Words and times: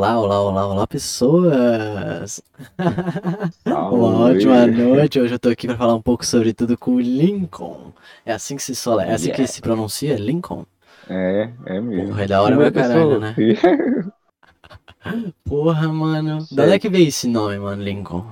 Olá, 0.00 0.18
olá, 0.18 0.40
olá, 0.40 0.66
olá, 0.66 0.86
pessoas! 0.86 2.42
Uma 3.66 4.30
ótima 4.30 4.66
noite. 4.66 5.20
Hoje 5.20 5.34
eu 5.34 5.38
tô 5.38 5.50
aqui 5.50 5.66
pra 5.66 5.76
falar 5.76 5.94
um 5.94 6.00
pouco 6.00 6.24
sobre 6.24 6.54
tudo 6.54 6.78
com 6.78 6.92
o 6.92 7.00
Lincoln. 7.00 7.92
É 8.24 8.32
assim 8.32 8.56
que 8.56 8.62
se 8.62 8.74
sola, 8.74 9.04
é 9.04 9.12
assim 9.12 9.26
que 9.30 9.42
Yeah. 9.42 9.52
se 9.52 9.60
pronuncia? 9.60 10.16
Lincoln? 10.16 10.64
É, 11.06 11.50
é 11.66 11.80
mesmo. 11.82 12.08
Porra, 12.08 12.24
é 12.24 12.26
da 12.26 12.40
hora 12.40 12.56
pra 12.56 12.72
caralho, 12.72 13.20
né? 13.20 13.34
Porra, 15.44 15.88
mano. 15.88 16.46
Da 16.50 16.62
onde 16.62 16.72
é 16.72 16.78
que 16.78 16.88
veio 16.88 17.06
esse 17.08 17.28
nome, 17.28 17.58
mano, 17.58 17.82
Lincoln? 17.82 18.24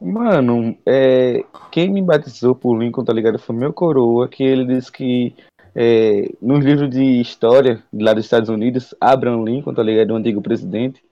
Mano, 0.00 0.74
é, 0.86 1.44
quem 1.70 1.92
me 1.92 2.00
batizou 2.00 2.54
por 2.54 2.78
Lincoln, 2.78 3.04
tá 3.04 3.12
ligado? 3.12 3.38
Foi 3.38 3.54
meu 3.54 3.74
coroa, 3.74 4.26
que 4.26 4.42
ele 4.42 4.64
disse 4.64 4.90
que 4.90 5.34
é, 5.74 6.30
nos 6.40 6.64
livros 6.64 6.90
de 6.90 7.20
história 7.20 7.82
lá 7.92 8.12
dos 8.12 8.24
Estados 8.24 8.48
Unidos, 8.48 8.94
Abraham 9.00 9.44
Lincoln, 9.44 9.74
tá 9.74 9.82
ligado? 9.82 10.12
O 10.12 10.16
antigo 10.16 10.42
presidente, 10.42 11.02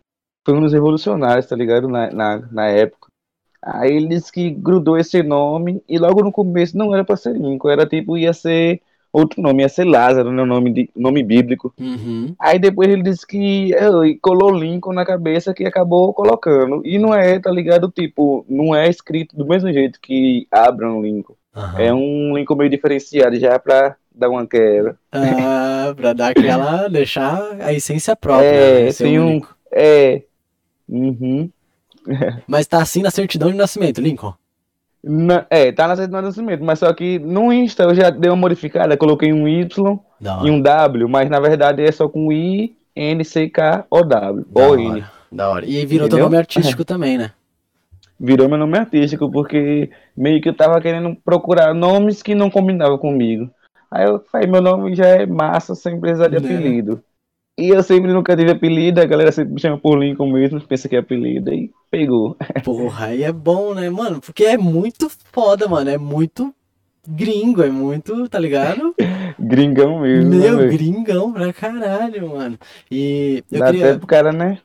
foi 0.46 0.56
um 0.56 0.60
dos 0.60 0.72
revolucionários, 0.72 1.46
tá 1.46 1.54
ligado? 1.54 1.88
Na, 1.88 2.10
na, 2.10 2.38
na 2.50 2.66
época. 2.68 3.08
Aí 3.62 3.96
ele 3.96 4.08
disse 4.08 4.32
que 4.32 4.50
grudou 4.50 4.96
esse 4.96 5.22
nome 5.22 5.82
e 5.88 5.98
logo 5.98 6.22
no 6.22 6.32
começo 6.32 6.76
não 6.76 6.94
era 6.94 7.04
pra 7.04 7.16
ser 7.16 7.34
Lincoln, 7.34 7.70
era 7.70 7.86
tipo, 7.86 8.16
ia 8.16 8.32
ser 8.32 8.80
outro 9.12 9.42
nome, 9.42 9.62
ia 9.62 9.68
ser 9.68 9.84
Lázaro, 9.84 10.30
né? 10.30 10.44
Nome, 10.44 10.72
de, 10.72 10.90
nome 10.94 11.22
bíblico. 11.22 11.74
Uhum. 11.78 12.34
Aí 12.38 12.58
depois 12.58 12.88
ele 12.88 13.02
disse 13.02 13.26
que 13.26 13.72
colou 14.22 14.54
Lincoln 14.54 14.92
na 14.92 15.04
cabeça 15.04 15.52
que 15.52 15.66
acabou 15.66 16.14
colocando. 16.14 16.82
E 16.84 16.98
não 16.98 17.12
é, 17.12 17.38
tá 17.38 17.50
ligado? 17.50 17.90
Tipo, 17.90 18.44
não 18.48 18.74
é 18.74 18.88
escrito 18.88 19.36
do 19.36 19.46
mesmo 19.46 19.72
jeito 19.72 20.00
que 20.00 20.46
Abraham 20.50 21.00
Lincoln. 21.00 21.34
aham. 21.54 21.80
É 21.80 21.92
um 21.92 22.36
Lincoln 22.36 22.56
meio 22.56 22.70
diferenciado 22.70 23.38
já 23.38 23.58
pra 23.58 23.96
dar 24.18 24.28
uma 24.28 24.46
quebra. 24.46 24.96
Ah, 25.12 25.92
pra 25.96 26.12
dar 26.12 26.30
aquela. 26.30 26.88
deixar 26.88 27.40
a 27.60 27.72
essência 27.72 28.16
própria. 28.16 28.46
É, 28.46 28.84
né? 28.86 28.92
Tem 28.92 29.18
um- 29.18 29.26
único. 29.28 29.56
É. 29.72 30.22
Uhum. 30.88 31.48
Mas 32.46 32.66
tá 32.66 32.80
assim 32.82 33.02
na 33.02 33.10
certidão 33.10 33.50
de 33.50 33.56
nascimento, 33.56 34.00
Lincoln. 34.00 34.34
Na- 35.04 35.46
é, 35.48 35.70
tá 35.70 35.86
na 35.86 35.94
certidão 35.96 36.20
de 36.20 36.26
nascimento, 36.26 36.64
mas 36.64 36.80
só 36.80 36.92
que 36.92 37.20
no 37.20 37.52
Insta 37.52 37.84
eu 37.84 37.94
já 37.94 38.10
dei 38.10 38.28
uma 38.28 38.36
modificada, 38.36 38.96
coloquei 38.96 39.32
um 39.32 39.46
Y 39.46 39.96
Da 40.20 40.40
e 40.44 40.50
um 40.50 40.60
W, 40.60 41.08
mas 41.08 41.30
na 41.30 41.38
verdade 41.38 41.82
é 41.84 41.92
só 41.92 42.08
com 42.08 42.32
I, 42.32 42.76
N, 42.96 43.24
C, 43.24 43.48
K, 43.48 43.86
O, 43.88 44.02
W. 44.02 44.44
Da 44.50 44.60
O, 44.60 44.70
hora, 44.72 44.80
N. 44.80 45.04
da 45.30 45.48
hora. 45.50 45.64
E 45.66 45.86
virou 45.86 46.08
teu 46.08 46.16
Entendeu? 46.18 46.24
nome 46.24 46.36
artístico 46.36 46.84
também, 46.84 47.16
né? 47.16 47.30
virou 48.18 48.48
meu 48.48 48.58
nome 48.58 48.76
artístico, 48.76 49.30
porque 49.30 49.88
meio 50.16 50.40
que 50.42 50.48
eu 50.48 50.54
tava 50.54 50.80
querendo 50.80 51.16
procurar 51.24 51.72
nomes 51.72 52.20
que 52.20 52.34
não 52.34 52.50
combinavam 52.50 52.98
comigo. 52.98 53.48
Aí 53.90 54.04
eu 54.06 54.20
falei, 54.30 54.46
meu 54.46 54.60
nome 54.60 54.94
já 54.94 55.06
é 55.06 55.26
massa 55.26 55.74
sem 55.74 55.98
precisar 56.00 56.28
de 56.28 56.38
Né? 56.40 56.54
apelido. 56.54 57.02
E 57.58 57.70
eu 57.70 57.82
sempre 57.82 58.12
nunca 58.12 58.36
tive 58.36 58.52
apelido, 58.52 59.00
a 59.00 59.04
galera 59.04 59.32
sempre 59.32 59.54
me 59.54 59.60
chama 59.60 59.76
por 59.78 59.98
Lincoln 59.98 60.30
mesmo, 60.30 60.60
pensa 60.60 60.88
que 60.88 60.94
é 60.94 61.00
apelido, 61.00 61.50
aí 61.50 61.70
pegou. 61.90 62.36
Porra, 62.64 63.06
aí 63.06 63.24
é 63.24 63.32
bom, 63.32 63.74
né, 63.74 63.90
mano? 63.90 64.20
Porque 64.20 64.44
é 64.44 64.56
muito 64.56 65.10
foda, 65.32 65.66
mano. 65.66 65.90
É 65.90 65.98
muito 65.98 66.54
gringo, 67.06 67.62
é 67.62 67.68
muito, 67.70 68.28
tá 68.28 68.38
ligado? 68.38 68.94
Gringão 69.40 70.00
mesmo. 70.00 70.30
Meu, 70.30 70.58
né, 70.58 70.66
gringão 70.68 71.32
pra 71.32 71.52
caralho, 71.52 72.28
mano. 72.30 72.56
E 72.90 73.42
eu 73.50 73.58
Dá 73.58 73.68
até 73.70 73.78
queria. 73.78 73.98
pro 73.98 74.06
cara, 74.06 74.30
né? 74.30 74.58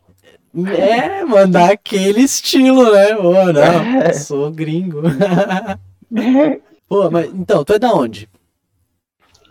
É, 0.77 1.25
mandar 1.25 1.71
aquele 1.71 2.21
estilo, 2.21 2.91
né? 2.93 3.15
Pô, 3.15 3.33
não, 3.51 4.01
É. 4.03 4.13
sou 4.13 4.51
gringo. 4.51 5.01
Pô, 6.87 7.09
mas 7.09 7.33
então, 7.33 7.63
tu 7.63 7.73
é 7.73 7.79
da 7.79 7.91
onde? 7.93 8.29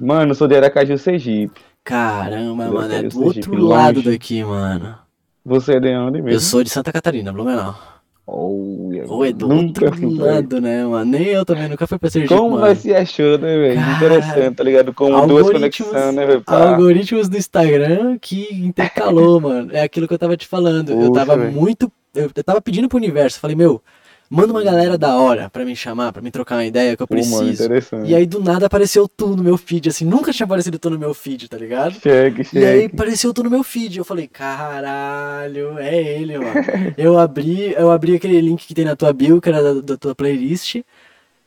Mano, 0.03 0.33
eu 0.33 0.34
sou 0.34 0.48
de 0.48 0.56
Aracaju, 0.56 0.98
Sergipe. 0.98 1.61
Caramba, 1.84 2.64
Eu 2.64 2.72
mano, 2.72 2.92
é 2.95 3.03
do 3.03 3.19
outro 3.25 3.34
Sergipe, 3.45 3.56
lado 3.56 3.97
longe. 3.97 4.11
daqui, 4.11 4.44
mano. 4.44 4.97
Você 5.44 5.75
é 5.75 5.81
de 5.81 5.94
onde 5.97 6.19
Eu 6.19 6.25
mesmo? 6.25 6.41
sou 6.41 6.62
de 6.62 6.70
Santa 6.70 6.92
Catarina, 6.92 7.33
Blumenau. 7.33 7.75
Oh, 8.25 8.92
Ou 9.09 9.25
é 9.25 9.33
do 9.33 9.48
nunca 9.48 9.86
outro 9.86 10.11
lado, 10.14 10.61
né, 10.61 10.84
mano? 10.84 11.05
Nem 11.11 11.27
eu 11.27 11.44
também 11.44 11.69
nunca 11.69 11.87
fui 11.88 11.99
pra 11.99 12.09
Sergipe, 12.09 12.32
Como 12.32 12.50
mano. 12.53 12.66
nós 12.66 12.78
se 12.78 12.94
achou, 12.94 13.37
né, 13.37 13.56
velho? 13.59 13.81
Interessante, 13.97 14.54
tá 14.56 14.62
ligado? 14.65 14.94
Como 14.94 15.27
duas 15.27 15.50
conexões, 15.50 16.15
né, 16.15 16.25
velho? 16.27 16.43
Algoritmos 16.47 17.28
do 17.28 17.37
Instagram 17.37 18.16
que 18.21 18.48
intercalou, 18.54 19.41
mano. 19.43 19.71
É 19.72 19.82
aquilo 19.82 20.06
que 20.06 20.15
eu 20.15 20.19
tava 20.19 20.37
te 20.37 20.47
falando. 20.47 20.91
eu 20.91 20.98
Puxa, 21.10 21.12
tava 21.12 21.37
velho. 21.37 21.53
muito. 21.53 21.91
Eu, 22.15 22.31
eu 22.34 22.44
tava 22.44 22.60
pedindo 22.60 22.88
pro 22.88 22.97
universo. 22.98 23.41
Falei, 23.41 23.56
meu, 23.56 23.82
manda 24.32 24.53
uma 24.53 24.62
galera 24.62 24.97
da 24.97 25.15
hora 25.16 25.50
pra 25.50 25.65
me 25.65 25.76
chamar, 25.76 26.12
pra 26.12 26.22
me 26.22 26.31
trocar 26.31 26.56
uma 26.56 26.65
ideia 26.65 26.97
que 26.97 27.03
eu 27.03 27.06
preciso. 27.06 27.65
interessante. 27.65 28.10
E 28.10 28.15
aí 28.15 28.25
do 28.26 28.43
nada 28.43 28.66
apareceu 28.66 29.06
tu 29.09 29.37
no 29.37 29.43
meu 29.43 29.56
feed, 29.59 29.88
assim. 29.88 30.04
Nunca 30.04 30.32
tinha 30.32 30.44
aparecido 30.44 30.78
tu 30.78 30.88
no 30.91 30.98
meu 30.98 31.12
feed, 31.15 31.48
tá 31.48 31.56
ligado? 31.59 31.93
Cheque, 32.00 32.42
E 32.54 32.65
aí 32.65 32.82
cheque. 32.82 32.94
apareceu 32.94 33.32
tu 33.34 33.42
no 33.42 33.50
meu 33.50 33.62
feed. 33.62 33.98
Eu 33.98 34.04
falei, 34.04 34.26
caralho, 34.26 35.78
é 35.78 35.94
ele, 36.19 36.38
mano. 36.38 36.65
eu 36.97 37.19
abri, 37.19 37.72
eu 37.75 37.91
abri 37.91 38.16
aquele 38.16 38.41
link 38.41 38.66
que 38.66 38.75
tem 38.75 38.84
na 38.84 38.97
tua 38.97 39.12
bio, 39.12 39.41
que 39.41 39.48
era 39.48 39.62
da, 39.62 39.81
da 39.81 39.97
tua 39.97 40.15
playlist. 40.15 40.76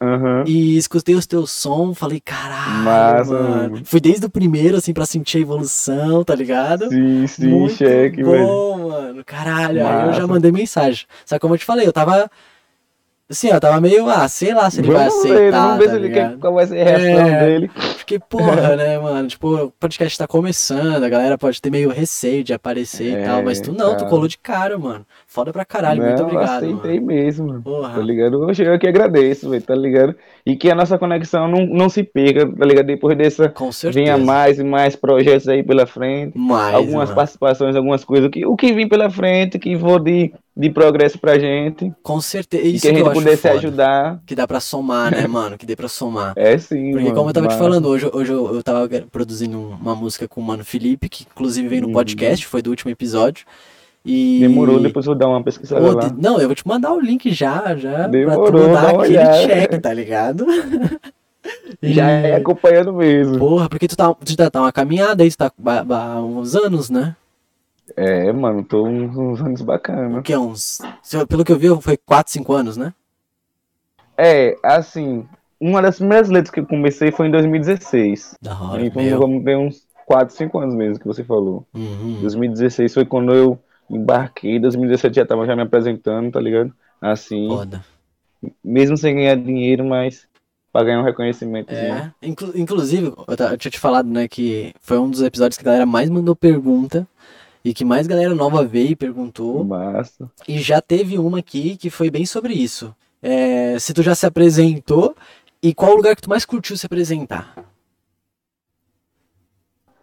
Aham. 0.01 0.43
E 0.45 0.77
escutei 0.77 1.15
os 1.15 1.25
teus 1.25 1.49
sons, 1.51 1.97
falei, 1.97 2.19
caralho, 2.19 2.83
Massa, 2.83 3.31
mano. 3.33 3.71
mano. 3.71 3.81
Fui 3.85 3.99
desde 3.99 4.25
o 4.25 4.29
primeiro, 4.29 4.77
assim, 4.77 4.93
pra 4.93 5.05
sentir 5.05 5.37
a 5.37 5.41
evolução, 5.41 6.23
tá 6.23 6.35
ligado? 6.35 6.89
Sim, 6.89 7.25
sim, 7.27 7.49
Muito 7.49 7.75
cheque, 7.77 8.21
velho. 8.21 8.45
bom, 8.45 8.89
mano. 8.89 9.23
Caralho, 9.25 9.79
aí 9.87 9.93
eu 10.01 10.13
já 10.13 10.19
Massa. 10.19 10.27
mandei 10.27 10.51
mensagem. 10.51 11.05
Só 11.25 11.35
que 11.35 11.39
como 11.39 11.55
eu 11.55 11.57
te 11.57 11.65
falei, 11.65 11.87
eu 11.87 11.93
tava. 11.93 12.29
Assim, 13.27 13.51
ó, 13.51 13.59
tava 13.59 13.81
meio, 13.81 14.07
ah, 14.07 14.27
sei 14.27 14.53
lá 14.53 14.69
se 14.69 14.81
ele 14.81 14.91
vai 14.91 15.09
Vamos 15.09 15.23
ver, 15.23 15.33
aceitar. 15.33 15.61
vamos 15.65 15.77
ver 15.79 15.85
tá 15.85 15.89
se 15.91 15.97
ele 15.97 16.09
quer, 16.11 16.37
qual 16.37 16.53
vai 16.53 16.67
ser 16.67 16.79
a 16.79 16.83
reação 16.83 17.27
É. 17.27 17.39
dele. 17.45 17.71
Porque, 17.97 18.19
porra, 18.19 18.75
né, 18.75 18.99
mano? 18.99 19.27
Tipo, 19.27 19.55
o 19.55 19.71
podcast 19.71 20.15
tá 20.15 20.27
começando, 20.27 21.03
a 21.03 21.09
galera 21.09 21.35
pode 21.35 21.59
ter 21.59 21.71
meio 21.71 21.89
receio 21.89 22.43
de 22.43 22.53
aparecer 22.53 23.05
e 23.13 23.15
É, 23.15 23.23
tal, 23.25 23.41
mas 23.41 23.59
tu 23.59 23.71
não, 23.71 23.93
tu 23.93 24.01
cara. 24.01 24.09
colou 24.11 24.27
de 24.27 24.37
cara, 24.37 24.77
mano. 24.77 25.03
Foda 25.25 25.51
pra 25.51 25.65
caralho, 25.65 26.03
muito 26.03 26.19
Não, 26.19 26.25
obrigado. 26.25 26.57
aceitei 26.57 26.95
Mano. 26.99 27.07
mesmo, 27.07 27.47
mano. 27.47 27.61
Porra. 27.63 27.95
Tá 27.95 28.01
ligado? 28.01 28.37
Hoje 28.41 28.63
eu 28.63 28.77
que 28.77 28.87
agradeço, 28.87 29.49
velho, 29.49 29.63
tá 29.63 29.73
ligado? 29.73 30.15
E 30.45 30.55
que 30.55 30.69
a 30.69 30.75
nossa 30.75 30.99
conexão 30.99 31.47
não, 31.47 31.65
não 31.65 31.89
se 31.89 32.03
perca, 32.03 32.45
tá 32.45 32.63
ligado? 32.63 32.85
Depois 32.85 33.17
dessa, 33.17 33.49
Com 33.49 33.71
certeza. 33.71 34.03
venha 34.05 34.17
mais 34.23 34.59
e 34.59 34.63
mais 34.63 34.95
projetos 34.95 35.47
aí 35.47 35.63
pela 35.63 35.87
frente. 35.87 36.37
Mais, 36.37 36.75
algumas 36.75 37.05
mano. 37.09 37.15
participações, 37.15 37.75
algumas 37.75 38.05
coisas. 38.05 38.27
O 38.27 38.29
que, 38.29 38.45
o 38.45 38.55
que 38.55 38.71
vem 38.71 38.87
pela 38.87 39.09
frente, 39.09 39.57
que 39.57 39.75
for 39.79 39.99
de, 39.99 40.31
de 40.57 40.69
progresso 40.69 41.19
pra 41.19 41.37
gente. 41.37 41.91
Com 42.01 42.21
certeza. 42.21 42.63
E 42.63 42.75
Isso 42.75 42.81
que 42.83 42.87
a 42.87 42.93
gente 42.93 43.03
acho 43.05 43.13
puder 43.13 43.35
se 43.35 43.41
foda. 43.41 43.53
ajudar. 43.55 44.19
Que 44.25 44.35
dá 44.35 44.47
pra 44.47 44.59
somar, 44.59 45.11
né, 45.11 45.25
mano? 45.27 45.57
Que 45.57 45.65
dê 45.65 45.75
pra 45.75 45.87
somar. 45.87 46.33
É 46.35 46.57
sim, 46.57 46.91
Porque 46.91 47.03
mano. 47.05 47.15
como 47.15 47.29
eu 47.29 47.33
tava 47.33 47.47
te 47.47 47.51
mas- 47.51 47.59
falando, 47.59 47.87
hoje, 47.87 48.09
hoje 48.13 48.31
eu, 48.31 48.55
eu 48.55 48.63
tava 48.63 48.87
produzindo 49.11 49.57
um- 49.57 49.69
uma 49.71 49.95
música 49.95 50.27
com 50.27 50.39
o 50.39 50.43
Mano 50.43 50.63
Felipe, 50.63 51.09
que 51.09 51.25
inclusive 51.29 51.67
veio 51.67 51.81
no 51.81 51.87
Uhum. 51.87 51.93
podcast, 51.93 52.47
foi 52.47 52.61
do 52.61 52.69
último 52.69 52.89
episódio. 52.91 53.45
E... 54.07 54.39
Demorou, 54.39 54.79
depois 54.79 55.05
eu 55.07 55.13
vou 55.13 55.19
dar 55.19 55.27
uma 55.27 55.43
pesquisada 55.43 55.81
Pô, 55.81 55.93
lá. 55.97 56.13
Não, 56.15 56.39
eu 56.39 56.47
vou 56.47 56.55
te 56.55 56.65
mandar 56.67 56.93
o 56.93 56.99
link 57.01 57.31
já, 57.31 57.75
já, 57.75 57.91
pra 57.95 58.03
tu 58.05 58.11
Demorou, 58.11 58.51
dar 58.51 58.81
dá 58.83 58.93
uma 58.93 59.03
aquele 59.03 59.17
olhada. 59.17 59.37
check, 59.47 59.71
tá 59.81 59.93
ligado? 59.93 60.45
E- 61.81 61.93
Já 61.93 62.09
é 62.09 62.35
acompanhando 62.37 62.91
mesmo. 62.93 63.37
Porra, 63.37 63.69
porque 63.69 63.87
tu 63.87 63.95
tá, 63.95 64.11
tu 64.13 64.33
já 64.35 64.49
tá 64.49 64.61
uma 64.61 64.71
caminhada 64.71 65.21
aí, 65.23 65.29
tu 65.29 65.37
tá 65.37 65.51
há 65.89 66.19
uns 66.21 66.55
anos, 66.55 66.89
né? 66.89 67.15
É, 67.97 68.31
mano, 68.33 68.63
tô 68.63 68.83
uns, 68.85 69.15
uns 69.15 69.41
anos 69.41 69.61
bacana. 69.61 70.21
que, 70.21 70.35
uns... 70.35 70.81
se 71.01 71.15
eu- 71.17 71.25
Pelo 71.25 71.45
que 71.45 71.51
eu 71.51 71.57
vi, 71.57 71.67
foi 71.81 71.95
4, 71.97 72.31
5 72.33 72.53
anos, 72.53 72.75
né? 72.77 72.93
É, 74.17 74.57
assim, 74.63 75.25
uma 75.59 75.81
das 75.81 75.97
primeiras 75.97 76.29
letras 76.29 76.51
que 76.51 76.59
eu 76.59 76.65
comecei 76.65 77.11
foi 77.11 77.27
em 77.27 77.31
2016. 77.31 78.35
Da 78.41 78.59
hora, 78.59 78.85
Então 78.85 79.01
meu. 79.01 79.19
vamos 79.19 79.43
uns 79.45 79.85
4, 80.05 80.35
5 80.35 80.59
anos 80.59 80.75
mesmo 80.75 80.99
que 80.99 81.07
você 81.07 81.23
falou. 81.23 81.65
Uhum. 81.73 82.19
2016 82.21 82.93
foi 82.93 83.05
quando 83.05 83.33
eu 83.33 83.59
embarquei, 83.89 84.59
2017 84.59 85.15
já 85.15 85.25
tava 85.25 85.45
já 85.45 85.55
me 85.55 85.61
apresentando, 85.61 86.31
tá 86.31 86.39
ligado? 86.39 86.73
Assim, 87.01 87.47
Foda. 87.47 87.83
mesmo 88.63 88.97
sem 88.97 89.15
ganhar 89.15 89.35
dinheiro, 89.35 89.85
mas 89.85 90.27
pra 90.71 90.83
ganhar 90.83 90.99
um 91.01 91.03
reconhecimento. 91.05 91.71
É, 91.71 92.11
inclu- 92.21 92.51
inclusive, 92.55 93.07
eu, 93.07 93.25
eu 93.27 93.57
tinha 93.57 93.71
te 93.71 93.79
falado, 93.79 94.09
né, 94.09 94.27
que 94.27 94.73
foi 94.81 94.97
um 94.97 95.09
dos 95.09 95.21
episódios 95.21 95.57
que 95.57 95.63
a 95.63 95.67
galera 95.67 95.85
mais 95.85 96.09
mandou 96.09 96.35
pergunta 96.35 97.07
e 97.65 97.73
que 97.73 97.83
mais 97.83 98.05
galera 98.05 98.35
nova 98.35 98.63
veio 98.63 98.91
e 98.91 98.95
perguntou. 98.95 99.63
Massa. 99.63 100.29
E 100.47 100.59
já 100.59 100.79
teve 100.79 101.17
uma 101.17 101.39
aqui 101.39 101.75
que 101.75 101.89
foi 101.89 102.11
bem 102.11 102.23
sobre 102.23 102.53
isso. 102.53 102.95
É, 103.23 103.79
se 103.79 103.91
tu 103.91 104.03
já 104.03 104.13
se 104.13 104.27
apresentou 104.27 105.15
e 105.63 105.73
qual 105.73 105.93
o 105.93 105.95
lugar 105.95 106.15
que 106.15 106.21
tu 106.21 106.29
mais 106.29 106.45
curtiu 106.45 106.77
se 106.77 106.85
apresentar? 106.85 107.55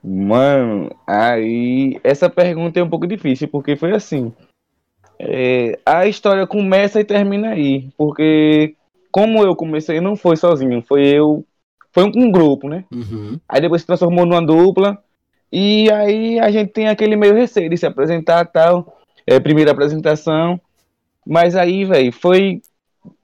Mano, 0.02 0.90
aí 1.06 2.00
essa 2.02 2.28
pergunta 2.28 2.80
é 2.80 2.82
um 2.82 2.90
pouco 2.90 3.06
difícil, 3.06 3.46
porque 3.46 3.76
foi 3.76 3.92
assim. 3.92 4.32
é, 5.20 5.78
a 5.86 6.08
história 6.08 6.44
começa 6.48 6.98
e 6.98 7.04
termina 7.04 7.50
aí, 7.50 7.88
porque 7.96 8.74
como 9.12 9.44
eu 9.44 9.54
comecei, 9.54 10.00
não 10.00 10.16
foi 10.16 10.36
sozinho, 10.36 10.82
foi 10.82 11.06
eu, 11.06 11.44
foi 11.92 12.02
um, 12.02 12.12
um 12.16 12.32
grupo, 12.32 12.68
né? 12.68 12.84
Uhum. 12.92 13.38
Aí 13.48 13.60
depois 13.60 13.82
se 13.82 13.86
transformou 13.86 14.26
numa 14.26 14.44
dupla, 14.44 15.00
e 15.52 15.90
aí 15.92 16.40
a 16.40 16.50
gente 16.50 16.72
tem 16.72 16.88
aquele 16.88 17.16
meio 17.16 17.34
receio 17.34 17.68
de 17.68 17.76
se 17.76 17.86
apresentar 17.86 18.46
tal, 18.46 18.98
é, 19.26 19.38
primeira 19.38 19.72
apresentação, 19.72 20.60
mas 21.26 21.54
aí, 21.54 21.84
velho, 21.84 22.12
foi 22.12 22.62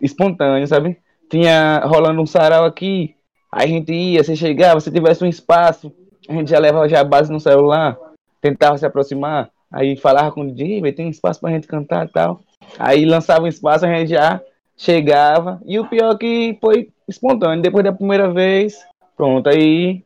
espontâneo, 0.01 0.67
sabe? 0.67 0.99
Tinha 1.31 1.81
rolando 1.85 2.21
um 2.21 2.27
sarau 2.27 2.65
aqui, 2.65 3.15
aí 3.51 3.65
a 3.65 3.69
gente 3.69 3.93
ia, 3.93 4.23
você 4.23 4.37
chegava, 4.37 4.81
se 4.81 4.91
tivesse 4.91 5.25
um 5.25 5.29
espaço, 5.29 5.93
a 6.29 6.33
gente 6.35 6.51
já 6.51 6.59
levava 6.59 6.89
já 6.89 7.01
a 7.01 7.05
base 7.05 7.33
no 7.33 7.41
celular, 7.41 7.97
tentava 8.41 8.77
se 8.77 8.87
aproximar, 8.87 9.51
Aí 9.71 9.97
falava 9.97 10.33
com 10.33 10.41
o 10.41 10.53
DJ, 10.53 10.81
vai 10.81 10.93
tem 10.93 11.09
espaço 11.09 11.41
pra 11.41 11.51
gente 11.51 11.67
cantar 11.67 12.09
tal. 12.09 12.41
Aí 12.79 13.05
lançava 13.05 13.45
um 13.45 13.49
espaço, 13.49 13.85
a 13.85 13.95
gente 13.95 14.11
já 14.11 14.41
chegava. 14.77 15.61
E 15.67 15.79
o 15.79 15.87
pior 15.87 16.15
é 16.15 16.19
que 16.19 16.59
foi 16.61 16.91
espontâneo. 17.07 17.63
Depois 17.63 17.85
da 17.85 17.93
primeira 17.93 18.33
vez, 18.33 18.79
pronto, 19.17 19.49
aí. 19.49 20.03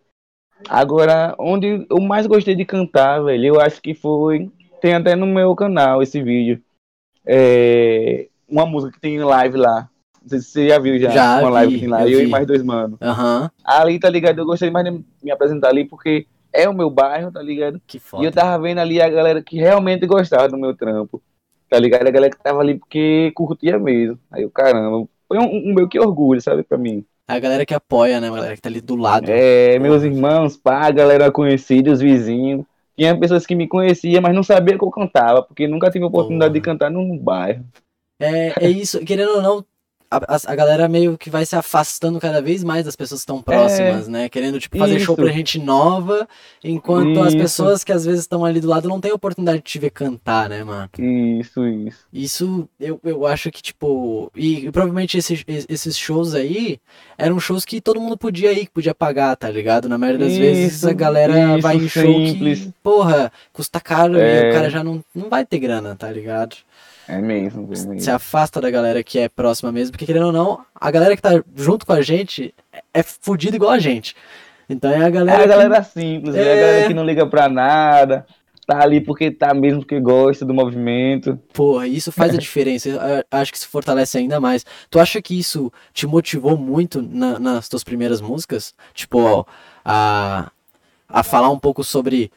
Agora, 0.69 1.35
onde 1.39 1.87
eu 1.91 2.01
mais 2.01 2.27
gostei 2.27 2.55
de 2.55 2.65
cantar, 2.65 3.23
velho, 3.23 3.45
eu 3.47 3.61
acho 3.61 3.81
que 3.81 3.95
foi. 3.95 4.51
Tem 4.81 4.95
até 4.95 5.15
no 5.15 5.27
meu 5.27 5.55
canal 5.55 6.03
esse 6.03 6.23
vídeo. 6.23 6.61
É, 7.27 8.29
uma 8.49 8.67
música 8.67 8.93
que 8.93 9.01
tem 9.01 9.19
live 9.23 9.57
lá. 9.57 9.89
Não 10.23 10.29
sei 10.29 10.39
se 10.41 10.45
você 10.47 10.69
já 10.69 10.79
viu 10.79 10.99
já. 10.99 11.11
Já 11.11 11.39
uma 11.41 11.49
vi, 11.49 11.53
live 11.55 11.73
que 11.75 11.81
tem 11.81 11.89
lá. 11.89 12.03
eu 12.03 12.21
Eu, 12.21 12.27
e 12.27 12.27
mais 12.29 12.47
dois 12.47 12.63
manos. 12.63 12.99
Aham, 13.01 13.51
Ali, 13.65 13.99
tá 13.99 14.09
ligado? 14.09 14.39
Eu 14.39 14.47
gostei 14.47 14.71
mais 14.71 14.85
de 14.87 15.05
me 15.23 15.31
apresentar 15.31 15.69
ali 15.69 15.85
porque 15.85 16.27
é 16.53 16.69
o 16.69 16.75
meu 16.75 16.91
bairro, 16.91 17.31
tá 17.33 17.41
ligado? 17.43 17.81
que 17.87 17.97
E 17.97 18.01
foda. 18.01 18.25
eu 18.27 18.33
tava 18.33 18.61
vendo 18.63 18.79
ali 18.79 19.01
a 19.01 19.09
galera 19.09 19.43
que 19.43 19.57
realmente 19.57 20.07
gostava 20.07 20.49
do 20.49 20.59
meu 20.59 20.77
trampo. 20.77 21.23
Tá 21.69 21.79
ligado? 21.79 22.07
A 22.07 22.11
galera 22.11 22.31
que 22.35 22.43
tava 22.43 22.61
ali 22.61 22.79
porque 22.79 23.33
curtia 23.35 23.79
mesmo. 23.79 24.19
Aí 24.31 24.43
eu, 24.43 24.51
caramba, 24.51 25.07
foi 25.27 25.39
um, 25.39 25.71
um 25.71 25.75
meio 25.75 25.89
que 25.89 25.99
orgulho, 25.99 26.41
sabe, 26.41 26.63
pra 26.63 26.77
mim. 26.77 27.05
A 27.29 27.39
galera 27.39 27.65
que 27.65 27.75
apoia, 27.75 28.21
né? 28.21 28.29
A 28.29 28.33
galera 28.33 28.55
que 28.55 28.61
tá 28.61 28.69
ali 28.69 28.81
do 28.81 28.97
lado. 28.97 29.31
É, 29.31 29.79
meus 29.79 30.03
irmãos, 30.03 30.57
pá, 30.57 30.87
a 30.87 30.91
galera 30.91 31.31
conhecida, 31.31 31.93
os 31.93 32.01
vizinhos. 32.01 32.65
Tinha 32.97 33.19
pessoas 33.19 33.47
que 33.47 33.55
me 33.55 33.67
conheciam, 33.67 34.21
mas 34.21 34.35
não 34.35 34.43
sabia 34.43 34.77
que 34.77 34.85
eu 34.85 34.91
cantava, 34.91 35.43
porque 35.43 35.67
nunca 35.67 35.91
tive 35.91 36.05
oportunidade 36.05 36.53
de 36.53 36.61
cantar 36.61 36.91
num 36.91 37.17
bairro. 37.17 37.65
É, 38.21 38.67
é 38.67 38.71
isso, 38.71 39.05
querendo 39.05 39.37
ou 39.37 39.43
não, 39.43 39.65
a, 40.17 40.39
a- 40.53 40.55
galera 40.55 40.89
meio 40.89 41.17
que 41.19 41.31
vai 41.31 41.45
se 41.47 41.57
afastando 41.57 42.19
cada 42.21 42.41
vez 42.43 42.63
mais 42.65 42.85
das 42.85 42.95
pessoas 42.97 43.21
que 43.21 43.23
estão 43.23 43.43
próximas, 43.43 44.09
né? 44.09 44.29
Querendo, 44.29 44.59
tipo, 44.61 44.77
fazer 44.79 44.99
show 45.01 45.15
Isso. 45.15 45.23
pra 45.23 45.33
gente 45.33 45.59
nova, 45.59 46.29
enquanto 46.63 47.21
as 47.21 47.29
Isso. 47.29 47.39
pessoas 47.39 47.85
que 47.85 47.93
às 47.93 48.05
vezes 48.05 48.21
estão 48.23 48.45
ali 48.45 48.61
do 48.61 48.69
lado 48.69 48.89
não 48.89 49.01
têm 49.01 49.11
a 49.11 49.15
oportunidade 49.15 49.59
de 49.59 49.65
te 49.65 49.79
ver 49.79 49.91
cantar, 49.91 50.49
né, 50.49 50.63
mano? 50.65 50.89
Isso, 50.99 51.67
isso. 51.67 51.99
Isso 52.13 52.69
eu, 52.79 53.01
eu 53.05 53.27
acho 53.27 53.51
que, 53.51 53.63
tipo. 53.63 54.31
E, 54.37 54.67
e 54.67 54.71
provavelmente 54.73 55.17
esses, 55.19 55.45
esses 55.69 55.97
shows 55.97 56.35
aí 56.35 56.79
eram 57.19 57.39
shows 57.41 57.65
que 57.65 57.81
todo 57.81 58.01
mundo 58.01 58.17
podia 58.17 58.53
ir, 58.53 58.67
que 58.67 58.73
podia 58.73 58.95
pagar, 58.95 59.37
tá 59.37 59.49
ligado? 59.51 59.89
Na 59.89 59.99
maioria 59.99 60.27
das 60.27 60.37
vezes 60.37 60.75
Isso, 60.77 60.89
a 60.89 60.93
galera 60.93 61.59
vai 61.59 61.77
em 61.77 61.89
show 61.89 62.03
simples. 62.03 62.61
que, 62.61 62.73
porra, 62.83 63.33
custa 63.53 63.81
caro 63.81 64.17
e 64.17 64.21
É. 64.21 64.51
o 64.51 64.53
cara 64.53 64.71
já 64.71 64.83
não, 64.85 65.03
não 65.15 65.29
vai 65.29 65.45
ter 65.45 65.59
grana, 65.59 65.95
tá 65.95 66.11
ligado? 66.11 66.57
É 67.09 67.19
mesmo, 67.19 67.65
é 67.65 67.67
mesmo. 67.69 68.01
Se 68.01 68.11
afasta 68.11 68.61
da 68.61 68.71
galera 68.71 69.03
que 69.03 69.19
é 69.19 69.29
próxima 69.29 69.73
mesmo, 69.73 69.93
porque 69.93 70.07
querendo 70.07 70.27
ou 70.27 70.33
não, 70.33 70.61
a 70.75 70.91
galera 70.91 71.17
que 71.17 71.23
tá 71.23 71.43
junto 71.57 71.85
com 71.85 71.93
a 71.93 72.01
gente 72.03 72.55
é- 72.73 72.83
é 72.95 73.03
fudida 73.03 73.57
igual 73.57 73.71
a 73.73 73.79
gente. 73.79 74.15
Então 74.69 74.91
é 74.91 75.03
a 75.03 75.07
É 75.07 75.11
galera. 75.11 75.39
a 75.39 75.43
que- 75.43 75.49
galera 75.49 75.83
simples, 75.83 76.35
é 76.35 76.39
a 76.39 76.43
É. 76.47 76.61
galera 76.61 76.89
que 76.89 76.95
não 76.95 77.05
liga 77.05 77.27
pra 77.27 77.49
nada, 77.49 78.25
tá 78.67 78.81
ali 78.81 79.01
porque 79.01 79.31
tá 79.31 79.53
mesmo 79.53 79.81
porque 79.81 79.99
gosta 80.01 80.45
do 80.47 80.55
movimento. 80.55 81.37
Porra, 81.53 81.87
isso 81.89 82.13
faz 82.13 82.33
a 82.33 82.39
diferença. 82.39 82.89
Eu 82.89 82.99
acho 83.31 83.51
que 83.51 83.59
isso 83.59 83.69
fortalece 83.69 84.17
ainda 84.19 84.41
mais. 84.41 84.65
Tu 84.89 84.99
acha 85.01 85.21
que 85.21 85.37
isso 85.39 85.71
te 85.93 86.07
motivou 86.07 86.57
muito 86.57 87.03
na- 87.03 87.39
nas 87.39 87.69
tuas 87.69 87.83
primeiras 87.85 88.21
músicas? 88.21 88.73
Tipo, 88.95 89.47
a, 89.85 90.51
a 91.09 91.23
falar 91.25 91.51
um 91.51 91.59
pouco 91.59 91.83
sobre 91.83 92.31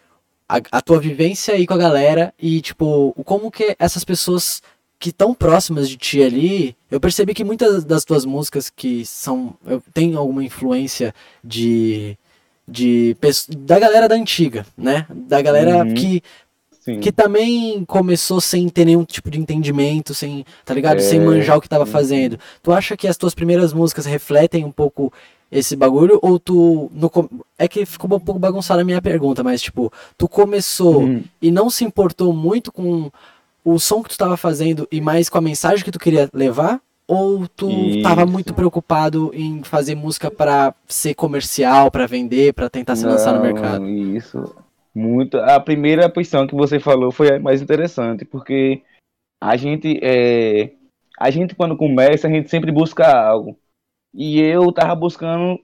a, 0.48 0.60
a 0.72 0.82
tua 0.82 1.00
vivência 1.00 1.54
aí 1.54 1.66
com 1.66 1.74
a 1.74 1.78
galera 1.78 2.34
e, 2.40 2.62
tipo, 2.62 3.14
como 3.26 3.52
que 3.52 3.76
essas 3.80 4.04
pessoas 4.04 4.62
que 5.00 5.10
estão 5.10 5.34
próximas 5.34 5.90
de 5.90 5.98
ti 5.98 6.24
ali. 6.24 6.76
Eu 6.90 7.00
percebi 7.00 7.34
que 7.34 7.44
muitas 7.44 7.84
das 7.84 8.04
tuas 8.06 8.26
músicas 8.26 8.70
que 8.70 9.06
são. 9.06 9.56
Eu, 9.66 9.82
tem 9.94 10.16
alguma 10.16 10.44
influência 10.44 11.14
de. 11.44 12.18
De, 12.68 13.16
da 13.60 13.78
galera 13.78 14.08
da 14.10 14.16
antiga, 14.16 14.66
né? 14.76 15.06
Da 15.14 15.40
galera 15.40 15.84
Uhum. 15.84 15.94
que 15.94 16.24
Sim. 16.86 17.00
que 17.00 17.12
também 17.12 17.86
começou 17.86 18.42
sem 18.42 18.68
ter 18.70 18.86
nenhum 18.86 19.04
tipo 19.04 19.30
de 19.30 19.40
entendimento, 19.40 20.16
sem, 20.16 20.44
tá 20.64 20.74
ligado? 20.74 20.98
É, 20.98 21.02
Sem 21.02 21.20
manjar 21.20 21.58
o 21.58 21.62
que 21.62 21.70
tava 21.70 21.84
uhum. 21.84 21.92
fazendo. 21.92 22.40
Tu 22.64 22.72
acha 22.72 22.98
que 22.98 23.08
as 23.08 23.18
tuas 23.18 23.36
primeiras 23.36 23.74
músicas 23.74 24.06
refletem 24.06 24.64
um 24.66 24.72
pouco 24.72 25.14
esse 25.52 25.76
bagulho? 25.76 26.20
Ou 26.22 26.40
tu. 26.40 26.90
No, 26.94 27.12
é 27.58 27.68
que 27.68 27.86
ficou 27.86 28.14
um 28.16 28.20
pouco 28.20 28.40
bagunçada 28.40 28.82
a 28.82 28.86
minha 28.86 29.02
pergunta, 29.02 29.44
mas 29.44 29.62
tipo, 29.62 29.92
tu 30.18 30.28
começou 30.28 31.02
Uhum. 31.04 31.24
e 31.42 31.52
não 31.52 31.70
se 31.70 31.84
importou 31.84 32.34
muito 32.34 32.72
com 32.72 33.10
o 33.64 33.80
som 33.80 34.04
que 34.04 34.10
tu 34.10 34.18
tava 34.18 34.38
fazendo 34.38 34.88
e 34.92 35.02
mais 35.02 35.30
com 35.30 35.38
a 35.38 35.42
mensagem 35.42 35.84
que 35.84 35.92
tu 35.92 36.00
queria 36.00 36.30
levar? 36.34 36.80
Ou 37.08 37.48
tu 37.48 37.70
tava 38.02 38.24
Isso. 38.24 38.32
muito 38.32 38.54
preocupado 38.54 39.30
em 39.34 39.64
fazer 39.64 39.94
música 39.94 40.32
pra 40.32 40.74
ser 40.88 41.14
comercial, 41.14 41.92
pra 41.92 42.08
vender, 42.08 42.54
pra 42.54 42.68
tentar 42.70 42.96
se 42.96 43.06
lançar 43.06 43.34
no 43.34 43.42
mercado? 43.42 43.88
Isso. 43.88 44.56
Muito. 44.94 45.38
A 45.38 45.60
primeira 45.60 46.10
posição 46.10 46.48
que 46.48 46.56
você 46.56 46.80
falou 46.80 47.12
foi 47.12 47.36
a 47.36 47.40
mais 47.40 47.62
interessante, 47.62 48.26
porque 48.26 48.82
a 49.44 49.56
gente 49.56 50.00
é, 50.02 50.72
a 51.20 51.30
gente 51.30 51.54
quando 51.54 51.78
começa, 51.78 52.28
a 52.28 52.32
gente 52.32 52.50
sempre 52.50 52.72
busca 52.72 53.06
algo. 53.06 53.56
E 54.16 54.40
eu 54.40 54.72
tava 54.72 54.96
buscando 54.96 55.60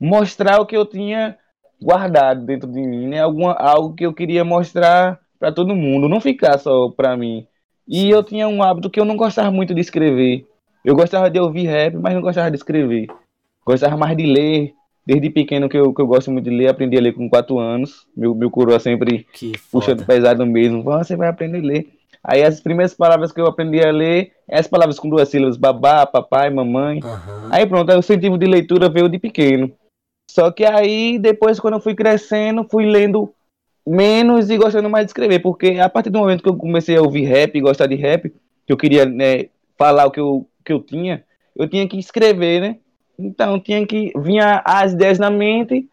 mostrar 0.00 0.60
o 0.60 0.66
que 0.66 0.76
eu 0.76 0.86
tinha 0.86 1.36
guardado 1.82 2.44
dentro 2.44 2.70
de 2.70 2.80
mim, 2.80 3.08
né? 3.08 3.20
Alguma, 3.20 3.52
algo 3.54 3.94
que 3.94 4.06
eu 4.06 4.12
queria 4.14 4.44
mostrar 4.44 5.18
para 5.38 5.52
todo 5.52 5.74
mundo, 5.74 6.08
não 6.08 6.20
ficar 6.20 6.58
só 6.58 6.88
para 6.90 7.16
mim. 7.16 7.46
E 7.86 8.08
eu 8.08 8.22
tinha 8.22 8.48
um 8.48 8.62
hábito 8.62 8.88
que 8.90 8.98
eu 8.98 9.04
não 9.04 9.16
gostava 9.16 9.50
muito 9.50 9.74
de 9.74 9.80
escrever. 9.80 10.46
Eu 10.84 10.94
gostava 10.94 11.28
de 11.28 11.38
ouvir 11.38 11.66
rap, 11.66 11.96
mas 11.96 12.14
não 12.14 12.22
gostava 12.22 12.50
de 12.50 12.56
escrever. 12.56 13.06
Gostava 13.64 13.96
mais 13.96 14.16
de 14.16 14.24
ler. 14.24 14.72
Desde 15.04 15.30
pequeno 15.30 15.68
que 15.68 15.76
eu, 15.76 15.94
que 15.94 16.02
eu 16.02 16.06
gosto 16.06 16.32
muito 16.32 16.50
de 16.50 16.56
ler, 16.56 16.68
aprendi 16.68 16.96
a 16.96 17.00
ler 17.00 17.12
com 17.12 17.28
4 17.28 17.58
anos. 17.60 18.06
Meu, 18.16 18.34
meu 18.34 18.50
coroa 18.50 18.80
sempre 18.80 19.24
puxando 19.70 20.04
pesado 20.04 20.44
mesmo. 20.44 20.82
"Vã, 20.82 20.98
Você 21.02 21.14
vai 21.14 21.28
aprender 21.28 21.58
a 21.58 21.62
ler. 21.62 21.88
Aí 22.28 22.42
as 22.42 22.60
primeiras 22.60 22.92
palavras 22.92 23.30
que 23.30 23.40
eu 23.40 23.46
aprendi 23.46 23.80
a 23.80 23.92
ler, 23.92 24.32
é 24.50 24.58
as 24.58 24.66
palavras 24.66 24.98
com 24.98 25.08
duas 25.08 25.28
sílabas, 25.28 25.56
babá, 25.56 26.04
papai, 26.04 26.50
mamãe. 26.50 26.98
Aham. 27.04 27.50
Aí 27.52 27.64
pronto, 27.64 27.88
aí 27.88 27.96
o 27.96 28.00
incentivo 28.00 28.36
de 28.36 28.46
leitura 28.46 28.88
veio 28.88 29.08
de 29.08 29.16
pequeno. 29.16 29.72
Só 30.28 30.50
que 30.50 30.64
aí, 30.64 31.20
depois, 31.20 31.60
quando 31.60 31.74
eu 31.74 31.80
fui 31.80 31.94
crescendo, 31.94 32.66
fui 32.68 32.84
lendo 32.84 33.32
menos 33.86 34.50
e 34.50 34.56
gostando 34.58 34.90
mais 34.90 35.06
de 35.06 35.10
escrever. 35.10 35.38
Porque 35.38 35.78
a 35.78 35.88
partir 35.88 36.10
do 36.10 36.18
momento 36.18 36.42
que 36.42 36.48
eu 36.48 36.56
comecei 36.56 36.96
a 36.96 37.02
ouvir 37.02 37.22
rap 37.26 37.56
e 37.56 37.60
gostar 37.60 37.86
de 37.86 37.94
rap, 37.94 38.28
que 38.28 38.72
eu 38.72 38.76
queria 38.76 39.06
né, 39.06 39.46
falar 39.78 40.06
o 40.06 40.10
que 40.10 40.18
eu, 40.18 40.48
que 40.64 40.72
eu 40.72 40.80
tinha, 40.80 41.24
eu 41.54 41.68
tinha 41.68 41.86
que 41.88 41.96
escrever, 41.96 42.60
né? 42.60 42.78
Então, 43.16 43.60
tinha 43.60 43.86
que. 43.86 44.12
Vinha 44.18 44.62
as 44.64 44.94
ideias 44.94 45.20
na 45.20 45.30
mente. 45.30 45.88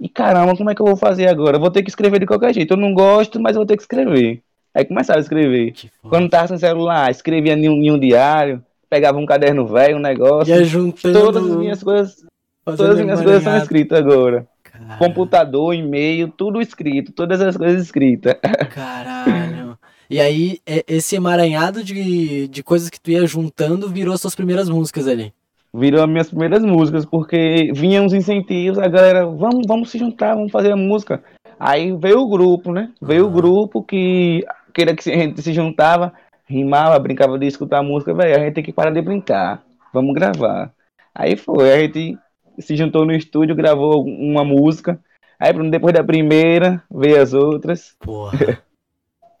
E 0.00 0.08
caramba, 0.08 0.56
como 0.56 0.70
é 0.70 0.74
que 0.74 0.80
eu 0.80 0.86
vou 0.86 0.96
fazer 0.96 1.28
agora? 1.28 1.56
Eu 1.56 1.60
vou 1.60 1.70
ter 1.70 1.82
que 1.82 1.90
escrever 1.90 2.18
de 2.18 2.26
qualquer 2.26 2.54
jeito. 2.54 2.72
Eu 2.72 2.78
não 2.78 2.94
gosto, 2.94 3.38
mas 3.38 3.54
eu 3.54 3.60
vou 3.60 3.66
ter 3.66 3.76
que 3.76 3.82
escrever. 3.82 4.42
Aí 4.76 4.84
começava 4.84 5.18
a 5.18 5.22
escrever. 5.22 5.72
Quando 6.02 6.28
tava 6.28 6.48
sem 6.48 6.58
celular, 6.58 7.10
escrevia 7.10 7.54
em 7.54 7.66
um, 7.66 7.82
em 7.82 7.90
um 7.90 7.98
diário, 7.98 8.62
pegava 8.90 9.16
um 9.16 9.24
caderno 9.24 9.66
velho, 9.66 9.96
um 9.96 10.00
negócio. 10.00 10.54
Ia 10.54 10.62
juntando. 10.64 11.18
Todas 11.18 11.50
as 11.50 11.56
minhas 11.56 11.82
coisas, 11.82 12.16
todas 12.62 12.90
as 12.90 13.00
minhas 13.00 13.22
coisas 13.22 13.42
são 13.42 13.56
escritas 13.56 13.98
agora. 13.98 14.46
Caralho, 14.62 14.98
Computador, 14.98 15.74
e-mail, 15.74 16.28
tudo 16.28 16.60
escrito, 16.60 17.10
todas 17.10 17.40
as 17.40 17.56
coisas 17.56 17.80
escritas. 17.80 18.34
Caralho. 18.70 19.78
E 20.10 20.20
aí, 20.20 20.58
esse 20.86 21.16
emaranhado 21.16 21.82
de, 21.82 22.46
de 22.46 22.62
coisas 22.62 22.90
que 22.90 23.00
tu 23.00 23.10
ia 23.10 23.26
juntando 23.26 23.88
virou 23.88 24.12
as 24.12 24.20
tuas 24.20 24.34
primeiras 24.34 24.68
músicas 24.68 25.08
ali. 25.08 25.32
Virou 25.72 26.02
as 26.02 26.08
minhas 26.08 26.28
primeiras 26.28 26.62
músicas, 26.62 27.06
porque 27.06 27.72
vinham 27.74 28.04
os 28.04 28.12
incentivos, 28.12 28.78
a 28.78 28.88
galera, 28.88 29.24
vamos, 29.24 29.66
vamos 29.66 29.90
se 29.90 29.98
juntar, 29.98 30.34
vamos 30.34 30.52
fazer 30.52 30.72
a 30.72 30.76
música. 30.76 31.22
Aí 31.58 31.96
veio 31.96 32.20
o 32.20 32.28
grupo, 32.28 32.72
né? 32.72 32.90
Veio 33.00 33.26
o 33.26 33.30
grupo 33.30 33.82
que 33.82 34.44
queria 34.76 34.94
que 34.94 35.10
a 35.10 35.16
gente 35.16 35.40
se 35.40 35.52
juntava, 35.54 36.12
rimava, 36.44 36.98
brincava 36.98 37.38
de 37.38 37.46
escutar 37.46 37.78
a 37.78 37.82
música, 37.82 38.12
velho, 38.12 38.36
a 38.36 38.38
gente 38.44 38.54
tem 38.54 38.64
que 38.64 38.72
parar 38.72 38.90
de 38.90 39.00
brincar, 39.00 39.64
vamos 39.92 40.14
gravar. 40.14 40.70
Aí 41.14 41.34
foi, 41.34 41.72
a 41.72 41.78
gente 41.80 42.18
se 42.58 42.76
juntou 42.76 43.06
no 43.06 43.12
estúdio, 43.12 43.56
gravou 43.56 44.04
uma 44.04 44.44
música. 44.44 45.00
Aí 45.40 45.52
depois 45.70 45.94
da 45.94 46.04
primeira, 46.04 46.82
veio 46.90 47.20
as 47.20 47.32
outras. 47.32 47.96
Porra. 47.98 48.62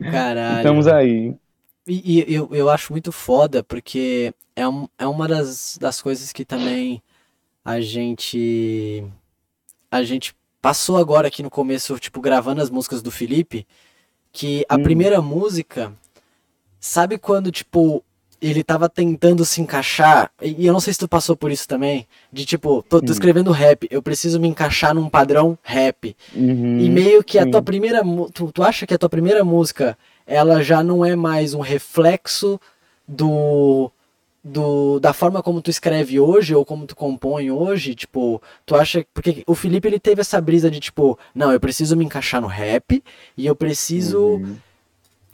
Caralho. 0.10 0.56
Estamos 0.58 0.86
aí. 0.86 1.34
E, 1.86 2.24
e 2.24 2.34
eu, 2.34 2.48
eu 2.52 2.68
acho 2.70 2.92
muito 2.92 3.12
foda, 3.12 3.62
porque 3.62 4.32
é, 4.54 4.66
um, 4.66 4.88
é 4.98 5.06
uma 5.06 5.28
das, 5.28 5.78
das 5.80 6.00
coisas 6.00 6.32
que 6.32 6.44
também 6.44 7.02
a 7.64 7.80
gente. 7.80 9.06
A 9.90 10.02
gente 10.02 10.34
passou 10.60 10.96
agora 10.96 11.28
aqui 11.28 11.42
no 11.42 11.50
começo, 11.50 11.98
tipo, 11.98 12.20
gravando 12.20 12.60
as 12.60 12.70
músicas 12.70 13.00
do 13.00 13.10
Felipe, 13.10 13.66
que 14.36 14.66
a 14.68 14.76
Hum. 14.76 14.82
primeira 14.82 15.22
música, 15.22 15.90
sabe 16.78 17.16
quando, 17.16 17.50
tipo, 17.50 18.04
ele 18.38 18.62
tava 18.62 18.86
tentando 18.86 19.46
se 19.46 19.62
encaixar, 19.62 20.30
e 20.42 20.66
eu 20.66 20.74
não 20.74 20.80
sei 20.80 20.92
se 20.92 20.98
tu 20.98 21.08
passou 21.08 21.34
por 21.34 21.50
isso 21.50 21.66
também, 21.66 22.06
de 22.30 22.44
tipo, 22.44 22.82
tô, 22.86 23.00
tô 23.00 23.06
Hum. 23.06 23.12
escrevendo 23.12 23.50
rap, 23.50 23.88
eu 23.90 24.02
preciso 24.02 24.38
me 24.38 24.46
encaixar 24.46 24.94
num 24.94 25.08
padrão 25.08 25.58
rap. 25.62 26.14
Uhum, 26.34 26.78
E 26.78 26.90
meio 26.90 27.24
que 27.24 27.38
a 27.38 27.44
sim. 27.44 27.50
tua 27.50 27.62
primeira. 27.62 28.02
Tu, 28.34 28.52
tu 28.52 28.62
acha 28.62 28.86
que 28.86 28.92
a 28.92 28.98
tua 28.98 29.08
primeira 29.08 29.42
música 29.42 29.96
ela 30.26 30.62
já 30.62 30.82
não 30.82 31.02
é 31.02 31.16
mais 31.16 31.54
um 31.54 31.60
reflexo 31.60 32.60
do. 33.08 33.90
Do, 34.48 35.00
da 35.00 35.12
forma 35.12 35.42
como 35.42 35.60
tu 35.60 35.70
escreve 35.70 36.20
hoje 36.20 36.54
ou 36.54 36.64
como 36.64 36.86
tu 36.86 36.94
compõe 36.94 37.50
hoje, 37.50 37.96
tipo, 37.96 38.40
tu 38.64 38.76
acha. 38.76 39.04
Porque 39.12 39.42
o 39.44 39.56
Felipe 39.56 39.88
ele 39.88 39.98
teve 39.98 40.20
essa 40.20 40.40
brisa 40.40 40.70
de 40.70 40.78
tipo, 40.78 41.18
não, 41.34 41.50
eu 41.50 41.58
preciso 41.58 41.96
me 41.96 42.04
encaixar 42.04 42.40
no 42.40 42.46
rap 42.46 43.02
e 43.36 43.44
eu 43.44 43.56
preciso 43.56 44.18
Uhum. 44.36 44.56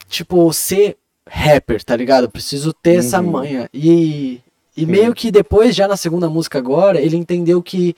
tipo, 0.09 0.51
ser 0.51 0.97
rapper, 1.29 1.83
tá 1.83 1.95
ligado? 1.95 2.23
Eu 2.23 2.29
preciso 2.31 2.73
ter 2.73 2.95
essa 2.95 3.21
Uhum. 3.21 3.31
manha. 3.31 3.69
E, 3.73 4.41
e 4.75 4.85
meio 4.85 5.13
que 5.13 5.29
depois, 5.29 5.75
já 5.75 5.87
na 5.87 5.95
segunda 5.95 6.27
música 6.27 6.57
agora, 6.57 6.99
ele 6.99 7.15
entendeu 7.15 7.61
que 7.61 7.95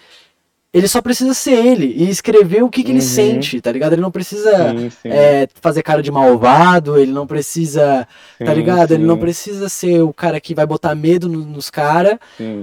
ele 0.77 0.87
só 0.87 1.01
precisa 1.01 1.33
ser 1.33 1.53
ele 1.65 1.85
e 1.95 2.09
escrever 2.09 2.63
o 2.63 2.69
que, 2.69 2.83
que 2.83 2.91
ele 2.91 2.99
Uhum. 2.99 3.05
sente, 3.05 3.61
tá 3.61 3.71
ligado? 3.71 3.93
Ele 3.93 4.01
não 4.01 4.11
precisa 4.11 4.51
Sim, 4.77 4.89
sim. 4.89 5.09
é, 5.09 5.47
fazer 5.61 5.81
cara 5.81 6.03
de 6.03 6.11
malvado, 6.11 6.97
ele 6.99 7.11
não 7.11 7.25
precisa, 7.25 8.07
tá 8.37 8.45
sim, 8.47 8.53
ligado? 8.53 8.91
Ele 8.91 9.05
não 9.05 9.17
precisa 9.17 9.69
ser 9.69 10.01
o 10.01 10.11
cara 10.13 10.39
que 10.41 10.53
vai 10.53 10.65
botar 10.65 10.93
medo 10.93 11.29
no- 11.29 11.45
nos 11.45 11.69
caras 11.69 12.17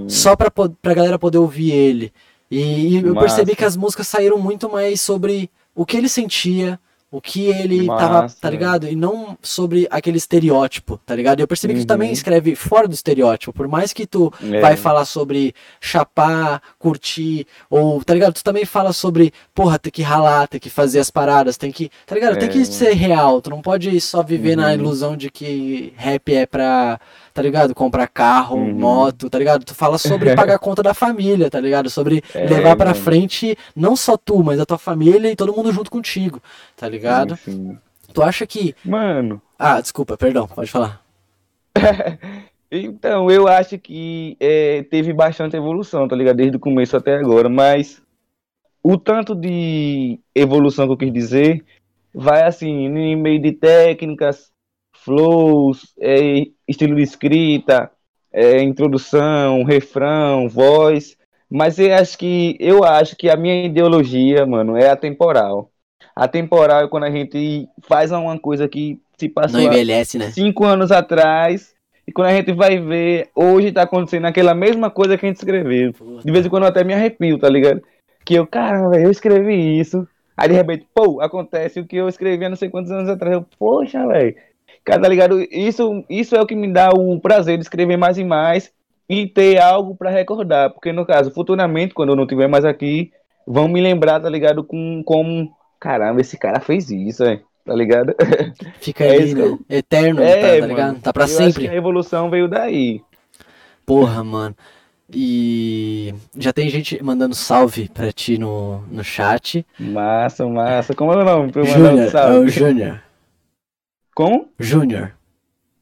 só 0.08 0.36
pra, 0.36 0.50
pra 0.50 0.94
galera 0.94 1.18
poder 1.18 1.38
ouvir 1.38 1.70
ele. 1.72 2.12
E, 2.50 2.60
e 2.60 2.96
eu 2.96 3.14
Massa. 3.14 3.26
percebi 3.26 3.56
que 3.56 3.64
as 3.64 3.76
músicas 3.76 4.06
saíram 4.08 4.36
muito 4.38 4.70
mais 4.70 5.00
sobre 5.00 5.48
o 5.74 5.86
que 5.86 5.96
ele 5.96 6.08
sentia, 6.08 6.78
o 7.12 7.20
que 7.20 7.44
ele 7.44 7.86
tava, 7.86 8.22
Massa, 8.22 8.38
tá 8.40 8.48
ligado? 8.48 8.88
E 8.88 8.96
não 8.96 9.36
sobre 9.42 9.86
aquele 9.90 10.16
estereótipo, 10.16 10.98
tá 11.04 11.14
ligado? 11.14 11.38
E 11.38 11.42
eu 11.42 11.46
percebi 11.46 11.74
que 11.74 11.80
tu 11.80 11.86
também 11.86 12.08
Uhum. 12.08 12.14
escreve 12.14 12.54
fora 12.56 12.88
do 12.88 12.94
estereótipo, 12.94 13.52
por 13.52 13.68
mais 13.68 13.92
que 13.92 14.06
tu 14.06 14.32
É. 14.42 14.60
vai 14.62 14.76
falar 14.76 15.04
sobre 15.04 15.54
chapar, 15.78 16.62
curtir, 16.78 17.46
ou, 17.68 18.02
tá 18.02 18.14
ligado? 18.14 18.32
Tu 18.32 18.42
também 18.42 18.64
fala 18.64 18.92
sobre, 18.94 19.30
porra, 19.54 19.78
ter 19.78 19.90
que 19.90 20.00
ralar, 20.02 20.48
ter 20.48 20.58
que 20.58 20.70
fazer 20.70 21.00
as 21.00 21.10
paradas, 21.10 21.58
tem 21.58 21.70
que, 21.70 21.90
tá 22.06 22.14
ligado? 22.14 22.38
Tem 22.38 22.48
É, 22.48 22.50
que 22.52 22.58
mano. 22.58 22.72
ser 22.72 22.92
real, 22.94 23.42
tu 23.42 23.50
não 23.50 23.60
pode 23.60 24.00
só 24.00 24.22
viver 24.22 24.56
na 24.56 24.68
Uhum. 24.68 24.72
ilusão 24.74 25.16
de 25.16 25.30
que 25.30 25.92
rap 25.96 26.34
é 26.34 26.46
pra, 26.46 26.98
tá 27.32 27.40
ligado? 27.42 27.74
Comprar 27.74 28.06
carro, 28.08 28.56
Uhum. 28.56 28.74
moto, 28.74 29.28
tá 29.30 29.38
ligado? 29.38 29.64
Tu 29.64 29.74
fala 29.74 29.98
sobre 29.98 30.34
pagar 30.36 30.54
a 30.56 30.58
conta 30.58 30.82
da 30.82 30.94
família, 30.94 31.50
tá 31.50 31.60
ligado? 31.60 31.88
Sobre 31.90 32.22
É, 32.34 32.46
levar 32.48 32.76
pra 32.76 32.90
mano. 32.90 32.96
frente 32.96 33.56
não 33.74 33.96
só 33.96 34.16
tu, 34.16 34.42
mas 34.42 34.60
a 34.60 34.66
tua 34.66 34.78
família 34.78 35.30
e 35.30 35.36
todo 35.36 35.54
mundo 35.54 35.72
junto 35.72 35.90
contigo, 35.90 36.40
tá 36.76 36.88
ligado? 36.88 37.36
Sim, 37.38 37.52
sim. 37.52 37.78
Tu 38.12 38.22
acha 38.22 38.46
que. 38.46 38.74
Mano, 38.84 39.40
Ah, 39.58 39.80
desculpa, 39.80 40.16
perdão, 40.16 40.46
pode 40.46 40.70
falar. 40.70 41.00
então 42.70 43.30
eu 43.30 43.48
acho 43.48 43.78
que 43.78 44.36
é, 44.40 44.82
teve 44.84 45.12
bastante 45.12 45.56
evolução, 45.56 46.06
tá 46.08 46.16
ligado? 46.16 46.36
Desde 46.36 46.56
o 46.56 46.60
começo 46.60 46.96
até 46.96 47.16
agora, 47.16 47.48
mas 47.48 48.02
o 48.82 48.98
tanto 48.98 49.34
de 49.34 50.18
evolução 50.34 50.86
que 50.86 50.92
eu 50.92 50.96
quis 50.96 51.12
dizer 51.12 51.64
vai 52.14 52.42
assim, 52.42 52.68
em 52.86 53.16
meio 53.16 53.40
de 53.40 53.52
técnicas, 53.52 54.51
flows, 55.04 55.92
é, 56.00 56.46
estilo 56.68 56.96
de 56.96 57.02
escrita, 57.02 57.90
é, 58.32 58.62
introdução, 58.62 59.62
refrão, 59.62 60.48
voz. 60.48 61.16
Mas 61.50 61.78
eu 61.78 61.94
acho 61.94 62.16
que 62.16 62.56
eu 62.58 62.82
acho 62.82 63.14
que 63.16 63.28
a 63.28 63.36
minha 63.36 63.66
ideologia, 63.66 64.46
mano, 64.46 64.76
é 64.76 64.88
atemporal. 64.88 65.70
Atemporal 66.16 66.84
é 66.84 66.88
quando 66.88 67.04
a 67.04 67.10
gente 67.10 67.68
faz 67.82 68.10
uma 68.10 68.38
coisa 68.38 68.68
que 68.68 68.98
se 69.18 69.26
Não 69.28 69.34
passou 69.34 69.60
há 69.60 69.64
envelhece, 69.64 70.18
né? 70.18 70.30
cinco 70.30 70.64
anos 70.64 70.90
atrás. 70.90 71.72
E 72.06 72.12
quando 72.12 72.28
a 72.28 72.34
gente 72.34 72.52
vai 72.52 72.78
ver, 72.80 73.30
hoje 73.34 73.70
tá 73.70 73.82
acontecendo 73.82 74.26
aquela 74.26 74.54
mesma 74.54 74.90
coisa 74.90 75.16
que 75.16 75.24
a 75.24 75.28
gente 75.28 75.38
escreveu. 75.38 75.92
De 76.24 76.32
vez 76.32 76.44
em 76.44 76.48
quando 76.48 76.64
eu 76.64 76.68
até 76.68 76.82
me 76.82 76.92
arrepio, 76.92 77.38
tá 77.38 77.48
ligado? 77.48 77.82
Que 78.24 78.34
eu, 78.34 78.46
caramba, 78.46 78.98
eu 78.98 79.10
escrevi 79.10 79.78
isso. 79.78 80.06
Aí 80.36 80.48
de 80.48 80.54
repente, 80.54 80.86
pô, 80.94 81.20
acontece 81.20 81.78
o 81.78 81.86
que 81.86 81.96
eu 81.96 82.08
escrevi 82.08 82.44
há 82.44 82.48
não 82.48 82.56
sei 82.56 82.68
quantos 82.68 82.90
anos 82.90 83.08
atrás. 83.08 83.34
Eu, 83.34 83.46
poxa, 83.58 84.06
velho. 84.08 84.34
Cara, 84.84 85.00
tá 85.02 85.08
ligado? 85.08 85.40
Isso, 85.50 86.04
isso 86.10 86.34
é 86.34 86.40
o 86.40 86.46
que 86.46 86.54
me 86.56 86.72
dá 86.72 86.90
o 86.90 87.20
prazer 87.20 87.56
de 87.56 87.62
escrever 87.64 87.96
mais 87.96 88.18
e 88.18 88.24
mais 88.24 88.72
e 89.08 89.26
ter 89.26 89.58
algo 89.60 89.94
pra 89.94 90.10
recordar. 90.10 90.70
Porque 90.70 90.92
no 90.92 91.06
caso, 91.06 91.30
futuramente, 91.30 91.94
quando 91.94 92.10
eu 92.10 92.16
não 92.16 92.24
estiver 92.24 92.48
mais 92.48 92.64
aqui, 92.64 93.12
vão 93.46 93.68
me 93.68 93.80
lembrar, 93.80 94.18
tá 94.20 94.28
ligado? 94.28 94.64
Com 94.64 95.02
como, 95.04 95.52
caramba, 95.78 96.20
esse 96.20 96.36
cara 96.36 96.58
fez 96.60 96.90
isso, 96.90 97.24
velho. 97.24 97.40
Tá 97.64 97.74
ligado? 97.74 98.12
Fica 98.80 99.04
É 99.04 99.18
que 99.18 99.34
né? 99.36 99.40
eu- 99.44 99.60
Eterno, 99.70 100.20
tá, 100.20 100.26
tá 100.26 100.66
ligado? 100.66 100.86
mano. 100.88 101.00
Tá 101.00 101.12
pra 101.12 101.26
sempre. 101.28 101.62
que 101.62 101.68
a 101.68 101.74
evolução 101.76 102.28
veio 102.28 102.48
daí. 102.48 103.00
Porra, 103.86 104.24
mano. 104.24 104.56
E 105.14 106.14
já 106.36 106.52
tem 106.52 106.68
gente 106.70 107.00
mandando 107.02 107.34
salve 107.34 107.88
pra 107.88 108.10
ti 108.10 108.38
no, 108.38 108.78
no 108.90 109.04
chat. 109.04 109.64
Massa, 109.78 110.46
massa. 110.48 110.94
Como 110.94 111.12
é 111.12 111.16
o 111.18 111.24
nome? 111.24 111.52
Pra 111.52 111.62
eu 111.62 111.66
mandar 111.68 111.92
um 111.92 111.96
Júnior, 112.08 112.16
é 112.16 112.38
o. 112.38 112.48
Júnior. 112.48 113.02
Como? 114.14 114.48
Júnior. 114.58 115.12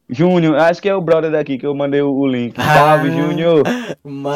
Júnior. 0.09 0.57
Acho 0.57 0.83
que 0.83 0.89
é 0.89 0.95
o 0.95 1.01
brother 1.01 1.31
daqui 1.31 1.57
que 1.59 1.67
eu 1.67 1.75
mandei 1.75 2.03
o 2.03 2.27
link. 2.27 2.55
Ah. 2.59 2.75
Salve, 2.75 3.11
Júnior. 3.11 3.63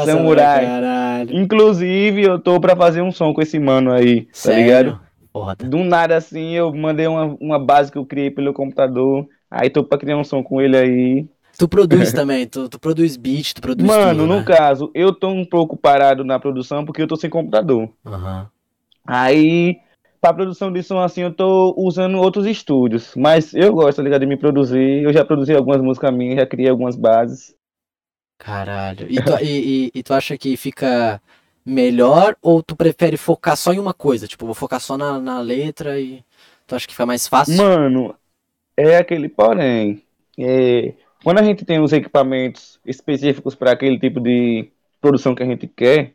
Samurai. 0.05 0.61
pra 0.61 0.67
caralho. 0.69 1.37
Inclusive, 1.37 2.23
eu 2.23 2.39
tô 2.39 2.61
pra 2.61 2.77
fazer 2.77 3.03
um 3.03 3.11
som 3.11 3.33
com 3.35 3.43
esse 3.43 3.59
mano 3.59 3.93
aí, 3.93 4.23
tá 4.23 4.29
Sério? 4.33 4.63
ligado? 4.65 5.01
Foda. 5.33 5.69
Do 5.69 5.79
nada 5.79 6.17
assim, 6.17 6.53
eu 6.53 6.73
mandei 6.73 7.09
uma, 7.09 7.37
uma 7.41 7.59
base 7.59 7.91
que 7.91 7.99
eu 7.99 8.07
criei 8.07 8.31
pelo 8.31 8.53
computador. 8.53 9.27
Aí 9.51 9.69
tô 9.69 9.83
pra 9.83 9.99
criar 9.99 10.17
um 10.17 10.23
som 10.25 10.43
com 10.43 10.61
ele 10.61 10.77
aí. 10.77 11.27
Tu 11.59 11.69
produz 11.69 12.13
também, 12.13 12.47
tu, 12.47 12.69
tu 12.69 12.81
produz 12.81 13.17
beat, 13.17 13.53
tu 13.55 13.61
produz 13.63 13.87
Mano, 13.87 14.23
tudo, 14.23 14.27
no 14.27 14.41
né? 14.41 14.45
caso, 14.45 14.91
eu 14.93 15.13
tô 15.13 15.29
um 15.29 15.45
pouco 15.45 15.77
parado 15.77 16.25
na 16.25 16.39
produção 16.39 16.85
porque 16.85 17.03
eu 17.03 17.07
tô 17.07 17.15
sem 17.17 17.31
computador. 17.31 17.89
Aham. 18.05 18.49
Aí, 19.07 19.77
pra 20.25 20.33
produção 20.33 20.73
de 20.73 20.83
som 20.83 20.99
assim, 21.01 21.21
eu 21.21 21.35
tô 21.35 21.75
usando 21.77 22.17
outros 22.19 22.47
estúdios. 22.47 23.15
Mas 23.15 23.53
eu 23.53 23.75
gosto, 23.75 23.99
tá 23.99 24.03
ligado, 24.03 24.23
de 24.23 24.27
me 24.27 24.39
produzir. 24.39 25.03
Eu 25.03 25.13
já 25.13 25.23
produzi 25.23 25.53
algumas 25.55 25.83
músicas 25.83 26.15
minhas, 26.15 26.37
já 26.37 26.47
criei 26.47 26.71
algumas 26.71 26.97
bases. 26.97 27.55
Caralho. 28.39 29.07
E 29.11 29.21
tu, 29.21 29.33
e, 29.43 29.87
e- 29.87 29.91
e 29.95 30.03
tu 30.03 30.15
acha 30.15 30.37
que 30.39 30.57
fica 30.57 31.21
melhor 31.65 32.37
ou 32.43 32.63
tu 32.63 32.75
prefere 32.75 33.17
focar 33.19 33.57
só 33.57 33.73
em 33.73 33.79
uma 33.79 33.93
coisa? 33.93 34.27
Tipo, 34.27 34.47
vou 34.47 34.55
focar 34.55 34.81
só 34.81 34.97
na, 34.97 35.21
na 35.21 35.41
letra 35.41 36.01
e 36.01 36.25
tu 36.67 36.75
acha 36.75 36.87
que 36.87 36.95
fica 36.95 37.07
mais 37.07 37.29
fácil? 37.29 37.55
Mano, 37.57 38.17
é 38.77 38.97
aquele 38.97 39.29
porém. 39.29 40.03
É, 40.39 40.95
quando 41.25 41.41
a 41.41 41.45
gente 41.45 41.65
tem 41.65 41.81
os 41.81 41.93
equipamentos 41.93 42.81
específicos 42.87 43.55
para 43.55 43.73
aquele 43.73 43.99
tipo 43.99 44.21
de 44.21 44.71
produção 45.01 45.35
que 45.35 45.43
a 45.43 45.47
gente 45.47 45.69
quer, 45.69 46.15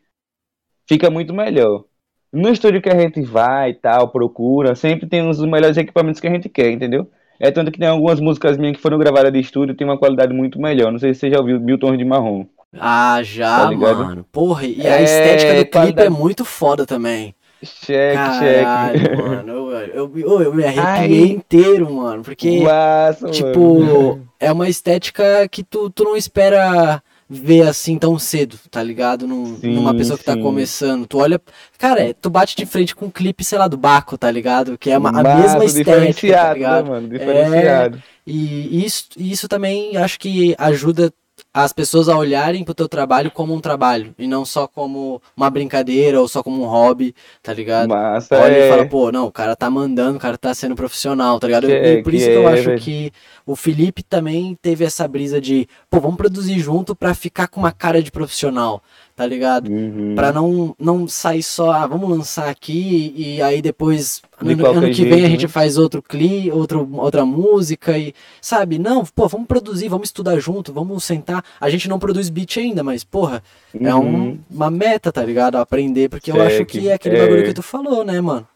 fica 0.88 1.10
muito 1.10 1.34
melhor. 1.34 1.84
No 2.32 2.48
estúdio 2.48 2.80
que 2.80 2.88
a 2.88 2.98
gente 2.98 3.20
vai 3.22 3.70
e 3.70 3.74
tal, 3.74 4.08
procura, 4.08 4.74
sempre 4.74 5.06
tem 5.08 5.28
os 5.28 5.40
melhores 5.40 5.76
equipamentos 5.76 6.20
que 6.20 6.26
a 6.28 6.30
gente 6.30 6.48
quer, 6.48 6.70
entendeu? 6.70 7.10
É 7.40 7.50
tanto 7.50 7.72
que 7.72 7.78
tem 7.78 7.88
algumas 7.88 8.20
músicas 8.20 8.56
minhas 8.56 8.76
que 8.76 8.82
foram 8.82 8.98
gravadas 8.98 9.32
de 9.32 9.40
estúdio 9.40 9.74
tem 9.74 9.86
uma 9.86 9.98
qualidade 9.98 10.32
muito 10.32 10.60
melhor. 10.60 10.92
Não 10.92 10.98
sei 10.98 11.12
se 11.14 11.20
você 11.20 11.30
já 11.30 11.38
ouviu 11.38 11.58
Mil 11.60 11.78
Tons 11.78 11.96
de 11.98 12.04
Marrom. 12.04 12.44
Ah, 12.78 13.20
já, 13.22 13.64
Tá 13.68 13.72
mano. 13.72 14.24
Porra, 14.30 14.64
e 14.66 14.86
a 14.86 15.00
É, 15.00 15.02
estética 15.02 15.54
do 15.54 15.66
clipe 15.86 16.02
é 16.02 16.08
muito 16.10 16.44
foda 16.44 16.86
também. 16.86 17.34
Cheque, 17.62 18.14
Caralho, 18.14 18.98
cheque. 19.00 19.16
mano. 19.16 19.52
Eu, 19.72 20.16
eu, 20.16 20.40
eu, 20.42 20.54
me 20.54 20.64
arrepiei 20.64 21.22
Ai. 21.24 21.30
inteiro, 21.32 21.92
mano. 21.92 22.22
Porque, 22.22 22.60
Massa, 22.60 23.22
mano. 23.22 23.32
tipo, 23.32 24.20
é 24.38 24.52
uma 24.52 24.68
estética 24.68 25.46
que 25.48 25.62
tu, 25.64 25.90
tu 25.90 26.04
não 26.04 26.16
espera 26.16 27.02
ver 27.32 27.62
assim 27.68 27.96
tão 27.96 28.18
cedo, 28.18 28.58
tá 28.70 28.82
ligado? 28.82 29.26
Num- 29.26 29.56
Sim, 29.58 29.74
numa 29.74 29.94
pessoa 29.94 30.18
que 30.18 30.24
tá 30.24 30.34
sim. 30.34 30.42
começando. 30.42 31.06
Tu 31.06 31.16
olha. 31.18 31.40
Cara, 31.78 32.00
é, 32.00 32.12
tu 32.12 32.28
bate 32.28 32.56
de 32.56 32.66
frente 32.66 32.94
com 32.96 33.06
um 33.06 33.10
clipe, 33.10 33.44
sei 33.44 33.56
lá, 33.56 33.68
do 33.68 33.76
Baco, 33.76 34.18
tá 34.18 34.28
ligado? 34.30 34.76
Que 34.76 34.90
é 34.90 34.98
uma, 34.98 35.10
a 35.10 35.22
mesma 35.22 35.64
estética, 35.64 35.92
tá 35.92 35.98
diferenciado, 35.98 36.54
ligado? 36.54 36.84
né, 36.84 36.90
mano? 36.90 37.08
Diferenciado. 37.08 38.02
E 38.26 38.84
isso, 38.84 39.04
isso 39.16 39.48
também 39.48 39.96
acho 39.96 40.18
que 40.18 40.54
ajuda 40.58 41.12
as 41.54 41.72
pessoas 41.72 42.08
a 42.08 42.16
olharem 42.16 42.62
pro 42.62 42.74
teu 42.74 42.88
trabalho 42.88 43.30
como 43.30 43.54
um 43.54 43.60
trabalho 43.60 44.14
e 44.18 44.26
não 44.26 44.44
só 44.44 44.68
como 44.68 45.20
uma 45.36 45.48
brincadeira 45.50 46.20
ou 46.20 46.28
só 46.28 46.42
como 46.42 46.62
um 46.62 46.66
hobby, 46.66 47.14
tá 47.42 47.52
ligado? 47.52 47.88
Massa, 47.88 48.36
Olha 48.38 48.54
é. 48.54 48.66
e 48.66 48.70
fala, 48.70 48.86
pô, 48.86 49.10
não, 49.10 49.26
o 49.26 49.32
cara 49.32 49.56
tá 49.56 49.68
mandando, 49.70 50.16
o 50.16 50.20
cara 50.20 50.36
tá 50.38 50.52
sendo 50.54 50.76
profissional, 50.76 51.40
tá 51.40 51.46
ligado? 51.48 51.68
É, 51.70 51.94
e 51.94 52.02
por 52.02 52.12
isso 52.14 52.26
que 52.26 52.30
que 52.30 52.36
eu 52.36 52.48
é, 52.48 52.52
acho 52.52 52.64
velho. 52.64 52.78
que 52.78 53.10
o 53.50 53.56
Felipe 53.56 54.02
também 54.02 54.56
teve 54.62 54.84
essa 54.84 55.06
brisa 55.08 55.40
de, 55.40 55.66
pô, 55.90 55.98
vamos 56.00 56.16
produzir 56.16 56.58
junto 56.60 56.94
pra 56.94 57.14
ficar 57.14 57.48
com 57.48 57.60
uma 57.60 57.72
cara 57.72 58.02
de 58.02 58.10
profissional, 58.12 58.82
tá 59.16 59.26
ligado? 59.26 59.68
Uhum. 59.70 60.14
Pra 60.14 60.32
não, 60.32 60.74
não 60.78 61.08
sair 61.08 61.42
só, 61.42 61.72
ah, 61.72 61.86
vamos 61.86 62.08
lançar 62.08 62.48
aqui 62.48 63.12
e 63.16 63.42
aí 63.42 63.60
depois, 63.60 64.22
De 64.40 64.52
ano, 64.52 64.66
ano 64.66 64.80
que 64.90 65.02
vem 65.04 65.12
jeito, 65.12 65.26
a 65.26 65.28
gente 65.30 65.42
né? 65.42 65.48
faz 65.48 65.76
outro 65.76 66.00
clipe, 66.02 66.50
outro, 66.52 66.88
outra 66.92 67.24
música 67.26 67.98
e, 67.98 68.14
sabe, 68.40 68.78
não, 68.78 69.04
pô, 69.04 69.26
vamos 69.28 69.46
produzir, 69.46 69.88
vamos 69.88 70.08
estudar 70.08 70.38
junto, 70.38 70.72
vamos 70.72 71.02
sentar. 71.04 71.44
A 71.60 71.68
gente 71.68 71.88
não 71.88 71.98
produz 71.98 72.28
beat 72.28 72.56
ainda, 72.58 72.82
mas, 72.84 73.02
porra, 73.04 73.42
é 73.78 73.94
um- 73.94 74.00
Uhum. 74.00 74.38
uma 74.50 74.70
meta, 74.70 75.10
tá 75.12 75.22
ligado? 75.24 75.56
Aprender, 75.56 76.08
porque 76.08 76.30
eu 76.30 76.40
acho 76.40 76.64
que 76.64 76.88
é 76.88 76.94
aquele 76.94 77.16
é. 77.16 77.20
bagulho 77.22 77.44
que 77.44 77.54
tu 77.54 77.62
falou, 77.62 78.04
né, 78.04 78.20
mano? 78.20 78.46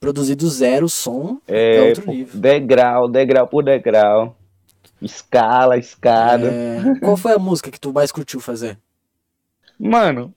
Produzir 0.00 0.34
do 0.34 0.48
zero 0.48 0.86
o 0.86 0.88
som 0.88 1.38
é, 1.46 1.76
É, 1.76 1.88
outro 1.90 2.10
nível. 2.10 2.40
degrau, 2.40 3.06
degrau 3.08 3.46
por 3.46 3.62
degrau. 3.62 4.34
Escala, 5.00 5.76
escada. 5.76 6.48
É, 6.50 6.98
Qual 7.00 7.16
foi 7.16 7.32
a 7.34 7.38
música 7.38 7.70
que 7.70 7.78
tu 7.78 7.92
mais 7.92 8.10
curtiu 8.10 8.40
fazer? 8.40 8.78
Mano, 9.78 10.34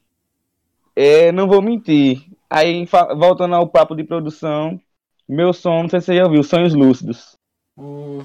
é, 0.95 1.31
não 1.31 1.47
vou 1.47 1.61
mentir. 1.61 2.25
Aí, 2.49 2.85
voltando 3.17 3.55
ao 3.55 3.67
papo 3.67 3.95
de 3.95 4.03
produção, 4.03 4.79
meu 5.27 5.53
som, 5.53 5.83
não 5.83 5.89
sei 5.89 5.99
se 6.01 6.07
você 6.07 6.17
já 6.17 6.25
ouviu, 6.25 6.43
Sonhos 6.43 6.73
Lúcidos. 6.73 7.37
Hum, 7.77 8.21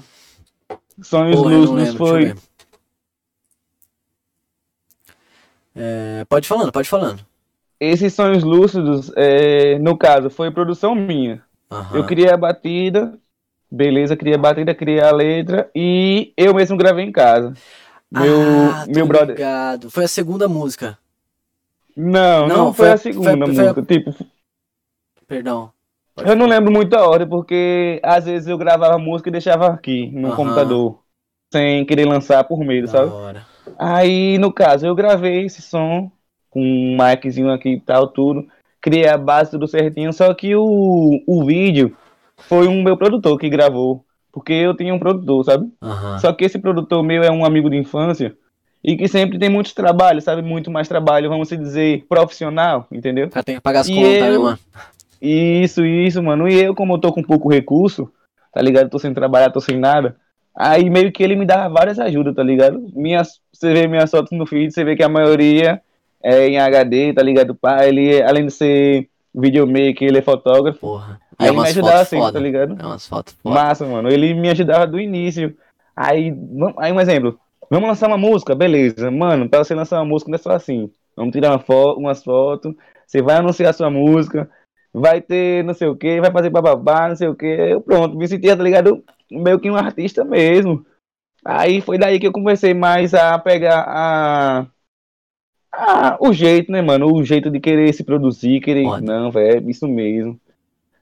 Sonhos 1.01 1.35
porra, 1.37 1.55
Lúcidos 1.55 1.75
lembro, 1.83 1.97
foi. 1.97 2.35
É, 5.75 6.25
pode 6.25 6.47
falando, 6.47 6.71
pode 6.71 6.89
falando. 6.89 7.25
Esses 7.79 8.13
Sonhos 8.13 8.43
Lúcidos, 8.43 9.11
é, 9.15 9.79
no 9.79 9.97
caso, 9.97 10.29
foi 10.29 10.51
produção 10.51 10.93
minha. 10.95 11.43
Aham. 11.71 11.89
Eu 11.91 12.05
criei 12.05 12.29
a 12.29 12.37
batida, 12.37 13.17
Beleza, 13.71 14.17
criei 14.17 14.35
a 14.35 14.39
batida, 14.39 14.75
criei 14.75 15.01
a 15.01 15.11
letra 15.11 15.71
e 15.75 16.33
eu 16.37 16.53
mesmo 16.55 16.77
gravei 16.77 17.05
em 17.05 17.11
casa. 17.13 17.53
Meu, 18.11 18.75
ah, 18.75 18.85
meu 18.85 19.07
brother. 19.07 19.43
ligado. 19.43 19.89
Foi 19.89 20.05
a 20.05 20.07
segunda 20.07 20.47
música. 20.47 20.97
Não, 21.95 22.49
não, 22.49 22.71
Não, 22.71 22.73
foi, 22.73 22.89
foi- 22.89 22.91
a 22.91 22.97
segunda 22.97 23.45
foi- 23.45 23.53
foi 23.53 23.67
a- 23.67 23.75
música. 23.75 23.83
Tipo, 23.83 24.11
Perdão. 25.27 25.73
eu 26.25 26.35
não 26.35 26.47
lembro 26.47 26.71
muito 26.71 26.93
a 26.95 27.07
ordem, 27.07 27.27
porque 27.27 27.99
às 28.03 28.25
vezes 28.25 28.47
eu 28.47 28.57
gravava 28.57 28.97
música 28.97 29.29
e 29.29 29.31
deixava 29.31 29.67
aqui 29.67 30.11
no 30.11 30.33
Aham. 30.33 30.33
computador, 30.33 31.03
sem 31.51 31.85
querer 31.85 32.05
lançar 32.05 32.43
por 32.43 32.59
medo, 32.65 32.87
Da 32.87 32.87
sabe? 32.87 33.13
hora. 33.13 33.47
Aí, 33.77 34.37
no 34.39 34.53
caso, 34.53 34.85
eu 34.87 34.95
gravei 34.95 35.45
esse 35.45 35.61
som 35.61 36.11
com 36.49 36.61
um 36.61 36.97
miczinho 36.97 37.51
aqui 37.51 37.73
e 37.73 37.79
tal, 37.79 38.07
tudo. 38.07 38.47
Criei 38.81 39.07
a 39.07 39.17
base 39.17 39.51
tudo 39.51 39.67
certinho, 39.67 40.11
só 40.13 40.33
que 40.33 40.55
o, 40.55 41.21
o 41.27 41.45
vídeo 41.45 41.95
foi 42.37 42.67
um 42.67 42.81
meu 42.81 42.95
produtor 42.97 43.37
que 43.37 43.49
gravou. 43.49 44.03
Porque 44.31 44.53
eu 44.53 44.75
tinha 44.75 44.93
um 44.93 44.99
produtor, 44.99 45.43
sabe? 45.43 45.69
Aham. 45.81 46.17
Só 46.19 46.31
que 46.31 46.45
esse 46.45 46.59
produtor 46.59 47.03
meu 47.03 47.23
é 47.23 47.31
um 47.31 47.43
amigo 47.43 47.69
de 47.69 47.77
infância 47.77 48.35
e 48.83 48.95
que 48.95 49.07
sempre 49.07 49.37
tem 49.37 49.49
muitos 49.49 49.73
trabalhos, 49.73 50.23
sabe? 50.23 50.41
Muito 50.41 50.71
mais 50.71 50.87
trabalho, 50.87 51.29
vamos 51.29 51.49
dizer, 51.49 52.05
profissional, 52.07 52.87
entendeu? 52.91 53.29
Cara 53.29 53.43
tem 53.43 53.55
que 53.55 53.61
pagar 53.61 53.81
as 53.81 53.89
contas, 53.89 54.29
né, 54.29 54.35
eu- 54.35 54.41
mano? 54.41 54.59
Isso, 55.21 55.85
isso, 55.85 56.23
mano. 56.23 56.47
E 56.47 56.61
eu, 56.61 56.73
como 56.73 56.93
eu 56.93 56.97
tô 56.99 57.11
com 57.11 57.21
pouco 57.21 57.49
recurso, 57.49 58.09
tá 58.53 58.61
ligado? 58.61 58.89
Tô 58.89 58.97
sem 58.99 59.13
trabalhar, 59.13 59.49
tô 59.51 59.59
sem 59.59 59.77
nada. 59.77 60.15
Aí 60.55 60.89
meio 60.89 61.11
que 61.11 61.23
ele 61.23 61.35
me 61.35 61.45
dava 61.45 61.73
várias 61.73 61.99
ajudas, 61.99 62.35
tá 62.35 62.43
ligado? 62.43 62.81
Minhas, 62.93 63.39
você 63.51 63.73
vê 63.73 63.87
minhas 63.87 64.09
fotos 64.09 64.37
no 64.37 64.45
feed, 64.45 64.71
você 64.73 64.83
vê 64.83 64.95
que 64.95 65.03
a 65.03 65.09
maioria 65.09 65.81
é 66.23 66.47
em 66.47 66.59
HD, 66.59 67.13
tá 67.13 67.21
ligado? 67.23 67.55
Pá, 67.55 67.85
ele, 67.85 68.21
além 68.21 68.45
de 68.45 68.51
ser 68.51 69.09
videomaker, 69.33 70.07
ele 70.07 70.17
é 70.17 70.21
fotógrafo. 70.21 70.79
Porra. 70.79 71.19
E 71.39 71.43
Aí 71.43 71.47
é 71.47 71.49
ele 71.49 71.51
me 71.51 71.57
umas 71.61 71.69
ajudava 71.69 72.05
sempre, 72.05 72.25
foda. 72.25 72.33
tá 72.33 72.39
ligado? 72.39 72.77
É 72.81 72.85
umas 72.85 73.07
fotos 73.07 73.33
foda. 73.41 73.55
Massa, 73.55 73.85
mano. 73.85 74.09
Ele 74.09 74.33
me 74.33 74.49
ajudava 74.49 74.85
do 74.85 74.99
início. 74.99 75.55
Aí, 75.95 76.33
aí 76.77 76.91
um 76.91 76.99
exemplo. 76.99 77.39
Vamos 77.69 77.87
lançar 77.87 78.07
uma 78.07 78.17
música? 78.17 78.55
Beleza. 78.55 79.09
Mano, 79.11 79.47
pra 79.47 79.59
você 79.63 79.73
lançar 79.75 79.97
uma 79.99 80.05
música 80.05 80.29
não 80.31 80.35
é 80.35 80.39
só 80.39 80.51
assim. 80.51 80.89
Vamos 81.15 81.31
tirar 81.31 81.51
uma 81.51 81.59
fo 81.59 81.93
umas 81.93 82.23
fotos. 82.23 82.73
Você 83.05 83.21
vai 83.21 83.37
anunciar 83.37 83.73
sua 83.73 83.89
música. 83.89 84.49
Vai 84.93 85.21
ter 85.21 85.63
não 85.63 85.73
sei 85.73 85.87
o 85.87 85.95
que, 85.95 86.19
vai 86.19 86.31
fazer 86.31 86.49
bababá, 86.49 87.07
não 87.09 87.15
sei 87.15 87.27
o 87.27 87.35
que. 87.35 87.45
Eu 87.45 87.79
pronto, 87.79 88.17
me 88.17 88.27
sentia, 88.27 88.57
tá 88.57 88.63
ligado? 88.63 89.03
Meio 89.31 89.59
que 89.59 89.69
um 89.69 89.75
artista 89.75 90.25
mesmo. 90.25 90.83
Aí 91.45 91.79
foi 91.79 91.97
daí 91.97 92.19
que 92.19 92.27
eu 92.27 92.31
comecei 92.31 92.73
mais 92.73 93.13
a 93.13 93.37
pegar 93.37 93.85
a. 93.87 94.67
a 95.71 96.17
o 96.19 96.33
jeito, 96.33 96.71
né, 96.71 96.81
mano? 96.81 97.13
O 97.13 97.23
jeito 97.23 97.49
de 97.49 97.59
querer 97.59 97.93
se 97.93 98.03
produzir, 98.03 98.61
querer. 98.61 98.83
Foda. 98.83 99.01
Não, 99.01 99.31
velho, 99.31 99.69
isso 99.69 99.87
mesmo. 99.87 100.39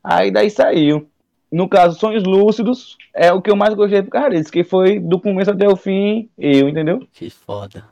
Aí 0.03 0.31
daí 0.31 0.49
saiu. 0.49 1.07
No 1.51 1.67
caso, 1.69 1.97
Sonhos 1.97 2.23
Lúcidos 2.23 2.97
é 3.13 3.31
o 3.31 3.41
que 3.41 3.49
eu 3.49 3.55
mais 3.55 3.73
gostei 3.73 4.01
por 4.01 4.11
causa 4.11 4.31
disso, 4.31 4.51
que 4.51 4.63
foi 4.63 4.99
do 4.99 5.19
começo 5.19 5.51
até 5.51 5.67
o 5.67 5.77
fim, 5.77 6.29
eu, 6.37 6.67
entendeu? 6.67 7.07
Que 7.13 7.29
foda. 7.29 7.85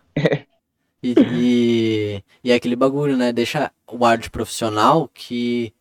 E, 1.02 1.14
e, 1.32 2.24
e 2.44 2.52
é 2.52 2.56
aquele 2.56 2.76
bagulho, 2.76 3.16
né? 3.16 3.32
Deixa 3.32 3.72
o 3.88 4.04
arte 4.04 4.30
profissional 4.30 5.08
que 5.14 5.72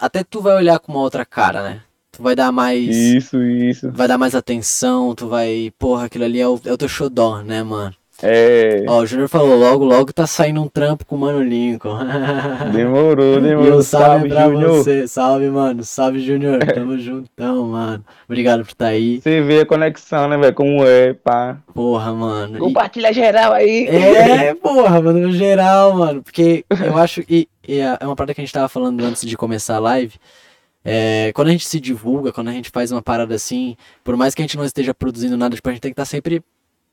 até 0.00 0.24
tu 0.24 0.40
vai 0.40 0.56
olhar 0.56 0.80
com 0.80 0.92
uma 0.92 1.00
outra 1.00 1.24
cara, 1.24 1.62
né? 1.62 1.82
Tu 2.10 2.22
vai 2.22 2.34
dar 2.34 2.50
mais. 2.50 2.88
Isso, 2.88 3.40
isso. 3.40 3.92
Vai 3.92 4.08
dar 4.08 4.18
mais 4.18 4.34
atenção, 4.34 5.14
tu 5.14 5.28
vai. 5.28 5.72
Porra, 5.78 6.06
aquilo 6.06 6.24
ali 6.24 6.40
é 6.40 6.48
o, 6.48 6.60
é 6.64 6.72
o 6.72 6.76
teu 6.76 6.88
xodó, 6.88 7.42
né, 7.42 7.62
mano? 7.62 7.94
É. 8.20 8.84
Ó, 8.88 8.98
o 9.00 9.06
Júnior 9.06 9.28
falou, 9.28 9.56
logo, 9.56 9.84
logo 9.84 10.12
tá 10.12 10.26
saindo 10.26 10.60
um 10.60 10.66
trampo 10.68 11.04
com 11.06 11.14
o 11.14 11.18
Mano 11.18 11.40
Lincoln. 11.42 11.98
Demorou, 12.74 13.38
E 13.38 13.42
demorou. 13.42 13.78
um 13.78 13.82
salve 13.82 14.06
Salve, 14.06 14.28
pra 14.28 14.44
Júnior. 14.48 14.70
você. 14.70 15.06
Salve, 15.08 15.48
mano. 15.50 15.84
Salve, 15.84 16.20
Júnior. 16.20 16.58
Tamo 16.66 16.98
juntão, 17.00 17.68
mano. 17.68 18.04
Obrigado 18.28 18.64
por 18.64 18.70
estar 18.72 18.86
aí. 18.88 19.20
Você 19.20 19.40
vê 19.42 19.60
a 19.60 19.66
conexão, 19.66 20.28
né, 20.28 20.36
velho? 20.36 20.54
Como 20.54 20.84
é, 20.84 21.12
pá. 21.14 21.58
Porra, 21.72 22.12
mano. 22.12 22.56
E- 22.56 22.60
Compartilha 22.60 23.12
geral 23.12 23.52
aí. 23.52 23.86
É, 23.86 24.54
porra, 24.54 25.00
mano, 25.00 25.20
no 25.20 25.32
geral, 25.32 25.94
mano. 25.94 26.22
Porque 26.22 26.64
eu 26.84 26.96
acho. 26.98 27.22
E, 27.30 27.48
e 27.68 27.78
é 27.78 27.96
uma 28.02 28.16
parada 28.16 28.34
que 28.34 28.40
a 28.40 28.44
gente 28.44 28.52
tava 28.52 28.68
falando 28.68 29.00
antes 29.04 29.24
de 29.24 29.36
começar 29.36 29.76
a 29.76 29.80
live. 29.80 30.14
É, 30.84 31.30
quando 31.34 31.48
a 31.48 31.52
gente 31.52 31.66
se 31.68 31.78
divulga, 31.78 32.32
quando 32.32 32.48
a 32.48 32.52
gente 32.52 32.70
faz 32.70 32.90
uma 32.90 33.02
parada 33.02 33.34
assim, 33.34 33.76
por 34.02 34.16
mais 34.16 34.34
que 34.34 34.40
a 34.42 34.44
gente 34.44 34.56
não 34.56 34.64
esteja 34.64 34.94
produzindo 34.94 35.36
nada, 35.36 35.54
tipo, 35.54 35.68
a 35.68 35.72
gente 35.72 35.80
tem 35.82 35.90
que 35.90 36.00
estar 36.00 36.04
sempre 36.04 36.42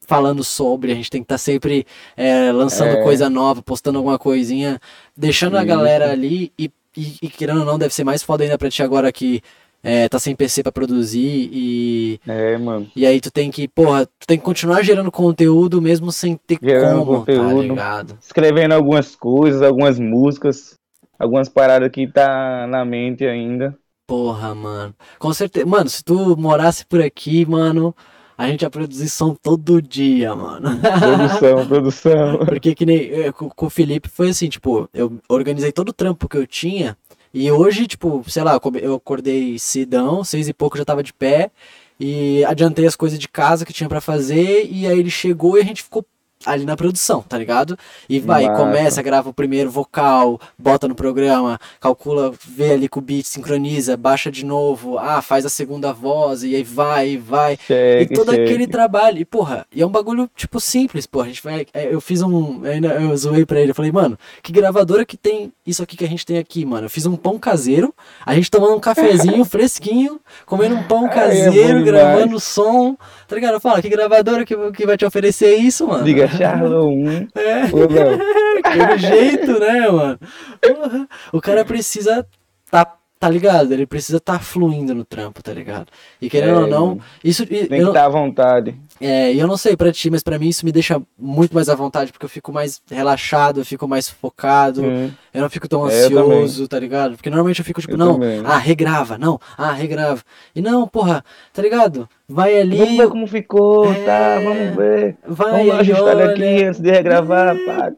falando 0.07 0.43
sobre, 0.43 0.91
a 0.91 0.95
gente 0.95 1.09
tem 1.09 1.21
que 1.21 1.25
estar 1.25 1.37
sempre 1.37 1.85
é, 2.15 2.51
lançando 2.51 2.97
É. 2.97 3.03
coisa 3.03 3.29
nova, 3.29 3.61
postando 3.61 3.97
alguma 3.97 4.17
coisinha, 4.19 4.79
deixando 5.15 5.57
a 5.57 5.59
Isso. 5.59 5.67
galera 5.67 6.11
ali 6.11 6.51
e, 6.57 6.71
e, 6.95 7.17
e 7.23 7.29
querendo 7.29 7.59
ou 7.59 7.65
não, 7.65 7.77
deve 7.79 7.93
ser 7.93 8.03
mais 8.03 8.23
foda 8.23 8.43
ainda 8.43 8.57
pra 8.57 8.69
ti 8.69 8.81
agora 8.83 9.11
que 9.11 9.41
é, 9.83 10.09
tá 10.09 10.17
sem 10.19 10.35
PC 10.35 10.63
pra 10.63 10.71
produzir 10.71 11.49
e, 11.51 12.19
É, 12.27 12.57
mano. 12.57 12.89
e 12.95 13.05
aí 13.05 13.21
tu 13.21 13.29
tem 13.31 13.51
que, 13.51 13.67
porra, 13.67 14.05
tu 14.05 14.25
tem 14.27 14.37
que 14.37 14.43
continuar 14.43 14.81
gerando 14.83 15.11
conteúdo 15.11 15.81
mesmo 15.81 16.11
sem 16.11 16.35
ter 16.35 16.57
Gerando 16.61 17.05
como, 17.05 17.11
tá 17.11 17.17
conteúdo. 17.19 17.61
ligado? 17.61 18.17
Escrevendo 18.19 18.73
algumas 18.73 19.15
coisas, 19.15 19.61
algumas 19.61 19.99
músicas, 19.99 20.75
algumas 21.19 21.49
paradas 21.49 21.91
que 21.91 22.07
tá 22.07 22.65
na 22.67 22.83
mente 22.83 23.25
ainda. 23.25 23.77
Porra, 24.07 24.53
mano. 24.53 24.95
Com 25.19 25.33
certeza. 25.33 25.65
Mano, 25.65 25.89
se 25.89 26.03
tu 26.03 26.37
morasse 26.37 26.85
por 26.85 27.01
aqui, 27.01 27.45
mano, 27.45 27.95
a 28.37 28.47
gente 28.47 28.63
ia 28.63 28.69
produzir 28.69 29.09
som 29.09 29.33
todo 29.33 29.81
dia, 29.81 30.35
mano. 30.35 30.79
Produção, 30.79 31.65
produção. 31.67 32.37
Porque 32.39 32.75
que 32.75 32.85
nem 32.85 32.97
eh, 33.11 33.31
com, 33.31 33.65
o 33.65 33.69
Felipe 33.69 34.09
foi 34.09 34.29
assim, 34.29 34.49
tipo, 34.49 34.89
eu 34.93 35.17
organizei 35.29 35.71
todo 35.71 35.89
o 35.89 35.93
trampo 35.93 36.27
que 36.27 36.37
eu 36.37 36.45
tinha. 36.45 36.97
E 37.33 37.49
hoje, 37.51 37.87
tipo, 37.87 38.23
sei 38.27 38.43
lá, 38.43 38.59
eu 38.81 38.95
acordei 38.95 39.59
cedão, 39.59 40.23
seis 40.23 40.47
e 40.47 40.53
pouco 40.53 40.77
já 40.77 40.85
tava 40.85 41.03
de 41.03 41.13
pé. 41.13 41.51
E 41.99 42.43
adiantei 42.45 42.85
as 42.85 42.95
coisas 42.95 43.17
de 43.17 43.27
casa 43.27 43.65
que 43.65 43.73
tinha 43.73 43.89
pra 43.89 44.01
fazer. 44.01 44.67
E 44.69 44.85
aí 44.85 44.99
ele 44.99 45.09
chegou 45.09 45.57
e 45.57 45.61
a 45.61 45.65
gente 45.65 45.83
ficou 45.83 46.05
ali 46.45 46.65
na 46.65 46.75
produção, 46.75 47.21
tá 47.21 47.37
ligado? 47.37 47.77
E 48.07 48.19
vai, 48.19 48.45
Massa. 48.45 48.63
começa, 48.63 49.01
grava 49.01 49.29
o 49.29 49.33
primeiro 49.33 49.69
vocal, 49.69 50.39
bota 50.57 50.87
no 50.87 50.95
programa, 50.95 51.59
calcula, 51.79 52.33
vê 52.47 52.73
ali 52.73 52.87
com 52.87 52.99
o 52.99 53.03
beat, 53.03 53.25
sincroniza, 53.25 53.97
baixa 53.97 54.31
de 54.31 54.45
novo, 54.45 54.97
ah, 54.97 55.21
faz 55.21 55.45
a 55.45 55.49
segunda 55.49 55.91
voz, 55.91 56.43
e 56.43 56.55
aí 56.55 56.63
vai, 56.63 57.09
e 57.09 57.17
vai. 57.17 57.53
E 57.53 57.57
Cheque, 57.65 58.13
todo 58.13 58.31
cheque. 58.31 58.43
aquele 58.43 58.67
trabalho, 58.67 59.19
e 59.19 59.25
porra, 59.25 59.65
e 59.73 59.81
é 59.81 59.85
um 59.85 59.89
bagulho, 59.89 60.29
tipo, 60.35 60.59
simples, 60.59 61.05
porra, 61.05 61.25
a 61.25 61.29
gente 61.29 61.43
vai, 61.43 61.65
é, 61.73 61.93
eu 61.93 61.99
fiz 61.99 62.21
um, 62.21 62.61
eu 62.65 62.85
eu 63.01 63.17
zoei 63.17 63.45
pra 63.45 63.59
ele, 63.59 63.71
eu 63.71 63.75
falei, 63.75 63.91
mano, 63.91 64.17
que 64.43 64.51
gravadora 64.51 65.05
que 65.05 65.17
tem 65.17 65.51
isso 65.65 65.81
aqui 65.81 65.97
que 65.97 66.05
a 66.05 66.07
gente 66.07 66.25
tem 66.25 66.37
aqui, 66.37 66.65
mano, 66.65 66.85
eu 66.85 66.89
fiz 66.89 67.05
um 67.05 67.15
pão 67.15 67.39
caseiro, 67.39 67.93
a 68.25 68.35
gente 68.35 68.51
tomando 68.51 68.75
um 68.75 68.79
cafezinho 68.79 69.43
fresquinho, 69.45 70.19
comendo 70.45 70.75
um 70.75 70.83
pão 70.83 71.07
é 71.07 71.09
caseiro, 71.09 71.79
bom 71.79 71.85
gravando 71.85 72.25
demais. 72.25 72.43
som, 72.43 72.97
tá 73.27 73.35
ligado? 73.35 73.59
Fala, 73.59 73.81
que 73.81 73.89
gravadora 73.89 74.45
que, 74.45 74.55
que 74.71 74.85
vai 74.85 74.97
te 74.97 75.05
oferecer 75.05 75.55
isso, 75.55 75.87
mano? 75.87 76.03
Diga 76.03 76.27
Charlo 76.37 76.87
1. 76.89 77.27
É, 77.35 78.97
jeito, 78.97 79.59
né, 79.59 79.89
mano? 79.89 80.19
Porra, 80.61 81.07
o 81.31 81.41
cara 81.41 81.63
precisa 81.63 82.25
tá, 82.69 82.97
tá 83.19 83.29
ligado? 83.29 83.71
Ele 83.71 83.85
precisa 83.85 84.19
tá 84.19 84.39
fluindo 84.39 84.93
no 84.93 85.05
trampo, 85.05 85.41
tá 85.43 85.53
ligado? 85.53 85.87
E 86.21 86.29
querendo 86.29 86.59
É, 86.59 86.61
ou 86.61 86.67
não, 86.67 86.99
isso... 87.23 87.45
Tem 87.45 87.67
que 87.67 87.75
estar 87.75 88.05
à 88.05 88.09
vontade. 88.09 88.75
É, 89.01 89.33
e 89.33 89.39
eu 89.39 89.47
não 89.47 89.57
sei 89.57 89.75
pra 89.75 89.91
ti, 89.91 90.09
mas 90.09 90.23
pra 90.23 90.39
mim 90.39 90.47
isso 90.47 90.65
me 90.65 90.71
deixa 90.71 91.01
muito 91.19 91.53
mais 91.53 91.67
à 91.67 91.75
vontade, 91.75 92.11
porque 92.11 92.25
eu 92.25 92.29
fico 92.29 92.53
mais 92.53 92.81
relaxado, 92.89 93.59
eu 93.59 93.65
fico 93.65 93.87
mais 93.87 94.07
focado, 94.09 94.83
eu 94.85 95.41
não 95.41 95.49
fico 95.49 95.67
tão 95.67 95.89
É, 95.89 96.05
ansioso, 96.05 96.67
tá 96.67 96.79
ligado? 96.79 97.15
Porque 97.17 97.29
normalmente 97.29 97.59
eu 97.59 97.65
fico 97.65 97.81
tipo, 97.81 97.93
Eu 97.93 97.97
não, 97.97 98.13
também. 98.13 98.41
ah, 98.45 98.57
regrava, 98.57 99.17
não, 99.17 99.39
ah, 99.57 99.71
regrava. 99.73 100.21
E 100.55 100.61
não, 100.61 100.87
porra, 100.87 101.23
tá 101.53 101.61
ligado? 101.61 102.07
Vai 102.27 102.57
ali, 102.59 102.77
Vamos 102.77 102.97
ver 102.97 103.09
como 103.09 103.27
ficou, 103.27 103.91
É. 103.91 104.03
tá? 104.05 104.39
Vamos 104.39 104.75
ver. 104.75 105.17
vai 105.27 105.51
Vamos 105.67 105.79
ajustar 105.81 106.15
olha. 106.15 106.31
aqui 106.31 106.63
antes 106.63 106.79
de 106.79 106.89
regravar. 106.89 107.55
Pá, 107.65 107.91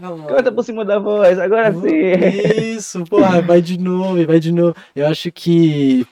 mano. 0.00 0.24
Canta 0.24 0.50
por 0.50 0.64
cima 0.64 0.84
da 0.84 0.98
voz, 0.98 1.38
agora 1.38 1.72
sim. 1.74 2.70
Isso, 2.74 3.04
porra, 3.04 3.40
vai 3.42 3.60
de 3.62 3.78
novo, 3.78 4.26
vai 4.26 4.40
de 4.40 4.50
novo. 4.50 4.74
Eu 4.96 5.06
acho 5.06 5.30
que 5.30 6.04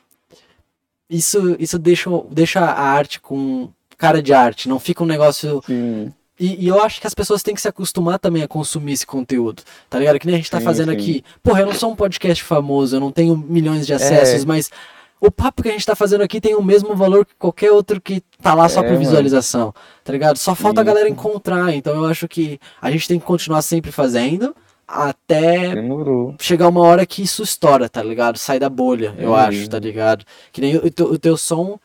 isso, 1.09 1.57
isso 1.59 1.79
deixa, 1.79 2.11
deixa 2.31 2.61
a 2.61 2.83
arte 2.83 3.21
com 3.21 3.69
cara 3.97 4.23
de 4.23 4.33
arte, 4.33 4.69
não 4.69 4.79
fica 4.79 5.03
um 5.03 5.07
negócio 5.07 5.63
Sim. 5.67 6.13
E, 6.39 6.65
e 6.65 6.69
eu 6.69 6.83
acho 6.83 7.01
que 7.01 7.07
as 7.07 7.15
pessoas 7.15 7.43
têm 7.43 7.55
que 7.55 7.61
se 7.63 7.69
acostumar 7.69 8.19
também 8.19 8.43
a 8.43 8.49
consumir 8.49 8.93
esse 8.93 9.07
conteúdo, 9.07 9.63
tá 9.89 9.99
ligado? 9.99 10.19
Que 10.19 10.27
nem 10.27 10.35
a 10.35 10.39
gente 10.39 10.51
tá 10.51 10.59
Sim, 10.59 10.65
fazendo 10.67 10.91
sim. 10.93 10.97
aqui. 10.99 11.25
Porra, 11.43 11.61
eu 11.63 11.67
não 11.67 11.73
sou 11.73 11.91
um 11.91 11.97
podcast 11.97 12.45
famoso, 12.45 12.95
eu 12.97 13.01
não 13.01 13.11
tenho 13.11 13.35
milhões 13.37 13.87
de 13.87 13.95
acessos, 13.95 14.43
É. 14.43 14.47
mas 14.47 14.71
o 15.19 15.31
papo 15.31 15.63
que 15.63 15.71
a 15.71 15.73
gente 15.73 15.87
tá 15.87 15.97
fazendo 15.97 16.21
aqui 16.21 16.39
tem 16.39 16.55
o 16.55 16.63
mesmo 16.63 16.95
valor 16.95 17.25
que 17.25 17.33
qualquer 17.39 17.73
outro 17.73 17.99
que 17.99 18.23
tá 18.43 18.53
lá 18.53 18.69
só 18.69 18.81
É, 18.81 18.83
por 18.83 18.91
mano. 18.93 18.99
visualização, 19.01 19.73
tá 20.05 20.13
ligado? 20.13 20.37
Só 20.37 20.55
falta 20.55 20.83
a 20.83 20.85
galera 20.85 21.09
encontrar, 21.09 21.73
então 21.75 21.95
eu 21.95 22.05
acho 22.05 22.29
que 22.29 22.61
a 22.83 22.91
gente 22.91 23.09
tem 23.09 23.19
que 23.19 23.25
continuar 23.25 23.63
sempre 23.63 23.91
fazendo 23.91 24.55
até 24.87 25.75
Demorou. 25.75 26.35
chegar 26.39 26.69
uma 26.69 26.81
hora 26.83 27.07
que 27.07 27.23
isso 27.23 27.43
estoura, 27.43 27.89
tá 27.89 28.03
ligado? 28.03 28.37
Sai 28.39 28.59
da 28.59 28.69
bolha, 28.69 29.15
eu 29.19 29.37
É. 29.37 29.41
acho, 29.47 29.69
tá 29.71 29.79
ligado? 29.79 30.25
Que 30.53 30.61
nem 30.61 30.77
o 30.77 30.91
teu, 30.91 31.07
o 31.07 31.19
teu 31.19 31.37
som, 31.37 31.79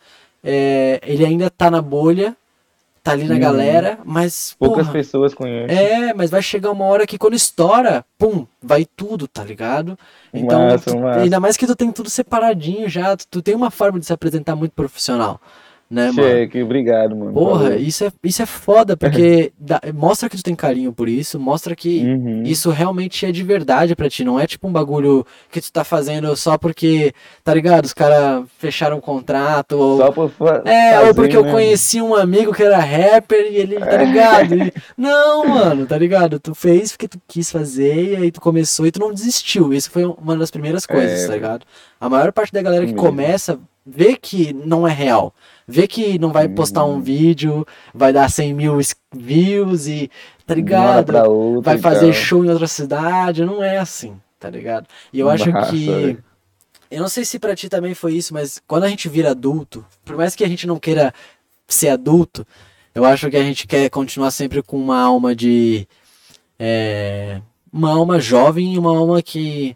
é, 0.43 0.99
ele 1.05 1.25
ainda 1.25 1.49
tá 1.49 1.69
na 1.71 1.81
bolha, 1.81 2.35
tá 3.03 3.11
ali 3.11 3.23
na 3.25 3.35
Uhum. 3.35 3.39
galera, 3.39 3.99
mas. 4.05 4.55
Poucas 4.59 4.83
porra, 4.83 4.93
pessoas 4.93 5.33
conhecem. 5.33 5.75
É, 5.77 6.13
mas 6.13 6.29
vai 6.29 6.41
chegar 6.41 6.71
uma 6.71 6.85
hora 6.85 7.05
que 7.07 7.17
quando 7.17 7.33
estoura, 7.35 8.05
pum, 8.17 8.45
vai 8.61 8.85
tudo, 8.85 9.27
tá 9.27 9.43
ligado? 9.43 9.97
Então, 10.33 10.67
Massa, 10.67 10.91
tu- 10.91 10.99
massa. 10.99 11.19
ainda 11.21 11.39
mais 11.39 11.57
que 11.57 11.65
tu 11.67 11.75
tem 11.75 11.91
tudo 11.91 12.09
separadinho 12.09 12.87
já, 12.89 13.15
tu, 13.17 13.25
tu 13.29 13.41
tem 13.41 13.55
uma 13.55 13.71
forma 13.71 13.99
de 13.99 14.05
se 14.05 14.13
apresentar 14.13 14.55
muito 14.55 14.73
profissional, 14.73 15.39
né, 15.91 16.05
mano? 16.11 16.23
Cheque, 16.23 16.63
obrigado, 16.63 17.15
mano. 17.15 17.33
Porra, 17.33 17.63
Valeu. 17.63 17.79
isso 17.79 18.05
é, 18.05 18.11
isso 18.23 18.41
é 18.41 18.45
foda, 18.45 18.95
porque 18.95 19.51
dá- 19.59 19.81
mostra 19.93 20.29
que 20.29 20.37
tu 20.37 20.43
tem 20.43 20.55
carinho 20.55 20.93
por 20.93 21.09
isso, 21.09 21.37
mostra 21.39 21.75
que 21.75 21.99
Uhum. 22.05 22.43
isso 22.43 22.69
realmente 22.71 23.25
é 23.25 23.31
de 23.31 23.43
verdade 23.43 23.95
pra 23.95 24.09
ti, 24.09 24.23
não 24.23 24.39
é 24.39 24.47
tipo 24.47 24.67
um 24.67 24.71
bagulho 24.71 25.25
que 25.51 25.59
tu 25.59 25.71
tá 25.71 25.83
fazendo 25.83 26.33
só 26.37 26.57
porque, 26.57 27.13
tá 27.43 27.53
ligado? 27.53 27.85
Os 27.85 27.93
caras 27.93 28.45
fecharam 28.57 28.97
um 28.97 29.01
contrato, 29.01 29.73
ou 29.73 29.97
Só 29.97 30.11
por 30.11 30.29
fa- 30.31 30.61
é, 30.65 30.99
ou 31.01 31.13
porque 31.13 31.35
eu 31.35 31.43
né? 31.43 31.51
conheci 31.51 32.01
um 32.01 32.15
amigo 32.15 32.53
que 32.53 32.63
era 32.63 32.77
rapper 32.79 33.51
e 33.51 33.57
ele, 33.57 33.75
tá 33.77 33.97
ligado? 33.97 34.55
E- 34.55 34.73
não, 34.97 35.45
mano, 35.45 35.85
tá 35.85 35.97
ligado? 35.97 36.39
Tu 36.39 36.55
fez 36.55 36.91
porque 36.93 37.07
tu 37.09 37.19
quis 37.27 37.51
fazer 37.51 38.11
e 38.11 38.15
aí 38.15 38.31
tu 38.31 38.39
começou 38.39 38.87
e 38.87 38.91
tu 38.91 38.99
não 38.99 39.13
desistiu. 39.13 39.73
Isso 39.73 39.91
foi 39.91 40.05
uma 40.05 40.37
das 40.37 40.49
primeiras 40.49 40.85
coisas, 40.85 41.23
É. 41.23 41.27
tá 41.27 41.33
ligado? 41.33 41.65
A 41.99 42.07
maior 42.07 42.31
parte 42.31 42.53
da 42.53 42.61
galera 42.61 42.85
que 42.85 42.93
Mesmo. 42.93 43.05
começa 43.05 43.59
vê 43.85 44.15
que 44.15 44.53
não 44.53 44.87
é 44.87 44.91
real. 44.91 45.33
Vê 45.71 45.87
que 45.87 46.19
não 46.19 46.31
vai 46.31 46.47
postar 46.49 46.83
um 46.85 46.95
Hum. 46.97 47.01
vídeo, 47.01 47.65
vai 47.93 48.11
dar 48.11 48.29
100 48.29 48.53
mil 48.53 48.77
views 49.13 49.87
e, 49.87 50.09
tá 50.45 50.53
ligado? 50.53 51.15
outra 51.15 51.23
Vai 51.61 51.77
fazer 51.77 52.11
tal. 52.11 52.13
show 52.13 52.43
em 52.45 52.49
outra 52.49 52.67
cidade. 52.67 53.45
Não 53.45 53.63
é 53.63 53.77
assim, 53.77 54.19
tá 54.39 54.49
ligado? 54.49 54.87
E 55.13 55.19
eu 55.19 55.29
acho 55.29 55.49
Massa, 55.51 55.71
que. 55.71 55.85
velho. 55.85 56.23
Eu 56.89 56.99
não 56.99 57.07
sei 57.07 57.23
se 57.23 57.39
pra 57.39 57.55
ti 57.55 57.69
também 57.69 57.93
foi 57.93 58.13
isso, 58.15 58.33
mas 58.33 58.61
quando 58.67 58.83
a 58.83 58.89
gente 58.89 59.07
vira 59.07 59.31
adulto, 59.31 59.85
por 60.03 60.17
mais 60.17 60.35
que 60.35 60.43
a 60.43 60.47
gente 60.49 60.67
não 60.67 60.77
queira 60.77 61.13
ser 61.67 61.87
adulto, 61.87 62.45
eu 62.93 63.05
acho 63.05 63.29
que 63.29 63.37
a 63.37 63.43
gente 63.43 63.65
quer 63.65 63.89
continuar 63.89 64.29
sempre 64.31 64.61
com 64.61 64.77
uma 64.77 64.99
alma 65.01 65.33
de. 65.33 65.87
é, 66.59 67.41
uma 67.71 67.91
alma 67.91 68.19
jovem 68.19 68.73
e 68.73 68.77
uma 68.77 68.91
alma 68.97 69.21
que 69.21 69.75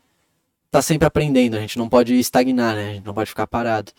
tá 0.70 0.82
sempre 0.82 1.08
aprendendo. 1.08 1.56
A 1.56 1.62
gente 1.62 1.78
não 1.78 1.88
pode 1.88 2.14
estagnar, 2.20 2.76
né? 2.76 2.90
A 2.90 2.94
gente 2.96 3.06
não 3.06 3.14
pode 3.14 3.30
ficar 3.30 3.48
parado. 3.48 3.94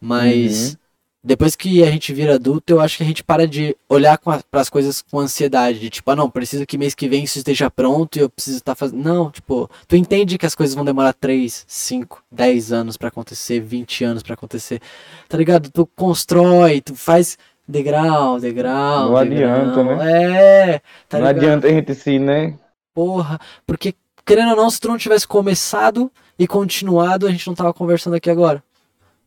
Mas 0.00 0.70
Uhum. 0.70 0.76
Depois 1.24 1.54
que 1.54 1.82
a 1.84 1.90
gente 1.90 2.12
vira 2.12 2.34
adulto, 2.34 2.72
eu 2.72 2.80
acho 2.80 2.96
que 2.96 3.02
a 3.02 3.06
gente 3.06 3.22
para 3.22 3.46
de 3.46 3.76
olhar 3.88 4.18
para 4.18 4.42
as 4.60 4.68
coisas 4.68 5.02
com 5.02 5.20
ansiedade. 5.20 5.78
De 5.78 5.90
tipo, 5.90 6.10
ah, 6.10 6.16
não, 6.16 6.28
preciso 6.30 6.66
que 6.66 6.76
mês 6.78 6.94
que 6.94 7.08
vem 7.08 7.24
isso 7.24 7.38
esteja 7.38 7.70
pronto 7.70 8.16
e 8.16 8.20
eu 8.22 8.28
preciso 8.30 8.58
estar 8.58 8.74
fazendo. 8.74 9.02
Não, 9.02 9.30
tipo, 9.30 9.70
tu 9.86 9.96
entende 9.96 10.36
que 10.38 10.46
as 10.46 10.54
coisas 10.54 10.74
vão 10.74 10.84
demorar 10.84 11.12
3, 11.12 11.64
5, 11.68 12.22
10 12.30 12.72
anos 12.72 12.96
pra 12.96 13.08
acontecer, 13.08 13.60
20 13.60 14.04
anos 14.04 14.22
pra 14.22 14.34
acontecer. 14.34 14.80
Tá 15.28 15.36
ligado? 15.38 15.70
Tu 15.70 15.86
constrói, 15.96 16.80
tu 16.80 16.94
faz 16.94 17.38
degrau, 17.68 18.40
degrau. 18.40 19.10
Não 19.10 19.16
degrau. 19.16 19.90
adianta, 19.96 20.02
É, 20.02 20.80
tá 21.08 21.18
não 21.18 21.26
ligado? 21.26 21.28
adianta 21.28 21.66
a 21.68 21.70
gente 21.70 21.94
se, 21.94 22.18
né? 22.18 22.58
Porra, 22.94 23.40
porque 23.66 23.94
querendo 24.24 24.50
ou 24.50 24.56
não, 24.56 24.70
se 24.70 24.80
tu 24.80 24.88
não 24.88 24.98
tivesse 24.98 25.26
começado 25.26 26.10
e 26.38 26.46
continuado, 26.46 27.26
a 27.26 27.30
gente 27.30 27.46
não 27.46 27.54
tava 27.54 27.72
conversando 27.72 28.16
aqui 28.16 28.30
agora. 28.30 28.62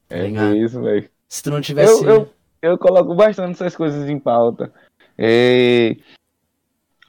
Tá 0.09 0.19
É 0.19 0.27
ligado? 0.27 0.57
isso, 0.57 0.81
velho. 0.81 1.09
Se 1.35 1.43
tu 1.43 1.51
não 1.51 1.59
tivesse. 1.59 2.01
Eu, 2.05 2.09
eu, 2.09 2.29
eu 2.61 2.77
coloco 2.77 3.13
bastante 3.13 3.51
essas 3.51 3.75
coisas 3.75 4.09
em 4.09 4.17
pauta. 4.17 4.71
É, 5.17 5.97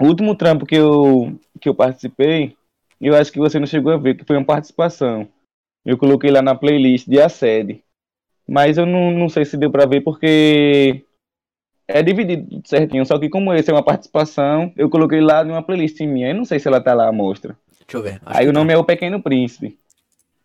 O 0.01 0.07
último 0.07 0.35
trampo 0.35 0.67
que 0.67 0.75
eu, 0.75 1.39
que 1.61 1.69
eu 1.69 1.75
participei, 1.75 2.57
eu 3.01 3.15
acho 3.15 3.31
que 3.31 3.39
você 3.39 3.61
não 3.61 3.69
chegou 3.69 3.93
a 3.93 3.97
ver, 3.97 4.17
que 4.17 4.25
foi 4.25 4.37
uma 4.37 4.45
participação. 4.45 5.29
Eu 5.85 5.97
coloquei 5.97 6.29
lá 6.29 6.43
na 6.43 6.57
playlist 6.57 7.07
de 7.07 7.21
Assede. 7.21 7.85
Mas 8.49 8.79
eu 8.79 8.85
não, 8.85 9.13
não 9.13 9.29
sei 9.29 9.45
se 9.45 9.57
deu 9.57 9.71
pra 9.71 9.87
ver 9.87 10.01
porque 10.01 11.05
é 11.87 12.03
dividido 12.03 12.61
certinho. 12.65 13.07
Só 13.07 13.21
que 13.21 13.29
como 13.29 13.55
esse 13.55 13.71
é 13.71 13.73
uma 13.73 13.85
participação, 13.85 14.73
eu 14.77 14.91
coloquei 14.91 15.21
lá 15.21 15.45
numa 15.45 15.63
playlist 15.63 16.01
minha. 16.01 16.31
Eu 16.31 16.35
não 16.35 16.45
sei 16.45 16.59
se 16.59 16.67
ela 16.67 16.81
tá 16.81 16.95
lá 16.95 17.07
à 17.07 17.13
mostra. 17.13 17.57
Deixa 17.79 17.97
eu 17.97 18.03
ver. 18.03 18.21
Aí 18.27 18.49
o 18.49 18.53
tá. 18.53 18.59
nome 18.59 18.73
é 18.73 18.77
O 18.77 18.83
Pequeno 18.83 19.23
Príncipe. 19.23 19.79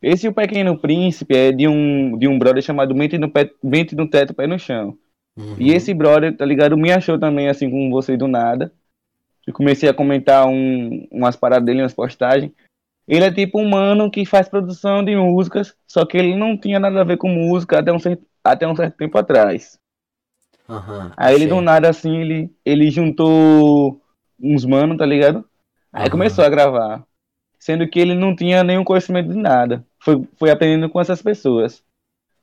Esse 0.01 0.27
O 0.27 0.33
Pequeno 0.33 0.77
Príncipe 0.77 1.35
é 1.35 1.51
de 1.51 1.67
um, 1.67 2.17
de 2.17 2.27
um 2.27 2.39
brother 2.39 2.63
chamado 2.63 2.95
Mente 2.95 3.17
no, 3.17 3.29
Pé, 3.29 3.51
Mente 3.63 3.95
no 3.95 4.07
Teto, 4.09 4.33
Pé 4.33 4.47
no 4.47 4.57
Chão. 4.57 4.97
Uhum. 5.37 5.55
E 5.59 5.71
esse 5.71 5.93
brother, 5.93 6.35
tá 6.35 6.43
ligado, 6.43 6.77
me 6.77 6.91
achou 6.91 7.19
também, 7.19 7.47
assim 7.47 7.69
como 7.69 7.91
você 7.91 8.17
do 8.17 8.27
nada. 8.27 8.73
Eu 9.45 9.53
comecei 9.53 9.87
a 9.87 9.93
comentar 9.93 10.47
um, 10.47 11.07
umas 11.11 11.35
paradas 11.35 11.65
dele, 11.65 11.81
umas 11.81 11.93
postagens. 11.93 12.51
Ele 13.07 13.25
é 13.25 13.31
tipo 13.31 13.59
um 13.59 13.69
mano 13.69 14.09
que 14.09 14.25
faz 14.25 14.47
produção 14.47 15.03
de 15.03 15.15
músicas, 15.15 15.75
só 15.87 16.05
que 16.05 16.17
ele 16.17 16.35
não 16.35 16.57
tinha 16.57 16.79
nada 16.79 17.01
a 17.01 17.03
ver 17.03 17.17
com 17.17 17.27
música 17.27 17.79
até 17.79 17.91
um 17.91 17.99
certo, 17.99 18.23
até 18.43 18.67
um 18.67 18.75
certo 18.75 18.97
tempo 18.97 19.17
atrás. 19.17 19.77
Aham, 20.69 21.11
Aí 21.17 21.35
ele 21.35 21.45
achei. 21.45 21.55
do 21.55 21.61
nada, 21.61 21.89
assim, 21.89 22.17
ele, 22.17 22.49
ele 22.63 22.89
juntou 22.89 24.01
uns 24.39 24.65
manos, 24.65 24.97
tá 24.97 25.05
ligado? 25.05 25.43
Aí 25.91 26.03
Aham. 26.03 26.11
começou 26.11 26.45
a 26.45 26.49
gravar. 26.49 27.05
Sendo 27.61 27.87
que 27.87 27.99
ele 27.99 28.15
não 28.15 28.35
tinha 28.35 28.63
nenhum 28.63 28.83
conhecimento 28.83 29.29
de 29.29 29.37
nada. 29.37 29.85
Foi, 29.99 30.27
foi 30.35 30.49
aprendendo 30.49 30.89
com 30.89 30.99
essas 30.99 31.21
pessoas. 31.21 31.83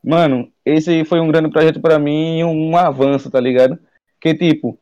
Mano, 0.03 0.49
esse 0.65 1.05
foi 1.05 1.19
um 1.19 1.27
grande 1.27 1.51
projeto 1.51 1.81
pra 1.81 1.99
mim 1.99 2.39
e 2.39 2.45
um 2.45 2.77
avanço, 2.77 3.29
tá 3.29 3.41
ligado? 3.41 3.77
Que 4.21 4.33
tipo, 4.33 4.79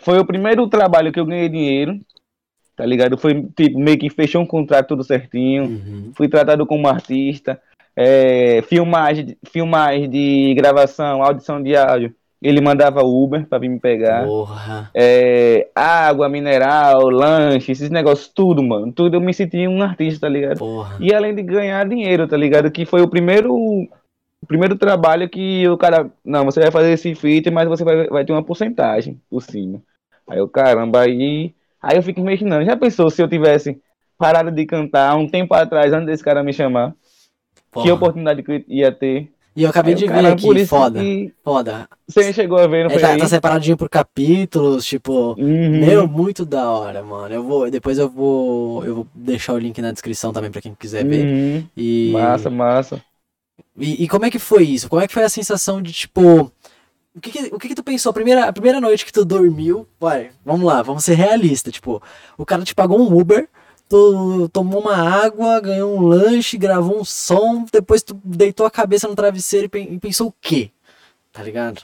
foi 0.00 0.18
o 0.18 0.24
primeiro 0.24 0.66
trabalho 0.68 1.12
que 1.12 1.20
eu 1.20 1.26
ganhei 1.26 1.50
dinheiro, 1.50 2.00
tá 2.74 2.86
ligado? 2.86 3.18
Foi 3.18 3.46
tipo, 3.54 3.78
meio 3.78 3.98
que 3.98 4.08
fechou 4.08 4.40
um 4.40 4.46
contrato 4.46 4.88
tudo 4.88 5.04
certinho 5.04 5.64
Uhum. 5.64 6.12
fui 6.16 6.28
tratado 6.28 6.66
como 6.66 6.88
artista, 6.88 7.60
é, 7.94 8.62
filmagem, 8.62 9.36
filmagem 9.46 10.08
de 10.08 10.54
gravação, 10.54 11.22
audição 11.22 11.62
de 11.62 11.76
áudio, 11.76 12.14
ele 12.42 12.60
mandava 12.60 13.02
Uber 13.02 13.46
pra 13.46 13.58
vir 13.58 13.68
me 13.68 13.78
pegar, 13.78 14.26
Porra. 14.26 14.90
é, 14.92 15.68
água, 15.74 16.28
mineral, 16.28 17.08
lanche, 17.08 17.70
esses 17.70 17.88
negócios, 17.88 18.28
tudo, 18.28 18.62
mano, 18.62 18.92
tudo 18.92 19.16
eu 19.16 19.20
me 19.20 19.32
senti 19.32 19.68
um 19.68 19.80
artista, 19.80 20.22
tá 20.26 20.28
ligado? 20.28 20.58
Porra. 20.58 20.96
E 20.98 21.14
além 21.14 21.34
de 21.34 21.42
ganhar 21.42 21.88
dinheiro, 21.88 22.26
tá 22.26 22.36
ligado? 22.36 22.70
Que 22.70 22.84
foi 22.84 23.00
o 23.00 23.08
primeiro, 23.08 23.54
o 23.54 24.46
primeiro 24.46 24.76
trabalho 24.76 25.28
que 25.28 25.68
o 25.68 25.78
cara, 25.78 26.10
não, 26.24 26.44
você 26.44 26.60
vai 26.60 26.70
fazer 26.72 26.92
esse 26.92 27.14
feat, 27.14 27.48
mas 27.50 27.68
você 27.68 27.84
vai, 27.84 28.08
vai 28.08 28.24
ter 28.24 28.32
uma 28.32 28.42
porcentagem 28.42 29.20
por 29.30 29.40
cima. 29.40 29.80
Aí 30.28 30.38
eu, 30.38 30.48
caramba, 30.48 31.02
aí, 31.02 31.54
aí 31.80 31.96
eu 31.96 32.02
fico 32.02 32.18
imaginando, 32.18 32.64
já 32.64 32.76
pensou 32.76 33.08
se 33.08 33.22
eu 33.22 33.28
tivesse 33.28 33.80
parado 34.18 34.50
de 34.50 34.66
cantar 34.66 35.16
um 35.16 35.28
tempo 35.28 35.54
atrás, 35.54 35.92
antes 35.92 36.06
desse 36.06 36.24
cara 36.24 36.42
me 36.42 36.52
chamar, 36.52 36.92
porra. 37.70 37.86
que 37.86 37.92
oportunidade 37.92 38.42
que 38.42 38.52
eu 38.52 38.64
ia 38.66 38.90
ter? 38.90 39.32
E 39.54 39.64
eu 39.64 39.70
acabei 39.70 39.92
Aí 39.92 39.98
de 40.00 40.06
ver 40.06 40.36
por 40.40 40.56
aqui, 40.56 40.66
foda. 40.66 41.00
que 41.00 41.32
Foda. 41.44 41.88
Você 42.08 42.32
chegou 42.32 42.58
a 42.58 42.66
ver, 42.66 42.84
não 42.84 42.90
É, 42.90 42.94
foi 42.98 43.02
tá, 43.02 43.16
tá 43.18 43.26
separadinho 43.28 43.76
por 43.76 43.88
capítulos, 43.88 44.84
tipo. 44.86 45.34
Uhum. 45.38 45.80
Meu, 45.80 46.08
muito 46.08 46.44
da 46.46 46.70
hora, 46.70 47.02
mano. 47.02 47.34
Eu 47.34 47.42
vou, 47.44 47.70
depois 47.70 47.98
eu 47.98 48.08
vou, 48.08 48.84
eu 48.84 48.94
vou 48.94 49.06
deixar 49.14 49.52
o 49.52 49.58
link 49.58 49.80
na 49.82 49.92
descrição 49.92 50.32
também 50.32 50.50
pra 50.50 50.62
quem 50.62 50.74
quiser 50.74 51.04
ver. 51.04 51.26
Uhum. 51.26 51.64
E, 51.76 52.10
Massa, 52.14 52.48
massa. 52.48 53.02
e, 53.78 54.04
e 54.04 54.08
como 54.08 54.24
é 54.24 54.30
que 54.30 54.38
foi 54.38 54.64
isso? 54.64 54.88
Como 54.88 55.02
é 55.02 55.06
que 55.06 55.12
foi 55.14 55.24
a 55.24 55.28
sensação 55.28 55.82
de 55.82 55.92
tipo, 55.92 56.50
o 57.14 57.20
que 57.20 57.30
que, 57.30 57.54
o 57.54 57.58
que, 57.58 57.68
que 57.68 57.74
tu 57.74 57.84
pensou 57.84 58.08
a 58.08 58.14
primeira, 58.14 58.46
a 58.46 58.52
primeira 58.54 58.80
noite 58.80 59.04
que 59.04 59.12
tu 59.12 59.22
dormiu? 59.22 59.86
Vai, 60.00 60.30
vamos 60.44 60.64
lá, 60.64 60.80
vamos 60.80 61.04
ser 61.04 61.14
realistas. 61.14 61.74
Tipo, 61.74 62.02
o 62.38 62.46
cara 62.46 62.62
te 62.64 62.74
pagou 62.74 62.98
um 62.98 63.14
Uber, 63.20 63.46
tomou 64.52 64.80
uma 64.80 64.96
água, 64.96 65.60
ganhou 65.60 65.96
um 65.96 66.00
lanche, 66.00 66.56
gravou 66.56 67.00
um 67.00 67.04
som, 67.04 67.64
depois 67.72 68.02
tu 68.02 68.18
deitou 68.24 68.64
a 68.66 68.70
cabeça 68.70 69.06
no 69.06 69.14
travesseiro 69.14 69.66
e, 69.66 69.68
pen- 69.68 69.98
pensou 69.98 70.28
o 70.28 70.34
quê? 70.40 70.70
Tá 71.32 71.42
ligado? 71.42 71.82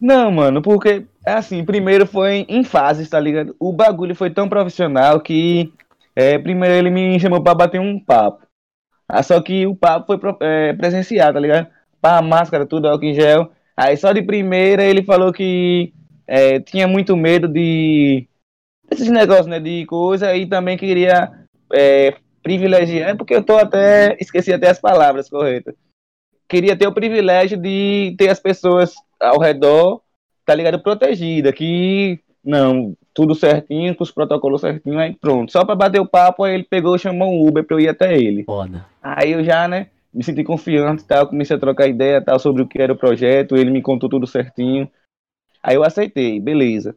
Não, 0.00 0.30
mano, 0.30 0.60
porque, 0.60 1.06
assim, 1.24 1.64
primeiro 1.64 2.06
foi 2.06 2.44
em 2.48 2.62
fases, 2.62 3.08
tá 3.08 3.18
ligado? 3.18 3.56
O 3.58 3.72
bagulho 3.72 4.14
foi 4.14 4.30
tão 4.30 4.48
profissional 4.48 5.20
que, 5.20 5.72
é, 6.14 6.38
primeiro 6.38 6.74
ele 6.74 6.90
me 6.90 7.18
chamou 7.18 7.42
pra 7.42 7.54
bater 7.54 7.80
um 7.80 7.98
papo. 7.98 8.46
Ah, 9.08 9.22
só 9.22 9.40
que 9.40 9.66
o 9.66 9.74
papo 9.74 10.06
foi 10.18 10.36
é, 10.40 10.72
presencial, 10.74 11.32
tá 11.32 11.40
ligado? 11.40 11.68
Pá, 12.00 12.20
máscara, 12.20 12.66
tudo, 12.66 12.88
álcool 12.88 13.06
em 13.06 13.14
gel. 13.14 13.50
Aí 13.76 13.96
só 13.96 14.12
de 14.12 14.22
primeira 14.22 14.84
ele 14.84 15.02
falou 15.02 15.32
que 15.32 15.92
é, 16.26 16.60
tinha 16.60 16.88
muito 16.88 17.16
medo 17.16 17.46
de 17.48 18.26
esses 19.00 19.12
negócios, 19.12 19.46
né, 19.46 19.60
de 19.60 19.84
coisa 19.86 20.34
e 20.34 20.46
também 20.46 20.76
queria 20.76 21.30
é, 21.72 22.14
privilegiar, 22.42 23.16
porque 23.16 23.34
eu 23.34 23.42
tô 23.42 23.56
até, 23.56 24.16
esqueci 24.20 24.52
até 24.52 24.70
as 24.70 24.80
palavras 24.80 25.28
corretas. 25.28 25.74
Queria 26.48 26.76
ter 26.76 26.86
o 26.86 26.94
privilégio 26.94 27.58
de 27.58 28.14
ter 28.16 28.28
as 28.28 28.38
pessoas 28.38 28.94
ao 29.20 29.40
redor, 29.40 30.00
tá 30.44 30.54
ligado, 30.54 30.80
protegida, 30.80 31.52
que 31.52 32.20
não, 32.44 32.96
tudo 33.12 33.34
certinho, 33.34 33.96
com 33.96 34.04
os 34.04 34.12
protocolos 34.12 34.60
certinho, 34.60 35.00
aí 35.00 35.16
pronto. 35.20 35.50
Só 35.50 35.64
pra 35.64 35.74
bater 35.74 36.00
o 36.00 36.06
papo, 36.06 36.44
aí 36.44 36.54
ele 36.54 36.64
pegou 36.64 36.94
e 36.94 36.98
chamou 37.00 37.32
um 37.32 37.48
Uber 37.48 37.64
pra 37.64 37.76
eu 37.76 37.80
ir 37.80 37.88
até 37.88 38.16
ele. 38.16 38.44
Foda. 38.44 38.86
Aí 39.02 39.32
eu 39.32 39.42
já, 39.42 39.66
né, 39.66 39.88
me 40.14 40.22
senti 40.22 40.44
confiante 40.44 41.02
e 41.02 41.06
tal, 41.06 41.26
comecei 41.26 41.56
a 41.56 41.60
trocar 41.60 41.88
ideia 41.88 42.22
tal 42.22 42.38
sobre 42.38 42.62
o 42.62 42.66
que 42.66 42.80
era 42.80 42.92
o 42.92 42.96
projeto, 42.96 43.56
ele 43.56 43.70
me 43.70 43.82
contou 43.82 44.08
tudo 44.08 44.26
certinho. 44.26 44.88
Aí 45.62 45.74
eu 45.74 45.82
aceitei, 45.82 46.38
beleza. 46.38 46.94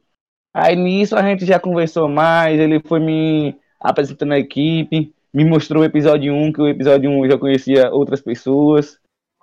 Aí 0.53 0.75
nisso 0.75 1.15
a 1.15 1.21
gente 1.21 1.45
já 1.45 1.59
conversou 1.59 2.09
mais, 2.09 2.59
ele 2.59 2.79
foi 2.79 2.99
me 2.99 3.55
apresentando 3.79 4.33
a 4.33 4.39
equipe, 4.39 5.13
me 5.33 5.45
mostrou 5.45 5.83
o 5.83 5.85
episódio 5.85 6.33
1, 6.33 6.53
que 6.53 6.61
o 6.61 6.67
episódio 6.67 7.09
1 7.09 7.25
eu 7.25 7.31
já 7.31 7.37
conhecia 7.37 7.91
outras 7.91 8.21
pessoas, 8.21 8.99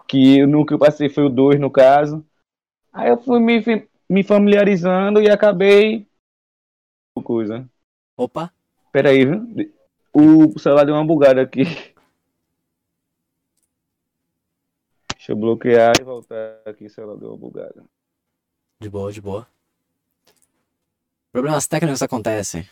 que 0.09 0.45
no 0.47 0.67
que 0.67 0.75
eu 0.75 0.79
passei 0.79 1.09
foi 1.09 1.25
o 1.25 1.31
2 1.31 1.61
no 1.61 1.71
caso. 1.71 2.25
Aí 2.93 3.09
eu 3.09 3.19
fui 3.19 3.39
me, 3.39 3.63
me 4.09 4.23
familiarizando 4.23 5.21
e 5.21 5.31
acabei. 5.31 6.07
Coisa. 7.23 7.69
Opa, 8.17 8.53
Pera 8.97 9.11
aí, 9.11 9.27
viu? 9.27 9.47
O 10.11 10.59
celular 10.59 10.85
deu 10.85 10.95
uma 10.95 11.05
bugada 11.05 11.43
aqui. 11.43 11.65
Deixa 15.15 15.33
eu 15.33 15.37
bloquear 15.37 15.93
e 16.01 16.05
voltar 16.05 16.63
aqui. 16.65 16.87
O 16.87 16.91
celular 16.91 17.19
deu 17.19 17.29
uma 17.29 17.37
bugada. 17.37 17.85
de 18.81 18.89
boa, 18.89 19.13
de 19.13 19.21
boa. 19.21 19.47
Problemas 21.37 21.67
técnicos 21.67 22.01
acontecem. 22.01 22.67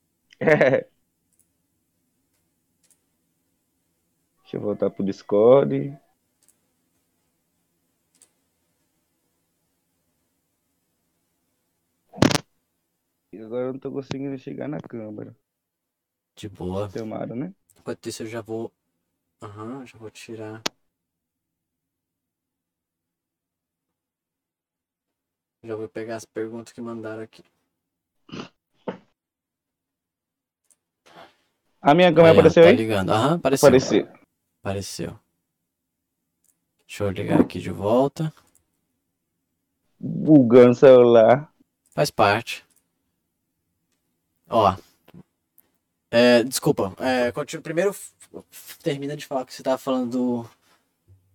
Deixa 0.38 0.86
eu 4.52 4.60
voltar 4.60 4.88
pro 4.88 5.04
Discord. 5.04 5.98
E 13.32 13.38
agora 13.40 13.64
eu 13.64 13.72
não 13.72 13.80
tô 13.80 13.90
conseguindo 13.90 14.38
chegar 14.38 14.68
na 14.68 14.78
câmera. 14.78 15.34
De 16.36 16.48
boa. 16.48 16.88
Tomara, 16.88 17.34
né? 17.34 17.52
Enquanto 17.76 18.06
isso 18.06 18.22
eu 18.22 18.28
já 18.28 18.40
vou. 18.40 18.72
Aham, 19.42 19.84
já 19.84 19.98
vou 19.98 20.12
tirar. 20.12 20.62
Já 25.64 25.74
vou 25.74 25.88
pegar 25.88 26.14
as 26.14 26.24
perguntas 26.24 26.72
que 26.72 26.80
mandaram 26.80 27.24
aqui. 27.24 27.42
A 31.84 31.92
minha 31.92 32.10
câmera 32.10 32.32
Aí, 32.32 32.38
apareceu 32.38 32.62
tá 32.62 32.68
aí? 32.70 32.76
ligando. 32.76 33.10
Aham, 33.10 33.34
apareceu. 33.34 33.68
Apareceu. 33.68 34.08
Apareceu. 34.62 35.18
Deixa 36.88 37.04
eu 37.04 37.10
ligar 37.10 37.42
aqui 37.42 37.60
de 37.60 37.68
volta. 37.68 38.32
Bugando 40.00 40.74
celular. 40.74 41.52
Faz 41.94 42.10
parte. 42.10 42.64
Ó. 44.48 44.74
É, 46.10 46.42
desculpa. 46.42 46.94
É, 46.98 47.30
continua, 47.32 47.62
primeiro 47.62 47.94
termina 48.82 49.14
de 49.14 49.26
falar 49.26 49.44
que 49.44 49.52
você 49.52 49.62
tava 49.62 49.76
falando 49.76 50.46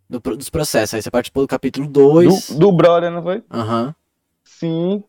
do, 0.09 0.19
do 0.19 0.35
dos 0.35 0.49
processos. 0.49 0.95
Aí 0.95 1.01
você 1.03 1.11
participou 1.11 1.43
do 1.43 1.47
capítulo 1.47 1.87
2. 1.87 2.49
Do, 2.49 2.57
do 2.59 2.71
brother, 2.71 3.11
não 3.11 3.21
foi? 3.21 3.43
Aham. 3.51 3.93
Sim. 4.43 5.03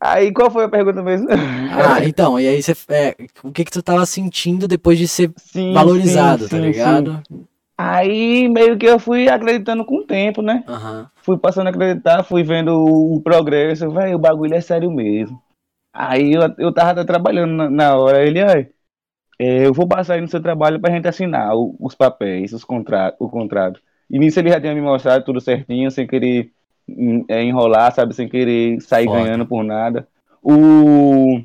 Aí 0.00 0.32
qual 0.32 0.50
foi 0.50 0.64
a 0.64 0.68
pergunta 0.68 1.02
mesmo? 1.02 1.26
Ah, 1.68 2.04
então, 2.04 2.38
e 2.38 2.46
aí 2.48 2.62
você. 2.62 2.72
É, 2.88 3.16
o 3.42 3.52
que 3.52 3.64
que 3.64 3.70
tu 3.70 3.82
tava 3.82 4.04
sentindo 4.06 4.68
depois 4.68 4.98
de 4.98 5.08
ser 5.08 5.32
Sim, 5.38 5.72
valorizado, 5.72 6.44
sim, 6.44 6.48
tá 6.48 6.58
sim, 6.58 6.60
ligado? 6.60 7.22
Aí 7.78 8.48
meio 8.48 8.78
que 8.78 8.86
eu 8.86 8.98
fui 8.98 9.28
acreditando 9.28 9.84
com 9.84 9.98
o 9.98 10.06
tempo, 10.06 10.42
né? 10.42 10.64
Aham. 10.68 11.10
Fui 11.22 11.38
passando 11.38 11.66
a 11.68 11.70
acreditar, 11.70 12.24
fui 12.24 12.42
vendo 12.42 12.70
o, 12.72 13.16
o 13.16 13.22
progresso, 13.22 13.90
velho, 13.90 14.16
o 14.16 14.18
bagulho 14.20 14.54
é 14.54 14.60
sério 14.60 14.90
mesmo. 14.90 15.42
Aí 15.92 16.32
eu, 16.34 16.42
eu 16.58 16.74
tava 16.74 17.04
trabalhando 17.06 17.52
na, 17.54 17.70
na 17.70 17.96
hora, 17.96 18.26
ele, 18.26 18.42
ai, 18.42 18.68
é, 19.38 19.66
eu 19.66 19.74
vou 19.74 19.88
passar 19.88 20.14
aí 20.14 20.20
no 20.20 20.28
seu 20.28 20.42
trabalho 20.42 20.80
pra 20.80 20.92
gente 20.92 21.08
assinar 21.08 21.54
o- 21.56 21.76
os 21.80 21.94
papéis, 21.94 22.52
os 22.52 22.64
contratos, 22.64 23.18
o 23.20 23.28
contrato. 23.30 23.80
E 24.10 24.18
nisso 24.18 24.38
ele 24.40 24.50
já 24.50 24.60
tinha 24.60 24.74
me 24.74 24.80
mostrado 24.82 25.24
tudo 25.24 25.40
certinho, 25.40 25.90
sem 25.90 26.06
querer 26.06 26.52
enrolar, 26.88 27.92
sabe, 27.92 28.14
sem 28.14 28.28
querer 28.28 28.80
sair 28.80 29.06
Foda. 29.06 29.22
ganhando 29.22 29.46
por 29.46 29.64
nada. 29.64 30.06
O, 30.42 31.40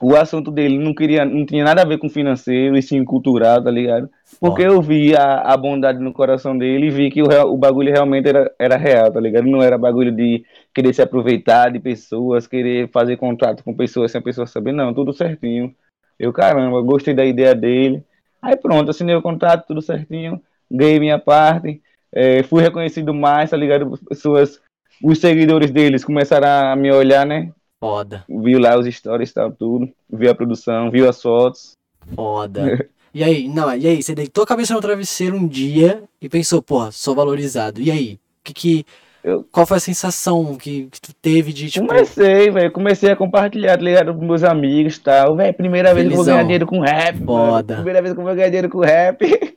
o 0.00 0.16
assunto 0.16 0.50
dele 0.50 0.78
não 0.78 0.94
queria, 0.94 1.24
não 1.24 1.44
tinha 1.44 1.64
nada 1.64 1.82
a 1.82 1.84
ver 1.84 1.98
com 1.98 2.08
financeiro 2.08 2.76
e 2.76 2.82
sim 2.82 3.04
cultural, 3.04 3.62
tá 3.62 3.70
ligado? 3.70 4.08
Porque 4.40 4.62
Foda. 4.62 4.74
eu 4.74 4.82
vi 4.82 5.14
a, 5.14 5.40
a 5.40 5.56
bondade 5.56 5.98
no 5.98 6.12
coração 6.12 6.56
dele 6.56 6.86
e 6.86 6.90
vi 6.90 7.10
que 7.10 7.22
o, 7.22 7.26
o 7.26 7.56
bagulho 7.56 7.92
realmente 7.92 8.28
era, 8.28 8.50
era 8.58 8.76
real, 8.76 9.12
tá 9.12 9.20
ligado? 9.20 9.46
Não 9.46 9.62
era 9.62 9.76
bagulho 9.76 10.10
de 10.10 10.44
querer 10.74 10.94
se 10.94 11.02
aproveitar 11.02 11.70
de 11.70 11.78
pessoas, 11.78 12.46
querer 12.46 12.88
fazer 12.88 13.16
contrato 13.16 13.62
com 13.62 13.74
pessoas 13.74 14.10
sem 14.10 14.18
a 14.18 14.24
pessoa 14.24 14.46
saber, 14.46 14.72
não, 14.72 14.94
tudo 14.94 15.12
certinho. 15.12 15.74
Eu, 16.18 16.32
caramba, 16.32 16.80
gostei 16.80 17.12
da 17.12 17.24
ideia 17.24 17.54
dele. 17.54 18.02
Aí 18.40 18.56
pronto, 18.56 18.90
assinei 18.90 19.14
o 19.14 19.22
contrato, 19.22 19.66
tudo 19.66 19.80
certinho, 19.80 20.40
ganhei 20.70 20.98
minha 20.98 21.18
parte, 21.18 21.80
eh, 22.14 22.42
fui 22.44 22.62
reconhecido 22.62 23.12
mais, 23.12 23.50
tá 23.50 23.56
ligado? 23.56 23.98
Pessoas, 24.08 24.60
os 25.02 25.18
seguidores 25.18 25.70
deles 25.70 26.04
começaram 26.04 26.46
a 26.72 26.76
me 26.76 26.90
olhar, 26.92 27.26
né? 27.26 27.50
Foda. 27.80 28.24
Viu 28.28 28.58
lá 28.58 28.78
os 28.78 28.86
stories 28.86 29.30
e 29.30 29.34
tal, 29.34 29.52
tudo, 29.52 29.88
viu 30.10 30.30
a 30.30 30.34
produção, 30.34 30.90
viu 30.90 31.08
as 31.08 31.20
fotos. 31.20 31.72
Foda. 32.14 32.88
E 33.16 33.22
aí, 33.22 33.46
não, 33.46 33.72
e 33.72 33.86
aí, 33.86 34.02
você 34.02 34.12
deitou 34.12 34.42
a 34.42 34.46
cabeça 34.48 34.74
no 34.74 34.80
travesseiro 34.80 35.36
um 35.36 35.46
dia 35.46 36.02
e 36.20 36.28
pensou, 36.28 36.60
porra, 36.60 36.90
sou 36.90 37.14
valorizado. 37.14 37.80
E 37.80 37.88
aí? 37.88 38.18
Que 38.42 38.52
que. 38.52 38.84
Eu- 39.22 39.44
Qual 39.52 39.64
foi 39.64 39.76
a 39.76 39.80
sensação 39.80 40.56
que, 40.56 40.88
que 40.90 41.00
tu 41.00 41.14
teve 41.22 41.52
de, 41.52 41.70
tipo. 41.70 41.86
Comecei, 41.86 42.50
velho. 42.50 42.72
Comecei 42.72 43.12
a 43.12 43.14
compartilhar, 43.14 43.76
tá 43.76 43.84
ligado? 43.84 44.12
Com 44.12 44.24
meus 44.26 44.42
amigos 44.42 44.96
e 44.96 45.00
tal. 45.00 45.36
Velho, 45.36 45.54
primeira 45.54 45.94
vez 45.94 46.08
que 46.08 46.12
eu 46.12 46.16
vou 46.16 46.24
Felizão. 46.24 46.34
ganhar 46.34 46.42
dinheiro 46.42 46.66
com 46.66 46.80
rap. 46.80 47.14
mano. 47.20 47.52
Foda. 47.52 47.74
Primeira 47.76 48.02
vez 48.02 48.14
que 48.14 48.20
eu 48.20 48.24
vou 48.24 48.34
ganhar 48.34 48.48
dinheiro 48.48 48.68
com 48.68 48.80
rap. 48.80 49.20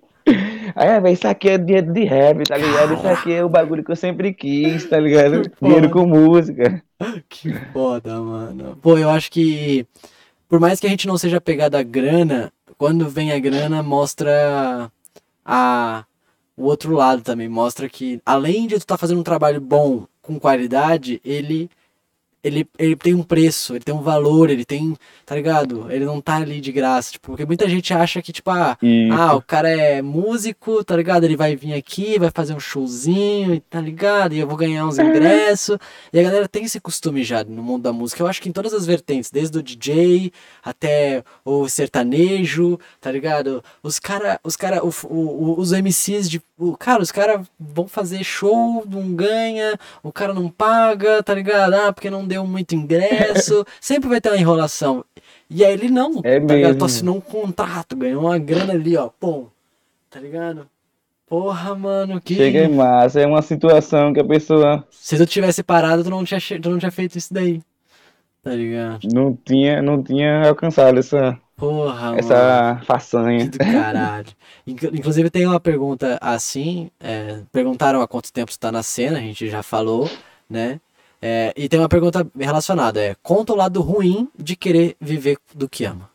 Aí, 0.76 1.00
velho, 1.00 1.14
isso 1.14 1.28
aqui 1.28 1.50
é 1.50 1.58
dinheiro 1.58 1.94
de 1.94 2.04
rap, 2.04 2.44
tá 2.44 2.58
ligado? 2.58 2.94
Isso 2.96 3.08
aqui 3.08 3.34
é 3.34 3.44
o 3.44 3.50
bagulho 3.50 3.84
que 3.84 3.92
eu 3.92 3.96
sempre 3.96 4.34
quis, 4.34 4.86
tá 4.86 5.00
ligado? 5.00 5.50
Que 5.50 5.66
Dinheiro 5.66 5.90
foda. 5.90 5.94
com 5.94 6.06
música. 6.08 6.84
Que 7.30 7.54
foda, 7.74 8.20
mano. 8.20 8.78
Pô, 8.82 8.98
eu 8.98 9.10
acho 9.10 9.32
que. 9.32 9.86
Por 10.50 10.60
mais 10.60 10.80
que 10.80 10.88
a 10.88 10.90
gente 10.90 11.08
não 11.08 11.18
seja 11.18 11.40
pegado 11.42 11.78
a 11.78 11.84
grana, 11.84 12.52
quando 12.78 13.10
vem 13.10 13.32
a 13.32 13.40
grana, 13.40 13.84
mostra 13.84 14.92
a, 15.46 16.06
o 16.56 16.64
outro 16.64 16.94
lado 16.94 17.22
também. 17.22 17.48
Mostra 17.48 17.88
que, 17.90 18.22
além 18.26 18.68
de 18.68 18.76
tu 18.76 18.80
estar 18.80 18.98
fazendo 18.98 19.20
um 19.20 19.24
trabalho 19.24 19.62
bom, 19.62 20.06
com 20.22 20.40
qualidade, 20.40 21.22
ele. 21.24 21.70
Ele, 22.44 22.68
ele 22.78 22.96
tem 22.96 23.14
um 23.14 23.24
preço, 23.24 23.74
ele 23.74 23.84
tem 23.84 23.94
um 23.94 24.02
valor, 24.02 24.50
ele 24.50 24.64
tem, 24.64 24.96
tá 25.26 25.36
ligado? 25.36 25.92
Ele 25.92 26.06
não 26.06 26.22
tá 26.22 26.36
ali 26.38 26.62
de 26.62 26.72
graça, 26.72 27.12
tipo, 27.12 27.28
porque 27.28 27.46
muita 27.46 27.68
gente 27.68 27.94
acha 27.94 28.22
que, 28.22 28.32
tipo, 28.32 28.50
ah, 28.52 28.78
ah, 29.12 29.36
o 29.36 29.42
cara 29.42 29.68
é 29.70 30.02
músico, 30.02 30.84
tá 30.84 30.96
ligado? 30.96 31.24
Ele 31.26 31.36
vai 31.36 31.56
vir 31.56 31.74
aqui, 31.74 32.18
vai 32.18 32.30
fazer 32.34 32.54
um 32.54 32.60
showzinho, 32.60 33.60
tá 33.70 33.82
ligado? 33.82 34.34
E 34.34 34.40
eu 34.40 34.48
vou 34.48 34.56
ganhar 34.56 34.86
uns 34.86 34.98
ingressos. 35.10 35.78
E 36.14 36.20
a 36.20 36.24
galera 36.24 36.48
tem 36.48 36.64
esse 36.64 36.80
costume 36.80 37.24
já 37.24 37.44
no 37.44 37.62
mundo 37.64 37.84
da 37.84 37.92
música. 37.92 38.22
Eu 38.24 38.28
acho 38.28 38.42
que 38.42 38.48
em 38.50 38.54
todas 38.54 38.74
as 38.74 38.86
vertentes, 38.86 39.30
desde 39.32 39.58
o 39.58 39.64
DJ 39.64 40.32
até 40.64 41.24
o 41.44 41.68
sertanejo, 41.68 42.80
tá 43.02 43.12
ligado? 43.12 43.64
Os 43.84 44.00
cara, 44.00 44.40
os 44.44 44.56
cara, 44.56 44.86
o, 44.86 44.92
o- 45.10 45.60
os 45.60 45.72
MCs 45.74 46.30
de, 46.30 46.42
o, 46.58 46.78
cara, 46.78 47.02
os 47.02 47.12
cara 47.12 47.42
vão 47.60 47.88
fazer 47.88 48.24
show, 48.24 48.84
não 48.90 49.14
ganha, 49.14 49.78
o 50.04 50.12
cara 50.12 50.34
não 50.34 50.50
paga, 50.50 51.22
tá 51.24 51.34
ligado? 51.34 51.74
Ah, 51.74 51.92
porque 51.94 52.10
não 52.10 52.27
deu 52.28 52.46
muito 52.46 52.76
ingresso. 52.76 53.66
Sempre 53.82 54.10
vai 54.10 54.22
ter 54.22 54.30
uma 54.30 54.38
enrolação. 54.38 55.04
E 55.50 55.64
aí 55.64 55.74
ele 55.74 55.90
não, 55.90 56.20
É 56.24 56.40
tá? 56.40 56.48
Tu 56.48 56.54
mesmo. 56.54 56.86
assinou 56.86 57.16
um 57.18 57.22
contrato, 57.22 57.96
ganhou 57.96 58.24
uma 58.24 58.38
grana 58.38 58.74
ali, 58.74 58.98
ó, 58.98 59.10
pum. 59.20 59.48
Tá 60.10 60.20
ligado? 60.20 60.68
Porra, 61.28 61.76
mano, 61.76 62.22
que. 62.22 62.36
chega 62.36 62.60
em 62.66 62.74
massa. 62.76 63.20
É 63.22 63.26
uma 63.26 63.42
situação 63.42 64.14
que 64.14 64.20
a 64.20 64.26
pessoa 64.26 64.86
Se 64.92 65.18
tu 65.18 65.26
tivesse 65.26 65.62
parado, 65.64 66.04
tu 66.04 66.10
não 66.10 66.24
tinha, 66.24 66.40
tu 66.62 66.70
não 66.70 66.78
tinha 66.80 66.92
feito 66.92 67.18
isso 67.18 67.34
daí. 67.34 67.62
Tá 68.44 68.52
ligado? 68.56 69.00
não 69.14 69.36
tinha, 69.36 69.82
não 69.82 70.02
tinha 70.02 70.48
alcançado 70.48 70.98
essa, 70.98 71.38
Porra, 71.58 72.08
mano. 72.12 72.20
essa 72.20 72.82
façanha. 72.86 73.50
Que 73.50 73.58
do 73.58 73.66
caralho. 73.66 74.28
Inclu- 74.66 74.92
Inclusive 74.96 75.30
tem 75.30 75.46
uma 75.46 75.60
pergunta 75.60 76.18
assim, 76.22 76.90
é, 77.00 77.40
perguntaram 77.52 78.02
há 78.02 78.08
quanto 78.08 78.32
tempo 78.32 78.50
você 78.52 78.58
tá 78.60 78.72
na 78.72 78.84
cena, 78.84 79.18
a 79.18 79.22
gente 79.22 79.50
já 79.50 79.62
falou, 79.62 80.10
né? 80.50 80.80
É, 81.22 81.54
e 81.56 81.68
tem 81.68 81.80
uma 81.80 81.90
pergunta 81.90 82.28
relacionada, 82.38 83.02
é, 83.02 83.16
conta 83.24 83.54
o 83.54 83.56
lado 83.56 83.82
ruim 83.82 84.30
de 84.38 84.56
querer 84.56 84.96
viver 85.00 85.38
do 85.54 85.68
que 85.68 85.84
ama. 85.86 86.10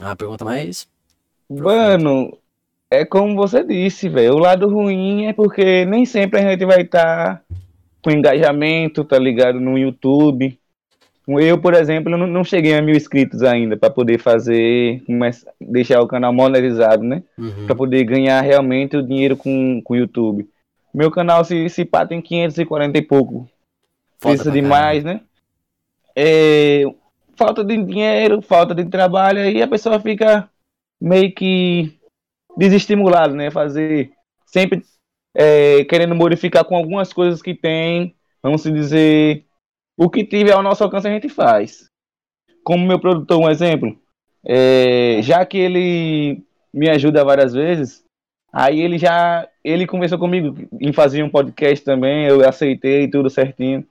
É 0.00 0.04
uma 0.04 0.16
pergunta 0.16 0.44
mais... 0.44 0.86
Mano, 1.48 2.36
é 2.90 3.04
como 3.04 3.34
você 3.34 3.62
disse, 3.62 4.08
velho. 4.08 4.34
O 4.34 4.38
lado 4.38 4.68
ruim 4.68 5.26
é 5.26 5.32
porque 5.32 5.84
nem 5.84 6.06
sempre 6.06 6.40
a 6.40 6.50
gente 6.50 6.64
vai 6.64 6.82
estar 6.82 7.42
com 8.02 8.10
engajamento, 8.10 9.04
tá 9.04 9.18
ligado? 9.18 9.60
No 9.60 9.76
YouTube. 9.76 10.58
Eu, 11.26 11.58
por 11.58 11.74
exemplo, 11.74 12.16
não, 12.16 12.26
não 12.26 12.44
cheguei 12.44 12.74
a 12.74 12.82
mil 12.82 12.94
inscritos 12.94 13.42
ainda 13.42 13.76
para 13.76 13.88
poder 13.90 14.18
fazer, 14.18 15.02
deixar 15.60 16.00
o 16.02 16.06
canal 16.06 16.32
monetizado, 16.32 17.02
né? 17.02 17.22
Uhum. 17.38 17.66
Para 17.66 17.74
poder 17.74 18.04
ganhar 18.04 18.40
realmente 18.42 18.96
o 18.96 19.02
dinheiro 19.02 19.36
com 19.36 19.82
o 19.88 19.96
YouTube. 19.96 20.46
Meu 20.94 21.10
canal 21.10 21.44
se, 21.44 21.68
se 21.68 21.84
pá 21.84 22.06
tem 22.06 22.22
540 22.22 22.96
e 22.96 23.02
pouco. 23.02 23.50
Pra 24.20 24.34
demais, 24.34 25.02
né? 25.02 25.20
É, 26.14 26.84
falta 27.36 27.64
de 27.64 27.76
dinheiro, 27.82 28.40
falta 28.40 28.74
de 28.74 28.84
trabalho, 28.84 29.40
aí 29.40 29.60
a 29.60 29.66
pessoa 29.66 29.98
fica 29.98 30.48
meio 31.00 31.34
que 31.34 31.98
desestimulada, 32.56 33.34
né? 33.34 33.50
Fazer 33.50 34.12
sempre 34.46 34.84
é, 35.34 35.84
querendo 35.84 36.14
modificar 36.14 36.64
com 36.64 36.76
algumas 36.76 37.12
coisas 37.12 37.42
que 37.42 37.54
tem, 37.54 38.14
vamos 38.40 38.62
dizer, 38.62 39.44
o 39.96 40.08
que 40.08 40.24
tiver 40.24 40.52
ao 40.52 40.62
nosso 40.62 40.84
alcance 40.84 41.08
a 41.08 41.10
gente 41.10 41.28
faz. 41.28 41.90
Como 42.62 42.86
meu 42.86 43.00
produtor, 43.00 43.40
um 43.40 43.50
exemplo, 43.50 43.98
é, 44.46 45.20
já 45.22 45.44
que 45.44 45.58
ele 45.58 46.44
me 46.72 46.88
ajuda 46.88 47.24
várias 47.24 47.52
vezes, 47.52 48.03
Aí 48.56 48.80
ele 48.80 48.98
já, 48.98 49.48
ele 49.64 49.84
conversou 49.84 50.16
comigo 50.16 50.56
em 50.80 50.92
fazer 50.92 51.24
um 51.24 51.28
podcast 51.28 51.84
também, 51.84 52.26
eu 52.26 52.48
aceitei 52.48 53.08
tudo 53.08 53.28
certinho. 53.28 53.84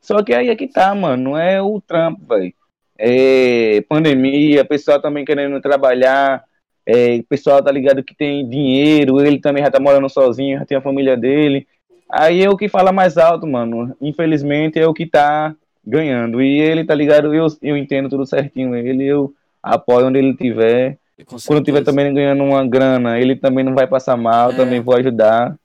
Só 0.00 0.20
que 0.20 0.34
aí 0.34 0.48
é 0.48 0.56
que 0.56 0.66
tá, 0.66 0.92
mano, 0.96 1.22
não 1.22 1.38
é 1.38 1.62
o 1.62 1.80
trampo, 1.80 2.20
velho. 2.26 2.52
É 2.98 3.80
pandemia, 3.88 4.64
pessoal 4.64 5.00
também 5.00 5.24
querendo 5.24 5.60
trabalhar, 5.60 6.42
é, 6.84 7.22
pessoal 7.28 7.62
tá 7.62 7.70
ligado 7.70 8.02
que 8.02 8.12
tem 8.16 8.48
dinheiro, 8.48 9.24
ele 9.24 9.38
também 9.38 9.62
já 9.62 9.70
tá 9.70 9.78
morando 9.78 10.08
sozinho, 10.08 10.58
já 10.58 10.66
tem 10.66 10.76
a 10.76 10.82
família 10.82 11.16
dele. 11.16 11.68
Aí 12.10 12.42
é 12.42 12.50
o 12.50 12.56
que 12.56 12.68
fala 12.68 12.90
mais 12.90 13.16
alto, 13.16 13.46
mano. 13.46 13.96
Infelizmente 14.00 14.76
é 14.76 14.88
o 14.88 14.94
que 14.94 15.06
tá 15.06 15.54
ganhando. 15.86 16.42
E 16.42 16.58
ele, 16.60 16.84
tá 16.84 16.96
ligado? 16.96 17.32
Eu, 17.32 17.46
eu 17.62 17.76
entendo 17.76 18.08
tudo 18.08 18.26
certinho. 18.26 18.74
Ele, 18.74 19.06
eu 19.06 19.32
apoio 19.62 20.08
onde 20.08 20.18
ele 20.18 20.34
tiver. 20.34 20.98
Quando 21.24 21.64
tiver 21.64 21.84
também 21.84 22.12
ganhando 22.12 22.42
uma 22.42 22.66
grana, 22.66 23.18
ele 23.18 23.36
também 23.36 23.64
não 23.64 23.74
vai 23.74 23.86
passar 23.86 24.16
mal, 24.16 24.52
é. 24.52 24.56
também 24.56 24.80
vou 24.80 24.96
ajudar. 24.96 25.56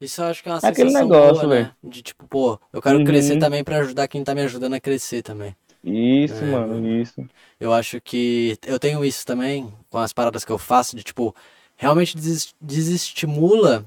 Isso 0.00 0.20
eu 0.20 0.26
acho 0.26 0.42
que 0.42 0.48
é 0.48 0.52
uma 0.52 0.58
Aquele 0.58 0.92
negócio, 0.92 1.48
boa, 1.48 1.60
né? 1.60 1.70
De 1.82 2.02
tipo, 2.02 2.26
pô, 2.26 2.58
eu 2.72 2.82
quero 2.82 2.98
uhum. 2.98 3.04
crescer 3.04 3.38
também 3.38 3.62
para 3.62 3.78
ajudar 3.78 4.08
quem 4.08 4.24
tá 4.24 4.34
me 4.34 4.40
ajudando 4.40 4.74
a 4.74 4.80
crescer 4.80 5.22
também. 5.22 5.54
Isso, 5.84 6.42
é, 6.42 6.46
mano, 6.46 7.00
isso. 7.00 7.24
Eu 7.58 7.72
acho 7.72 8.00
que 8.00 8.58
eu 8.66 8.78
tenho 8.78 9.04
isso 9.04 9.24
também 9.26 9.72
com 9.90 9.98
as 9.98 10.12
paradas 10.12 10.44
que 10.44 10.50
eu 10.50 10.58
faço, 10.58 10.96
de 10.96 11.02
tipo, 11.02 11.34
realmente 11.76 12.16
desestimula, 12.60 13.84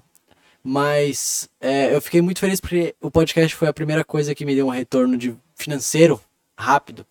mas 0.63 1.49
é, 1.59 1.93
eu 1.93 2.01
fiquei 2.01 2.21
muito 2.21 2.39
feliz 2.39 2.59
porque 2.59 2.95
o 3.01 3.11
podcast 3.11 3.55
foi 3.55 3.67
a 3.67 3.73
primeira 3.73 4.03
coisa 4.03 4.33
que 4.33 4.45
me 4.45 4.55
deu 4.55 4.67
um 4.67 4.71
retorno 4.71 5.17
de 5.17 5.35
financeiro 5.55 6.19
rápido. 6.57 7.05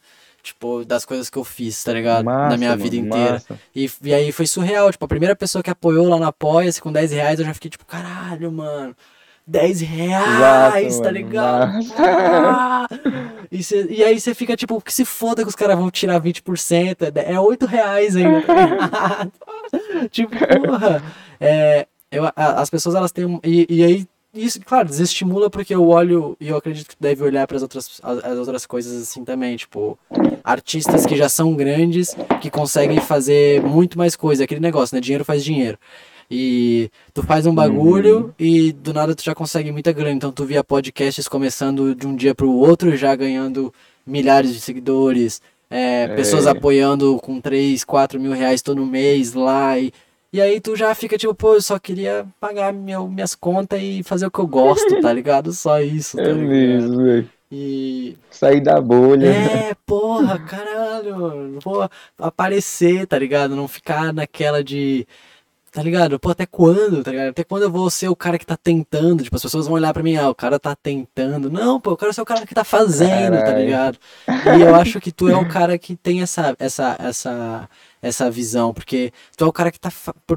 Tipo, 0.44 0.84
das 0.84 1.06
coisas 1.06 1.30
que 1.30 1.38
eu 1.38 1.42
fiz, 1.42 1.82
tá 1.82 1.94
ligado? 1.94 2.22
Massa, 2.22 2.50
Na 2.50 2.56
minha 2.58 2.70
mano, 2.70 2.82
vida 2.82 2.96
inteira. 2.96 3.42
E, 3.74 3.90
e 4.02 4.12
aí 4.12 4.30
foi 4.30 4.46
surreal. 4.46 4.92
Tipo, 4.92 5.06
a 5.06 5.08
primeira 5.08 5.34
pessoa 5.34 5.62
que 5.62 5.70
apoiou 5.70 6.06
lá 6.06 6.18
no 6.18 6.26
Apoia-se 6.26 6.82
com 6.82 6.92
10 6.92 7.12
reais, 7.12 7.40
eu 7.40 7.46
já 7.46 7.54
fiquei 7.54 7.70
tipo, 7.70 7.86
caralho, 7.86 8.52
mano. 8.52 8.94
10 9.46 9.80
reais, 9.80 11.00
tá 11.00 11.10
ligado? 11.10 11.72
Ah! 11.98 12.86
E, 13.50 13.62
cê, 13.62 13.86
e 13.88 14.04
aí 14.04 14.20
você 14.20 14.34
fica 14.34 14.54
tipo, 14.54 14.80
que 14.82 14.92
se 14.92 15.06
foda 15.06 15.42
que 15.42 15.48
os 15.48 15.54
caras 15.54 15.78
vão 15.78 15.90
tirar 15.90 16.20
20%, 16.20 16.96
é 17.16 17.40
8 17.40 17.66
reais 17.66 18.14
ainda, 18.16 18.42
tá 18.42 19.28
tipo, 20.10 20.36
porra. 20.66 21.02
É, 21.40 21.86
eu, 22.10 22.30
as 22.36 22.68
pessoas 22.68 22.94
elas 22.94 23.12
têm. 23.12 23.40
E, 23.42 23.66
e 23.68 23.82
aí 23.82 24.06
isso, 24.34 24.60
claro, 24.60 24.88
desestimula 24.88 25.48
porque 25.48 25.74
eu 25.74 25.86
olho 25.88 26.36
e 26.40 26.48
eu 26.48 26.56
acredito 26.56 26.88
que 26.88 26.96
deve 26.98 27.22
olhar 27.22 27.46
para 27.46 27.56
as 27.56 27.62
outras, 27.62 28.00
as 28.02 28.38
outras 28.38 28.66
coisas 28.66 29.02
assim 29.02 29.24
também, 29.24 29.56
tipo, 29.56 29.98
artistas 30.42 31.06
que 31.06 31.16
já 31.16 31.28
são 31.28 31.54
grandes, 31.54 32.16
que 32.40 32.50
conseguem 32.50 33.00
fazer 33.00 33.62
muito 33.62 33.96
mais 33.96 34.16
coisa, 34.16 34.44
aquele 34.44 34.60
negócio, 34.60 34.94
né? 34.94 35.00
Dinheiro 35.00 35.24
faz 35.24 35.44
dinheiro. 35.44 35.78
E 36.30 36.90
tu 37.12 37.22
faz 37.22 37.46
um 37.46 37.54
bagulho 37.54 38.16
uhum. 38.16 38.32
e 38.38 38.72
do 38.72 38.92
nada 38.92 39.14
tu 39.14 39.22
já 39.22 39.34
consegue 39.34 39.70
muita 39.70 39.92
grana. 39.92 40.12
Então 40.12 40.32
tu 40.32 40.44
via 40.44 40.64
podcasts 40.64 41.28
começando 41.28 41.94
de 41.94 42.06
um 42.06 42.16
dia 42.16 42.34
pro 42.34 42.50
outro, 42.50 42.96
já 42.96 43.14
ganhando 43.14 43.72
milhares 44.06 44.52
de 44.52 44.60
seguidores, 44.60 45.40
é, 45.70 46.02
é. 46.02 46.08
pessoas 46.08 46.46
apoiando 46.46 47.18
com 47.18 47.40
3, 47.40 47.84
4 47.84 48.20
mil 48.20 48.32
reais 48.32 48.62
todo 48.62 48.84
mês 48.84 49.34
lá. 49.34 49.78
E, 49.78 49.92
e 50.34 50.40
aí 50.40 50.60
tu 50.60 50.74
já 50.74 50.92
fica 50.96 51.16
tipo, 51.16 51.32
pô, 51.32 51.54
eu 51.54 51.62
só 51.62 51.78
queria 51.78 52.26
pagar 52.40 52.72
meu, 52.72 53.06
minhas 53.06 53.36
contas 53.36 53.80
e 53.80 54.02
fazer 54.02 54.26
o 54.26 54.30
que 54.32 54.40
eu 54.40 54.48
gosto, 54.48 55.00
tá 55.00 55.12
ligado? 55.14 55.52
Só 55.52 55.80
isso, 55.80 56.16
tá 56.16 56.24
é 56.24 56.32
ligado? 56.32 56.48
mesmo, 56.48 57.04
velho. 57.04 57.30
E. 57.52 58.18
Sair 58.32 58.60
da 58.60 58.80
bolha. 58.80 59.28
É, 59.28 59.76
porra, 59.86 60.40
caralho. 60.40 61.60
Porra, 61.62 61.88
aparecer, 62.18 63.06
tá 63.06 63.16
ligado? 63.16 63.54
Não 63.54 63.68
ficar 63.68 64.12
naquela 64.12 64.64
de. 64.64 65.06
Tá 65.70 65.80
ligado? 65.84 66.18
Pô, 66.18 66.30
até 66.30 66.46
quando, 66.46 67.04
tá 67.04 67.12
ligado? 67.12 67.28
Até 67.28 67.44
quando 67.44 67.62
eu 67.62 67.70
vou 67.70 67.88
ser 67.88 68.08
o 68.08 68.16
cara 68.16 68.36
que 68.36 68.46
tá 68.46 68.56
tentando? 68.56 69.22
Tipo, 69.22 69.36
as 69.36 69.42
pessoas 69.42 69.66
vão 69.66 69.76
olhar 69.76 69.92
pra 69.92 70.02
mim, 70.02 70.16
ah, 70.16 70.30
o 70.30 70.34
cara 70.34 70.58
tá 70.58 70.74
tentando. 70.74 71.48
Não, 71.48 71.80
pô, 71.80 71.90
eu 71.92 71.96
quero 71.96 72.12
ser 72.12 72.22
o 72.22 72.24
cara 72.24 72.44
que 72.44 72.54
tá 72.54 72.64
fazendo, 72.64 73.36
tá 73.38 73.52
ligado? 73.52 73.98
E 74.56 74.62
eu 74.62 74.74
acho 74.74 75.00
que 75.00 75.12
tu 75.12 75.28
é 75.28 75.36
o 75.36 75.48
cara 75.48 75.78
que 75.78 75.94
tem 75.94 76.22
essa, 76.22 76.56
essa, 76.58 76.96
essa, 76.98 77.68
essa 78.04 78.30
visão, 78.30 78.74
porque 78.74 79.12
tu 79.34 79.44
é 79.44 79.46
o 79.46 79.52
cara 79.52 79.72
que 79.72 79.80
tá, 79.80 79.90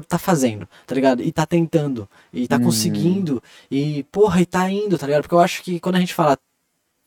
tá 0.08 0.18
fazendo, 0.18 0.66
tá 0.86 0.94
ligado? 0.94 1.22
E 1.22 1.30
tá 1.30 1.44
tentando, 1.44 2.08
e 2.32 2.48
tá 2.48 2.56
hum. 2.56 2.64
conseguindo, 2.64 3.42
e 3.70 4.04
porra, 4.04 4.40
e 4.40 4.46
tá 4.46 4.70
indo, 4.70 4.96
tá 4.96 5.06
ligado? 5.06 5.22
Porque 5.22 5.34
eu 5.34 5.40
acho 5.40 5.62
que 5.62 5.78
quando 5.78 5.96
a 5.96 6.00
gente 6.00 6.14
fala 6.14 6.38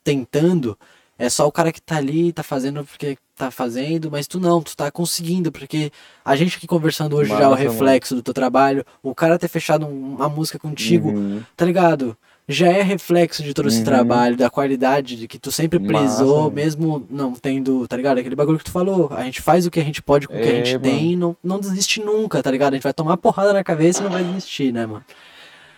tentando, 0.04 0.78
é 1.18 1.30
só 1.30 1.48
o 1.48 1.52
cara 1.52 1.72
que 1.72 1.82
tá 1.82 1.98
ali, 1.98 2.32
tá 2.32 2.44
fazendo 2.44 2.86
porque 2.86 3.18
tá 3.36 3.50
fazendo, 3.50 4.12
mas 4.12 4.28
tu 4.28 4.40
não, 4.40 4.62
tu 4.62 4.78
tá 4.78 4.92
conseguindo, 4.92 5.52
porque 5.52 5.92
a 6.24 6.36
gente 6.36 6.58
aqui 6.58 6.68
conversando 6.68 7.16
hoje 7.16 7.32
já 7.32 7.42
é 7.42 7.48
o 7.48 7.56
reflexo 7.56 8.14
do 8.14 8.22
teu 8.22 8.34
trabalho, 8.34 8.86
o 9.02 9.16
cara 9.16 9.40
ter 9.40 9.48
fechado 9.48 9.88
uma 9.88 10.30
música 10.30 10.60
contigo, 10.60 11.10
uhum. 11.10 11.44
tá 11.58 11.66
ligado? 11.66 12.16
Já 12.52 12.68
é 12.68 12.82
reflexo 12.82 13.44
de 13.44 13.54
todo 13.54 13.68
esse 13.68 13.80
uhum. 13.80 13.86
trabalho, 13.86 14.38
da 14.38 14.50
qualidade 14.50 15.16
de 15.16 15.28
que 15.28 15.40
tu 15.40 15.52
sempre 15.52 15.80
prezou, 15.80 16.44
Massa, 16.44 16.56
mesmo 16.56 17.08
não 17.10 17.34
tendo, 17.34 17.88
tá 17.88 17.98
ligado? 17.98 18.20
Aquele 18.20 18.36
bagulho 18.36 18.58
que 18.58 18.66
tu 18.66 18.72
falou, 18.72 19.10
a 19.12 19.24
gente 19.24 19.42
faz 19.42 19.66
o 19.66 19.72
que 19.72 19.80
a 19.80 19.84
gente 19.84 20.02
pode 20.02 20.28
com 20.28 20.34
o 20.34 20.38
que 20.38 20.44
a 20.44 20.52
é, 20.52 20.56
gente 20.56 20.74
mano. 20.74 20.84
tem 20.84 21.12
e 21.14 21.16
não, 21.16 21.36
não 21.44 21.60
desiste 21.60 22.00
nunca, 22.00 22.44
tá 22.44 22.52
ligado? 22.52 22.74
A 22.74 22.76
gente 22.76 22.84
vai 22.84 22.94
tomar 22.94 23.18
porrada 23.18 23.54
na 23.54 23.64
cabeça 23.64 24.02
e 24.02 24.04
não 24.04 24.12
vai 24.12 24.24
desistir, 24.24 24.72
né, 24.72 24.86
mano? 24.86 25.04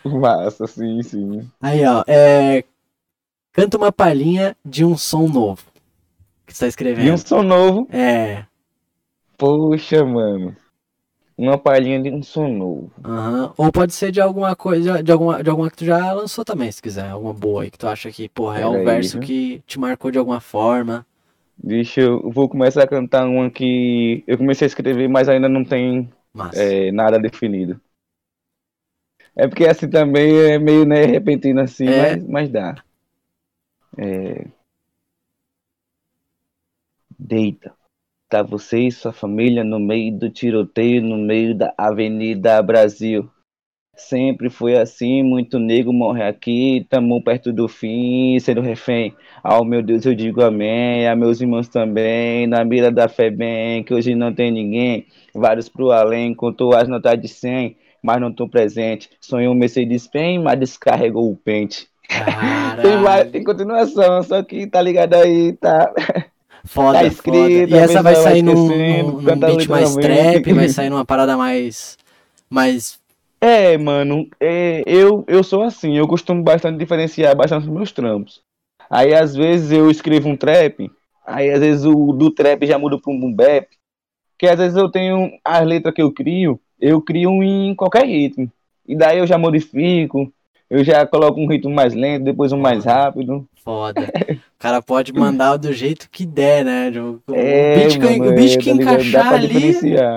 Massa, 0.04 0.68
sim, 0.68 1.02
sim. 1.02 1.48
Aí, 1.62 1.86
ó, 1.86 2.04
é, 2.08 2.64
Canta 3.54 3.78
uma 3.78 3.92
palhinha 3.92 4.58
de 4.66 4.84
um 4.84 4.98
som 4.98 5.28
novo. 5.28 5.62
Que 6.48 6.54
você 6.54 6.66
tá 6.66 6.68
escrevendo. 6.68 7.06
De 7.06 7.12
um 7.12 7.18
som 7.18 7.44
novo? 7.44 7.88
É. 7.92 8.46
Poxa, 9.38 10.04
mano. 10.04 10.56
Uma 11.36 11.58
palhinha 11.58 12.02
de 12.02 12.12
um 12.12 12.22
som 12.22 12.48
novo. 12.48 12.92
Uhum. 13.04 13.52
Ou 13.58 13.72
pode 13.72 13.94
ser 13.94 14.12
de 14.12 14.22
alguma 14.22 14.56
coisa, 14.56 15.02
de 15.02 15.12
alguma, 15.12 15.44
de 15.44 15.50
alguma 15.50 15.70
que 15.70 15.78
tu 15.78 15.86
já 15.86 16.14
lançou 16.14 16.46
também, 16.46 16.72
se 16.72 16.82
quiser. 16.82 17.10
Alguma 17.10 17.34
boa 17.34 17.64
aí 17.64 17.72
que 17.72 17.78
tu 17.78 17.88
acha 17.88 18.12
que, 18.12 18.30
porra, 18.30 18.60
é 18.60 18.68
um 18.68 18.84
verso 18.84 19.18
né? 19.18 19.26
que 19.26 19.64
te 19.66 19.80
marcou 19.80 20.12
de 20.12 20.20
alguma 20.20 20.40
forma. 20.40 21.06
Deixa 21.58 22.02
eu. 22.02 22.30
Vou 22.30 22.48
começar 22.48 22.84
a 22.84 22.88
cantar 22.88 23.26
uma 23.26 23.50
que 23.50 24.24
eu 24.28 24.38
comecei 24.38 24.66
a 24.66 24.68
escrever, 24.68 25.08
mas 25.08 25.28
ainda 25.28 25.50
não 25.50 25.64
tem 25.64 26.10
é, 26.54 26.92
nada 26.92 27.20
definido. 27.20 27.80
É 29.36 29.48
porque 29.48 29.66
assim 29.66 29.90
também 29.90 30.36
é 30.38 30.60
meio 30.60 30.86
né, 30.86 31.06
repentino 31.06 31.62
assim, 31.62 31.88
é. 31.88 32.16
mas, 32.16 32.28
mas 32.28 32.50
dá. 32.50 32.84
É... 33.98 34.46
Deita. 37.18 37.74
Tá 38.34 38.42
você 38.42 38.88
e 38.88 38.92
sua 38.92 39.14
família 39.14 39.64
no 39.64 39.80
meio 39.80 40.18
do 40.18 40.28
tiroteio, 40.28 41.04
no 41.04 41.20
meio 41.20 41.56
da 41.56 41.72
Avenida 41.78 42.60
Brasil. 42.64 43.30
Sempre 43.96 44.50
foi 44.50 44.76
assim, 44.76 45.22
muito 45.22 45.60
nego 45.60 45.94
morre 45.94 46.24
aqui, 46.24 46.84
tamo 46.90 47.24
perto 47.24 47.54
do 47.54 47.68
fim, 47.68 48.40
sendo 48.40 48.60
refém. 48.60 49.16
Ao 49.44 49.64
meu 49.64 49.84
Deus 49.84 50.04
eu 50.08 50.16
digo 50.16 50.42
amém, 50.42 51.08
a 51.08 51.16
meus 51.16 51.42
irmãos 51.42 51.68
também, 51.68 52.48
na 52.48 52.66
mira 52.66 52.92
da 52.92 53.08
fé 53.08 53.30
bem, 53.30 53.84
que 53.84 53.94
hoje 53.94 54.16
não 54.16 54.34
tem 54.34 54.50
ninguém. 54.50 55.06
Vários 55.32 55.70
pro 55.70 55.92
além, 55.92 56.34
contou 56.34 56.76
as 56.76 56.88
notas 56.88 57.22
de 57.22 57.28
100, 57.28 57.78
mas 58.02 58.20
não 58.20 58.34
tô 58.34 58.50
presente. 58.50 59.12
Sonhou 59.22 59.54
um 59.54 59.56
Mercedes-Benz, 59.56 60.42
mas 60.42 60.60
descarregou 60.60 61.32
o 61.32 61.38
pente. 61.38 61.88
Tem, 62.82 62.98
mais, 62.98 63.30
tem 63.32 63.44
continuação, 63.44 64.24
só 64.24 64.42
que 64.44 64.66
tá 64.66 64.82
ligado 64.82 65.14
aí, 65.14 65.54
tá. 65.54 65.94
Foda, 66.66 67.00
tá 67.00 67.06
escrito, 67.06 67.38
foda. 67.38 67.52
E 67.52 67.74
essa 67.74 68.02
vai 68.02 68.16
sair 68.16 68.42
num, 68.42 68.54
num, 68.54 69.22
num 69.22 69.40
beat 69.40 69.68
mais 69.68 69.96
trap, 69.96 70.54
vai 70.54 70.70
sair 70.70 70.90
numa 70.90 71.06
parada 71.06 71.36
mais. 71.36 71.98
mais. 72.50 73.00
É, 73.42 73.78
mano, 73.78 74.26
é, 74.40 74.84
eu, 74.86 75.26
eu 75.28 75.44
sou 75.44 75.64
assim, 75.64 75.98
eu 75.98 76.08
costumo 76.08 76.42
bastante 76.42 76.78
diferenciar 76.78 77.36
bastante 77.36 77.68
os 77.68 77.74
meus 77.74 77.92
trampos. 77.92 78.42
Aí 78.90 79.14
às 79.14 79.36
vezes 79.36 79.72
eu 79.72 79.92
escrevo 79.92 80.30
um 80.30 80.38
trap, 80.38 80.90
aí 81.26 81.52
às 81.52 81.60
vezes 81.60 81.84
o 81.84 82.14
do 82.14 82.32
trap 82.32 82.66
já 82.66 82.80
muda 82.80 82.98
para 82.98 83.12
um 83.12 83.20
boom 83.20 83.34
bap, 83.34 83.68
que 84.38 84.48
às 84.48 84.58
vezes 84.58 84.78
eu 84.78 84.90
tenho 84.90 85.30
as 85.44 85.68
letras 85.68 85.94
que 85.94 86.02
eu 86.02 86.12
crio, 86.12 86.58
eu 86.80 87.02
crio 87.02 87.44
em 87.44 87.76
qualquer 87.76 88.06
ritmo. 88.06 88.50
E 88.88 88.96
daí 88.96 89.18
eu 89.18 89.28
já 89.28 89.38
modifico, 89.38 90.32
eu 90.74 90.84
já 90.84 91.06
coloco 91.06 91.40
um 91.40 91.48
ritmo 91.48 91.74
mais 91.74 91.94
lento, 91.94 92.24
depois 92.24 92.52
um 92.52 92.58
mais 92.58 92.84
rápido. 92.84 93.48
Foda. 93.64 94.02
O 94.54 94.64
cara 94.64 94.82
pode 94.82 95.12
mandar 95.12 95.58
do 95.58 95.74
jeito 95.74 96.08
que 96.10 96.26
der, 96.26 96.64
né? 96.64 96.90
O, 96.98 97.20
é, 97.34 97.80
beat, 97.80 98.00
que, 98.00 98.18
mano, 98.18 98.32
o 98.32 98.34
beat 98.34 98.58
que 98.58 98.70
tá 98.70 98.76
encaixar 98.82 99.34
ali 99.34 99.74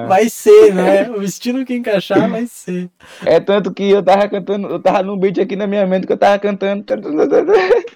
vai 0.07 0.29
ser, 0.29 0.73
né? 0.73 1.11
O 1.11 1.21
estilo 1.21 1.65
que 1.65 1.75
encaixar 1.75 2.31
vai 2.31 2.47
ser. 2.47 2.89
É 3.25 3.41
tanto 3.41 3.75
que 3.75 3.91
eu 3.91 4.01
tava 4.05 4.29
cantando, 4.29 4.69
eu 4.69 4.79
tava 4.79 5.03
num 5.03 5.19
beat 5.19 5.41
aqui 5.41 5.57
na 5.57 5.67
minha 5.67 5.85
mente 5.85 6.07
que 6.07 6.13
eu 6.13 6.17
tava 6.17 6.39
cantando. 6.39 6.85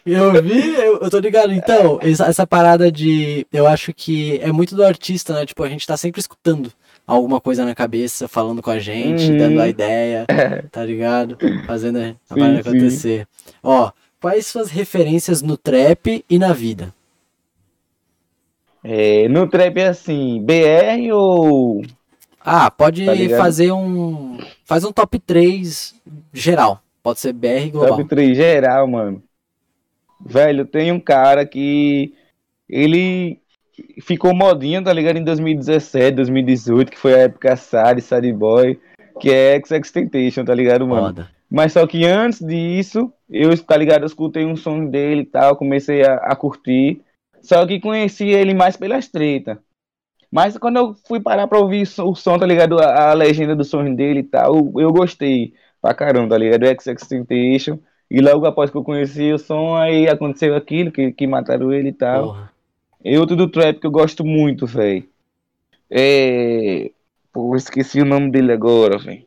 Eu 0.04 0.42
vi, 0.42 0.74
eu, 0.74 0.98
eu 1.02 1.10
tô 1.10 1.18
ligado. 1.18 1.52
Então, 1.52 2.00
essa, 2.02 2.24
essa 2.24 2.46
parada 2.46 2.90
de. 2.90 3.46
Eu 3.52 3.66
acho 3.66 3.92
que 3.92 4.40
é 4.42 4.50
muito 4.50 4.74
do 4.74 4.82
artista, 4.82 5.34
né? 5.34 5.46
Tipo, 5.46 5.62
a 5.62 5.68
gente 5.68 5.86
tá 5.86 5.96
sempre 5.96 6.20
escutando 6.20 6.72
alguma 7.10 7.40
coisa 7.40 7.64
na 7.64 7.74
cabeça, 7.74 8.28
falando 8.28 8.62
com 8.62 8.70
a 8.70 8.78
gente, 8.78 9.30
uhum. 9.30 9.36
dando 9.36 9.60
a 9.60 9.68
ideia, 9.68 10.26
tá 10.70 10.84
ligado? 10.84 11.36
Fazendo 11.66 11.98
a 11.98 12.34
parada 12.34 12.60
acontecer. 12.60 13.26
Ó, 13.62 13.90
quais 14.20 14.46
suas 14.46 14.70
referências 14.70 15.42
no 15.42 15.56
trap 15.56 16.24
e 16.28 16.38
na 16.38 16.52
vida? 16.52 16.94
É, 18.82 19.28
no 19.28 19.46
trap 19.48 19.76
é 19.78 19.88
assim, 19.88 20.42
BR 20.42 21.12
ou 21.12 21.82
Ah, 22.40 22.70
pode 22.70 23.04
Tá 23.04 23.14
fazer 23.36 23.72
um. 23.72 24.38
Faz 24.64 24.84
um 24.84 24.92
top 24.92 25.18
3 25.18 25.94
geral. 26.32 26.80
Pode 27.02 27.20
ser 27.20 27.32
BR 27.32 27.70
global. 27.70 27.96
Top 27.96 28.04
3 28.08 28.36
geral, 28.36 28.86
mano. 28.86 29.22
Velho, 30.24 30.64
tem 30.64 30.92
um 30.92 31.00
cara 31.00 31.44
que 31.44 32.14
ele 32.68 33.40
ficou 34.00 34.34
modinha, 34.34 34.82
tá 34.82 34.92
ligado? 34.92 35.16
Em 35.16 35.24
2017, 35.24 36.16
2018, 36.16 36.90
que 36.90 36.98
foi 36.98 37.14
a 37.14 37.18
época 37.18 37.56
Sad, 37.56 38.00
Sad 38.00 38.32
Boy, 38.32 38.78
que 39.20 39.30
é 39.30 39.60
XXXTentacion, 39.60 40.44
tá 40.44 40.54
ligado, 40.54 40.86
mano? 40.86 41.08
Foda. 41.08 41.30
Mas 41.50 41.72
só 41.72 41.86
que 41.86 42.06
antes 42.06 42.38
disso, 42.40 43.12
eu, 43.28 43.56
tá 43.64 43.76
ligado, 43.76 44.02
eu 44.02 44.06
escutei 44.06 44.46
um 44.46 44.54
som 44.56 44.86
dele 44.86 45.22
e 45.22 45.26
tal, 45.26 45.56
comecei 45.56 46.04
a, 46.04 46.14
a 46.14 46.36
curtir. 46.36 47.00
Só 47.42 47.66
que 47.66 47.80
conheci 47.80 48.28
ele 48.28 48.54
mais 48.54 48.76
pelas 48.76 49.08
tretas. 49.08 49.58
Mas 50.30 50.56
quando 50.56 50.76
eu 50.76 50.94
fui 51.08 51.18
parar 51.18 51.48
pra 51.48 51.58
ouvir 51.58 51.82
o 51.98 52.14
som, 52.14 52.38
tá 52.38 52.46
ligado? 52.46 52.78
A, 52.78 53.10
a 53.10 53.14
legenda 53.14 53.56
do 53.56 53.64
som 53.64 53.92
dele 53.94 54.20
e 54.20 54.24
tal, 54.24 54.70
eu 54.76 54.92
gostei 54.92 55.52
pra 55.82 55.92
caramba, 55.92 56.28
tá 56.28 56.38
ligado? 56.38 56.66
XXXTentacion. 56.66 57.78
E 58.08 58.20
logo 58.20 58.46
após 58.46 58.70
que 58.70 58.76
eu 58.76 58.84
conheci 58.84 59.32
o 59.32 59.38
som, 59.38 59.76
aí 59.76 60.08
aconteceu 60.08 60.54
aquilo, 60.54 60.92
que, 60.92 61.12
que 61.12 61.26
mataram 61.26 61.72
ele 61.72 61.88
e 61.88 61.92
tal. 61.92 62.28
Porra. 62.28 62.49
E 63.04 63.16
outro 63.18 63.34
do 63.34 63.48
trap 63.48 63.80
que 63.80 63.86
eu 63.86 63.90
gosto 63.90 64.24
muito, 64.24 64.66
velho. 64.66 65.04
É. 65.90 66.90
Pô, 67.32 67.54
esqueci 67.56 68.00
o 68.00 68.04
nome 68.04 68.30
dele 68.30 68.52
agora, 68.52 68.98
velho. 68.98 69.24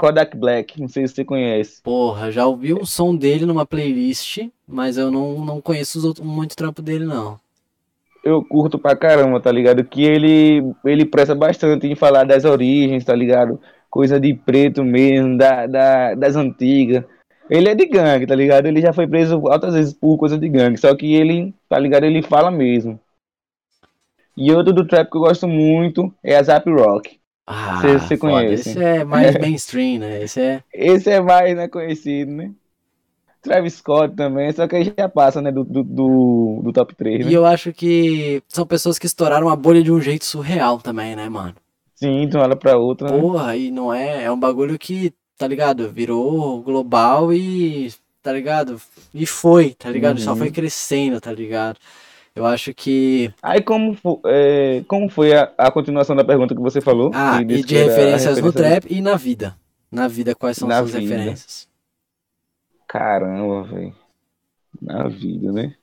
Kodak 0.00 0.34
Black, 0.34 0.80
não 0.80 0.88
sei 0.88 1.06
se 1.06 1.14
você 1.14 1.24
conhece. 1.24 1.82
Porra, 1.82 2.30
já 2.30 2.46
ouvi 2.46 2.72
um 2.72 2.86
som 2.86 3.14
dele 3.14 3.44
numa 3.44 3.66
playlist, 3.66 4.48
mas 4.66 4.96
eu 4.96 5.10
não, 5.10 5.44
não 5.44 5.60
conheço 5.60 5.98
os 5.98 6.04
outros, 6.06 6.26
muito 6.26 6.56
trampo 6.56 6.80
dele, 6.80 7.04
não. 7.04 7.38
Eu 8.24 8.42
curto 8.42 8.78
pra 8.78 8.96
caramba, 8.96 9.40
tá 9.40 9.52
ligado? 9.52 9.84
Que 9.84 10.02
ele, 10.02 10.74
ele 10.86 11.04
presta 11.04 11.34
bastante 11.34 11.86
em 11.86 11.94
falar 11.94 12.24
das 12.24 12.46
origens, 12.46 13.04
tá 13.04 13.14
ligado? 13.14 13.60
Coisa 13.90 14.18
de 14.18 14.32
preto 14.32 14.82
mesmo, 14.82 15.36
da, 15.36 15.66
da, 15.66 16.14
das 16.14 16.34
antigas. 16.34 17.04
Ele 17.50 17.68
é 17.68 17.74
de 17.74 17.86
gangue, 17.86 18.26
tá 18.26 18.34
ligado? 18.34 18.66
Ele 18.66 18.80
já 18.80 18.92
foi 18.92 19.06
preso 19.06 19.46
altas 19.48 19.74
vezes 19.74 19.92
por 19.92 20.16
coisa 20.16 20.38
de 20.38 20.48
gangue, 20.48 20.78
só 20.78 20.94
que 20.96 21.12
ele, 21.14 21.52
tá 21.68 21.78
ligado? 21.78 22.04
Ele 22.04 22.22
fala 22.22 22.50
mesmo. 22.50 22.98
E 24.36 24.50
outro 24.52 24.72
do 24.72 24.86
trap 24.86 25.10
que 25.10 25.16
eu 25.16 25.20
gosto 25.22 25.46
muito 25.46 26.12
é 26.22 26.36
a 26.36 26.42
Zap 26.42 26.68
Rock. 26.70 27.20
Ah, 27.46 27.80
Cê- 27.80 27.98
cê 27.98 28.16
foda. 28.16 28.20
conhece? 28.20 28.70
Esse 28.70 28.82
é 28.82 29.04
mais 29.04 29.36
mainstream, 29.36 29.98
né? 30.00 30.22
Esse 30.22 30.40
é. 30.40 30.62
Esse 30.72 31.10
é 31.10 31.20
mais 31.20 31.56
né, 31.56 31.68
conhecido, 31.68 32.32
né? 32.32 32.54
Travis 33.42 33.74
Scott 33.74 34.14
também, 34.16 34.52
só 34.52 34.68
que 34.68 34.76
aí 34.76 34.94
já 34.98 35.08
passa, 35.08 35.40
né, 35.40 35.50
do, 35.50 35.64
do, 35.64 35.82
do, 35.82 36.60
do 36.62 36.72
top 36.72 36.94
3, 36.94 37.24
né? 37.26 37.30
E 37.30 37.34
eu 37.34 37.44
acho 37.46 37.72
que 37.72 38.42
são 38.48 38.66
pessoas 38.66 38.98
que 38.98 39.06
estouraram 39.06 39.48
a 39.48 39.56
bolha 39.56 39.82
de 39.82 39.92
um 39.92 40.00
jeito 40.00 40.24
surreal 40.24 40.80
também, 40.80 41.14
né, 41.14 41.28
mano? 41.28 41.54
Sim, 41.94 42.28
de 42.28 42.36
uma 42.36 42.44
hora 42.44 42.56
pra 42.56 42.76
outra, 42.78 43.10
né? 43.12 43.20
Porra, 43.20 43.56
e 43.56 43.70
não 43.70 43.92
é. 43.92 44.24
É 44.24 44.30
um 44.32 44.38
bagulho 44.38 44.78
que, 44.78 45.12
tá 45.40 45.48
ligado? 45.48 45.90
Virou 45.90 46.60
global 46.60 47.32
e. 47.32 47.90
Tá 48.22 48.30
ligado? 48.30 48.78
E 49.14 49.24
foi, 49.24 49.72
tá 49.72 49.90
ligado? 49.90 50.20
Só 50.20 50.32
Uhum. 50.32 50.36
foi 50.36 50.50
crescendo, 50.50 51.18
tá 51.18 51.32
ligado? 51.32 51.78
Eu 52.36 52.44
acho 52.44 52.74
que. 52.74 53.32
Aí 53.42 53.62
como, 53.62 53.96
é, 54.26 54.84
como 54.86 55.08
foi 55.08 55.34
a, 55.34 55.50
a 55.56 55.70
continuação 55.70 56.14
da 56.14 56.22
pergunta 56.22 56.54
que 56.54 56.60
você 56.60 56.82
falou? 56.82 57.10
Ah, 57.14 57.40
e 57.40 57.64
de 57.64 57.74
referências 57.74 58.38
no 58.38 58.52
trap 58.52 58.84
e 58.90 59.00
na 59.00 59.16
vida. 59.16 59.56
Na 59.90 60.06
vida, 60.06 60.34
quais 60.34 60.58
são 60.58 60.68
vida. 60.68 60.98
referências? 60.98 61.66
Caramba, 62.86 63.62
velho. 63.62 63.96
Na 64.80 65.08
vida, 65.08 65.52
né? 65.52 65.74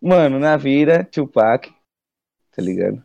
Mano, 0.00 0.38
na 0.38 0.56
vida, 0.56 1.04
Tupac, 1.04 1.70
tá 2.56 2.62
ligado? 2.62 3.04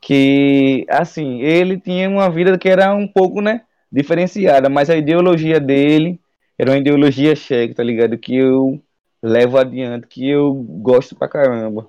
Que, 0.00 0.86
assim, 0.88 1.42
ele 1.42 1.78
tinha 1.78 2.08
uma 2.08 2.30
vida 2.30 2.56
que 2.56 2.68
era 2.68 2.94
um 2.94 3.06
pouco, 3.06 3.40
né, 3.40 3.62
diferenciada, 3.94 4.68
mas 4.68 4.90
a 4.90 4.96
ideologia 4.96 5.60
dele 5.60 6.18
era 6.58 6.70
uma 6.72 6.78
ideologia 6.78 7.34
cheque, 7.36 7.74
tá 7.74 7.82
ligado? 7.82 8.18
Que 8.18 8.34
eu 8.36 8.80
levo 9.22 9.56
adiante, 9.56 10.06
que 10.08 10.28
eu 10.28 10.52
gosto 10.52 11.14
pra 11.14 11.28
caramba. 11.28 11.88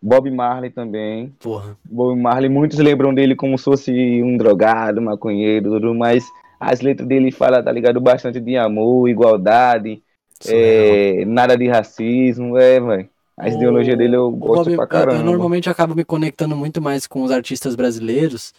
Bob 0.00 0.30
Marley 0.30 0.70
também. 0.70 1.34
Porra. 1.40 1.76
Bob 1.84 2.20
Marley, 2.20 2.48
muitos 2.50 2.78
lembram 2.78 3.14
dele 3.14 3.34
como 3.34 3.56
se 3.56 3.64
fosse 3.64 4.22
um 4.22 4.36
drogado, 4.36 5.00
maconheiro, 5.00 5.70
tudo, 5.70 5.94
mas 5.94 6.24
as 6.60 6.80
letras 6.80 7.08
dele 7.08 7.32
falam, 7.32 7.62
tá 7.62 7.72
ligado, 7.72 8.00
bastante 8.00 8.38
de 8.38 8.56
amor, 8.56 9.08
igualdade, 9.08 10.02
é, 10.46 11.24
nada 11.24 11.56
de 11.56 11.66
racismo, 11.68 12.56
é, 12.58 12.78
velho. 12.78 13.08
A 13.38 13.48
ideologia 13.48 13.96
dele 13.96 14.16
eu 14.16 14.30
gosto 14.30 14.64
Bob- 14.70 14.76
pra 14.76 14.84
eu- 14.84 14.88
caramba. 14.88 15.18
Eu, 15.20 15.24
normalmente 15.24 15.68
acabo 15.68 15.94
me 15.94 16.04
conectando 16.04 16.56
muito 16.56 16.80
mais 16.80 17.06
com 17.06 17.22
os 17.22 17.30
artistas 17.30 17.74
brasileiros, 17.74 18.54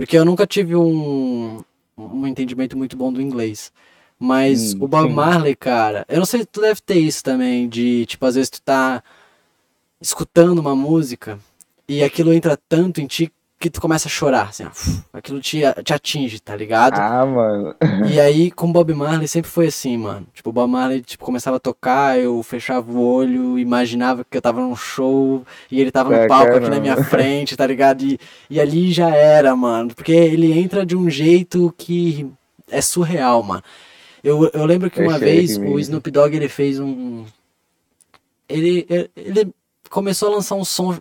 porque 0.00 0.16
eu 0.16 0.24
nunca 0.24 0.46
tive 0.46 0.74
um, 0.74 1.62
um 1.94 2.26
entendimento 2.26 2.74
muito 2.74 2.96
bom 2.96 3.12
do 3.12 3.20
inglês. 3.20 3.70
Mas 4.18 4.72
Hum, 4.72 4.84
o 4.84 4.88
Bob. 4.88 5.12
Marley, 5.12 5.54
cara, 5.54 6.06
eu 6.08 6.16
não 6.16 6.24
sei 6.24 6.40
se 6.40 6.46
tu 6.46 6.62
deve 6.62 6.80
ter 6.80 6.98
isso 6.98 7.22
também, 7.22 7.68
de 7.68 8.06
tipo, 8.06 8.24
às 8.24 8.34
vezes 8.34 8.48
tu 8.48 8.62
tá 8.62 9.04
escutando 10.00 10.58
uma 10.58 10.74
música 10.74 11.38
e 11.86 12.02
aquilo 12.02 12.32
entra 12.32 12.58
tanto 12.66 13.02
em 13.02 13.06
ti 13.06 13.30
que 13.60 13.68
tu 13.68 13.78
começa 13.78 14.08
a 14.08 14.10
chorar, 14.10 14.48
assim, 14.48 14.64
ó, 14.64 14.70
aquilo 15.12 15.38
te, 15.38 15.60
te 15.84 15.92
atinge, 15.92 16.40
tá 16.40 16.56
ligado? 16.56 16.98
Ah, 16.98 17.26
mano. 17.26 17.74
E 18.10 18.18
aí, 18.18 18.50
com 18.50 18.70
o 18.70 18.72
Bob 18.72 18.94
Marley, 18.94 19.28
sempre 19.28 19.50
foi 19.50 19.66
assim, 19.66 19.98
mano. 19.98 20.26
Tipo, 20.32 20.48
o 20.48 20.52
Bob 20.52 20.70
Marley, 20.70 21.02
tipo, 21.02 21.22
começava 21.22 21.58
a 21.58 21.60
tocar, 21.60 22.18
eu 22.18 22.42
fechava 22.42 22.90
o 22.90 22.98
olho, 22.98 23.58
imaginava 23.58 24.24
que 24.24 24.34
eu 24.34 24.40
tava 24.40 24.62
num 24.62 24.74
show 24.74 25.44
e 25.70 25.78
ele 25.78 25.90
tava 25.90 26.08
no 26.08 26.16
É, 26.16 26.26
palco 26.26 26.54
aqui 26.54 26.70
na 26.70 26.80
minha 26.80 27.04
frente, 27.04 27.54
tá 27.54 27.66
ligado? 27.66 28.02
E, 28.02 28.18
e 28.48 28.58
ali 28.58 28.90
já 28.90 29.14
era, 29.14 29.54
mano. 29.54 29.94
Porque 29.94 30.12
ele 30.12 30.58
entra 30.58 30.86
de 30.86 30.96
um 30.96 31.10
jeito 31.10 31.74
que 31.76 32.26
é 32.70 32.80
surreal, 32.80 33.42
mano. 33.42 33.62
Eu, 34.24 34.50
eu 34.54 34.64
lembro 34.64 34.90
que 34.90 35.02
uma 35.02 35.18
shake 35.18 35.24
vez 35.24 35.58
o. 35.58 35.78
Snoop 35.78 36.10
Dogg, 36.10 36.34
ele 36.34 36.48
fez 36.48 36.80
um... 36.80 37.26
Ele, 38.48 38.86
ele 39.14 39.52
começou 39.90 40.30
a 40.30 40.36
lançar 40.36 40.54
um 40.54 40.64
som 40.64 40.98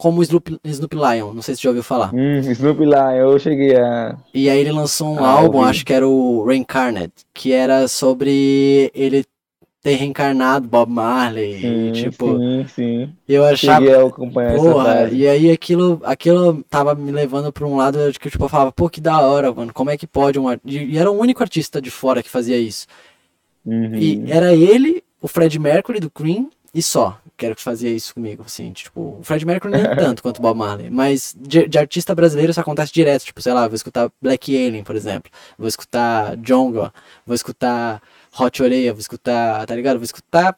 como 0.00 0.20
o 0.20 0.22
Snoop, 0.22 0.58
Snoop 0.64 0.94
Lion, 0.96 1.34
não 1.34 1.42
sei 1.42 1.54
se 1.54 1.60
você 1.60 1.64
já 1.64 1.68
ouviu 1.70 1.82
falar. 1.82 2.10
Hum, 2.14 2.38
Snoop 2.40 2.82
lá, 2.86 3.14
eu 3.14 3.38
cheguei 3.38 3.76
a. 3.76 4.16
E 4.32 4.48
aí 4.48 4.58
ele 4.58 4.72
lançou 4.72 5.12
um 5.14 5.22
Ah, 5.22 5.28
álbum, 5.28 5.60
acho 5.62 5.84
que 5.84 5.92
era 5.92 6.08
o 6.08 6.42
Reincarnate, 6.42 7.12
que 7.34 7.52
era 7.52 7.86
sobre 7.86 8.90
ele 8.94 9.26
ter 9.82 9.96
reencarnado 9.96 10.66
Bob 10.66 10.90
Marley. 10.90 11.54
e, 11.56 11.60
Sim, 11.60 11.92
tipo, 11.92 12.38
sim, 12.38 12.66
sim. 12.74 13.12
eu 13.28 13.44
achava. 13.44 13.84
Porra, 14.56 15.10
e 15.12 15.28
aí 15.28 15.50
aquilo, 15.50 16.00
aquilo 16.02 16.64
tava 16.70 16.94
me 16.94 17.12
levando 17.12 17.52
pra 17.52 17.66
um 17.66 17.76
lado 17.76 18.10
de 18.10 18.18
que 18.18 18.30
tipo, 18.30 18.44
eu 18.44 18.48
falava, 18.48 18.72
pô, 18.72 18.88
que 18.88 19.02
da 19.02 19.20
hora, 19.20 19.52
mano, 19.52 19.70
como 19.74 19.90
é 19.90 19.98
que 19.98 20.06
pode 20.06 20.38
um 20.38 20.50
E 20.64 20.78
e 20.94 20.96
era 20.96 21.10
o 21.10 21.18
único 21.18 21.42
artista 21.42 21.78
de 21.78 21.90
fora 21.90 22.22
que 22.22 22.30
fazia 22.30 22.56
isso. 22.58 22.86
Uhum. 23.66 23.94
E 23.96 24.24
era 24.30 24.54
ele, 24.54 25.04
o 25.20 25.28
Fred 25.28 25.58
Mercury 25.58 26.00
do 26.00 26.08
Cream 26.10 26.48
e 26.74 26.82
só. 26.82 27.18
Que 27.36 27.46
era 27.46 27.54
que 27.54 27.62
fazia 27.62 27.90
isso 27.90 28.14
comigo, 28.14 28.42
assim, 28.44 28.70
tipo, 28.72 29.18
o 29.18 29.22
Fred 29.22 29.46
Mercury 29.46 29.72
nem 29.72 29.82
tanto 29.96 30.22
quanto 30.22 30.38
o 30.38 30.42
Bob 30.42 30.58
Marley, 30.58 30.90
mas 30.90 31.34
de, 31.38 31.66
de 31.66 31.78
artista 31.78 32.14
brasileiro 32.14 32.50
isso 32.50 32.60
acontece 32.60 32.92
direto, 32.92 33.24
tipo, 33.24 33.40
sei 33.40 33.52
lá, 33.54 33.66
vou 33.66 33.74
escutar 33.74 34.10
Black 34.20 34.54
Alien, 34.54 34.84
por 34.84 34.94
exemplo, 34.94 35.30
vou 35.58 35.66
escutar 35.66 36.36
Jonga, 36.36 36.92
vou 37.26 37.34
escutar 37.34 38.02
Hot 38.38 38.62
Oreia, 38.62 38.92
vou 38.92 39.00
escutar, 39.00 39.66
tá 39.66 39.74
ligado? 39.74 39.96
Vou 39.96 40.04
escutar, 40.04 40.56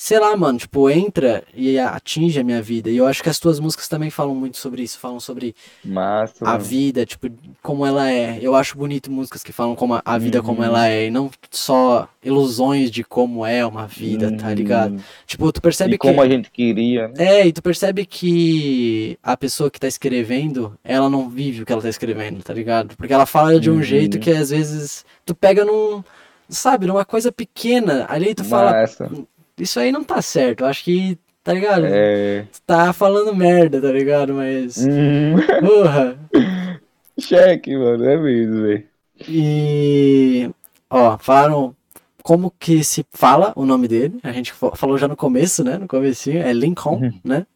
sei 0.00 0.20
lá, 0.20 0.36
mano, 0.36 0.56
tipo, 0.60 0.88
entra 0.88 1.42
e 1.52 1.76
atinge 1.76 2.38
a 2.38 2.44
minha 2.44 2.62
vida, 2.62 2.88
e 2.88 2.96
eu 2.96 3.04
acho 3.04 3.20
que 3.20 3.28
as 3.28 3.40
tuas 3.40 3.58
músicas 3.58 3.88
também 3.88 4.10
falam 4.10 4.32
muito 4.32 4.56
sobre 4.56 4.80
isso, 4.84 4.96
falam 4.96 5.18
sobre 5.18 5.56
Massa. 5.84 6.44
a 6.44 6.52
mano. 6.52 6.60
vida, 6.64 7.04
tipo, 7.04 7.28
como 7.60 7.84
ela 7.84 8.08
é. 8.08 8.38
Eu 8.40 8.54
acho 8.54 8.78
bonito 8.78 9.10
músicas 9.10 9.42
que 9.42 9.50
falam 9.52 9.74
como 9.74 10.00
a, 10.04 10.18
vida 10.18 10.40
como 10.40 10.60
Uhum. 10.60 10.64
ela 10.66 10.86
é, 10.88 11.06
e 11.06 11.10
não 11.10 11.28
só 11.50 12.08
ilusões 12.24 12.92
de 12.92 13.02
como 13.02 13.44
é 13.44 13.66
uma 13.66 13.88
vida, 13.88 14.30
tá 14.36 14.46
Uhum. 14.46 14.54
ligado? 14.54 15.04
Tipo, 15.26 15.50
tu 15.52 15.60
percebe 15.60 15.96
E 15.96 15.98
que. 15.98 16.06
como 16.06 16.22
a 16.22 16.28
gente 16.28 16.48
queria, 16.48 17.08
né? 17.08 17.14
É, 17.40 17.46
e 17.48 17.52
tu 17.52 17.60
percebe 17.60 18.06
que 18.06 19.18
a 19.20 19.36
pessoa 19.36 19.68
que 19.68 19.80
tá 19.80 19.88
escrevendo, 19.88 20.78
ela 20.84 21.10
não 21.10 21.28
vive 21.28 21.62
o 21.62 21.66
que 21.66 21.72
ela 21.72 21.82
tá 21.82 21.88
escrevendo, 21.88 22.40
tá 22.44 22.54
ligado? 22.54 22.96
Porque 22.96 23.12
ela 23.12 23.26
fala 23.26 23.58
de 23.58 23.68
um 23.68 23.74
Uhum. 23.74 23.82
jeito 23.82 24.20
que 24.20 24.30
às 24.30 24.50
vezes 24.50 25.04
tu 25.26 25.34
pega 25.34 25.64
num. 25.64 26.04
Sabe, 26.48 26.86
numa 26.86 27.04
coisa 27.04 27.32
pequena, 27.32 28.06
ali 28.08 28.32
tu 28.34 28.44
fala, 28.44 28.70
Massa. 28.72 29.10
Isso 29.58 29.78
aí 29.80 29.90
não 29.92 30.02
tá 30.04 30.20
certo, 30.22 30.60
eu 30.62 30.66
acho 30.66 30.84
que, 30.84 31.18
tá 31.42 31.52
ligado? 31.52 31.84
É. 31.86 32.46
Tá 32.66 32.92
falando 32.92 33.34
merda, 33.34 33.80
tá 33.80 33.90
ligado? 33.92 34.34
Mas. 34.34 34.78
Hum, 34.86 35.34
Porra. 35.60 36.18
cheque, 37.18 37.76
mano. 37.76 38.04
É 38.04 38.16
mesmo, 38.16 38.62
velho. 38.62 38.84
E 39.28 40.50
ó, 40.88 41.18
falaram 41.18 41.74
como 42.22 42.52
que 42.58 42.84
se 42.84 43.04
fala 43.12 43.52
o 43.56 43.64
nome 43.66 43.88
dele. 43.88 44.20
A 44.22 44.30
gente 44.32 44.52
fa- 44.52 44.76
falou 44.76 44.96
já 44.98 45.08
no 45.08 45.16
começo, 45.16 45.64
né? 45.64 45.76
No 45.78 45.88
comecinho, 45.88 46.40
é 46.42 46.52
Lincoln, 46.52 46.96
Uhum. 47.02 47.20
né? 47.24 47.46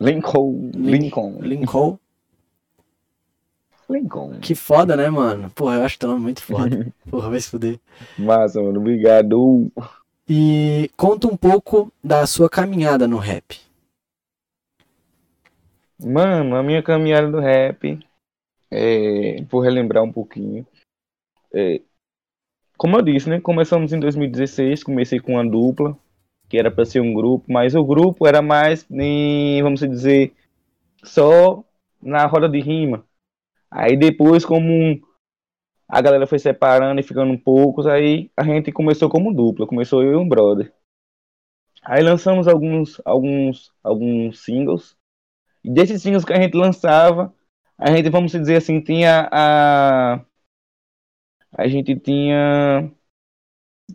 Lincoln. 0.00 0.70
Lincoln. 0.74 1.38
Lincoln. 1.40 1.98
Lincoln. 3.88 4.38
Que 4.40 4.54
foda, 4.54 4.96
né, 4.96 5.10
mano? 5.10 5.50
Porra, 5.50 5.76
eu 5.76 5.82
acho 5.84 5.98
teu 5.98 6.08
nome 6.08 6.22
muito 6.22 6.42
foda. 6.42 6.86
Porra, 7.10 7.28
vai 7.30 7.40
se 7.40 7.50
fuder. 7.50 7.78
Massa, 8.18 8.62
mano. 8.62 8.78
Obrigado. 8.80 9.70
E 10.32 10.88
conta 10.96 11.26
um 11.26 11.36
pouco 11.36 11.92
da 12.04 12.24
sua 12.24 12.48
caminhada 12.48 13.08
no 13.08 13.16
rap. 13.16 13.58
Mano, 15.98 16.54
a 16.54 16.62
minha 16.62 16.80
caminhada 16.84 17.28
do 17.28 17.40
rap, 17.40 17.98
é, 18.70 19.42
vou 19.50 19.60
relembrar 19.60 20.04
um 20.04 20.12
pouquinho. 20.12 20.64
É, 21.52 21.80
como 22.78 22.96
eu 22.96 23.02
disse, 23.02 23.28
né? 23.28 23.40
Começamos 23.40 23.92
em 23.92 23.98
2016, 23.98 24.84
comecei 24.84 25.18
com 25.18 25.32
uma 25.32 25.44
dupla, 25.44 25.98
que 26.48 26.56
era 26.56 26.70
para 26.70 26.84
ser 26.84 27.00
um 27.00 27.12
grupo, 27.12 27.52
mas 27.52 27.74
o 27.74 27.82
grupo 27.84 28.24
era 28.24 28.40
mais, 28.40 28.88
em, 28.88 29.60
vamos 29.64 29.80
dizer, 29.80 30.32
só 31.02 31.64
na 32.00 32.24
roda 32.26 32.48
de 32.48 32.60
rima. 32.60 33.04
Aí 33.68 33.96
depois, 33.96 34.44
como 34.44 35.02
a 35.90 36.00
galera 36.00 36.26
foi 36.26 36.38
separando 36.38 37.00
e 37.00 37.04
ficando 37.04 37.36
poucos, 37.38 37.86
aí 37.86 38.30
a 38.36 38.44
gente 38.44 38.70
começou 38.72 39.10
como 39.10 39.34
dupla, 39.34 39.66
começou 39.66 40.02
eu 40.02 40.12
e 40.12 40.16
um 40.16 40.28
brother. 40.28 40.72
Aí 41.82 42.02
lançamos 42.02 42.46
alguns, 42.46 43.00
alguns, 43.04 43.72
alguns 43.82 44.40
singles. 44.44 44.96
E 45.64 45.70
desses 45.70 46.02
singles 46.02 46.24
que 46.24 46.32
a 46.32 46.40
gente 46.40 46.56
lançava, 46.56 47.34
a 47.76 47.90
gente, 47.90 48.10
vamos 48.10 48.32
dizer 48.32 48.56
assim, 48.56 48.80
tinha 48.80 49.28
a. 49.32 50.24
A 51.56 51.66
gente 51.68 51.96
tinha. 51.98 52.92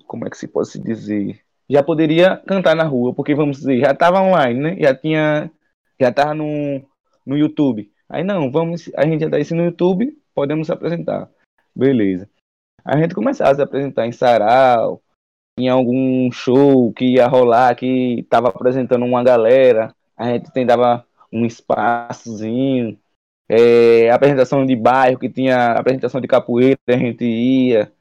Como 0.08 0.26
é 0.28 0.30
que 0.30 0.38
se 0.38 0.48
pode 0.48 0.70
se 0.70 0.80
dizer? 0.80 1.42
Já 1.70 1.84
poderia 1.84 2.38
cantar 2.48 2.76
na 2.76 2.84
rua, 2.84 3.14
porque 3.14 3.34
vamos 3.36 3.58
dizer, 3.58 3.80
já 3.80 3.92
estava 3.92 4.22
online, 4.22 4.60
né? 4.60 4.78
Já 4.80 4.96
tinha. 4.96 5.52
Já 6.00 6.10
estava 6.10 6.34
no, 6.34 6.86
no 7.26 7.38
YouTube. 7.38 7.92
Aí 8.10 8.24
não, 8.24 8.52
vamos. 8.52 8.92
A 8.96 9.06
gente 9.06 9.22
já 9.22 9.30
tá 9.30 9.40
isso 9.40 9.56
no 9.56 9.66
YouTube, 9.66 10.18
podemos 10.34 10.68
se 10.68 10.74
apresentar. 10.74 11.30
Beleza. 11.76 12.30
A 12.84 12.98
gente 12.98 13.16
começava 13.16 13.52
a 13.52 13.56
se 13.56 13.62
apresentar 13.62 14.08
em 14.08 14.12
sarau, 14.12 15.02
em 15.58 15.68
algum 15.68 16.32
show 16.32 16.94
que 16.94 17.16
ia 17.16 17.28
rolar, 17.28 17.76
que 17.76 18.20
estava 18.20 18.50
apresentando 18.50 19.06
uma 19.06 19.24
galera, 19.24 19.94
a 20.16 20.32
gente 20.32 20.52
tentava 20.52 21.06
um 21.32 21.46
espaçozinho, 21.46 22.98
é, 23.50 24.10
apresentação 24.10 24.66
de 24.66 24.76
bairro, 24.76 25.20
que 25.20 25.30
tinha 25.30 25.74
apresentação 25.74 26.22
de 26.22 26.28
capoeira, 26.28 26.80
a 26.88 26.98
gente 26.98 27.26
ia, 27.26 27.92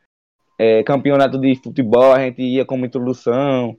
é, 0.58 0.82
campeonato 0.82 1.38
de 1.38 1.54
futebol, 1.56 2.12
a 2.12 2.20
gente 2.20 2.42
ia 2.42 2.64
como 2.64 2.86
introdução, 2.86 3.76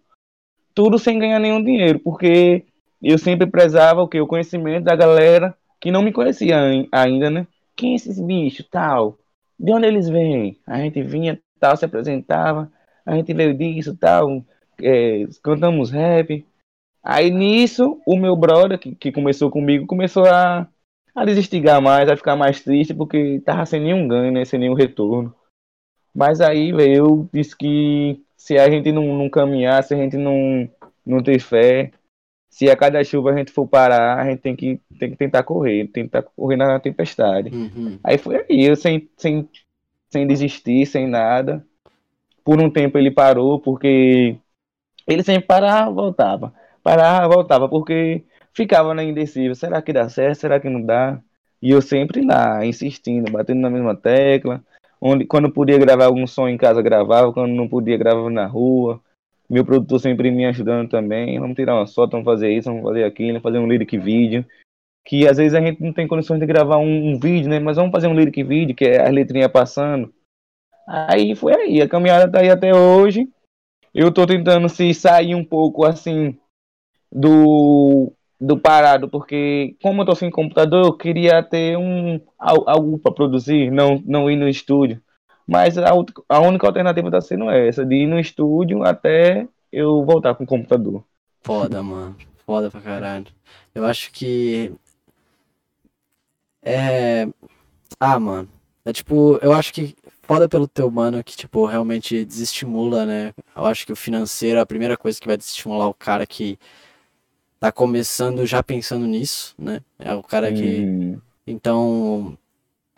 tudo 0.73 0.99
sem 0.99 1.19
ganhar 1.19 1.39
nenhum 1.39 1.63
dinheiro, 1.63 1.99
porque 1.99 2.65
eu 3.01 3.17
sempre 3.17 3.47
prezava 3.47 4.01
o 4.01 4.07
que? 4.07 4.19
O 4.19 4.27
conhecimento 4.27 4.83
da 4.83 4.95
galera 4.95 5.55
que 5.79 5.91
não 5.91 6.01
me 6.01 6.11
conhecia 6.11 6.57
ainda, 6.91 7.29
né? 7.29 7.47
Quem 7.75 7.93
é 7.93 7.95
esses 7.95 8.19
bichos, 8.19 8.67
tal? 8.69 9.17
De 9.59 9.71
onde 9.71 9.87
eles 9.87 10.09
vêm? 10.09 10.59
A 10.65 10.77
gente 10.77 11.01
vinha, 11.01 11.39
tal, 11.59 11.77
se 11.77 11.85
apresentava, 11.85 12.71
a 13.05 13.15
gente 13.15 13.33
veio 13.33 13.53
disso, 13.57 13.95
tal, 13.95 14.43
é, 14.81 15.25
cantamos 15.43 15.91
rap. 15.91 16.45
Aí 17.03 17.29
nisso, 17.29 18.01
o 18.05 18.17
meu 18.17 18.35
brother, 18.35 18.79
que, 18.79 18.95
que 18.95 19.11
começou 19.11 19.49
comigo, 19.49 19.85
começou 19.85 20.25
a, 20.25 20.67
a 21.13 21.25
desinstigar 21.25 21.81
mais, 21.81 22.09
a 22.09 22.17
ficar 22.17 22.35
mais 22.35 22.61
triste, 22.63 22.93
porque 22.93 23.39
tava 23.45 23.65
sem 23.65 23.79
nenhum 23.79 24.07
ganho, 24.07 24.31
né, 24.31 24.43
sem 24.43 24.59
nenhum 24.59 24.73
retorno. 24.73 25.33
Mas 26.13 26.41
aí 26.41 26.69
eu 26.69 27.29
disse 27.31 27.55
que 27.55 28.21
se 28.37 28.57
a 28.57 28.69
gente 28.69 28.91
não, 28.91 29.17
não 29.17 29.29
caminhar, 29.29 29.83
se 29.83 29.93
a 29.93 29.97
gente 29.97 30.17
não, 30.17 30.69
não 31.05 31.21
ter 31.21 31.39
fé, 31.39 31.91
se 32.55 32.69
a 32.69 32.75
cada 32.75 33.03
chuva 33.03 33.31
a 33.31 33.37
gente 33.37 33.51
for 33.51 33.67
parar, 33.67 34.19
a 34.19 34.29
gente 34.29 34.39
tem 34.39 34.55
que, 34.55 34.79
tem 34.99 35.11
que 35.11 35.17
tentar 35.17 35.43
correr, 35.43 35.87
tentar 35.87 36.21
correr 36.21 36.55
na 36.55 36.79
tempestade. 36.79 37.49
Uhum. 37.49 37.99
Aí 38.03 38.17
foi 38.17 38.37
aí, 38.37 38.65
eu 38.65 38.75
sem, 38.75 39.09
sem, 39.17 39.49
sem 40.09 40.25
desistir, 40.25 40.85
sem 40.85 41.07
nada 41.07 41.65
por 42.45 42.61
um 42.61 42.69
tempo 42.69 42.97
ele 42.99 43.09
parou, 43.09 43.59
porque 43.59 44.37
ele 45.07 45.23
sempre 45.23 45.47
parava, 45.47 45.91
voltava. 45.91 46.53
Parava, 46.83 47.33
voltava, 47.33 47.67
porque 47.67 48.23
ficava 48.53 48.93
na 48.93 49.03
indecível. 49.03 49.55
Será 49.55 49.81
que 49.81 49.91
dá 49.91 50.07
certo? 50.07 50.41
Será 50.41 50.59
que 50.59 50.69
não 50.69 50.81
dá? 50.81 51.19
E 51.59 51.71
eu 51.71 51.81
sempre 51.81 52.23
lá, 52.23 52.63
insistindo, 52.63 53.31
batendo 53.31 53.61
na 53.61 53.69
mesma 53.71 53.95
tecla. 53.95 54.63
Onde, 55.01 55.25
quando 55.25 55.51
podia 55.51 55.79
gravar 55.79 56.05
algum 56.05 56.27
som 56.27 56.47
em 56.47 56.57
casa, 56.57 56.83
gravava. 56.83 57.33
Quando 57.33 57.51
não 57.51 57.67
podia, 57.67 57.97
gravava 57.97 58.29
na 58.29 58.45
rua. 58.45 59.01
Meu 59.49 59.63
produtor 59.63 59.99
sempre 59.99 60.31
me 60.31 60.45
ajudando 60.45 60.89
também. 60.89 61.39
Vamos 61.39 61.55
tirar 61.55 61.75
uma 61.75 61.87
foto, 61.87 62.11
vamos 62.11 62.25
fazer 62.25 62.51
isso, 62.51 62.69
vamos 62.69 62.83
fazer 62.83 63.03
aquilo, 63.03 63.41
fazer 63.41 63.59
um 63.59 63.67
lyric 63.67 63.97
vídeo. 63.97 64.45
Que 65.05 65.27
às 65.27 65.37
vezes 65.37 65.53
a 65.53 65.61
gente 65.61 65.81
não 65.81 65.93
tem 65.93 66.07
condições 66.07 66.39
de 66.39 66.45
gravar 66.45 66.77
um, 66.77 67.11
um 67.11 67.19
vídeo, 67.19 67.49
né? 67.49 67.59
Mas 67.59 67.77
vamos 67.77 67.91
fazer 67.91 68.07
um 68.07 68.15
lyric 68.15 68.43
vídeo, 68.43 68.75
que 68.75 68.85
é 68.85 69.01
as 69.01 69.13
letrinhas 69.13 69.51
passando. 69.51 70.11
Aí 70.87 71.35
foi 71.35 71.53
aí, 71.53 71.81
a 71.81 71.87
caminhada 71.87 72.31
tá 72.31 72.39
aí 72.39 72.49
até 72.49 72.73
hoje. 72.73 73.27
Eu 73.93 74.11
tô 74.11 74.25
tentando 74.25 74.67
se 74.67 74.93
sair 74.93 75.35
um 75.35 75.43
pouco 75.43 75.85
assim 75.85 76.37
do 77.11 78.11
do 78.39 78.59
parado, 78.59 79.07
porque 79.07 79.75
como 79.81 80.01
eu 80.01 80.05
tô 80.05 80.15
sem 80.15 80.29
computador, 80.29 80.85
eu 80.85 80.93
queria 80.93 81.41
ter 81.41 81.77
um 81.77 82.19
algo 82.37 82.99
para 82.99 83.13
produzir, 83.13 83.71
não 83.71 84.01
não 84.05 84.29
ir 84.29 84.35
no 84.35 84.49
estúdio. 84.49 85.01
Mas 85.47 85.77
a, 85.77 85.91
a 86.29 86.39
única 86.39 86.67
alternativa 86.67 87.11
tá 87.11 87.21
sendo 87.21 87.49
essa, 87.49 87.85
de 87.85 87.95
ir 87.95 88.07
no 88.07 88.19
estúdio 88.19 88.83
até 88.83 89.47
eu 89.71 90.03
voltar 90.03 90.35
com 90.35 90.43
o 90.43 90.47
computador. 90.47 91.03
Foda, 91.41 91.83
mano. 91.83 92.15
Foda 92.45 92.71
pra 92.71 92.81
caralho. 92.81 93.27
Eu 93.73 93.85
acho 93.85 94.11
que 94.11 94.71
é 96.63 97.27
ah, 97.99 98.19
mano. 98.19 98.49
É 98.83 98.93
tipo, 98.93 99.39
eu 99.41 99.53
acho 99.53 99.73
que 99.73 99.95
foda 100.23 100.49
pelo 100.49 100.67
teu 100.67 100.89
mano 100.91 101.23
que, 101.23 101.35
tipo, 101.35 101.65
realmente 101.65 102.25
desestimula, 102.25 103.05
né? 103.05 103.33
Eu 103.55 103.65
acho 103.65 103.85
que 103.85 103.91
o 103.93 103.95
financeiro 103.95 104.59
é 104.59 104.61
a 104.61 104.65
primeira 104.65 104.97
coisa 104.97 105.19
que 105.19 105.27
vai 105.27 105.37
desestimular 105.37 105.87
o 105.87 105.93
cara 105.93 106.25
que 106.25 106.59
tá 107.59 107.71
começando 107.71 108.45
já 108.45 108.61
pensando 108.61 109.05
nisso, 109.05 109.55
né? 109.57 109.81
É 109.97 110.13
o 110.13 110.21
cara 110.21 110.51
que. 110.51 110.81
Hum. 110.81 111.21
Então, 111.47 112.37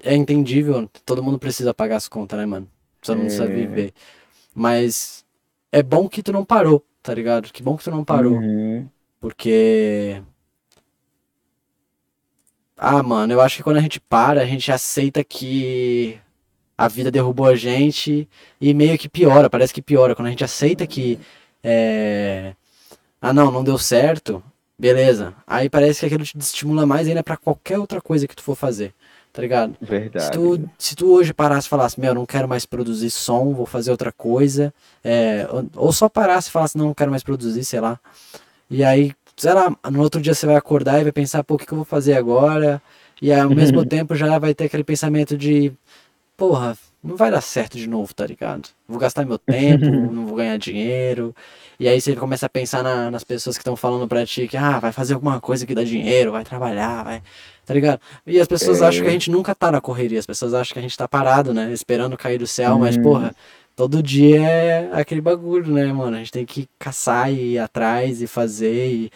é 0.07 0.15
entendível, 0.15 0.89
todo 1.05 1.23
mundo 1.23 1.37
precisa 1.37 1.73
pagar 1.73 1.97
as 1.97 2.07
contas, 2.07 2.39
né, 2.39 2.45
mano? 2.45 2.67
Todo 3.01 3.17
mundo 3.17 3.25
é. 3.25 3.27
precisa 3.27 3.47
viver. 3.47 3.93
Mas 4.53 5.25
é 5.71 5.83
bom 5.83 6.09
que 6.09 6.23
tu 6.23 6.31
não 6.31 6.43
parou, 6.43 6.83
tá 7.03 7.13
ligado? 7.13 7.51
Que 7.51 7.61
bom 7.61 7.77
que 7.77 7.83
tu 7.83 7.91
não 7.91 8.03
parou. 8.03 8.33
Uhum. 8.33 8.87
Porque. 9.19 10.21
Ah, 12.75 13.01
mano, 13.01 13.33
eu 13.33 13.41
acho 13.41 13.57
que 13.57 13.63
quando 13.63 13.77
a 13.77 13.81
gente 13.81 13.99
para, 13.99 14.41
a 14.41 14.45
gente 14.45 14.71
aceita 14.71 15.23
que 15.23 16.19
a 16.77 16.87
vida 16.87 17.09
derrubou 17.09 17.47
a 17.47 17.55
gente 17.55 18.29
e 18.61 18.73
meio 18.73 18.97
que 18.97 19.09
piora, 19.09 19.49
parece 19.49 19.73
que 19.73 19.81
piora. 19.81 20.15
Quando 20.15 20.27
a 20.27 20.31
gente 20.31 20.43
aceita 20.43 20.85
que. 20.85 21.19
É... 21.63 22.53
Ah, 23.21 23.33
não, 23.33 23.51
não 23.51 23.63
deu 23.63 23.77
certo, 23.77 24.43
beleza. 24.77 25.33
Aí 25.45 25.69
parece 25.69 26.01
que 26.01 26.05
aquilo 26.05 26.23
te 26.23 26.37
estimula 26.37 26.85
mais 26.85 27.07
ainda 27.07 27.23
para 27.23 27.35
qualquer 27.35 27.79
outra 27.79 27.99
coisa 27.99 28.27
que 28.27 28.35
tu 28.35 28.43
for 28.43 28.55
fazer, 28.55 28.93
tá 29.37 29.41
ligado? 29.43 29.75
Verdade. 29.79 30.25
Se 30.25 30.31
tu, 30.31 30.69
se 30.79 30.95
tu 30.95 31.13
hoje 31.13 31.31
parasse 31.31 31.67
e 31.67 31.69
falasse, 31.69 31.99
meu, 31.99 32.11
não 32.15 32.25
quero 32.25 32.47
mais 32.47 32.65
produzir 32.65 33.11
som, 33.11 33.53
vou 33.53 33.67
fazer 33.67 33.91
outra 33.91 34.11
coisa, 34.11 34.73
é... 35.03 35.47
ou 35.75 35.93
só 35.93 36.09
parasse 36.09 36.49
e 36.49 36.51
falasse, 36.51 36.75
não, 36.75 36.87
não 36.87 36.93
quero 36.95 37.11
mais 37.11 37.21
produzir, 37.21 37.63
sei 37.63 37.79
lá. 37.79 37.99
E 38.67 38.83
aí, 38.83 39.13
sei 39.35 39.53
lá, 39.53 39.71
no 39.91 40.01
outro 40.01 40.19
dia 40.19 40.33
você 40.33 40.47
vai 40.47 40.55
acordar 40.55 40.99
e 40.99 41.03
vai 41.03 41.11
pensar, 41.11 41.43
pô, 41.43 41.53
o 41.53 41.57
que, 41.59 41.67
que 41.67 41.71
eu 41.71 41.75
vou 41.75 41.85
fazer 41.85 42.17
agora? 42.17 42.81
E 43.21 43.31
ao 43.31 43.47
mesmo 43.53 43.85
tempo 43.85 44.15
já 44.15 44.39
vai 44.39 44.55
ter 44.55 44.63
aquele 44.63 44.83
pensamento 44.83 45.37
de 45.37 45.71
porra, 46.35 46.75
não 47.03 47.15
vai 47.15 47.29
dar 47.29 47.41
certo 47.41 47.77
de 47.77 47.87
novo, 47.87 48.11
tá 48.15 48.25
ligado? 48.25 48.69
Vou 48.87 48.97
gastar 48.97 49.23
meu 49.23 49.37
tempo, 49.37 49.85
não 50.11 50.25
vou 50.25 50.37
ganhar 50.37 50.57
dinheiro. 50.57 51.35
E 51.79 51.87
aí 51.87 52.01
você 52.01 52.15
começa 52.15 52.47
a 52.47 52.49
pensar 52.49 52.83
na, 52.83 53.11
nas 53.11 53.23
pessoas 53.23 53.55
que 53.55 53.61
estão 53.61 53.75
falando 53.75 54.07
pra 54.07 54.25
ti 54.25 54.47
que, 54.47 54.57
ah, 54.57 54.79
vai 54.79 54.91
fazer 54.91 55.13
alguma 55.13 55.39
coisa 55.39 55.65
que 55.65 55.75
dá 55.75 55.83
dinheiro, 55.83 56.31
vai 56.31 56.43
trabalhar, 56.43 57.03
vai. 57.03 57.21
Tá 57.65 57.73
ligado? 57.73 57.99
E 58.25 58.39
as 58.39 58.47
pessoas 58.47 58.81
é. 58.81 58.87
acham 58.87 59.03
que 59.03 59.09
a 59.09 59.11
gente 59.11 59.29
nunca 59.29 59.53
tá 59.53 59.71
na 59.71 59.79
correria, 59.79 60.17
as 60.17 60.25
pessoas 60.25 60.53
acham 60.53 60.73
que 60.73 60.79
a 60.79 60.81
gente 60.81 60.97
tá 60.97 61.07
parado, 61.07 61.53
né? 61.53 61.71
Esperando 61.71 62.17
cair 62.17 62.39
do 62.39 62.47
céu, 62.47 62.79
mas, 62.79 62.95
uhum. 62.95 63.03
porra, 63.03 63.35
todo 63.75 64.01
dia 64.01 64.41
é 64.41 64.89
aquele 64.91 65.21
bagulho, 65.21 65.71
né, 65.71 65.85
mano? 65.93 66.15
A 66.15 66.19
gente 66.19 66.31
tem 66.31 66.45
que 66.45 66.67
caçar 66.79 67.31
e 67.31 67.53
ir 67.53 67.59
atrás 67.59 68.21
e 68.21 68.27
fazer 68.27 68.87
e. 68.91 69.11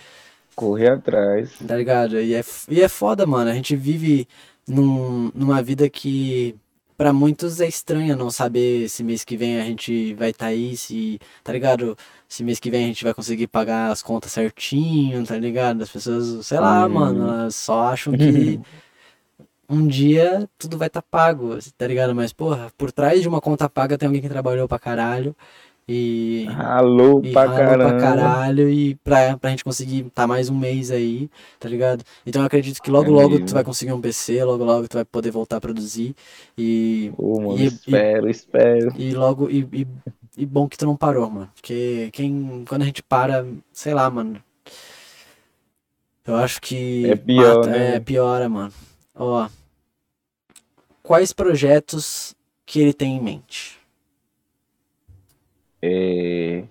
Correr 0.55 0.91
atrás. 0.91 1.51
Tá 1.65 1.75
ligado? 1.75 2.19
E 2.19 2.35
é, 2.35 2.43
e 2.69 2.81
é 2.81 2.87
foda, 2.87 3.25
mano. 3.25 3.49
A 3.49 3.53
gente 3.53 3.75
vive 3.75 4.27
num, 4.67 5.31
numa 5.33 5.63
vida 5.63 5.89
que 5.89 6.55
para 7.01 7.11
muitos 7.11 7.59
é 7.59 7.67
estranho 7.67 8.15
não 8.15 8.29
saber 8.29 8.87
se 8.87 9.03
mês 9.03 9.23
que 9.23 9.35
vem 9.35 9.59
a 9.59 9.65
gente 9.65 10.13
vai 10.13 10.29
estar 10.29 10.45
tá 10.45 10.51
aí, 10.51 10.77
se, 10.77 11.19
tá 11.43 11.51
ligado? 11.51 11.97
Se 12.31 12.45
mês 12.45 12.61
que 12.61 12.71
vem 12.71 12.85
a 12.85 12.87
gente 12.87 13.03
vai 13.03 13.13
conseguir 13.13 13.47
pagar 13.47 13.91
as 13.91 14.01
contas 14.01 14.31
certinho, 14.31 15.21
tá 15.25 15.37
ligado? 15.37 15.81
As 15.81 15.89
pessoas, 15.89 16.45
sei 16.45 16.61
lá, 16.61 16.85
hum. 16.85 16.89
mano, 16.89 17.27
elas 17.27 17.57
só 17.57 17.89
acham 17.89 18.13
que 18.13 18.57
um 19.69 19.85
dia 19.85 20.49
tudo 20.57 20.77
vai 20.77 20.87
estar 20.87 21.01
tá 21.01 21.07
pago, 21.11 21.57
tá 21.77 21.85
ligado? 21.85 22.15
Mas, 22.15 22.31
porra, 22.31 22.71
por 22.77 22.89
trás 22.89 23.21
de 23.21 23.27
uma 23.27 23.41
conta 23.41 23.67
paga 23.67 23.97
tem 23.97 24.07
alguém 24.07 24.21
que 24.21 24.29
trabalhou 24.29 24.65
pra 24.65 24.79
caralho 24.79 25.35
e. 25.85 26.45
Ralou 26.49 27.21
pra 27.21 27.49
caralho. 27.49 27.89
pra 27.89 27.99
caralho. 27.99 28.69
E 28.69 28.95
pra, 28.95 29.37
pra 29.37 29.49
gente 29.49 29.65
conseguir 29.65 30.03
tá 30.15 30.25
mais 30.25 30.49
um 30.49 30.57
mês 30.57 30.89
aí, 30.89 31.29
tá 31.59 31.67
ligado? 31.67 32.01
Então 32.25 32.41
eu 32.41 32.45
acredito 32.45 32.81
que 32.81 32.89
logo, 32.89 33.07
é 33.07 33.23
logo 33.23 33.45
tu 33.45 33.53
vai 33.53 33.65
conseguir 33.65 33.91
um 33.91 33.99
PC, 33.99 34.41
logo, 34.45 34.63
logo 34.63 34.87
tu 34.87 34.93
vai 34.93 35.03
poder 35.03 35.31
voltar 35.31 35.57
a 35.57 35.61
produzir. 35.61 36.15
E. 36.57 37.11
mano, 37.19 37.59
e, 37.59 37.65
espero, 37.65 38.29
e, 38.29 38.31
espero. 38.31 38.93
E 38.97 39.13
logo. 39.13 39.49
E, 39.49 39.67
e, 39.73 39.87
e 40.37 40.45
bom 40.45 40.67
que 40.67 40.77
tu 40.77 40.85
não 40.85 40.95
parou, 40.95 41.29
mano. 41.29 41.51
Porque 41.55 42.09
quem. 42.13 42.65
Quando 42.67 42.83
a 42.83 42.85
gente 42.85 43.03
para, 43.03 43.45
sei 43.73 43.93
lá, 43.93 44.09
mano. 44.09 44.41
Eu 46.25 46.35
acho 46.35 46.61
que. 46.61 47.07
É 47.07 47.15
pior, 47.15 47.57
mata- 47.57 47.71
né? 47.71 47.95
É, 47.95 47.99
piora, 47.99 48.47
mano. 48.49 48.73
Ó. 49.15 49.47
Quais 51.03 51.31
projetos 51.33 52.33
que 52.65 52.79
ele 52.79 52.93
tem 52.93 53.17
em 53.17 53.21
mente? 53.21 53.79
É... 55.81 56.67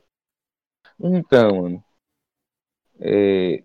Então, 1.00 1.62
mano. 1.62 1.84
é, 2.98 3.62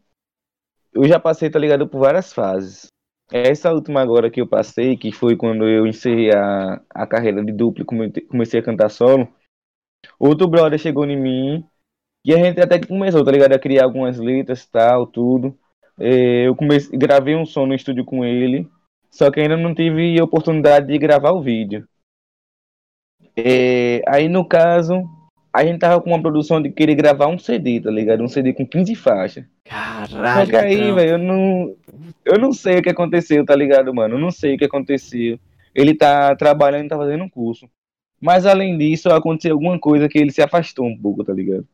Eu 0.93 1.07
já 1.07 1.19
passei, 1.19 1.49
tá 1.49 1.59
ligado, 1.59 1.87
por 1.87 1.99
várias 1.99 2.33
fases. 2.33 2.87
Essa 3.31 3.73
última 3.73 4.01
agora 4.01 4.29
que 4.29 4.39
eu 4.39 4.47
passei, 4.47 4.95
que 4.97 5.11
foi 5.11 5.35
quando 5.35 5.67
eu 5.67 5.85
encerrei 5.87 6.31
a, 6.33 6.81
a 6.89 7.07
carreira 7.07 7.43
de 7.43 7.51
duplo 7.51 7.81
e 7.83 7.85
come- 7.85 8.11
comecei 8.11 8.59
a 8.59 8.63
cantar 8.63 8.89
solo, 8.89 9.27
outro 10.19 10.47
brother 10.47 10.79
chegou 10.79 11.05
em 11.05 11.17
mim 11.17 11.65
e 12.25 12.33
a 12.33 12.37
gente 12.37 12.59
até 12.61 12.79
que 12.79 12.87
começou, 12.87 13.23
tá 13.23 13.31
ligado, 13.31 13.53
a 13.53 13.59
criar 13.59 13.83
algumas 13.85 14.17
letras 14.19 14.65
tal, 14.67 15.07
tudo. 15.07 15.57
É, 15.99 16.47
Eu 16.47 16.55
comecei, 16.55 16.97
gravei 16.97 17.35
um 17.35 17.45
som 17.45 17.65
no 17.65 17.73
estúdio 17.75 18.03
com 18.05 18.25
ele, 18.25 18.67
só 19.11 19.31
que 19.31 19.39
ainda 19.39 19.57
não 19.57 19.73
tive 19.75 20.21
oportunidade 20.21 20.87
de 20.87 20.97
gravar 20.97 21.31
o 21.31 21.41
vídeo. 21.41 21.87
É, 23.37 24.01
Aí 24.07 24.27
no 24.29 24.47
caso, 24.47 25.03
a 25.53 25.63
gente 25.65 25.79
tava 25.79 26.01
com 26.01 26.09
uma 26.11 26.21
produção 26.21 26.61
de 26.61 26.71
querer 26.71 26.95
gravar 26.95 27.27
um 27.27 27.37
CD, 27.37 27.81
tá 27.81 27.91
ligado? 27.91 28.23
Um 28.23 28.27
CD 28.27 28.53
com 28.53 28.65
15 28.67 28.95
faixas. 28.95 29.45
Só 30.31 30.45
Caralho. 30.45 30.47
que 30.47 30.55
aí, 30.55 30.77
trampo. 30.77 30.95
velho, 30.95 31.11
eu 31.13 31.17
não. 31.17 31.75
Eu 32.25 32.39
não 32.39 32.51
sei 32.53 32.79
o 32.79 32.83
que 32.83 32.89
aconteceu, 32.89 33.45
tá 33.45 33.55
ligado, 33.55 33.93
mano? 33.93 34.15
Eu 34.15 34.19
não 34.19 34.31
sei 34.31 34.55
o 34.55 34.57
que 34.57 34.65
aconteceu. 34.65 35.39
Ele 35.73 35.95
tá 35.95 36.35
trabalhando, 36.35 36.89
tá 36.89 36.97
fazendo 36.97 37.23
um 37.23 37.29
curso. 37.29 37.69
Mas 38.21 38.45
além 38.45 38.77
disso, 38.77 39.09
aconteceu 39.09 39.53
alguma 39.53 39.79
coisa 39.79 40.07
que 40.07 40.17
ele 40.17 40.31
se 40.31 40.41
afastou 40.41 40.85
um 40.85 40.97
pouco, 40.97 41.23
tá 41.23 41.33
ligado? 41.33 41.67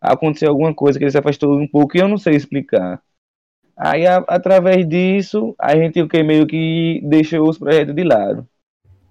Aconteceu 0.00 0.50
alguma 0.50 0.74
coisa 0.74 0.98
que 0.98 1.04
ele 1.04 1.10
se 1.10 1.18
afastou 1.18 1.58
um 1.58 1.66
pouco 1.66 1.96
e 1.96 2.00
eu 2.00 2.08
não 2.08 2.18
sei 2.18 2.34
explicar. 2.34 3.02
Aí, 3.76 4.06
a- 4.06 4.24
através 4.28 4.86
disso, 4.88 5.54
a 5.58 5.74
gente 5.76 6.00
o 6.00 6.08
que 6.08 6.22
meio 6.22 6.46
que 6.46 7.00
deixou 7.04 7.48
os 7.48 7.58
projetos 7.58 7.94
de 7.94 8.04
lado. 8.04 8.46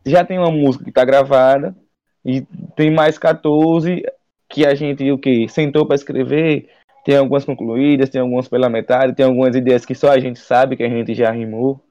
Já 0.06 0.24
tem 0.24 0.38
uma 0.38 0.52
música 0.52 0.86
que 0.86 0.92
tá 0.92 1.04
gravada 1.04 1.76
e 2.24 2.42
tem 2.76 2.92
mais 2.92 3.18
14 3.18 4.04
que 4.50 4.66
a 4.66 4.76
gente 4.76 5.12
o 5.12 5.18
que 5.18 5.48
sentou 5.50 5.86
para 5.86 5.96
escrever 5.96 6.70
tem 7.04 7.18
algumas 7.18 7.44
concluídas, 7.44 8.10
tem 8.10 8.22
algumas 8.22 8.48
pela 8.48 8.70
metade, 8.70 9.14
tem 9.14 9.26
algumas 9.26 9.56
ideias 9.56 9.86
que 9.86 9.94
só 9.94 10.10
a 10.10 10.20
gente 10.20 10.40
sabe 10.40 10.78
que 10.78 10.84
a 10.84 10.90
gente 10.90 11.14
já 11.14 11.32
rimou. 11.32 11.84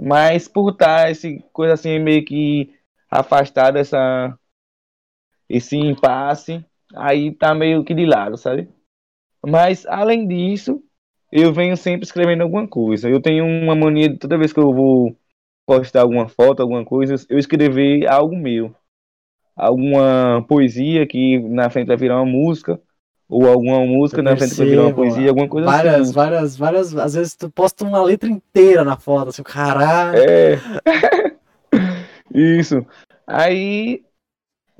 Mas 0.00 0.48
por 0.48 0.72
estar 0.72 1.10
esse 1.10 1.44
coisa 1.52 1.74
assim 1.74 1.98
meio 1.98 2.24
que 2.24 2.74
afastada 3.10 3.78
essa 3.78 4.36
esse 5.48 5.76
impasse, 5.76 6.64
aí 6.94 7.32
tá 7.34 7.54
meio 7.54 7.82
que 7.82 7.94
de 7.94 8.04
lado, 8.04 8.36
sabe? 8.36 8.68
Mas 9.44 9.86
além 9.86 10.26
disso, 10.26 10.82
eu 11.32 11.52
venho 11.52 11.76
sempre 11.76 12.04
escrevendo 12.04 12.42
alguma 12.42 12.68
coisa. 12.68 13.08
Eu 13.08 13.20
tenho 13.20 13.46
uma 13.46 13.74
mania 13.74 14.10
de 14.10 14.18
toda 14.18 14.36
vez 14.36 14.52
que 14.52 14.60
eu 14.60 14.74
vou 14.74 15.16
postar 15.66 16.02
alguma 16.02 16.28
foto, 16.28 16.60
alguma 16.60 16.84
coisa, 16.84 17.14
eu 17.28 17.38
escrever 17.38 18.06
algo 18.06 18.36
meu. 18.36 18.74
Alguma 19.56 20.44
poesia 20.48 21.06
que 21.06 21.38
na 21.38 21.68
frente 21.68 21.88
vai 21.88 21.96
virar 21.96 22.16
uma 22.16 22.30
música, 22.30 22.80
ou 23.28 23.46
alguma 23.46 23.80
música 23.80 24.20
Eu 24.20 24.24
na 24.24 24.36
frente 24.36 24.54
vai 24.54 24.66
virar 24.66 24.82
uma 24.82 24.94
poesia, 24.94 25.28
alguma 25.28 25.48
coisa 25.48 25.66
várias, 25.66 26.00
assim. 26.00 26.12
várias, 26.12 26.56
várias. 26.56 26.96
Às 26.96 27.14
vezes 27.14 27.36
tu 27.36 27.50
posta 27.50 27.84
uma 27.84 28.02
letra 28.02 28.28
inteira 28.28 28.84
na 28.84 28.96
foto, 28.96 29.28
assim, 29.28 29.42
caralho. 29.42 30.18
É. 30.18 30.58
Isso. 32.34 32.84
Aí 33.26 34.02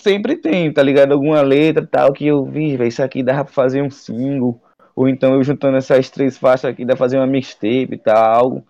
sempre 0.01 0.37
tem, 0.37 0.73
tá 0.73 0.83
ligado? 0.83 1.13
Alguma 1.13 1.43
letra 1.43 1.87
tal 1.87 2.13
que 2.13 2.27
eu 2.27 2.45
vi, 2.45 2.77
velho, 2.77 2.89
isso 2.89 3.03
aqui 3.03 3.23
dá 3.23 3.45
pra 3.45 3.53
fazer 3.53 3.83
um 3.83 3.91
single. 3.91 4.61
Ou 4.95 5.09
então 5.09 5.35
eu 5.35 5.43
juntando 5.45 5.77
essas 5.77 6.11
três 6.11 6.37
faixas 6.37 6.71
aqui, 6.71 6.85
dá 6.85 6.95
pra 6.95 7.05
fazer 7.05 7.19
uma 7.19 7.27
mixtape 7.27 7.95
e 7.95 7.99
tal. 7.99 8.65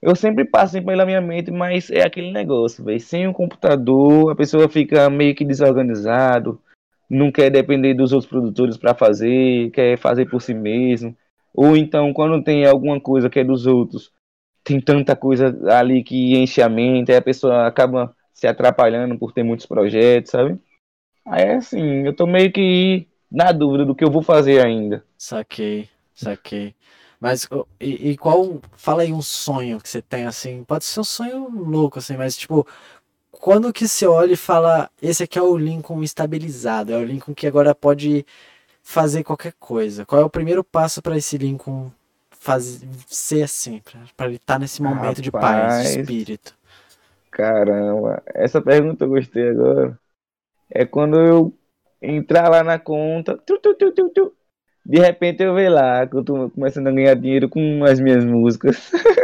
Eu 0.00 0.16
sempre 0.16 0.44
passo 0.44 0.76
assim 0.76 0.84
pela 0.84 1.06
minha 1.06 1.20
mente, 1.20 1.52
mas 1.52 1.88
é 1.88 2.02
aquele 2.02 2.32
negócio, 2.32 2.84
velho. 2.84 2.98
Sem 2.98 3.28
o 3.28 3.32
computador, 3.32 4.32
a 4.32 4.34
pessoa 4.34 4.68
fica 4.68 5.08
meio 5.08 5.34
que 5.34 5.44
desorganizado, 5.44 6.60
não 7.08 7.30
quer 7.30 7.50
depender 7.50 7.94
dos 7.94 8.12
outros 8.12 8.28
produtores 8.28 8.76
pra 8.76 8.94
fazer, 8.94 9.70
quer 9.70 9.96
fazer 9.96 10.26
por 10.26 10.42
si 10.42 10.54
mesmo. 10.54 11.16
Ou 11.54 11.76
então, 11.76 12.12
quando 12.12 12.42
tem 12.42 12.66
alguma 12.66 13.00
coisa 13.00 13.30
que 13.30 13.38
é 13.38 13.44
dos 13.44 13.66
outros, 13.66 14.10
tem 14.64 14.80
tanta 14.80 15.16
coisa 15.16 15.56
ali 15.72 16.02
que 16.02 16.36
enche 16.36 16.62
a 16.62 16.68
mente, 16.68 17.10
aí 17.10 17.18
a 17.18 17.22
pessoa 17.22 17.66
acaba 17.66 18.14
se 18.32 18.46
atrapalhando 18.46 19.18
por 19.18 19.32
ter 19.32 19.42
muitos 19.42 19.66
projetos, 19.66 20.30
sabe? 20.30 20.58
Aí 21.26 21.50
assim, 21.50 22.06
eu 22.06 22.14
tô 22.14 22.26
meio 22.26 22.52
que 22.52 23.06
na 23.30 23.52
dúvida 23.52 23.84
do 23.84 23.94
que 23.94 24.04
eu 24.04 24.10
vou 24.10 24.22
fazer 24.22 24.64
ainda. 24.64 25.04
Saquei, 25.16 25.88
saquei. 26.14 26.74
Mas 27.22 27.48
e, 27.80 28.10
e 28.10 28.16
qual. 28.16 28.60
Fala 28.76 29.02
aí 29.02 29.12
um 29.12 29.22
sonho 29.22 29.80
que 29.80 29.88
você 29.88 30.02
tem, 30.02 30.26
assim. 30.26 30.64
Pode 30.64 30.84
ser 30.84 30.98
um 30.98 31.04
sonho 31.04 31.48
louco, 31.48 32.00
assim, 32.00 32.16
mas 32.16 32.36
tipo. 32.36 32.66
Quando 33.30 33.72
que 33.72 33.88
você 33.88 34.06
olha 34.06 34.32
e 34.34 34.36
fala, 34.36 34.90
esse 35.00 35.22
aqui 35.22 35.38
é 35.38 35.42
o 35.42 35.56
Lincoln 35.56 36.02
estabilizado, 36.02 36.92
é 36.92 36.96
o 36.96 37.04
Lincoln 37.04 37.34
que 37.34 37.46
agora 37.46 37.74
pode 37.74 38.26
fazer 38.82 39.24
qualquer 39.24 39.54
coisa. 39.58 40.04
Qual 40.04 40.20
é 40.20 40.24
o 40.24 40.30
primeiro 40.30 40.62
passo 40.62 41.00
para 41.02 41.16
esse 41.16 41.38
Lincoln 41.38 41.90
faz, 42.42 42.84
ser 43.06 43.42
assim, 43.44 43.80
pra- 43.80 44.00
pra 44.16 44.26
ele 44.26 44.36
estar 44.36 44.58
nesse 44.58 44.82
momento 44.82 45.22
de 45.22 45.30
paz, 45.32 45.76
de 45.78 45.82
Rapaz. 45.82 45.84
espírito? 45.84 46.54
Caramba, 47.30 48.22
essa 48.34 48.60
pergunta 48.60 49.04
eu 49.04 49.08
gostei 49.08 49.48
agora. 49.48 49.98
É 50.70 50.86
quando 50.86 51.18
eu 51.20 51.54
entrar 52.02 52.48
lá 52.50 52.64
na 52.64 52.78
conta, 52.78 53.38
tu, 53.38 53.58
tu, 53.60 53.74
tu, 53.76 54.36
de 54.86 55.00
repente 55.00 55.42
eu 55.42 55.54
ver 55.54 55.68
lá 55.70 56.06
que 56.06 56.16
eu 56.16 56.24
tô 56.24 56.50
começando 56.50 56.88
a 56.88 56.92
ganhar 56.92 57.14
dinheiro 57.16 57.48
com 57.48 57.84
as 57.84 58.00
minhas 58.00 58.24
músicas. 58.24 58.90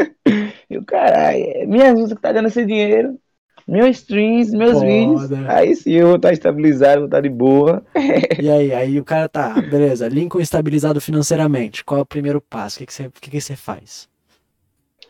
E 0.70 0.78
o 0.78 0.84
caralho, 0.84 1.68
minhas 1.68 1.94
músicas 1.98 2.20
tá 2.22 2.32
dando 2.32 2.48
esse 2.48 2.64
dinheiro, 2.66 3.18
meus 3.68 3.98
streams, 3.98 4.56
meus 4.56 4.78
Foda. 4.78 4.86
vídeos. 4.86 5.32
Aí 5.46 5.76
sim 5.76 5.92
eu 5.92 6.06
vou 6.06 6.16
estar 6.16 6.32
estabilizado, 6.32 7.00
vou 7.00 7.04
estar 7.04 7.20
de 7.20 7.28
boa. 7.28 7.84
E 8.40 8.48
aí, 8.48 8.72
aí 8.72 9.00
o 9.00 9.04
cara 9.04 9.28
tá, 9.28 9.60
beleza, 9.60 10.08
Lincoln 10.08 10.40
estabilizado 10.40 11.00
financeiramente. 11.00 11.84
Qual 11.84 11.98
é 11.98 12.02
o 12.02 12.06
primeiro 12.06 12.40
passo? 12.40 12.82
O 12.82 12.86
que, 12.86 12.92
você, 12.92 13.10
que, 13.20 13.30
que 13.30 13.40
você 13.40 13.56
faz? 13.56 14.08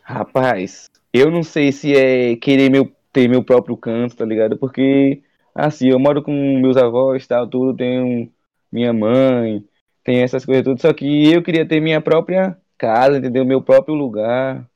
Rapaz, 0.03 0.89
eu 1.13 1.29
não 1.29 1.43
sei 1.43 1.71
se 1.71 1.95
é 1.95 2.35
querer 2.35 2.69
meu, 2.69 2.91
ter 3.13 3.29
meu 3.29 3.43
próprio 3.43 3.77
canto, 3.77 4.15
tá 4.15 4.25
ligado? 4.25 4.57
Porque, 4.57 5.21
assim, 5.53 5.89
eu 5.89 5.99
moro 5.99 6.23
com 6.23 6.33
meus 6.59 6.75
avós, 6.75 7.27
tal, 7.27 7.47
tudo, 7.47 7.77
tenho 7.77 8.29
minha 8.71 8.91
mãe, 8.91 9.63
tem 10.03 10.21
essas 10.21 10.43
coisas 10.43 10.63
tudo, 10.63 10.81
só 10.81 10.91
que 10.91 11.31
eu 11.31 11.43
queria 11.43 11.67
ter 11.67 11.79
minha 11.79 12.01
própria 12.01 12.57
casa, 12.77 13.19
entendeu? 13.19 13.45
Meu 13.45 13.61
próprio 13.61 13.93
lugar. 13.93 14.67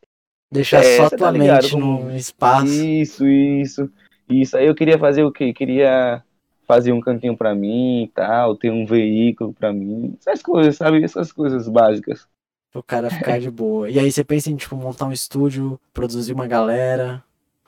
Deixar 0.53 0.83
É, 0.83 0.97
só 0.97 1.09
cê 1.09 1.17
tua 1.17 1.31
tá 1.31 1.37
mente 1.37 1.71
como- 1.71 2.03
no 2.05 2.15
espaço. 2.15 2.67
Isso, 2.67 3.27
isso, 3.27 3.89
isso. 4.29 4.55
Aí 4.55 4.67
eu 4.67 4.75
queria 4.75 4.97
fazer 4.99 5.23
o 5.23 5.31
quê? 5.31 5.51
Queria 5.53 6.23
fazer 6.67 6.91
um 6.93 7.01
cantinho 7.01 7.35
pra 7.35 7.53
mim 7.55 8.03
e 8.03 8.07
tal, 8.09 8.55
ter 8.55 8.71
um 8.71 8.85
veículo 8.85 9.51
pra 9.53 9.73
mim, 9.73 10.15
essas 10.19 10.41
coisas, 10.41 10.75
sabe? 10.77 11.03
Essas 11.03 11.31
coisas 11.31 11.67
básicas. 11.67 12.25
o 12.73 12.81
cara 12.81 13.09
ficar 13.09 13.39
de 13.39 13.51
boa. 13.51 13.89
E 13.89 13.99
aí 13.99 14.11
você 14.11 14.23
pensa 14.23 14.49
em, 14.49 14.55
tipo, 14.55 14.75
montar 14.75 15.05
um 15.05 15.11
estúdio, 15.11 15.79
produzir 15.93 16.33
uma 16.33 16.47
galera, 16.47 17.23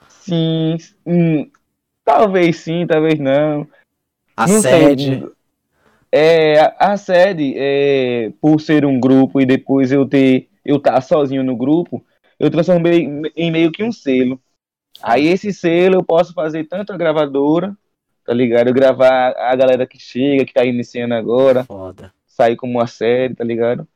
Sim, 0.08 0.76
hum, 1.06 1.48
talvez 2.04 2.56
sim, 2.58 2.86
talvez 2.86 3.18
não. 3.18 3.66
a 4.36 4.46
Não 4.46 4.60
sei, 4.60 4.70
sede. 4.88 5.26
É, 6.10 6.58
a, 6.60 6.74
a 6.92 6.96
sede, 6.96 7.54
é, 7.56 8.32
por 8.40 8.60
ser 8.60 8.84
um 8.84 8.98
grupo 8.98 9.40
e 9.40 9.46
depois 9.46 9.92
eu 9.92 10.06
ter 10.06 10.48
eu 10.64 10.76
estar 10.78 11.00
sozinho 11.00 11.44
no 11.44 11.54
grupo, 11.56 12.04
eu 12.38 12.50
transformei 12.50 13.04
em- 13.36 13.50
meio 13.50 13.70
que 13.72 13.82
um 13.82 13.92
selo. 13.92 14.40
Aí 15.02 15.26
esse 15.26 15.52
selo 15.52 15.96
eu 15.96 16.04
posso 16.04 16.32
fazer 16.32 16.64
tanto 16.64 16.92
a 16.92 16.96
gravadora, 16.96 17.76
tá 18.24 18.32
ligado? 18.32 18.68
Eu 18.68 18.74
gravar 18.74 19.34
a 19.36 19.54
galera 19.54 19.86
que 19.86 19.98
chega, 19.98 20.44
que 20.44 20.52
tá 20.54 20.64
iniciando 20.64 21.14
agora, 21.14 21.64
Foda. 21.64 22.12
sair 22.26 22.56
como 22.56 22.72
uma 22.78 22.86
série, 22.86 23.34
tá 23.34 23.44
ligado? 23.44 23.86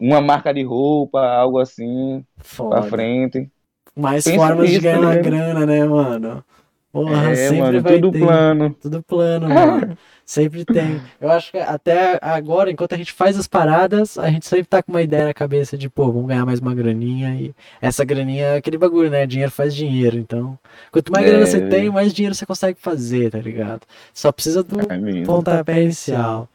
Uma 0.00 0.20
marca 0.20 0.52
de 0.52 0.62
roupa, 0.62 1.20
algo 1.26 1.58
assim, 1.58 2.24
pra 2.36 2.44
Foda. 2.44 2.82
frente. 2.84 3.50
Mais 3.96 4.24
Pensa 4.24 4.36
formas 4.36 4.66
de 4.68 4.74
nisso, 4.74 4.84
tá 4.86 4.92
ganhar 4.92 5.10
ligado? 5.10 5.24
grana, 5.24 5.66
né, 5.66 5.84
mano? 5.84 6.44
Porra, 6.92 7.30
É, 7.30 7.34
sempre 7.34 7.60
mano, 7.60 7.80
vai 7.82 7.94
tudo 7.94 8.12
ter. 8.12 8.18
plano. 8.20 8.76
Tudo 8.80 9.02
plano, 9.02 9.48
mano. 9.48 9.98
Sempre 10.28 10.62
tem. 10.62 11.00
Eu 11.18 11.30
acho 11.30 11.50
que 11.52 11.56
até 11.56 12.18
agora, 12.20 12.70
enquanto 12.70 12.92
a 12.94 12.98
gente 12.98 13.14
faz 13.14 13.38
as 13.38 13.46
paradas, 13.48 14.18
a 14.18 14.28
gente 14.28 14.46
sempre 14.46 14.66
tá 14.66 14.82
com 14.82 14.92
uma 14.92 15.00
ideia 15.00 15.24
na 15.24 15.32
cabeça 15.32 15.74
de, 15.74 15.88
pô, 15.88 16.12
vamos 16.12 16.28
ganhar 16.28 16.44
mais 16.44 16.60
uma 16.60 16.74
graninha. 16.74 17.30
E 17.34 17.54
essa 17.80 18.04
graninha 18.04 18.44
é 18.44 18.56
aquele 18.58 18.76
bagulho, 18.76 19.08
né? 19.08 19.24
Dinheiro 19.26 19.50
faz 19.50 19.74
dinheiro. 19.74 20.18
Então, 20.18 20.58
quanto 20.92 21.10
mais 21.10 21.24
É. 21.24 21.30
grana 21.30 21.46
você 21.46 21.60
tem, 21.68 21.88
mais 21.88 22.12
dinheiro 22.12 22.34
você 22.34 22.44
consegue 22.44 22.78
fazer, 22.78 23.30
tá 23.30 23.38
ligado? 23.38 23.80
Só 24.12 24.30
precisa 24.30 24.62
do 24.62 24.78
É 24.92 24.98
mesmo. 24.98 25.24
pontapé 25.24 25.82
inicial. 25.82 26.46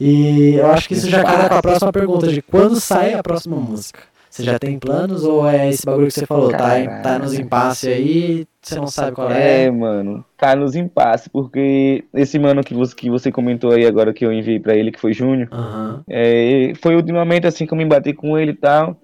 E 0.00 0.54
eu 0.56 0.66
acho 0.72 0.88
que 0.88 0.94
isso 0.94 1.08
já 1.08 1.22
casa 1.22 1.48
com 1.50 1.54
a 1.54 1.62
próxima 1.62 1.92
pergunta 1.92 2.26
de 2.26 2.42
quando 2.42 2.80
sai 2.80 3.14
a 3.14 3.22
próxima 3.22 3.54
música. 3.56 4.00
Você 4.34 4.42
já 4.42 4.58
tem 4.58 4.80
planos 4.80 5.22
ou 5.22 5.48
é 5.48 5.68
esse 5.68 5.86
bagulho 5.86 6.08
que 6.08 6.14
você 6.14 6.26
falou? 6.26 6.50
Tá, 6.50 6.80
em- 6.80 6.88
tá 6.88 7.20
nos 7.20 7.38
impasse 7.38 7.88
aí, 7.88 8.44
você 8.60 8.74
não 8.74 8.88
sabe 8.88 9.12
qual 9.12 9.30
é? 9.30 9.66
É, 9.66 9.70
mano, 9.70 10.24
tá 10.36 10.56
nos 10.56 10.74
impasse, 10.74 11.30
porque 11.30 12.04
esse 12.12 12.36
mano 12.36 12.60
que 12.64 12.74
você, 12.74 12.96
que 12.96 13.08
você 13.08 13.30
comentou 13.30 13.70
aí 13.70 13.86
agora 13.86 14.12
que 14.12 14.26
eu 14.26 14.32
enviei 14.32 14.58
pra 14.58 14.74
ele, 14.74 14.90
que 14.90 14.98
foi 15.00 15.12
Júnior, 15.12 15.48
Aham. 15.52 16.02
é, 16.08 16.72
foi 16.82 16.96
ultimamente 16.96 17.46
assim 17.46 17.64
que 17.64 17.72
eu 17.72 17.78
me 17.78 17.84
bati 17.86 18.12
com 18.12 18.36
ele 18.36 18.50
e 18.50 18.56
tal. 18.56 18.96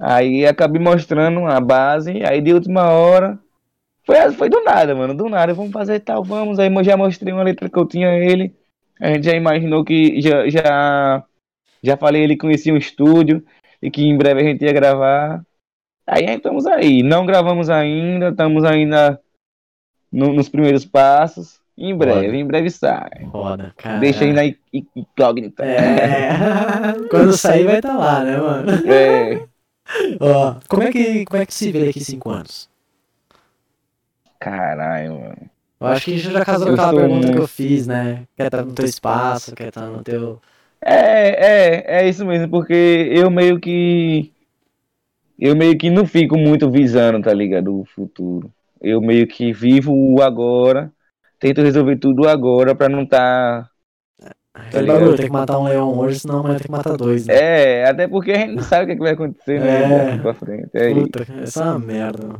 Aí 0.00 0.46
acabei 0.46 0.80
mostrando 0.80 1.44
a 1.46 1.60
base, 1.60 2.24
aí 2.24 2.40
de 2.40 2.54
última 2.54 2.90
hora. 2.90 3.38
Foi, 4.06 4.16
foi 4.32 4.48
do 4.48 4.62
nada, 4.64 4.94
mano, 4.94 5.14
do 5.14 5.28
nada, 5.28 5.52
vamos 5.52 5.70
fazer 5.70 6.00
tal, 6.00 6.24
vamos. 6.24 6.58
Aí 6.58 6.74
eu 6.74 6.84
já 6.84 6.96
mostrei 6.96 7.30
uma 7.32 7.42
letra 7.42 7.68
que 7.68 7.78
eu 7.78 7.86
tinha 7.86 8.08
a 8.08 8.18
ele. 8.18 8.54
A 8.98 9.08
gente 9.08 9.24
já 9.24 9.34
imaginou 9.36 9.84
que 9.84 10.18
já, 10.22 10.48
já, 10.48 11.24
já 11.82 11.96
falei 11.96 12.22
ele 12.22 12.36
conhecia 12.36 12.72
um 12.72 12.78
estúdio 12.78 13.44
e 13.82 13.90
que 13.90 14.02
em 14.02 14.16
breve 14.16 14.40
a 14.40 14.44
gente 14.44 14.64
ia 14.64 14.72
gravar. 14.72 15.42
Aí 16.06 16.24
estamos 16.26 16.66
aí. 16.66 17.02
Não 17.02 17.26
gravamos 17.26 17.68
ainda, 17.68 18.28
estamos 18.30 18.64
ainda 18.64 19.20
no- 20.10 20.32
nos 20.32 20.48
primeiros 20.48 20.84
passos. 20.84 21.60
Em 21.76 21.96
breve, 21.96 22.28
Olha. 22.28 22.36
em 22.36 22.46
breve 22.46 22.70
sai. 22.70 23.26
Foda, 23.32 23.72
cara. 23.78 23.98
Deixa 23.98 24.24
aí 24.24 24.32
na 24.32 24.44
in- 24.44 24.56
in- 24.72 24.86
incógnita. 24.94 25.64
É. 25.64 26.28
Quando 27.10 27.32
sair 27.32 27.64
vai 27.64 27.76
estar 27.76 27.96
lá, 27.96 28.22
né, 28.22 28.36
mano? 28.36 28.70
É. 28.92 29.46
Ó, 30.20 30.56
como 30.68 30.82
é 30.82 30.92
que, 30.92 31.24
como 31.24 31.42
é 31.42 31.46
que 31.46 31.54
se 31.54 31.72
vê 31.72 31.86
daqui 31.86 32.00
cinco 32.00 32.30
anos? 32.30 32.68
Caralho, 34.38 35.18
mano. 35.20 35.50
Eu 35.80 35.86
acho 35.88 36.04
que 36.04 36.18
já 36.18 36.44
casou 36.44 36.66
com 36.66 36.72
Eu 36.72 36.74
aquela 36.74 36.90
sou 36.90 36.98
pergunta 37.00 37.20
que 37.20 37.26
muito- 37.32 37.42
eu 37.42 37.48
fiz, 37.48 37.86
né? 37.86 38.22
Quer 38.36 38.46
estar 38.46 38.64
no 38.64 38.72
teu 38.72 38.84
espaço, 38.84 39.54
quer 39.54 39.68
estar 39.68 39.86
no 39.86 40.02
teu. 40.02 40.40
É, 40.84 41.28
é, 41.28 42.00
é 42.00 42.08
isso 42.08 42.26
mesmo, 42.26 42.48
porque 42.48 43.08
eu 43.12 43.30
meio 43.30 43.60
que. 43.60 44.32
Eu 45.38 45.56
meio 45.56 45.76
que 45.78 45.90
não 45.90 46.06
fico 46.06 46.36
muito 46.36 46.70
visando, 46.70 47.20
tá 47.22 47.32
ligado? 47.32 47.80
O 47.80 47.84
futuro. 47.84 48.50
Eu 48.80 49.00
meio 49.00 49.26
que 49.26 49.52
vivo 49.52 49.92
o 49.92 50.20
agora, 50.20 50.92
tento 51.38 51.62
resolver 51.62 51.96
tudo 51.96 52.28
agora 52.28 52.74
pra 52.74 52.88
não 52.88 53.06
tá. 53.06 53.68
Aquele 54.54 54.82
ligado? 54.82 54.98
bagulho, 54.98 55.16
tem 55.16 55.26
que 55.26 55.32
matar 55.32 55.58
um 55.58 55.64
leão 55.64 55.98
hoje, 55.98 56.20
senão 56.20 56.40
amanhã 56.40 56.56
tem 56.56 56.66
que 56.66 56.70
matar 56.70 56.96
dois, 56.96 57.26
né? 57.26 57.34
É, 57.34 57.88
até 57.88 58.06
porque 58.06 58.32
a 58.32 58.38
gente 58.38 58.56
não 58.56 58.62
sabe 58.62 58.84
o 58.84 58.86
que, 58.86 58.92
é 58.92 58.96
que 58.96 59.00
vai 59.00 59.12
acontecer, 59.12 59.60
né? 59.60 60.14
É. 60.14 60.18
Pra 60.18 60.34
frente. 60.34 60.68
É 60.74 60.90
isso. 60.90 61.00
Puta, 61.00 61.26
essa 61.42 61.62
é 61.62 61.66
uma 61.66 61.78
merda. 61.78 62.28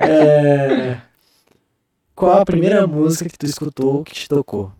É... 0.00 0.98
Qual 2.14 2.40
a 2.40 2.44
primeira 2.44 2.86
música 2.86 3.28
que 3.28 3.38
tu 3.38 3.46
escutou 3.46 4.04
que 4.04 4.14
te 4.14 4.28
tocou? 4.28 4.70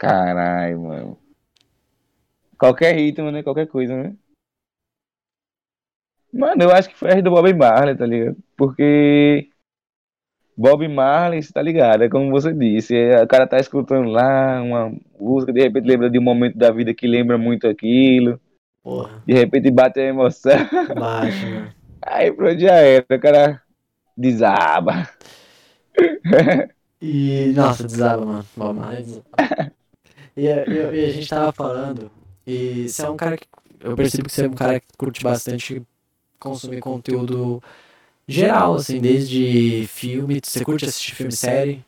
Caralho, 0.00 0.80
mano. 0.80 1.18
Qualquer 2.58 2.96
ritmo, 2.96 3.30
né? 3.30 3.42
Qualquer 3.42 3.66
coisa, 3.66 3.94
né? 3.94 4.16
Mano, 6.32 6.62
eu 6.62 6.72
acho 6.72 6.88
que 6.88 6.96
foi 6.96 7.12
a 7.12 7.20
do 7.20 7.30
Bob 7.30 7.52
Marley, 7.52 7.94
tá 7.94 8.06
ligado? 8.06 8.38
Porque 8.56 9.50
Bob 10.56 10.88
Marley, 10.88 11.42
você 11.42 11.52
tá 11.52 11.60
ligado? 11.60 12.02
É 12.02 12.08
como 12.08 12.30
você 12.30 12.50
disse, 12.54 12.96
é, 12.96 13.22
o 13.22 13.28
cara 13.28 13.46
tá 13.46 13.58
escutando 13.58 14.08
lá 14.08 14.62
uma 14.62 14.90
música, 15.18 15.52
de 15.52 15.60
repente 15.60 15.86
lembra 15.86 16.08
de 16.08 16.18
um 16.18 16.22
momento 16.22 16.56
da 16.56 16.70
vida 16.70 16.94
que 16.94 17.06
lembra 17.06 17.36
muito 17.36 17.66
aquilo, 17.66 18.40
Porra, 18.82 19.22
de 19.26 19.34
repente 19.34 19.70
bate 19.70 20.00
a 20.00 20.04
emoção, 20.04 20.56
baixo, 20.98 21.44
né? 21.44 21.74
aí 22.00 22.32
pronto, 22.32 22.58
já 22.58 22.76
era, 22.76 23.04
o 23.10 23.20
cara 23.20 23.62
desaba. 24.16 25.10
E, 27.02 27.52
nossa, 27.54 27.86
desaba, 27.86 28.24
mano. 28.24 28.46
Bob 28.56 28.78
Marley 28.78 29.02
desaba. 29.02 29.72
E, 30.36 30.48
a- 30.48 30.64
e- 30.66 31.00
e 31.02 31.04
a 31.06 31.12
gente 31.12 31.28
tava 31.28 31.52
falando, 31.52 32.10
e 32.46 32.88
você 32.88 33.02
é 33.02 33.10
um 33.10 33.16
cara 33.16 33.36
que. 33.36 33.46
Eu 33.80 33.96
percebo 33.96 34.24
que 34.28 34.32
você 34.32 34.44
é 34.44 34.48
um 34.48 34.54
cara 34.54 34.80
que 34.80 34.86
curte 34.96 35.22
bastante 35.22 35.82
consumir 36.38 36.80
conteúdo 36.80 37.62
geral, 38.28 38.74
assim, 38.76 39.00
desde 39.00 39.86
filme. 39.88 40.40
Você 40.42 40.64
curte 40.64 40.84
assistir 40.84 41.14
filme 41.14 41.32
e 41.32 41.36
série? 41.36 41.84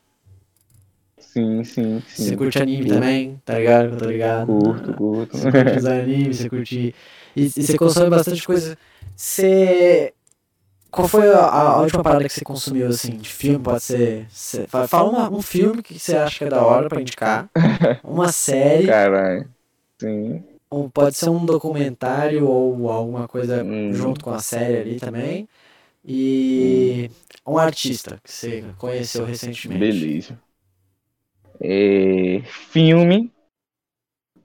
Sim, 1.18 1.64
sim, 1.64 2.03
Você 2.07 2.30
sim. 2.30 2.36
curte 2.36 2.59
anime 2.62 2.86
também, 2.86 3.40
tá 3.45 3.59
ligado? 3.59 3.97
Tá 3.97 4.07
ligado? 4.07 4.47
Curto, 4.47 4.93
curto. 4.95 5.38
Você 5.38 5.51
curte 5.51 5.78
os 5.78 5.86
animes, 5.86 6.36
você 6.36 6.49
curte. 6.51 6.95
E, 7.36 7.43
e 7.43 7.51
você 7.51 7.78
consome 7.78 8.11
bastante 8.11 8.45
coisa. 8.47 8.76
Você. 9.16 10.12
Qual 10.93 11.09
foi 11.09 11.28
a, 11.32 11.47
a 11.47 11.80
última 11.80 12.03
parada 12.03 12.24
que 12.28 12.32
você 12.32 12.45
consumiu, 12.45 12.86
assim, 12.88 13.16
de 13.16 13.28
filme? 13.28 13.64
Pode 13.64 13.82
ser. 13.82 14.26
fa- 14.68 14.86
Fala 14.86 15.09
uma- 15.11 15.30
um 15.30 15.40
filme 15.43 15.82
que 15.82 15.99
você 15.99 16.16
acha 16.16 16.38
que 16.38 16.45
é 16.45 16.49
da 16.51 16.62
hora 16.62 16.88
pra 16.88 17.01
indicar. 17.01 17.49
Uma 18.05 18.30
série. 18.30 18.86
Caralho. 18.86 19.49
Sim. 19.99 20.45
Ou 20.70 20.88
pode 20.90 21.16
ser 21.16 21.30
um 21.30 21.45
documentário 21.45 22.47
ou 22.47 22.90
alguma 22.90 23.26
coisa 23.26 23.64
Hum. 23.64 23.93
junto 23.93 24.22
com 24.22 24.30
a 24.30 24.38
série 24.38 24.76
ali 24.78 25.01
também. 25.01 25.49
E. 26.05 27.11
Um 27.47 27.59
artista 27.59 28.20
que 28.22 28.30
você 28.30 28.64
conheceu 28.78 29.24
recentemente. 29.24 29.78
Beleza. 29.80 30.38
É, 31.61 32.43
filme. 32.70 33.32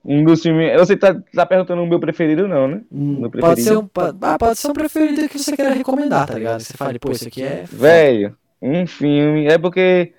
Um 0.08 0.24
dos 0.24 0.41
filmes. 0.41 0.74
Você 0.80 0.95
tá, 0.95 1.14
tá 1.34 1.45
perguntando 1.45 1.84
o 1.84 1.86
meu 1.86 1.99
preferido, 1.99 2.47
não, 2.47 2.66
né? 2.68 2.82
Hum, 2.89 3.20
Meu 3.20 3.30
Pode 3.30 3.62
ser, 3.62 3.72
preferido? 3.72 3.80
um, 3.82 3.88
pa- 3.88 4.16
ah, 4.22 4.38
pode 4.39 4.58
ser 4.58 4.70
um 4.70 4.74
preferido 4.74 5.28
que 5.28 5.38
você 5.38 5.53
queira 5.55 5.74
recomendar, 5.74 6.26
tá 6.28 6.36
ligado? 6.36 6.62
Você 6.62 6.74
fale, 6.78 6.97
pô, 6.97 7.12
isso 7.12 7.28
aqui 7.28 7.43
é. 7.43 7.66
Velho, 7.70 8.34
um 8.62 8.88
filme. 8.88 9.47
É 9.47 9.58
porque 9.58 10.14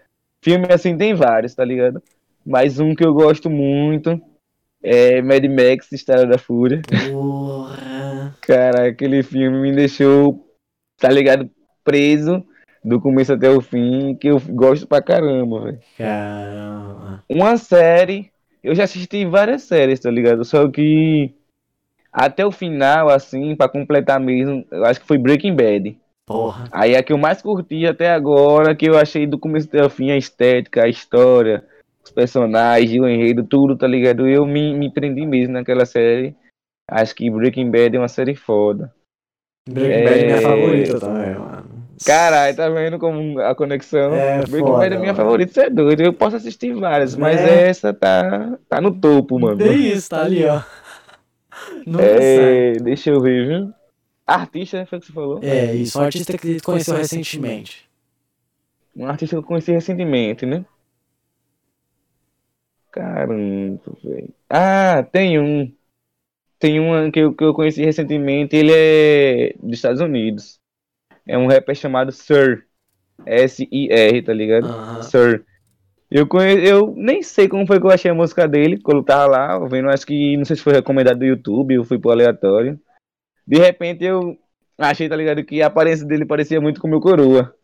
filme 0.44 0.66
assim 0.70 0.96
tem 0.96 1.14
vários, 1.14 1.54
tá 1.54 1.64
ligado? 1.64 2.02
Mas 2.44 2.78
um 2.78 2.94
que 2.94 3.04
eu 3.04 3.14
gosto 3.14 3.48
muito 3.48 4.20
é 4.82 5.22
Mad 5.22 5.44
Max 5.46 5.90
Estrada 5.90 6.26
da 6.26 6.36
Fúria. 6.38 6.82
Porra. 7.10 8.36
Cara, 8.42 8.88
aquele 8.88 9.22
filme 9.22 9.58
me 9.58 9.74
deixou, 9.74 10.46
tá 10.98 11.08
ligado? 11.08 11.50
Preso 11.82 12.44
do 12.84 13.00
começo 13.00 13.32
até 13.32 13.48
o 13.50 13.60
fim, 13.62 14.14
que 14.16 14.28
eu 14.28 14.38
gosto 14.50 14.86
pra 14.86 15.00
caramba, 15.02 15.62
velho. 15.64 15.78
Caramba. 15.96 17.24
Uma 17.28 17.56
série, 17.56 18.30
eu 18.62 18.74
já 18.74 18.84
assisti 18.84 19.24
várias 19.24 19.62
séries, 19.62 20.00
tá 20.00 20.10
ligado? 20.10 20.44
Só 20.44 20.68
que 20.68 21.34
até 22.12 22.44
o 22.44 22.50
final, 22.50 23.08
assim, 23.08 23.54
pra 23.54 23.68
completar 23.68 24.18
mesmo, 24.18 24.64
eu 24.70 24.84
acho 24.84 25.00
que 25.00 25.06
foi 25.06 25.18
Breaking 25.18 25.54
Bad. 25.54 25.98
Porra. 26.26 26.68
Aí 26.70 26.94
a 26.94 27.02
que 27.02 27.12
eu 27.12 27.18
mais 27.18 27.40
curti 27.40 27.86
até 27.86 28.10
agora, 28.10 28.74
que 28.74 28.86
eu 28.86 28.98
achei 28.98 29.26
do 29.26 29.38
começo 29.38 29.68
até 29.68 29.84
o 29.84 29.90
fim, 29.90 30.10
a 30.10 30.16
estética, 30.16 30.84
a 30.84 30.88
história, 30.88 31.64
os 32.04 32.10
personagens, 32.10 33.00
o 33.00 33.08
enredo, 33.08 33.44
tudo, 33.44 33.76
tá 33.76 33.86
ligado? 33.86 34.26
Eu 34.28 34.44
me, 34.44 34.74
me 34.74 34.90
prendi 34.90 35.24
mesmo 35.24 35.54
naquela 35.54 35.86
série. 35.86 36.34
Acho 36.90 37.14
que 37.14 37.30
Breaking 37.30 37.70
Bad 37.70 37.96
é 37.96 37.98
uma 37.98 38.08
série 38.08 38.34
foda. 38.34 38.92
Breaking 39.68 40.04
Bad 40.04 40.20
é 40.20 40.24
minha 40.24 40.36
É. 40.36 40.40
favorita 40.40 41.00
também, 41.00 41.34
mano. 41.34 41.77
Caralho, 42.04 42.56
tá 42.56 42.68
vendo 42.68 42.98
como 42.98 43.40
a 43.40 43.54
conexão? 43.54 44.14
É 44.14 44.38
Breaking 44.46 44.58
foda, 44.60 44.78
Bad 44.78 44.94
é 44.94 44.98
minha 44.98 45.14
favorita, 45.14 45.52
você 45.52 45.60
é 45.62 45.70
doido. 45.70 46.02
Eu 46.02 46.12
posso 46.12 46.36
assistir 46.36 46.72
várias, 46.74 47.16
mas 47.16 47.40
É. 47.40 47.68
essa 47.68 47.92
tá, 47.92 48.58
tá 48.68 48.80
no 48.80 48.94
topo, 48.94 49.38
mano. 49.38 49.60
É 49.62 49.72
isso, 49.74 50.08
tá 50.10 50.22
ali, 50.22 50.44
ó. 50.44 50.62
Nunca 51.86 52.04
sai. 52.04 52.20
É, 52.20 52.72
deixa 52.74 53.10
eu 53.10 53.20
ver, 53.20 53.46
viu? 53.46 53.72
Artista, 54.26 54.84
foi 54.86 54.98
o 54.98 55.00
que 55.00 55.06
você 55.06 55.12
falou? 55.12 55.40
É 55.42 55.74
isso, 55.74 55.98
um 55.98 56.02
artista 56.02 56.36
que 56.36 56.60
conheceu 56.60 56.94
recentemente. 56.94 57.88
Um 58.94 59.06
artista 59.06 59.36
que 59.36 59.38
eu 59.38 59.42
conheci 59.42 59.72
recentemente, 59.72 60.44
né? 60.44 60.64
Caramba, 62.90 63.80
velho. 64.02 64.34
Ah, 64.48 65.02
tem 65.12 65.38
um. 65.38 65.72
Tem 66.58 66.80
um 66.80 67.10
que 67.10 67.20
eu, 67.20 67.32
que 67.32 67.44
eu 67.44 67.54
conheci 67.54 67.84
recentemente, 67.84 68.56
ele 68.56 68.72
é 68.74 69.54
dos 69.62 69.74
Estados 69.78 70.00
Unidos. 70.00 70.58
É 71.28 71.36
um 71.36 71.46
rapper 71.46 71.74
chamado 71.74 72.10
Sir. 72.10 72.64
S-I-R, 73.26 74.22
tá 74.22 74.32
ligado? 74.32 75.02
Sir. 75.04 75.44
Eu, 76.10 76.26
conhe... 76.26 76.66
eu 76.66 76.94
nem 76.96 77.22
sei 77.22 77.48
como 77.48 77.66
foi 77.66 77.78
que 77.78 77.86
eu 77.86 77.90
achei 77.90 78.10
a 78.10 78.14
música 78.14 78.48
dele, 78.48 78.80
quando 78.80 78.98
eu 78.98 79.04
tava 79.04 79.26
lá, 79.26 79.58
vendo, 79.66 79.90
acho 79.90 80.06
que, 80.06 80.36
não 80.36 80.44
sei 80.44 80.56
se 80.56 80.62
foi 80.62 80.72
recomendado 80.72 81.18
do 81.18 81.26
YouTube, 81.26 81.74
eu 81.74 81.84
fui 81.84 81.98
pro 81.98 82.10
aleatório. 82.10 82.80
De 83.46 83.58
repente 83.58 84.04
eu 84.04 84.38
achei, 84.78 85.08
tá 85.08 85.16
ligado, 85.16 85.44
que 85.44 85.60
a 85.60 85.66
aparência 85.66 86.06
dele 86.06 86.24
parecia 86.24 86.60
muito 86.60 86.80
com 86.80 86.86
o 86.86 86.90
meu 86.90 87.00
coroa. 87.00 87.54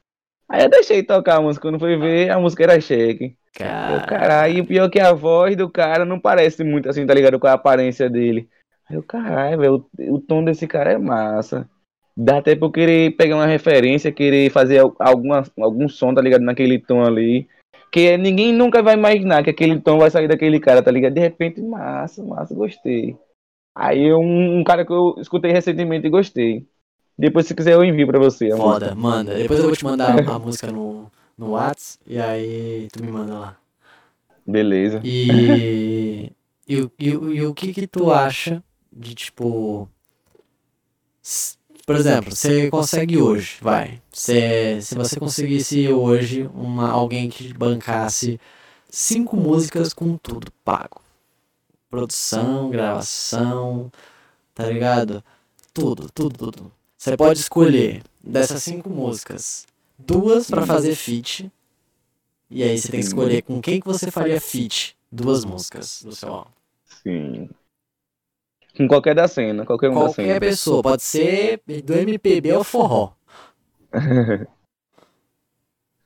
Aí 0.46 0.62
eu 0.62 0.68
deixei 0.68 1.02
tocar 1.02 1.38
a 1.38 1.40
música, 1.40 1.66
quando 1.66 1.78
fui 1.78 1.96
ver, 1.96 2.30
a 2.30 2.38
música 2.38 2.64
era 2.64 2.80
cheque. 2.80 3.36
Eu, 3.58 3.64
Cara, 3.64 4.06
caralho, 4.06 4.58
e 4.58 4.60
o 4.60 4.66
pior 4.66 4.86
é 4.86 4.90
que 4.90 5.00
a 5.00 5.12
voz 5.12 5.56
do 5.56 5.70
cara 5.70 6.04
não 6.04 6.20
parece 6.20 6.62
muito 6.62 6.88
assim, 6.88 7.06
tá 7.06 7.14
ligado, 7.14 7.38
com 7.38 7.46
a 7.46 7.52
aparência 7.52 8.10
dele. 8.10 8.48
Aí 8.88 8.96
eu, 8.96 9.02
caralho, 9.02 9.58
velho, 9.58 9.86
o, 9.98 10.16
o 10.16 10.20
tom 10.20 10.44
desse 10.44 10.66
cara 10.66 10.92
é 10.92 10.98
massa. 10.98 11.68
Dá 12.16 12.38
até 12.38 12.54
pra 12.54 12.66
eu 12.68 12.70
querer 12.72 13.16
pegar 13.16 13.36
uma 13.36 13.46
referência, 13.46 14.12
querer 14.12 14.50
fazer 14.50 14.78
al- 14.78 14.94
alguma, 14.98 15.42
algum 15.58 15.88
som, 15.88 16.14
tá 16.14 16.20
ligado, 16.20 16.42
naquele 16.42 16.78
tom 16.78 17.02
ali. 17.02 17.48
Que 17.92 18.16
ninguém 18.16 18.52
nunca 18.52 18.82
vai 18.82 18.94
imaginar 18.94 19.42
que 19.42 19.50
aquele 19.50 19.80
tom 19.80 19.98
vai 19.98 20.10
sair 20.10 20.28
daquele 20.28 20.58
cara, 20.60 20.82
tá 20.82 20.90
ligado? 20.90 21.12
De 21.14 21.20
repente, 21.20 21.60
massa, 21.60 22.22
massa, 22.24 22.54
gostei. 22.54 23.16
Aí 23.76 24.12
um, 24.12 24.58
um 24.58 24.64
cara 24.64 24.84
que 24.84 24.92
eu 24.92 25.16
escutei 25.18 25.50
recentemente 25.52 26.06
e 26.06 26.10
gostei. 26.10 26.66
Depois, 27.18 27.46
se 27.46 27.54
quiser, 27.54 27.74
eu 27.74 27.84
envio 27.84 28.06
pra 28.06 28.18
você. 28.18 28.46
a 28.46 28.56
música. 28.56 28.62
foda, 28.62 28.94
manda. 28.94 29.34
Depois 29.36 29.58
eu 29.60 29.66
vou 29.66 29.76
te 29.76 29.84
mandar 29.84 30.16
a 30.28 30.38
música 30.38 30.70
no, 30.70 31.10
no 31.38 31.52
Whats 31.52 31.98
e 32.06 32.18
aí 32.18 32.88
tu 32.92 33.02
me 33.04 33.10
manda 33.10 33.34
lá. 33.38 33.56
Beleza. 34.46 35.00
E, 35.04 36.30
e, 36.68 36.80
o- 36.80 36.92
e, 36.98 37.16
o- 37.16 37.32
e 37.34 37.46
o 37.46 37.54
que 37.54 37.72
que 37.72 37.86
tu 37.86 38.12
acha 38.12 38.62
de 38.92 39.14
tipo. 39.14 39.88
Por 41.86 41.96
exemplo, 41.96 42.34
você 42.34 42.70
consegue 42.70 43.20
hoje, 43.20 43.58
vai. 43.60 44.00
Se, 44.10 44.80
se 44.80 44.94
você 44.94 45.20
conseguisse 45.20 45.88
hoje 45.88 46.48
uma, 46.54 46.90
alguém 46.90 47.28
que 47.28 47.52
bancasse 47.52 48.40
cinco 48.88 49.36
músicas 49.36 49.92
com 49.92 50.16
tudo 50.16 50.50
pago. 50.64 51.02
Produção, 51.90 52.70
gravação, 52.70 53.92
tá 54.54 54.66
ligado? 54.66 55.22
Tudo, 55.74 56.08
tudo, 56.12 56.38
tudo. 56.38 56.72
Você 56.96 57.16
pode 57.16 57.40
escolher 57.40 58.02
dessas 58.22 58.62
cinco 58.62 58.88
músicas 58.88 59.66
duas 59.98 60.48
para 60.48 60.64
fazer 60.64 60.94
feat. 60.94 61.52
E 62.50 62.62
aí 62.62 62.78
você 62.78 62.88
tem 62.88 63.00
que 63.00 63.06
escolher 63.06 63.42
com 63.42 63.60
quem 63.60 63.80
que 63.80 63.86
você 63.86 64.10
faria 64.10 64.40
feat 64.40 64.96
duas 65.12 65.44
músicas 65.44 66.02
do 66.02 66.14
seu 66.14 66.32
álbum. 66.32 66.50
Sim. 67.02 67.50
Com 68.76 68.88
qualquer 68.88 69.14
da 69.14 69.28
cena, 69.28 69.64
qualquer 69.64 69.88
um 69.90 69.94
Qualquer 69.94 70.26
da 70.26 70.34
cena. 70.34 70.40
pessoa, 70.40 70.82
pode 70.82 71.02
ser 71.02 71.62
do 71.84 71.94
MPB 71.94 72.52
ou 72.52 72.64
forró. 72.64 73.12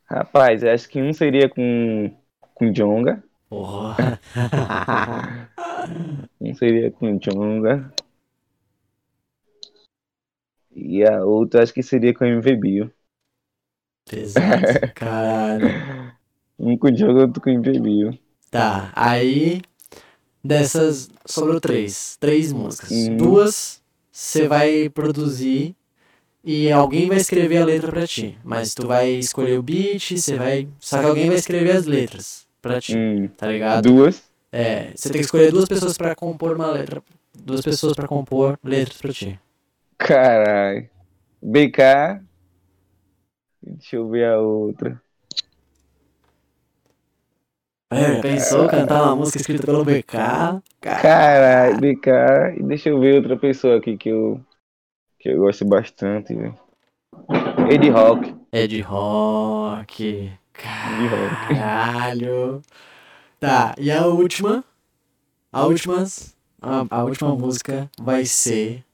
Rapaz, 0.04 0.62
eu 0.62 0.72
acho 0.72 0.88
que 0.88 1.00
um 1.00 1.12
seria 1.12 1.48
com 1.48 2.14
com 2.54 2.72
Jonga. 2.72 3.22
Porra. 3.48 4.20
Um 6.40 6.54
seria 6.54 6.90
com 6.90 7.18
Jonga. 7.18 7.92
E 10.74 11.02
a 11.04 11.24
outra 11.24 11.62
acho 11.62 11.72
que 11.72 11.82
seria 11.82 12.12
com 12.14 12.24
MV 12.24 12.56
Bio. 12.56 12.92
Pesado, 14.08 14.92
caralho. 14.94 15.68
Um 16.58 16.76
com 16.76 16.90
Jonga, 16.90 17.22
outro 17.22 17.40
com 17.40 17.50
MV 17.50 17.80
Bio. 17.80 18.18
Tá, 18.50 18.92
aí 18.94 19.62
dessas 20.42 21.08
sobrou 21.26 21.60
três. 21.60 22.16
Três 22.20 22.52
músicas. 22.52 22.90
Hum. 22.92 23.16
Duas 23.16 23.80
você 24.10 24.48
vai 24.48 24.88
produzir 24.88 25.76
e 26.44 26.70
alguém 26.72 27.08
vai 27.08 27.18
escrever 27.18 27.58
a 27.58 27.64
letra 27.64 27.90
pra 27.92 28.06
ti. 28.06 28.38
Mas 28.42 28.74
tu 28.74 28.86
vai 28.86 29.10
escolher 29.10 29.58
o 29.58 29.62
beat, 29.62 30.16
você 30.16 30.36
vai. 30.36 30.68
Só 30.80 30.98
que 30.98 31.06
alguém 31.06 31.26
vai 31.28 31.36
escrever 31.36 31.72
as 31.76 31.86
letras 31.86 32.46
pra 32.60 32.80
ti, 32.80 32.96
Hum, 32.96 33.28
tá 33.36 33.46
ligado? 33.46 33.84
duas. 33.84 34.22
É, 34.50 34.92
você 34.96 35.10
tem 35.10 35.20
que 35.20 35.24
escolher 35.26 35.52
duas 35.52 35.66
pessoas 35.66 35.96
pra 35.96 36.14
compor 36.14 36.56
uma 36.56 36.70
letra. 36.70 37.02
Duas 37.38 37.60
pessoas 37.60 37.94
pra 37.94 38.08
compor 38.08 38.58
letras 38.64 38.96
pra 39.00 39.12
ti. 39.12 39.38
Caralho. 39.98 40.88
BK. 41.42 42.20
Deixa 43.62 43.96
eu 43.96 44.08
ver 44.08 44.24
a 44.26 44.40
outra. 44.40 45.00
É, 47.90 48.20
pensou 48.20 48.68
cantar 48.68 49.02
uma 49.02 49.16
música 49.16 49.38
escrita 49.38 49.64
pelo 49.64 49.82
BK? 49.82 50.02
Cara, 50.06 50.62
Caralho, 50.80 51.80
BK. 51.80 52.08
E 52.58 52.62
deixa 52.62 52.90
eu 52.90 53.00
ver 53.00 53.16
outra 53.16 53.36
pessoa 53.36 53.78
aqui 53.78 53.96
que 53.96 54.10
eu, 54.10 54.40
que 55.18 55.30
eu 55.30 55.38
gosto 55.38 55.64
bastante, 55.64 56.34
velho. 56.34 56.58
Ed 57.70 57.90
Rock. 57.90 58.34
é 58.52 58.66
rock. 58.82 58.82
rock. 58.82 60.32
Caralho. 60.52 62.62
Tá, 63.40 63.74
e 63.78 63.90
a 63.90 64.06
última? 64.06 64.62
A 65.50 65.64
última, 65.64 66.04
a, 66.60 66.84
a 66.90 67.04
última 67.04 67.34
música 67.34 67.90
vai 67.98 68.26
ser. 68.26 68.84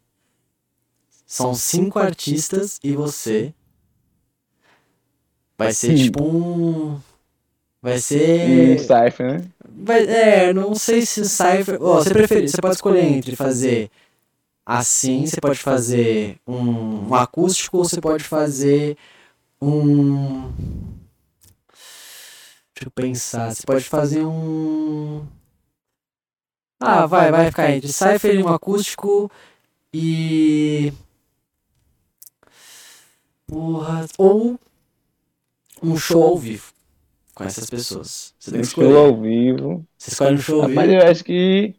São 1.26 1.52
cinco 1.54 1.98
artistas 1.98 2.78
e 2.84 2.92
você. 2.92 3.52
Vai 5.58 5.72
ser 5.72 5.96
Sim. 5.96 6.04
tipo 6.04 6.22
um. 6.22 7.00
Vai 7.84 7.96
Um 7.96 7.98
ser. 7.98 8.78
Cypher, 8.80 9.32
né? 9.42 9.50
Vai, 9.68 10.06
é, 10.06 10.52
não 10.54 10.74
sei 10.74 11.04
se 11.04 11.22
Cypher. 11.28 11.76
Ó, 11.82 11.96
você 11.96 12.14
prefere, 12.14 12.48
você 12.48 12.56
pode 12.58 12.76
escolher 12.76 13.04
entre 13.04 13.36
fazer 13.36 13.90
assim, 14.64 15.26
você 15.26 15.38
pode 15.38 15.58
fazer 15.58 16.38
um, 16.46 17.10
um 17.10 17.14
acústico 17.14 17.76
ou 17.76 17.84
você 17.84 18.00
pode 18.00 18.24
fazer 18.24 18.96
um. 19.60 20.50
Deixa 22.74 22.86
eu 22.86 22.90
pensar, 22.90 23.54
você 23.54 23.62
pode 23.66 23.84
fazer 23.84 24.24
um. 24.24 25.26
Ah, 26.80 27.04
vai, 27.04 27.30
vai 27.30 27.50
ficar 27.50 27.70
entre 27.70 27.92
Cypher 27.92 28.34
e 28.34 28.42
um 28.42 28.48
acústico 28.48 29.30
e. 29.92 30.90
Porra. 33.46 34.06
Ou 34.16 34.58
um 35.82 35.98
show 35.98 36.22
ao 36.22 36.38
vivo 36.38 36.73
com 37.34 37.44
essas 37.44 37.68
pessoas. 37.68 38.34
Você 38.38 38.50
tem 38.52 38.60
que 38.60 38.66
Um 38.66 38.70
show 38.70 38.84
escolher. 38.84 38.98
ao 39.08 39.20
vivo. 39.20 39.86
Você 39.98 40.10
escolhe 40.10 40.34
um 40.34 40.38
show 40.38 40.62
ao 40.62 40.68
vivo. 40.68 40.80
eu 40.82 41.02
acho 41.10 41.24
que. 41.24 41.74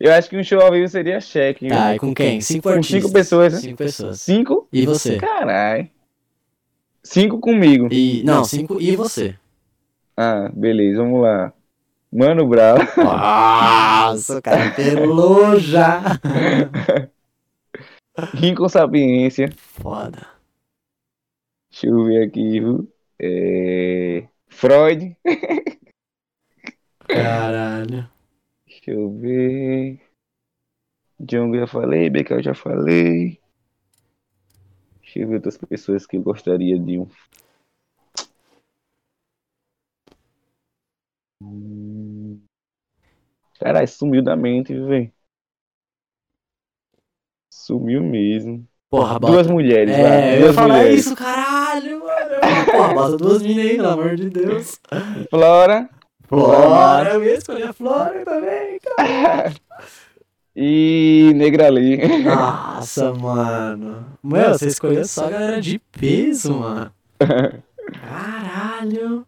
Eu 0.00 0.12
acho 0.12 0.28
que 0.28 0.36
um 0.36 0.42
show 0.42 0.60
ao 0.60 0.72
vivo 0.72 0.88
seria 0.88 1.20
cheque. 1.20 1.68
Tá, 1.68 1.86
viu? 1.88 1.96
e 1.96 1.98
com 1.98 2.14
quem? 2.14 2.40
Cinco 2.40 2.62
Com 2.64 2.68
artistas. 2.70 3.02
cinco 3.02 3.12
pessoas, 3.12 3.52
né? 3.52 3.60
Cinco 3.60 3.76
pessoas. 3.76 4.20
Cinco? 4.20 4.68
E 4.72 4.84
você? 4.86 5.16
Caralho. 5.16 5.88
Cinco 7.04 7.38
comigo. 7.38 7.88
E, 7.90 8.22
não, 8.24 8.44
cinco 8.44 8.80
e 8.80 8.94
você. 8.96 9.36
Ah, 10.16 10.50
beleza, 10.52 10.98
vamos 11.02 11.22
lá. 11.22 11.52
Mano 12.12 12.46
Brown. 12.46 12.78
Nossa, 12.96 14.38
o 14.38 14.42
cara 14.42 14.70
pelou 14.72 15.58
já. 15.58 16.02
Rincon 18.34 18.68
Sapiência. 18.68 19.50
Foda. 19.56 20.26
Deixa 21.70 21.86
eu 21.86 22.04
ver 22.04 22.24
aqui? 22.26 22.60
É... 23.20 24.24
Freud. 24.52 25.16
Caralho. 27.08 28.08
Deixa 28.66 28.90
eu 28.90 29.10
ver. 29.18 30.00
Django 31.18 31.56
já 31.56 31.66
falei, 31.66 32.10
BK 32.10 32.34
eu 32.34 32.42
já 32.42 32.54
falei. 32.54 33.40
Deixa 35.00 35.20
eu 35.20 35.28
ver 35.28 35.36
outras 35.36 35.56
pessoas 35.56 36.06
que 36.06 36.16
eu 36.16 36.22
gostaria 36.22 36.78
de 36.78 36.98
um. 36.98 37.08
Caralho, 43.58 43.88
sumiu 43.88 44.22
da 44.22 44.36
mente, 44.36 44.72
viu, 44.72 44.86
velho? 44.86 45.12
Sumiu 47.50 48.02
mesmo. 48.02 48.66
Porra, 48.92 49.18
bota. 49.18 49.32
Duas 49.32 49.46
mulheres, 49.46 49.90
É, 49.94 50.02
vai. 50.02 50.28
eu 50.28 50.34
ia 50.34 50.40
Duas 50.42 50.54
falar 50.54 50.74
mulheres. 50.76 51.00
isso, 51.06 51.16
caralho, 51.16 51.98
mano. 51.98 52.40
Falar, 52.42 52.64
Porra, 52.66 52.94
bota 52.94 53.16
duas 53.16 53.42
minas 53.42 53.64
aí, 53.64 53.76
pelo 53.76 53.88
amor 53.88 54.16
de 54.16 54.28
Deus. 54.28 54.78
Flora 55.30 55.88
Flora, 56.28 57.14
eu 57.14 57.24
ia 57.24 57.34
escolher 57.34 57.68
a 57.68 57.72
Flora 57.72 58.22
também, 58.22 58.78
cara. 58.84 59.52
e 60.54 61.32
Negra 61.34 61.70
Lee. 61.70 61.96
Nossa, 62.22 63.14
mano. 63.14 64.04
Mano, 64.22 64.58
você 64.58 64.66
escolheu 64.66 65.06
só 65.06 65.24
a 65.26 65.30
galera 65.30 65.58
de 65.58 65.78
peso, 65.78 66.54
mano. 66.54 66.92
Caralho. 67.98 69.26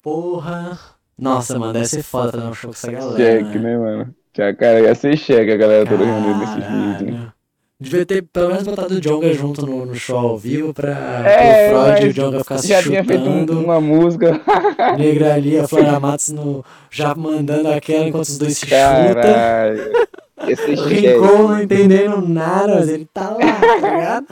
Porra. 0.00 0.78
Nossa, 1.18 1.58
mano, 1.58 1.72
deve 1.72 1.86
ser 1.86 2.04
foda 2.04 2.30
fazer 2.30 2.44
um 2.46 2.54
show 2.54 2.70
com 2.70 2.76
essa 2.76 2.92
galera. 2.92 3.16
Cheque, 3.16 3.58
né, 3.58 3.76
mano? 3.76 4.14
Já, 4.36 4.54
cara, 4.54 4.80
ia 4.80 4.94
ser 4.94 5.16
cheque 5.16 5.50
a 5.50 5.56
galera 5.56 5.84
toda 5.84 6.04
reunida 6.04 6.38
nesse 6.38 6.60
vídeo. 6.60 7.32
Devia 7.80 8.04
ter 8.04 8.22
pelo 8.22 8.48
menos 8.48 8.64
botado 8.64 8.94
o 8.94 9.00
Jonga 9.00 9.32
junto 9.32 9.64
no, 9.64 9.86
no 9.86 9.94
show 9.94 10.18
ao 10.18 10.36
vivo 10.38 10.74
pra 10.74 10.90
É, 10.90 11.72
o 11.72 11.80
Freud 11.84 12.00
e 12.00 12.02
o 12.02 12.06
mas 12.08 12.14
Jonga 12.14 12.38
ficar 12.40 12.58
se 12.58 12.66
Já 12.68 12.82
tinha 12.82 13.04
feito 13.04 13.22
um- 13.22 13.40
chutando. 13.40 13.60
uma 13.60 13.80
música. 13.80 14.40
Negra 14.98 15.34
ali, 15.34 15.56
a 15.58 15.68
Flora 15.68 15.98
Matos 16.00 16.30
no, 16.30 16.64
já 16.90 17.14
mandando 17.14 17.68
aquela 17.68 18.08
enquanto 18.08 18.24
os 18.24 18.36
dois 18.38 18.58
se 18.58 18.66
chutam. 18.66 18.78
Caralho. 18.78 19.92
O 20.40 20.46
cheque. 20.54 20.76
Rincon 20.88 21.48
não 21.48 21.60
entendendo 21.62 22.20
nada, 22.28 22.76
mas 22.76 22.88
ele 22.88 23.08
tá 23.12 23.28
lá, 23.30 23.38
tá 23.38 23.76
ligado? 23.90 24.26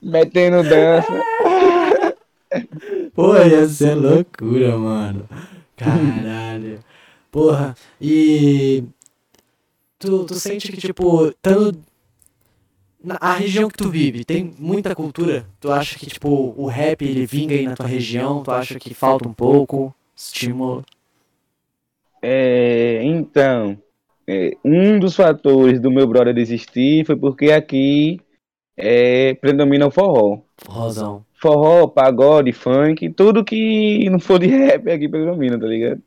Metendo 0.00 0.62
dança. 0.62 1.12
Pô, 3.14 3.36
ia 3.36 3.66
ser 3.68 3.94
loucura, 3.94 4.78
mano. 4.78 5.28
Caralho. 5.76 6.78
Porra, 7.32 7.74
e. 8.00 8.84
Tu, 9.98 10.24
tu 10.24 10.34
sente 10.34 10.70
que, 10.70 10.76
tipo, 10.78 11.32
tanto. 11.42 11.78
Na, 13.04 13.18
a 13.20 13.34
região 13.34 13.68
que 13.68 13.76
tu 13.76 13.90
vive, 13.90 14.24
tem 14.24 14.50
muita 14.58 14.94
cultura? 14.94 15.44
Tu 15.60 15.70
acha 15.70 15.98
que, 15.98 16.06
tipo, 16.06 16.54
o 16.56 16.66
rap 16.66 17.04
ele 17.04 17.26
vinga 17.26 17.54
aí 17.54 17.66
na 17.66 17.76
tua 17.76 17.86
região? 17.86 18.42
Tu 18.42 18.50
acha 18.50 18.78
que 18.78 18.94
falta 18.94 19.28
um 19.28 19.32
pouco? 19.34 19.94
Estímulo? 20.16 20.82
É, 22.22 23.02
então, 23.04 23.76
é, 24.26 24.56
um 24.64 24.98
dos 24.98 25.14
fatores 25.14 25.78
do 25.78 25.90
meu 25.90 26.06
brother 26.06 26.32
desistir 26.32 27.04
foi 27.04 27.14
porque 27.14 27.52
aqui 27.52 28.18
é, 28.74 29.34
predomina 29.34 29.86
o 29.86 29.90
forró. 29.90 30.38
Rosão. 30.66 31.22
Forró, 31.34 31.86
pagode, 31.86 32.52
funk, 32.52 33.10
tudo 33.10 33.44
que 33.44 34.08
não 34.08 34.18
for 34.18 34.38
de 34.38 34.46
rap 34.46 34.90
aqui 34.90 35.06
predomina, 35.06 35.60
tá 35.60 35.66
ligado? 35.66 36.00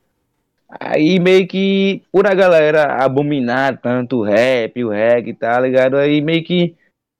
Aí 0.67 1.19
meio 1.19 1.47
que, 1.47 2.01
por 2.11 2.25
a 2.25 2.33
galera 2.33 3.03
abominar 3.03 3.79
tanto 3.79 4.17
o 4.17 4.23
rap, 4.23 4.83
o 4.83 4.89
reggae, 4.89 5.33
tá 5.33 5.59
ligado? 5.59 5.95
Aí 5.95 6.19
meio 6.19 6.43
que 6.43 6.75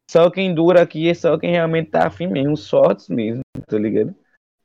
só 0.10 0.30
quem 0.30 0.54
dura 0.54 0.82
aqui 0.82 1.10
é 1.10 1.14
só 1.14 1.38
quem 1.38 1.52
realmente 1.52 1.90
tá 1.92 2.08
afim 2.08 2.28
mesmo, 2.28 2.54
os 2.54 2.64
sortes 2.64 3.10
mesmo, 3.10 3.42
tá 3.68 3.78
ligado? 3.78 4.14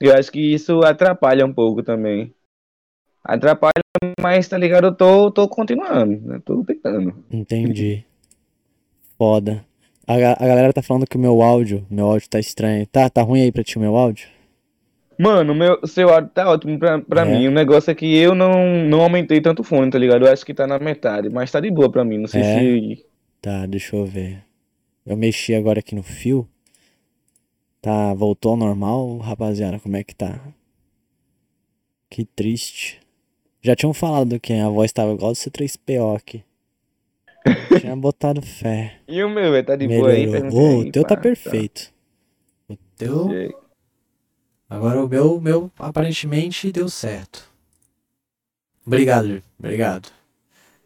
Eu 0.01 0.14
acho 0.14 0.30
que 0.32 0.40
isso 0.55 0.80
atrapalha 0.82 1.45
um 1.47 1.53
pouco 1.53 1.82
também. 1.82 2.32
Atrapalha, 3.24 3.72
mas 4.20 4.49
tá 4.49 4.59
ligado? 4.59 4.86
Eu 4.88 4.95
tô, 4.95 5.30
tô 5.30 5.49
continuando, 5.49 6.20
né? 6.26 6.40
Tô 6.45 6.64
tentando. 6.64 7.14
Entendi. 7.30 8.05
foda. 9.16 9.64
A, 10.07 10.14
a 10.14 10.47
galera 10.49 10.72
tá 10.72 10.82
falando 10.82 11.07
que 11.07 11.16
o 11.16 11.20
meu 11.20 11.40
áudio, 11.43 11.86
meu 11.88 12.07
áudio 12.07 12.28
tá 12.28 12.40
estranho. 12.40 12.84
Tá, 12.86 13.09
tá 13.09 13.22
ruim 13.22 13.43
aí 13.43 13.53
pra 13.53 13.62
ti 13.62 13.76
o 13.78 13.80
meu 13.80 13.97
áudio? 13.97 14.26
Mano, 15.16 15.55
meu, 15.55 15.86
seu 15.86 16.09
áudio 16.09 16.30
tá 16.34 16.51
ótimo 16.51 16.76
pra, 16.78 17.01
pra 17.01 17.22
É. 17.22 17.24
mim. 17.24 17.47
O 17.47 17.53
negócio 17.53 17.90
é 17.93 17.95
que 17.95 18.12
eu 18.16 18.34
não, 18.34 18.84
não 18.84 19.01
aumentei 19.03 19.40
tanto 19.40 19.61
o 19.61 19.64
fone, 19.64 19.90
tá 19.90 19.99
ligado? 19.99 20.26
Eu 20.26 20.32
acho 20.32 20.45
que 20.45 20.53
tá 20.53 20.66
na 20.66 20.80
metade, 20.80 21.30
mas 21.30 21.53
tá 21.53 21.61
de 21.61 21.70
boa 21.70 21.88
pra 21.90 22.05
mim. 22.05 22.18
Não 22.18 22.26
sei 22.26 22.40
É. 22.40 22.59
se. 22.59 23.07
Tá, 23.40 23.64
deixa 23.66 23.95
eu 23.95 24.05
ver. 24.05 24.43
Eu 25.05 25.17
mexi 25.17 25.55
agora 25.55 25.81
aqui 25.81 25.95
no 25.95 26.03
fio. 26.03 26.49
Tá, 27.81 28.15
voltou 28.15 28.53
ao 28.53 28.57
normal, 28.57 29.19
rapaziada, 29.19 29.81
como 29.81 29.97
é 29.97 30.05
que 30.05 30.15
tá? 30.15 30.41
Que 32.09 32.25
triste. 32.25 33.01
Já 33.61 33.75
tinham 33.75 33.93
falado 33.93 34.39
que 34.39 34.53
a 34.53 34.69
voz 34.69 34.93
tava 34.93 35.13
igual 35.13 35.33
do 35.33 35.37
C3PO 35.37 36.17
aqui. 36.17 36.45
Tinha 37.81 37.97
botado 37.97 38.41
fé. 38.41 39.01
E 39.09 39.23
o 39.23 39.29
meu, 39.29 39.65
tá 39.65 39.75
de 39.75 39.89
boa 39.89 40.11
aí? 40.11 40.27
Melhorou. 40.27 40.53
Ô, 40.53 40.81
aí, 40.83 40.89
o 40.89 40.93
teu 40.93 41.03
tá 41.03 41.17
pá, 41.17 41.23
perfeito. 41.23 41.93
O 42.69 42.77
teu. 42.97 43.29
Agora 44.71 45.05
o 45.05 45.09
meu, 45.09 45.41
meu 45.41 45.71
aparentemente 45.79 46.71
deu 46.71 46.89
certo. 46.89 47.51
Obrigado, 48.87 49.43
obrigado. 49.59 50.09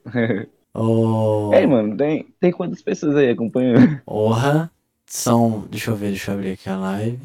Ô, 0.79 1.51
Ei, 1.55 1.67
mano, 1.67 1.97
tem, 1.97 2.27
tem 2.39 2.53
quantas 2.53 2.83
pessoas 2.83 3.17
aí 3.17 3.31
acompanhando? 3.31 3.99
Porra, 4.05 4.71
são. 5.07 5.65
Deixa 5.71 5.91
eu 5.91 5.97
ver, 5.97 6.09
deixa 6.09 6.31
eu 6.31 6.35
abrir 6.35 6.53
aqui 6.53 6.69
a 6.69 6.77
live. 6.77 7.19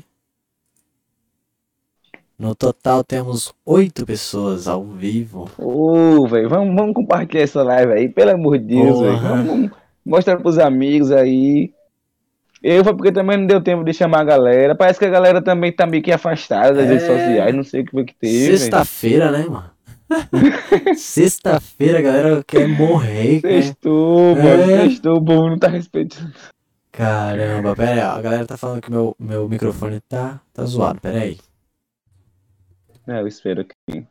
No 2.39 2.55
total 2.55 3.03
temos 3.03 3.53
oito 3.65 4.05
pessoas 4.05 4.67
ao 4.67 4.83
vivo. 4.83 5.49
Ô, 5.57 6.27
velho, 6.27 6.49
vamos, 6.49 6.75
vamos 6.75 6.93
compartilhar 6.95 7.43
essa 7.43 7.61
live 7.61 7.91
aí, 7.93 8.09
pelo 8.09 8.31
amor 8.31 8.57
de 8.57 8.65
Deus, 8.65 8.99
velho. 8.99 9.17
Vamos, 9.19 9.45
vamos 9.47 9.71
mostrar 10.03 10.37
pros 10.37 10.57
amigos 10.57 11.11
aí. 11.11 11.71
Eu 12.63 12.83
foi 12.83 12.95
porque 12.95 13.11
também 13.11 13.37
não 13.37 13.45
deu 13.47 13.61
tempo 13.61 13.83
de 13.83 13.93
chamar 13.93 14.21
a 14.21 14.23
galera. 14.23 14.75
Parece 14.75 14.97
que 14.97 15.05
a 15.05 15.09
galera 15.09 15.41
também 15.41 15.71
tá 15.71 15.85
meio 15.85 16.01
que 16.01 16.11
afastada 16.11 16.73
das 16.73 16.85
É. 16.85 16.89
redes 16.89 17.05
sociais, 17.05 17.55
não 17.55 17.63
sei 17.63 17.81
o 17.81 17.85
que 17.85 17.91
foi 17.91 18.05
que 18.05 18.15
teve. 18.15 18.57
Sexta-feira, 18.57 19.31
né, 19.31 19.45
mano? 19.47 19.69
Sexta-feira 20.97 21.99
a 21.99 22.01
galera 22.01 22.43
quer 22.45 22.67
morrer? 22.67 23.41
Sextou, 23.41 24.35
mano, 24.35 24.63
É. 24.63 24.89
sextou, 24.89 25.17
o 25.17 25.25
povo 25.25 25.49
não 25.49 25.59
tá 25.59 25.67
respeitando. 25.67 26.33
Caramba, 26.91 27.75
pera 27.75 27.91
aí, 27.93 27.99
a 27.99 28.21
galera 28.21 28.45
tá 28.45 28.57
falando 28.57 28.81
que 28.81 28.91
meu, 28.91 29.15
meu 29.17 29.47
microfone 29.47 30.01
tá, 30.01 30.41
tá 30.53 30.65
zoado, 30.65 30.99
pera 30.99 31.19
aí. 31.19 31.37
É, 33.07 33.21
eu 33.21 33.27
espero 33.27 33.65
que. 33.65 34.05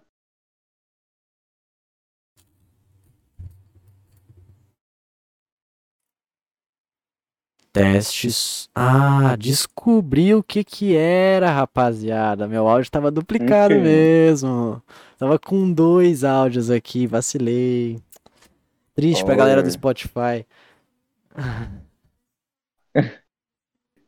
Testes. 7.73 8.69
Ah, 8.75 9.37
descobri 9.37 10.35
o 10.35 10.43
que 10.43 10.65
que 10.65 10.97
era, 10.97 11.51
rapaziada. 11.53 12.49
Meu 12.49 12.67
áudio 12.69 12.91
tava 12.91 13.11
duplicado 13.11 13.77
O 13.77 13.79
quê? 13.79 13.83
mesmo. 13.83 14.83
Tava 15.19 15.39
com 15.39 15.73
dois 15.73 16.25
áudios 16.25 16.71
aqui, 16.71 17.07
vacilei. 17.07 18.01
Triste 18.95 19.25
pra 19.25 19.37
galera 19.37 19.63
do 19.63 19.67
Olha. 19.67 19.71
Spotify. 19.71 20.47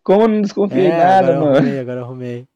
Como 0.02 0.26
não 0.28 0.42
desconfiei 0.42 0.90
É, 0.90 0.96
nada, 0.96 1.32
mano? 1.38 1.56
arrumei, 1.56 1.78
agora 1.78 2.00
arrumei. 2.02 2.48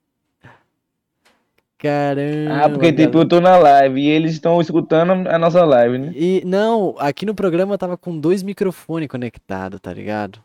Caramba. 1.79 2.65
Ah, 2.65 2.69
porque 2.71 2.93
tipo, 2.93 3.19
eu 3.19 3.29
tô 3.29 3.41
na 3.41 3.57
live 3.59 4.01
e 4.01 4.09
eles 4.09 4.33
estão 4.33 4.61
escutando 4.61 5.29
a 5.29 5.39
nossa 5.39 5.65
live, 5.65 5.99
né? 5.99 6.13
E 6.15 6.43
não, 6.45 6.95
aqui 6.99 7.27
no 7.27 7.35
programa 7.35 7.75
eu 7.75 7.79
tava 7.79 7.97
com 7.99 8.19
dois 8.19 8.43
microfones 8.43 9.09
conectados, 9.09 9.79
tá 9.81 9.93
ligado? 9.93 10.43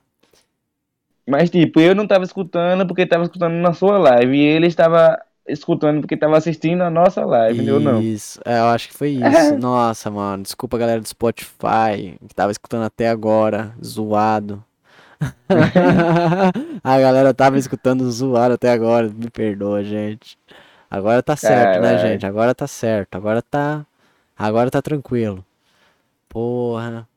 Mas 1.27 1.49
tipo, 1.49 1.79
eu 1.79 1.95
não 1.95 2.07
tava 2.07 2.23
escutando 2.23 2.85
porque 2.85 3.05
tava 3.05 3.23
escutando 3.23 3.53
na 3.53 3.73
sua 3.73 3.97
live 3.97 4.35
e 4.35 4.41
ele 4.41 4.67
estava 4.67 5.19
escutando 5.47 6.01
porque 6.01 6.17
tava 6.17 6.37
assistindo 6.37 6.81
a 6.81 6.89
nossa 6.89 7.25
live, 7.25 7.57
entendeu? 7.57 7.79
Não. 7.79 8.01
Isso, 8.01 8.39
é, 8.45 8.59
eu 8.59 8.65
acho 8.65 8.89
que 8.89 8.93
foi 8.93 9.09
isso. 9.21 9.57
Nossa, 9.57 10.09
mano, 10.09 10.43
desculpa 10.43 10.77
a 10.77 10.79
galera 10.79 11.01
do 11.01 11.07
Spotify 11.07 12.17
que 12.27 12.35
tava 12.35 12.51
escutando 12.51 12.83
até 12.83 13.09
agora, 13.09 13.73
zoado. 13.83 14.63
A 16.83 16.99
galera 16.99 17.31
tava 17.31 17.57
escutando 17.59 18.09
zoado 18.09 18.55
até 18.55 18.71
agora, 18.71 19.07
me 19.07 19.29
perdoa, 19.29 19.83
gente. 19.83 20.35
Agora 20.89 21.21
tá 21.21 21.35
certo, 21.35 21.79
né, 21.79 21.97
gente? 21.99 22.25
Agora 22.25 22.55
tá 22.55 22.65
certo, 22.65 23.15
agora 23.15 23.41
tá, 23.41 23.85
agora 24.35 24.71
tá 24.71 24.81
tranquilo. 24.81 25.45
Porra. 26.27 27.07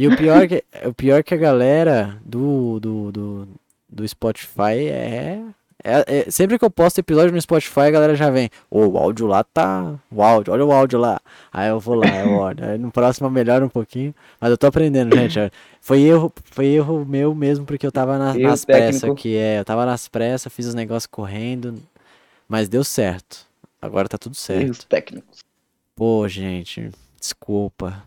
E 0.00 0.06
o 0.06 0.16
pior 0.16 0.46
que, 0.46 0.62
o 0.86 0.92
pior 0.94 1.22
que 1.24 1.34
a 1.34 1.36
galera 1.36 2.16
do, 2.24 2.78
do, 2.78 3.10
do, 3.12 3.48
do 3.88 4.06
Spotify 4.08 4.86
é, 4.88 5.42
é, 5.82 6.04
é- 6.06 6.30
Sempre 6.30 6.56
que 6.58 6.64
eu 6.64 6.70
posto 6.70 6.98
episódio 7.00 7.32
no 7.34 7.40
Spotify, 7.40 7.80
a 7.80 7.90
galera 7.90 8.14
já 8.14 8.30
vem. 8.30 8.48
Ô, 8.70 8.86
o 8.86 8.96
áudio 8.98 9.26
lá 9.26 9.42
tá. 9.42 9.94
O 10.10 10.22
áudio, 10.22 10.52
olha 10.52 10.64
o 10.64 10.70
áudio 10.72 10.98
lá. 11.00 11.20
Aí 11.52 11.68
eu 11.68 11.80
vou 11.80 11.96
lá, 11.96 12.06
eu 12.20 12.30
olho. 12.32 12.64
Aí 12.64 12.78
no 12.78 12.92
próximo 12.92 13.28
melhora 13.28 13.64
um 13.64 13.68
pouquinho. 13.68 14.14
Mas 14.40 14.50
eu 14.50 14.56
tô 14.58 14.68
aprendendo, 14.68 15.16
gente. 15.16 15.52
Foi 15.80 16.00
erro, 16.02 16.32
foi 16.44 16.66
erro 16.66 17.04
meu 17.04 17.34
mesmo, 17.34 17.64
porque 17.66 17.84
eu 17.86 17.90
tava 17.92 18.18
na- 18.18 18.34
nas 18.50 18.64
pressas 18.64 19.00
aqui. 19.14 19.36
É, 19.36 19.58
eu 19.58 19.64
tava 19.64 19.84
nas 19.84 20.06
pressas, 20.06 20.52
fiz 20.52 20.66
os 20.66 20.74
negócios 20.74 21.06
correndo. 21.06 21.74
Mas 22.48 22.68
deu 22.68 22.84
certo. 22.84 23.46
Agora 23.82 24.08
tá 24.08 24.16
tudo 24.18 24.36
certo. 24.36 24.62
Erros 24.64 24.84
técnicos. 24.84 25.40
Pô, 25.96 26.28
gente, 26.28 26.90
desculpa. 27.20 28.02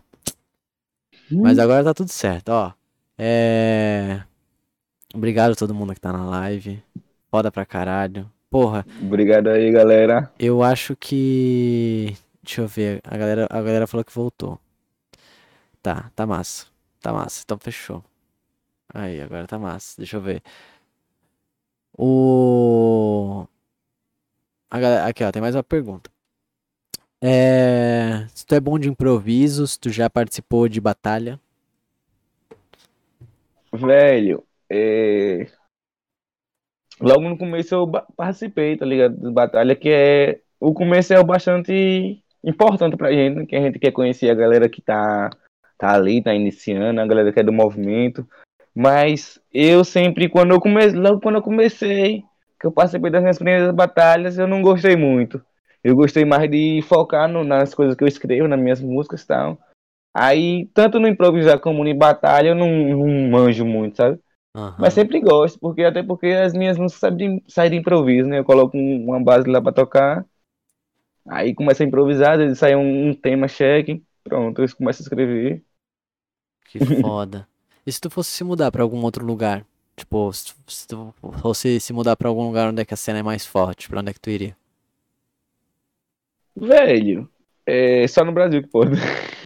Mas 1.40 1.58
agora 1.58 1.84
tá 1.84 1.94
tudo 1.94 2.10
certo, 2.10 2.48
ó. 2.50 2.72
É. 3.18 4.22
Obrigado 5.14 5.52
a 5.52 5.56
todo 5.56 5.74
mundo 5.74 5.94
que 5.94 6.00
tá 6.00 6.12
na 6.12 6.24
live. 6.24 6.82
Foda 7.30 7.50
pra 7.50 7.64
caralho. 7.66 8.30
Porra, 8.50 8.84
Obrigado 9.00 9.48
aí, 9.48 9.70
galera. 9.70 10.30
eu 10.38 10.62
acho 10.62 10.94
que. 10.96 12.16
Deixa 12.42 12.60
eu 12.60 12.68
ver. 12.68 13.00
A 13.04 13.16
galera, 13.16 13.46
a 13.50 13.62
galera 13.62 13.86
falou 13.86 14.04
que 14.04 14.12
voltou. 14.12 14.58
Tá, 15.82 16.10
tá 16.14 16.26
massa. 16.26 16.66
Tá 17.00 17.12
massa, 17.12 17.42
então 17.44 17.58
fechou. 17.58 18.04
Aí, 18.92 19.20
agora 19.22 19.46
tá 19.46 19.58
massa. 19.58 19.94
Deixa 19.96 20.16
eu 20.16 20.20
ver. 20.20 20.42
O. 21.96 23.46
A 24.70 24.78
galera... 24.80 25.06
Aqui, 25.06 25.24
ó, 25.24 25.30
tem 25.32 25.40
mais 25.42 25.54
uma 25.54 25.62
pergunta. 25.62 26.10
É... 27.22 28.26
Se 28.34 28.44
tu 28.44 28.54
é 28.56 28.60
bom 28.60 28.76
de 28.78 28.88
improviso, 28.88 29.64
se 29.64 29.78
tu 29.78 29.90
já 29.90 30.10
participou 30.10 30.68
de 30.68 30.80
batalha. 30.80 31.38
Velho, 33.72 34.44
é... 34.68 35.46
logo 37.00 37.22
no 37.22 37.38
começo 37.38 37.74
eu 37.74 37.88
participei, 38.16 38.76
tá 38.76 38.84
ligado? 38.84 39.16
De 39.16 39.30
batalha, 39.30 39.76
que 39.76 39.88
é. 39.88 40.40
O 40.58 40.74
começo 40.74 41.14
é 41.14 41.22
bastante 41.22 42.22
importante 42.44 42.96
pra 42.96 43.12
gente, 43.12 43.36
né? 43.36 43.46
que 43.46 43.56
a 43.56 43.60
gente 43.60 43.78
quer 43.78 43.92
conhecer 43.92 44.28
a 44.30 44.34
galera 44.34 44.68
que 44.68 44.82
tá, 44.82 45.30
tá 45.78 45.94
ali, 45.94 46.22
tá 46.22 46.34
iniciando, 46.34 47.00
a 47.00 47.06
galera 47.06 47.32
que 47.32 47.40
é 47.40 47.42
do 47.42 47.52
movimento. 47.52 48.26
Mas 48.74 49.40
eu 49.52 49.84
sempre, 49.84 50.28
quando 50.28 50.52
eu 50.52 50.60
comecei, 50.60 50.98
logo 50.98 51.20
quando 51.20 51.36
eu 51.36 51.42
comecei, 51.42 52.24
que 52.58 52.66
eu 52.66 52.72
participei 52.72 53.10
das 53.10 53.22
minhas 53.22 53.38
primeiras 53.38 53.74
batalhas, 53.74 54.38
eu 54.38 54.46
não 54.46 54.62
gostei 54.62 54.96
muito. 54.96 55.44
Eu 55.84 55.96
gostei 55.96 56.24
mais 56.24 56.50
de 56.50 56.82
focar 56.82 57.28
no- 57.28 57.44
nas 57.44 57.74
coisas 57.74 57.96
que 57.96 58.04
eu 58.04 58.08
escrevo, 58.08 58.48
nas 58.48 58.60
minhas 58.60 58.80
músicas 58.80 59.22
e 59.22 59.26
tal. 59.26 59.58
Aí, 60.14 60.66
tanto 60.74 61.00
no 61.00 61.08
improvisar 61.08 61.60
como 61.60 61.86
em 61.86 61.96
batalha, 61.96 62.50
eu 62.50 62.54
não, 62.54 62.68
não 62.68 63.30
manjo 63.30 63.64
muito, 63.66 63.96
sabe? 63.98 64.20
Aham. 64.54 64.78
Mas 64.78 64.94
sempre 64.94 65.20
gosto, 65.20 65.58
porque 65.60 65.84
até 65.84 66.02
porque 66.02 66.28
as 66.28 66.54
minhas 66.54 66.78
músicas 66.78 67.00
saem 67.00 67.16
de, 67.38 67.44
saem 67.52 67.70
de 67.72 67.76
improviso, 67.78 68.28
né? 68.28 68.38
Eu 68.40 68.44
coloco 68.44 68.76
um- 68.76 69.04
uma 69.06 69.22
base 69.22 69.48
lá 69.50 69.60
pra 69.62 69.72
tocar, 69.72 70.26
aí 71.28 71.54
começa 71.54 71.82
a 71.82 71.86
improvisar, 71.86 72.38
vezes 72.38 72.58
sai 72.58 72.74
um, 72.76 73.08
um 73.10 73.14
tema 73.14 73.48
cheque, 73.48 74.04
pronto, 74.24 74.62
eu 74.62 74.76
começo 74.76 75.02
a 75.02 75.04
escrever. 75.04 75.64
Que 76.64 76.80
foda. 76.80 77.48
E 77.86 77.92
se 77.92 78.00
tu 78.00 78.10
fosse 78.10 78.30
se 78.32 78.44
mudar 78.44 78.70
pra 78.72 78.82
algum 78.82 79.02
outro 79.02 79.24
lugar? 79.24 79.64
Tipo, 79.96 80.32
se 80.32 80.46
tu, 80.46 80.54
se 80.66 80.86
tu 80.88 81.14
fosse 81.40 81.78
se 81.80 81.92
mudar 81.92 82.16
pra 82.16 82.28
algum 82.28 82.44
lugar 82.46 82.68
onde 82.68 82.82
é 82.82 82.84
que 82.84 82.94
a 82.94 82.96
cena 82.96 83.18
é 83.18 83.22
mais 83.22 83.44
forte, 83.46 83.88
pra 83.88 84.00
onde 84.00 84.10
é 84.10 84.14
que 84.14 84.20
tu 84.20 84.30
iria? 84.30 84.56
Velho, 86.56 87.28
é 87.66 88.06
só 88.08 88.24
no 88.24 88.32
Brasil 88.32 88.62
que 88.62 88.68
pode. 88.68 88.92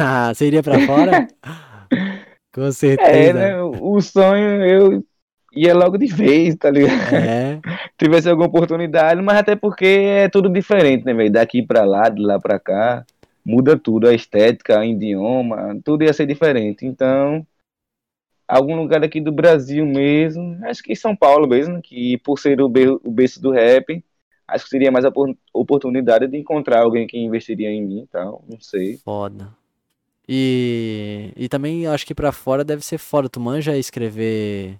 Ah, 0.00 0.32
você 0.32 0.46
iria 0.46 0.62
pra 0.62 0.78
fora? 0.86 1.26
Com 2.54 2.62
É, 2.62 2.72
certeza. 2.72 3.34
né? 3.34 3.60
O 3.62 4.00
sonho 4.00 4.64
eu 4.64 5.04
ia 5.52 5.74
logo 5.74 5.98
de 5.98 6.06
vez, 6.06 6.54
tá 6.56 6.70
ligado? 6.70 7.14
É, 7.14 7.60
Tivesse 7.98 8.30
alguma 8.30 8.48
oportunidade, 8.48 9.20
mas 9.20 9.36
até 9.36 9.54
porque 9.56 9.84
é 9.84 10.28
tudo 10.28 10.48
diferente, 10.48 11.04
né, 11.04 11.12
velho? 11.12 11.30
Daqui 11.30 11.62
pra 11.62 11.84
lá, 11.84 12.08
de 12.08 12.22
lá 12.22 12.38
pra 12.40 12.58
cá, 12.58 13.04
muda 13.44 13.76
tudo, 13.78 14.08
a 14.08 14.14
estética, 14.14 14.80
o 14.80 14.84
idioma, 14.84 15.78
tudo 15.84 16.04
ia 16.04 16.12
ser 16.14 16.24
diferente. 16.26 16.86
Então, 16.86 17.46
algum 18.46 18.74
lugar 18.76 19.04
aqui 19.04 19.20
do 19.20 19.32
Brasil 19.32 19.84
mesmo, 19.84 20.58
acho 20.64 20.82
que 20.82 20.96
São 20.96 21.14
Paulo 21.14 21.46
mesmo, 21.46 21.82
que 21.82 22.16
por 22.18 22.38
ser 22.38 22.60
o 22.60 22.68
berço 22.68 23.42
do 23.42 23.50
rap, 23.50 24.02
acho 24.48 24.64
que 24.64 24.70
seria 24.70 24.90
mais 24.90 25.04
a 25.04 25.08
opor- 25.10 25.36
oportunidade 25.52 26.26
de 26.26 26.36
encontrar 26.38 26.80
alguém 26.80 27.06
que 27.06 27.18
investiria 27.18 27.68
em 27.70 27.84
mim 27.86 28.00
e 28.02 28.06
tal, 28.06 28.42
não 28.50 28.58
sei. 28.60 28.96
foda. 29.04 29.48
E, 30.30 31.32
e 31.36 31.48
também 31.48 31.86
acho 31.86 32.04
que 32.06 32.14
pra 32.14 32.32
fora 32.32 32.62
deve 32.64 32.84
ser 32.84 32.98
foda. 32.98 33.28
Tu 33.28 33.40
manja 33.40 33.76
escrever 33.78 34.78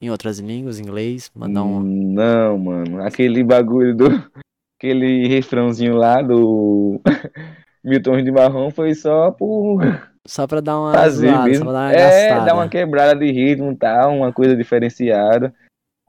em 0.00 0.10
outras 0.10 0.38
línguas, 0.40 0.80
inglês, 0.80 1.30
mandar 1.34 1.62
um. 1.62 1.80
Não, 1.80 2.58
mano. 2.58 3.02
Aquele 3.02 3.44
bagulho 3.44 3.94
do. 3.96 4.06
Aquele 4.78 5.26
refrãozinho 5.28 5.94
lá 5.96 6.20
do. 6.22 7.00
Milton 7.84 8.22
de 8.22 8.30
Marrom 8.32 8.70
foi 8.70 8.92
só 8.94 9.30
por 9.30 9.80
Só 10.26 10.46
pra 10.46 10.60
dar 10.60 10.78
uma 10.78 10.92
fazer 10.92 11.28
zoada, 11.28 11.42
só 11.42 11.48
mesmo. 11.48 11.64
pra 11.64 11.72
dar 11.72 11.78
uma 11.80 11.92
É, 11.92 12.28
gastada. 12.28 12.44
dar 12.46 12.54
uma 12.54 12.68
quebrada 12.68 13.16
de 13.18 13.30
ritmo 13.32 13.72
e 13.72 13.76
tal, 13.76 14.14
uma 14.16 14.32
coisa 14.32 14.54
diferenciada. 14.56 15.54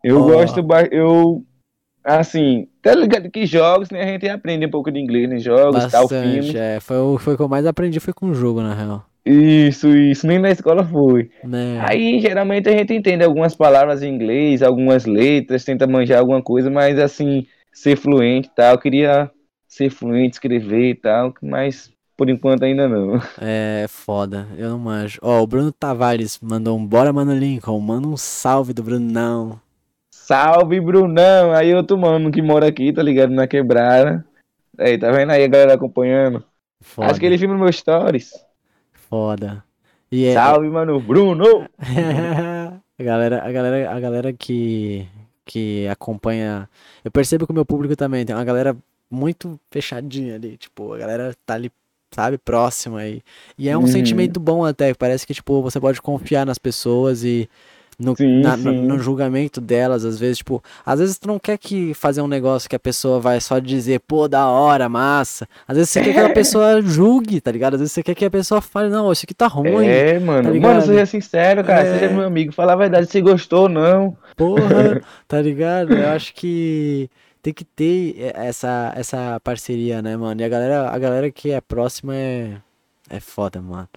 Eu 0.03 0.19
Ó. 0.19 0.23
gosto, 0.27 0.65
eu. 0.91 1.43
Assim, 2.17 2.67
tá 2.81 2.95
ligado 2.95 3.29
que 3.29 3.45
jogos, 3.45 3.91
né? 3.91 4.01
A 4.01 4.05
gente 4.07 4.27
aprende 4.27 4.65
um 4.65 4.69
pouco 4.71 4.91
de 4.91 4.99
inglês 4.99 5.29
nos 5.29 5.43
jogos, 5.43 5.85
tal, 5.91 6.07
Bastante, 6.07 6.31
filmes. 6.31 6.55
é. 6.55 6.79
Foi 6.79 6.97
o, 6.97 7.17
foi 7.19 7.33
o 7.35 7.37
que 7.37 7.43
eu 7.43 7.47
mais 7.47 7.65
aprendi, 7.67 7.99
foi 7.99 8.13
com 8.13 8.31
o 8.31 8.33
jogo, 8.33 8.61
na 8.61 8.73
real. 8.73 9.05
Isso, 9.23 9.89
isso, 9.89 10.25
nem 10.25 10.39
na 10.39 10.49
escola 10.49 10.83
foi. 10.83 11.29
Né? 11.43 11.79
Aí, 11.87 12.19
geralmente, 12.19 12.67
a 12.67 12.71
gente 12.71 12.93
entende 12.93 13.23
algumas 13.23 13.55
palavras 13.55 14.01
em 14.01 14.11
inglês, 14.11 14.63
algumas 14.63 15.05
letras, 15.05 15.63
tenta 15.63 15.85
manjar 15.85 16.19
alguma 16.19 16.41
coisa, 16.41 16.69
mas 16.69 16.97
assim, 16.97 17.45
ser 17.71 17.95
fluente 17.95 18.49
e 18.51 18.55
tal. 18.55 18.73
Eu 18.73 18.79
queria 18.79 19.29
ser 19.67 19.91
fluente, 19.91 20.33
escrever 20.33 20.89
e 20.89 20.95
tal, 20.95 21.31
mas 21.43 21.91
por 22.17 22.27
enquanto 22.27 22.63
ainda 22.63 22.89
não. 22.89 23.21
É 23.39 23.85
foda, 23.87 24.47
eu 24.57 24.69
não 24.69 24.79
manjo. 24.79 25.19
Ó, 25.21 25.41
o 25.41 25.47
Bruno 25.47 25.71
Tavares 25.71 26.39
mandou 26.41 26.75
um 26.75 26.85
bora, 26.85 27.13
mano 27.13 27.33
Lincoln. 27.33 27.79
Manda 27.79 28.07
um 28.07 28.17
salve 28.17 28.73
do 28.73 28.81
Brunão. 28.81 29.61
Salve, 30.29 30.79
Brunão! 30.79 31.51
Aí, 31.53 31.73
outro 31.73 31.97
mano 31.97 32.31
que 32.31 32.39
mora 32.39 32.67
aqui, 32.67 32.93
tá 32.93 33.01
ligado? 33.01 33.31
Na 33.31 33.47
quebrada. 33.47 34.23
Aí, 34.77 34.95
tá 34.95 35.09
vendo 35.11 35.31
aí 35.31 35.43
a 35.43 35.47
galera 35.47 35.73
acompanhando? 35.73 36.43
Foda, 36.79 37.09
Acho 37.09 37.19
que 37.19 37.25
ele 37.25 37.35
filma 37.35 37.57
meus 37.57 37.77
stories. 37.77 38.33
foda. 39.09 39.63
E 40.11 40.25
é, 40.25 40.35
Salve, 40.35 40.69
mano, 40.69 40.99
Bruno! 40.99 41.65
a 42.99 43.03
galera, 43.03 43.43
a 43.43 43.51
galera, 43.51 43.91
a 43.91 43.99
galera 43.99 44.31
que, 44.31 45.07
que 45.43 45.87
acompanha. 45.87 46.69
Eu 47.03 47.09
percebo 47.09 47.47
que 47.47 47.51
o 47.51 47.55
meu 47.55 47.65
público 47.65 47.95
também 47.95 48.23
tem 48.23 48.35
uma 48.35 48.45
galera 48.45 48.77
muito 49.09 49.59
fechadinha 49.71 50.35
ali. 50.35 50.57
Tipo, 50.57 50.93
a 50.93 50.99
galera 50.99 51.35
tá 51.43 51.55
ali, 51.55 51.71
sabe, 52.13 52.37
próxima. 52.37 53.03
E, 53.03 53.23
e 53.57 53.67
é 53.67 53.75
um 53.75 53.81
Uhum. 53.81 53.87
sentimento 53.87 54.39
bom 54.39 54.63
até. 54.63 54.93
Parece 54.93 55.25
que, 55.25 55.33
tipo, 55.33 55.59
você 55.63 55.79
pode 55.79 55.99
confiar 55.99 56.45
nas 56.45 56.59
pessoas 56.59 57.23
e. 57.23 57.49
No, 57.99 58.15
Sim, 58.15 58.39
na- 58.41 58.55
no, 58.55 58.71
sim. 58.71 58.81
no 58.81 58.97
julgamento 58.97 59.59
delas, 59.59 60.05
às 60.05 60.17
vezes, 60.17 60.37
tipo, 60.37 60.63
às 60.85 60.99
vezes 61.01 61.19
tu 61.19 61.27
não 61.27 61.37
quer 61.37 61.57
que 61.57 61.93
fazer 61.93 62.21
um 62.21 62.27
negócio 62.29 62.69
que 62.69 62.75
a 62.75 62.79
pessoa 62.79 63.19
vai 63.19 63.41
só 63.41 63.59
dizer, 63.59 63.99
pô, 64.07 64.25
da 64.25 64.47
hora, 64.47 64.87
massa. 64.87 65.45
Às 65.67 65.75
vezes 65.75 65.89
você 65.91 66.01
quer 66.01 66.13
que 66.13 66.19
a 66.19 66.33
pessoa 66.33 66.81
julgue, 66.81 67.41
tá 67.41 67.51
ligado? 67.51 67.73
Às 67.73 67.81
vezes 67.81 67.91
você 67.93 68.01
quer 68.01 68.15
que 68.15 68.23
a 68.23 68.31
pessoa 68.31 68.61
fale, 68.61 68.89
não, 68.89 69.11
isso 69.11 69.25
aqui 69.25 69.33
tá 69.33 69.47
ruim. 69.47 69.85
É, 69.85 70.17
mano. 70.17 70.53
tá 70.53 70.59
mano, 70.59 70.81
seja 70.81 71.05
sincero, 71.05 71.61
cara. 71.61 71.85
É. 71.85 71.99
Seja 71.99 72.13
meu 72.13 72.23
amigo. 72.23 72.53
Fala 72.53 72.71
a 72.71 72.75
verdade, 72.77 73.07
se 73.07 73.19
gostou 73.19 73.63
ou 73.63 73.69
não. 73.69 74.15
Porra, 74.37 75.01
tá 75.27 75.41
ligado? 75.41 75.93
Eu 75.93 76.09
acho 76.11 76.33
que 76.33 77.09
tem 77.43 77.53
que 77.53 77.65
ter 77.65 78.31
essa, 78.33 78.93
essa 78.95 79.41
parceria, 79.43 80.01
né, 80.01 80.15
mano? 80.15 80.39
E 80.39 80.43
a 80.45 80.47
galera, 80.49 80.89
a 80.89 80.97
galera 80.97 81.29
que 81.29 81.51
é 81.51 81.59
próxima 81.59 82.15
é, 82.15 82.53
é 83.09 83.19
foda, 83.19 83.61
mano. 83.61 83.89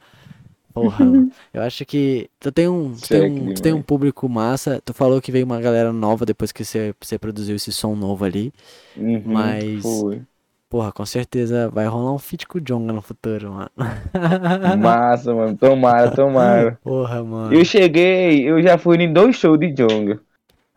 Porra, 0.73 1.05
eu 1.53 1.63
acho 1.63 1.85
que 1.85 2.31
tu 2.41 2.51
tem 2.51 2.67
um, 2.69 2.95
tu 2.95 3.09
tem 3.09 3.23
um, 3.31 3.55
tu 3.55 3.63
tem 3.63 3.73
um 3.73 3.83
público 3.83 4.29
massa. 4.29 4.81
Tu 4.85 4.95
falou 4.95 5.21
que 5.21 5.31
veio 5.33 5.45
uma 5.45 5.61
galera 5.61 5.93
nova 5.93 6.25
depois 6.25 6.51
que 6.53 6.65
você, 6.65 6.95
você 7.01 7.19
produziu 7.19 7.57
esse 7.57 7.73
som 7.73 7.95
novo 7.95 8.25
ali. 8.25 8.53
Uhum, 8.97 9.23
Mas- 9.27 9.83
Foi. 9.83 10.23
Porra, 10.69 10.91
com 10.91 11.05
certeza 11.05 11.69
vai 11.69 11.87
rolar 11.87 12.15
um 12.15 12.19
feat 12.19 12.47
com 12.49 12.57
o 12.57 12.61
Jonga 12.61 12.95
no 12.95 13.03
futuro, 13.03 13.53
mano. 13.53 13.71
Massa, 14.81 15.35
mano. 15.35 15.55
Tomara, 15.55 16.11
tomara. 16.11 16.79
Porra, 16.83 17.23
mano. 17.23 17.53
Eu 17.53 17.63
cheguei, 17.63 18.49
eu 18.49 18.63
já 18.63 18.79
fui 18.79 18.97
em 18.97 19.13
dois 19.13 19.37
shows 19.37 19.59
de 19.61 19.71
Jonga. 19.71 20.19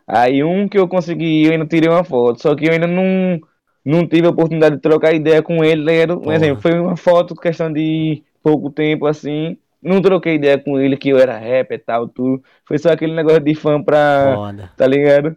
Aí 0.06 0.44
um 0.44 0.68
que 0.68 0.78
eu 0.78 0.86
consegui, 0.86 1.44
eu 1.46 1.52
ainda 1.52 1.66
tirei 1.66 1.88
uma 1.88 2.04
foto, 2.04 2.40
só 2.42 2.54
que 2.54 2.66
eu 2.66 2.72
ainda 2.72 2.86
não, 2.86 3.40
não 3.84 4.06
tive 4.06 4.26
a 4.26 4.30
oportunidade 4.30 4.76
de 4.76 4.82
trocar 4.82 5.14
ideia 5.14 5.42
com 5.42 5.64
ele. 5.64 5.90
Era, 5.90 6.16
um 6.16 6.30
exemplo, 6.30 6.60
foi 6.62 6.78
uma 6.78 6.96
foto, 6.96 7.34
questão 7.34 7.72
de 7.72 8.22
pouco 8.42 8.70
tempo 8.70 9.06
assim. 9.06 9.56
Não 9.86 10.02
troquei 10.02 10.34
ideia 10.34 10.58
com 10.58 10.80
ele 10.80 10.96
que 10.96 11.08
eu 11.08 11.18
era 11.18 11.38
rapper 11.38 11.78
e 11.78 11.78
tal, 11.78 12.08
tudo. 12.08 12.42
Foi 12.66 12.76
só 12.76 12.90
aquele 12.90 13.14
negócio 13.14 13.40
de 13.40 13.54
fã 13.54 13.80
pra. 13.80 14.32
Foda. 14.34 14.72
Tá 14.76 14.86
ligado? 14.86 15.36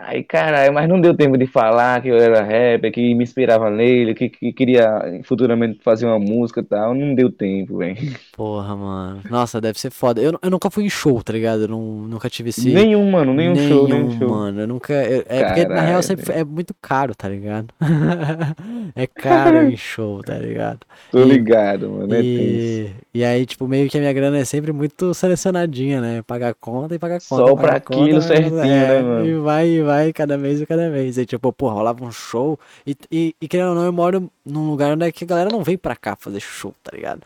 Aí, 0.00 0.22
caralho, 0.22 0.72
mas 0.72 0.88
não 0.88 1.00
deu 1.00 1.12
tempo 1.14 1.36
de 1.36 1.46
falar 1.46 2.00
que 2.00 2.08
eu 2.08 2.16
era 2.16 2.40
rapper, 2.40 2.92
que 2.92 3.14
me 3.16 3.24
inspirava 3.24 3.68
nele, 3.68 4.14
que, 4.14 4.28
que 4.28 4.52
queria 4.52 5.20
futuramente 5.24 5.80
fazer 5.82 6.06
uma 6.06 6.20
música 6.20 6.60
e 6.60 6.64
tal. 6.64 6.94
Não 6.94 7.14
deu 7.16 7.30
tempo, 7.32 7.78
velho. 7.78 7.96
Porra, 8.32 8.76
mano. 8.76 9.20
Nossa, 9.28 9.60
deve 9.60 9.78
ser 9.80 9.90
foda. 9.90 10.20
Eu, 10.22 10.38
eu 10.40 10.50
nunca 10.50 10.70
fui 10.70 10.84
em 10.84 10.88
show, 10.88 11.20
tá 11.22 11.32
ligado? 11.32 11.62
Eu 11.62 11.68
não, 11.68 11.82
nunca 11.82 12.30
tive 12.30 12.50
esse. 12.50 12.72
Nenhum, 12.72 13.10
mano, 13.10 13.34
nenhum, 13.34 13.56
show, 13.56 13.88
nenhum 13.88 14.16
show. 14.16 14.28
mano. 14.30 14.60
Eu 14.60 14.66
nunca. 14.68 14.92
eu- 14.92 15.24
é 15.28 15.44
porque 15.44 15.64
na 15.66 15.80
real 15.80 16.00
Caralho, 16.00 16.02
sempre 16.02 16.32
é 16.32 16.44
muito 16.44 16.72
caro, 16.80 17.14
tá 17.14 17.28
ligado? 17.28 17.66
é 18.94 19.06
caro 19.06 19.62
em 19.68 19.76
show, 19.76 20.22
tá 20.22 20.38
ligado? 20.38 20.80
Tô 21.10 21.20
E- 21.20 21.24
ligado, 21.24 21.90
mano. 21.90 22.14
É. 22.14 22.20
E, 22.22 22.90
e 23.12 23.24
aí, 23.24 23.44
tipo, 23.44 23.66
meio 23.66 23.88
que 23.88 23.96
a 23.96 24.00
minha 24.00 24.12
grana 24.12 24.38
é 24.38 24.44
sempre 24.44 24.72
muito 24.72 25.12
selecionadinha, 25.12 26.00
né? 26.00 26.22
Pagar 26.22 26.54
conta 26.54 26.94
e 26.94 26.98
pagar 26.98 27.20
conta. 27.28 27.46
Só 27.46 27.56
pra 27.56 27.80
conta, 27.80 28.02
aquilo 28.02 28.22
certinho, 28.22 28.54
né, 28.56 28.98
É, 28.98 29.02
mano? 29.02 29.26
E 29.26 29.34
vai, 29.38 29.66
e 29.68 29.82
vai, 29.82 29.87
cada 30.14 30.36
vez 30.38 30.60
e 30.60 30.66
cada 30.66 30.90
vez. 30.90 31.18
E 31.18 31.26
tipo, 31.26 31.52
pô, 31.52 31.68
rolava 31.68 32.04
um 32.04 32.10
show. 32.12 32.58
E, 32.86 32.96
e, 33.10 33.34
e 33.40 33.48
querendo 33.48 33.70
ou 33.70 33.74
não, 33.74 33.84
eu 33.84 33.92
moro 33.92 34.30
num 34.44 34.70
lugar 34.70 34.92
onde 34.92 35.06
é 35.06 35.12
que 35.12 35.24
a 35.24 35.26
galera 35.26 35.50
não 35.50 35.62
vem 35.62 35.76
pra 35.78 35.94
cá 35.96 36.16
fazer 36.16 36.40
show, 36.40 36.74
tá 36.82 36.90
ligado? 36.94 37.20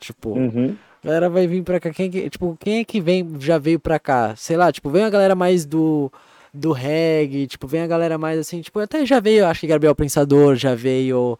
Tipo, 0.00 0.30
Uhum. 0.30 0.76
a 1.02 1.06
galera 1.06 1.28
vai 1.30 1.46
vir 1.46 1.62
pra 1.62 1.80
cá. 1.80 1.90
Quem, 1.90 2.06
é 2.06 2.10
que- 2.10 2.30
tipo, 2.30 2.56
quem 2.60 2.78
é 2.80 2.84
que 2.84 3.00
vem, 3.00 3.28
já 3.38 3.58
veio 3.58 3.78
pra 3.80 3.98
cá? 3.98 4.34
Sei 4.36 4.56
lá, 4.56 4.70
tipo, 4.72 4.90
vem 4.90 5.04
a 5.04 5.10
galera 5.10 5.34
mais 5.34 5.64
do, 5.64 6.10
do 6.52 6.72
reggae, 6.72 7.46
tipo, 7.46 7.66
vem 7.66 7.80
a 7.82 7.86
galera 7.86 8.16
mais 8.18 8.38
assim, 8.38 8.60
tipo, 8.60 8.78
até 8.80 9.04
já 9.06 9.20
veio, 9.20 9.46
acho 9.46 9.60
que 9.60 9.66
Gabriel 9.66 9.94
Pensador, 9.94 10.54
já 10.56 10.74
veio. 10.74 11.38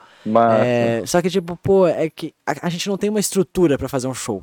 É, 0.64 1.02
só 1.06 1.20
que, 1.22 1.30
tipo, 1.30 1.56
pô, 1.56 1.86
é 1.86 2.08
que 2.10 2.32
a, 2.46 2.66
a 2.66 2.68
gente 2.68 2.88
não 2.88 2.96
tem 2.96 3.10
uma 3.10 3.20
estrutura 3.20 3.78
pra 3.78 3.88
fazer 3.88 4.08
um 4.08 4.14
show, 4.14 4.42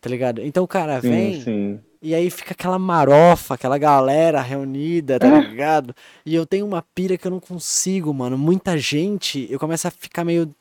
tá 0.00 0.08
ligado? 0.08 0.40
Então 0.42 0.64
o 0.64 0.68
cara 0.68 1.00
sim, 1.00 1.10
vem 1.10 1.40
sim. 1.40 1.80
E 2.04 2.14
aí 2.14 2.28
fica 2.30 2.52
aquela 2.52 2.78
marofa, 2.78 3.54
aquela 3.54 3.78
galera 3.78 4.40
reunida, 4.42 5.18
tá 5.18 5.40
ligado? 5.40 5.94
E 6.24 6.34
eu 6.34 6.44
tenho 6.44 6.66
uma 6.66 6.82
pira 6.94 7.16
que 7.16 7.26
eu 7.26 7.30
não 7.30 7.40
consigo, 7.40 8.12
mano. 8.12 8.36
Muita 8.36 8.76
gente, 8.76 9.46
eu 9.50 9.58
começo 9.58 9.88
a 9.88 9.90
ficar 9.90 10.22
meio, 10.24 10.54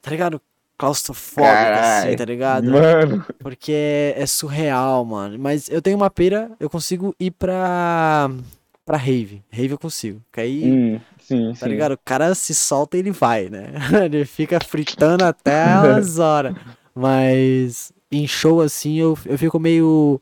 tá 0.00 0.10
ligado? 0.10 0.40
Claustrofóbico, 0.78 1.52
assim, 1.52 1.60
Caralho. 1.74 2.16
tá 2.16 2.24
ligado? 2.24 2.70
Mano, 2.70 3.26
Porque 3.40 3.72
é, 3.72 4.14
é 4.16 4.24
surreal, 4.24 5.04
mano. 5.04 5.38
Mas 5.38 5.68
eu 5.68 5.82
tenho 5.82 5.98
uma 5.98 6.08
pira, 6.08 6.50
eu 6.58 6.70
consigo 6.70 7.14
ir 7.20 7.32
pra. 7.32 8.30
pra 8.86 8.96
rave. 8.96 9.42
Rave 9.52 9.72
eu 9.72 9.78
consigo. 9.78 10.22
Que 10.32 10.40
aí, 10.40 10.64
hum, 10.64 11.00
sim, 11.20 11.50
tá 11.50 11.66
sim. 11.66 11.68
ligado? 11.68 11.92
O 11.92 11.98
cara 12.02 12.34
se 12.34 12.54
solta 12.54 12.96
e 12.96 13.00
ele 13.00 13.10
vai, 13.10 13.50
né? 13.50 13.74
ele 14.06 14.24
fica 14.24 14.58
fritando 14.64 15.22
até 15.22 15.64
as 15.64 16.16
horas. 16.18 16.54
Mas 16.94 17.92
em 18.10 18.26
show 18.26 18.62
assim 18.62 18.98
eu, 18.98 19.18
eu 19.26 19.36
fico 19.36 19.58
meio. 19.60 20.18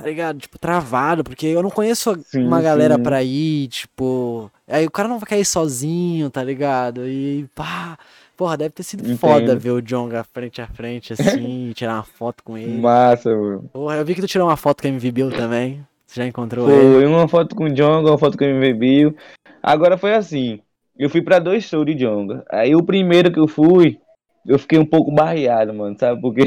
Tá 0.00 0.06
ligado? 0.06 0.38
Tipo, 0.38 0.58
travado, 0.58 1.24
porque 1.24 1.46
eu 1.46 1.62
não 1.62 1.70
conheço 1.70 2.16
Sim, 2.26 2.46
uma 2.46 2.60
galera 2.60 2.96
sim. 2.96 3.02
pra 3.02 3.22
ir, 3.22 3.68
tipo. 3.68 4.50
Aí 4.66 4.86
o 4.86 4.90
cara 4.90 5.08
não 5.08 5.18
vai 5.18 5.28
cair 5.28 5.44
sozinho, 5.44 6.30
tá 6.30 6.42
ligado? 6.42 7.06
E 7.06 7.46
pá. 7.54 7.98
Porra, 8.36 8.56
deve 8.56 8.70
ter 8.70 8.84
sido 8.84 9.02
foda 9.16 9.42
Entendo. 9.42 9.58
ver 9.58 9.70
o 9.72 9.82
Jonga 9.82 10.22
frente 10.22 10.62
a 10.62 10.66
frente, 10.68 11.12
assim, 11.12 11.72
tirar 11.74 11.94
uma 11.94 12.04
foto 12.04 12.44
com 12.44 12.56
ele. 12.56 12.80
Massa, 12.80 13.34
mano. 13.34 13.68
Porra, 13.72 13.96
eu 13.96 14.04
vi 14.04 14.14
que 14.14 14.20
tu 14.20 14.28
tirou 14.28 14.46
uma 14.46 14.56
foto 14.56 14.80
com 14.80 14.86
a 14.86 14.90
MV 14.90 15.10
Bill 15.10 15.30
também. 15.32 15.84
Você 16.06 16.20
já 16.20 16.26
encontrou 16.26 16.70
ele? 16.70 16.94
Foi 16.94 17.06
uma 17.06 17.26
foto 17.26 17.56
com 17.56 17.64
o 17.64 17.74
Jonga, 17.74 18.10
uma 18.12 18.18
foto 18.18 18.38
com 18.38 18.44
o 18.44 18.48
MV 18.48 18.74
Bill. 18.74 19.16
Agora 19.60 19.98
foi 19.98 20.14
assim. 20.14 20.60
Eu 20.96 21.10
fui 21.10 21.20
pra 21.20 21.40
dois 21.40 21.64
shows 21.64 21.84
de 21.84 21.94
Jonga. 21.94 22.44
Aí 22.48 22.76
o 22.76 22.82
primeiro 22.82 23.32
que 23.32 23.40
eu 23.40 23.48
fui, 23.48 23.98
eu 24.46 24.56
fiquei 24.56 24.78
um 24.78 24.86
pouco 24.86 25.10
barreado, 25.10 25.74
mano. 25.74 25.96
Sabe 25.98 26.20
por 26.20 26.32
quê? 26.32 26.44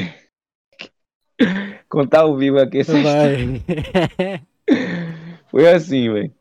Contar 1.91 2.21
ao 2.21 2.37
vivo 2.37 2.57
aqui 2.57 2.79
essa. 2.79 2.93
Vai. 2.93 3.61
Foi 5.51 5.69
assim, 5.69 6.09
velho. 6.09 6.33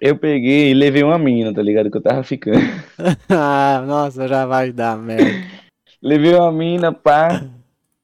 Eu 0.00 0.18
peguei 0.18 0.70
e 0.70 0.74
levei 0.74 1.04
uma 1.04 1.16
mina, 1.16 1.54
tá 1.54 1.62
ligado? 1.62 1.88
Que 1.88 1.96
eu 1.96 2.02
tava 2.02 2.24
ficando. 2.24 2.58
ah, 3.30 3.84
nossa, 3.86 4.26
já 4.26 4.44
vai 4.44 4.72
dar 4.72 4.98
merda. 4.98 5.46
Levei 6.02 6.34
uma 6.34 6.50
mina, 6.50 6.92
pá. 6.92 7.48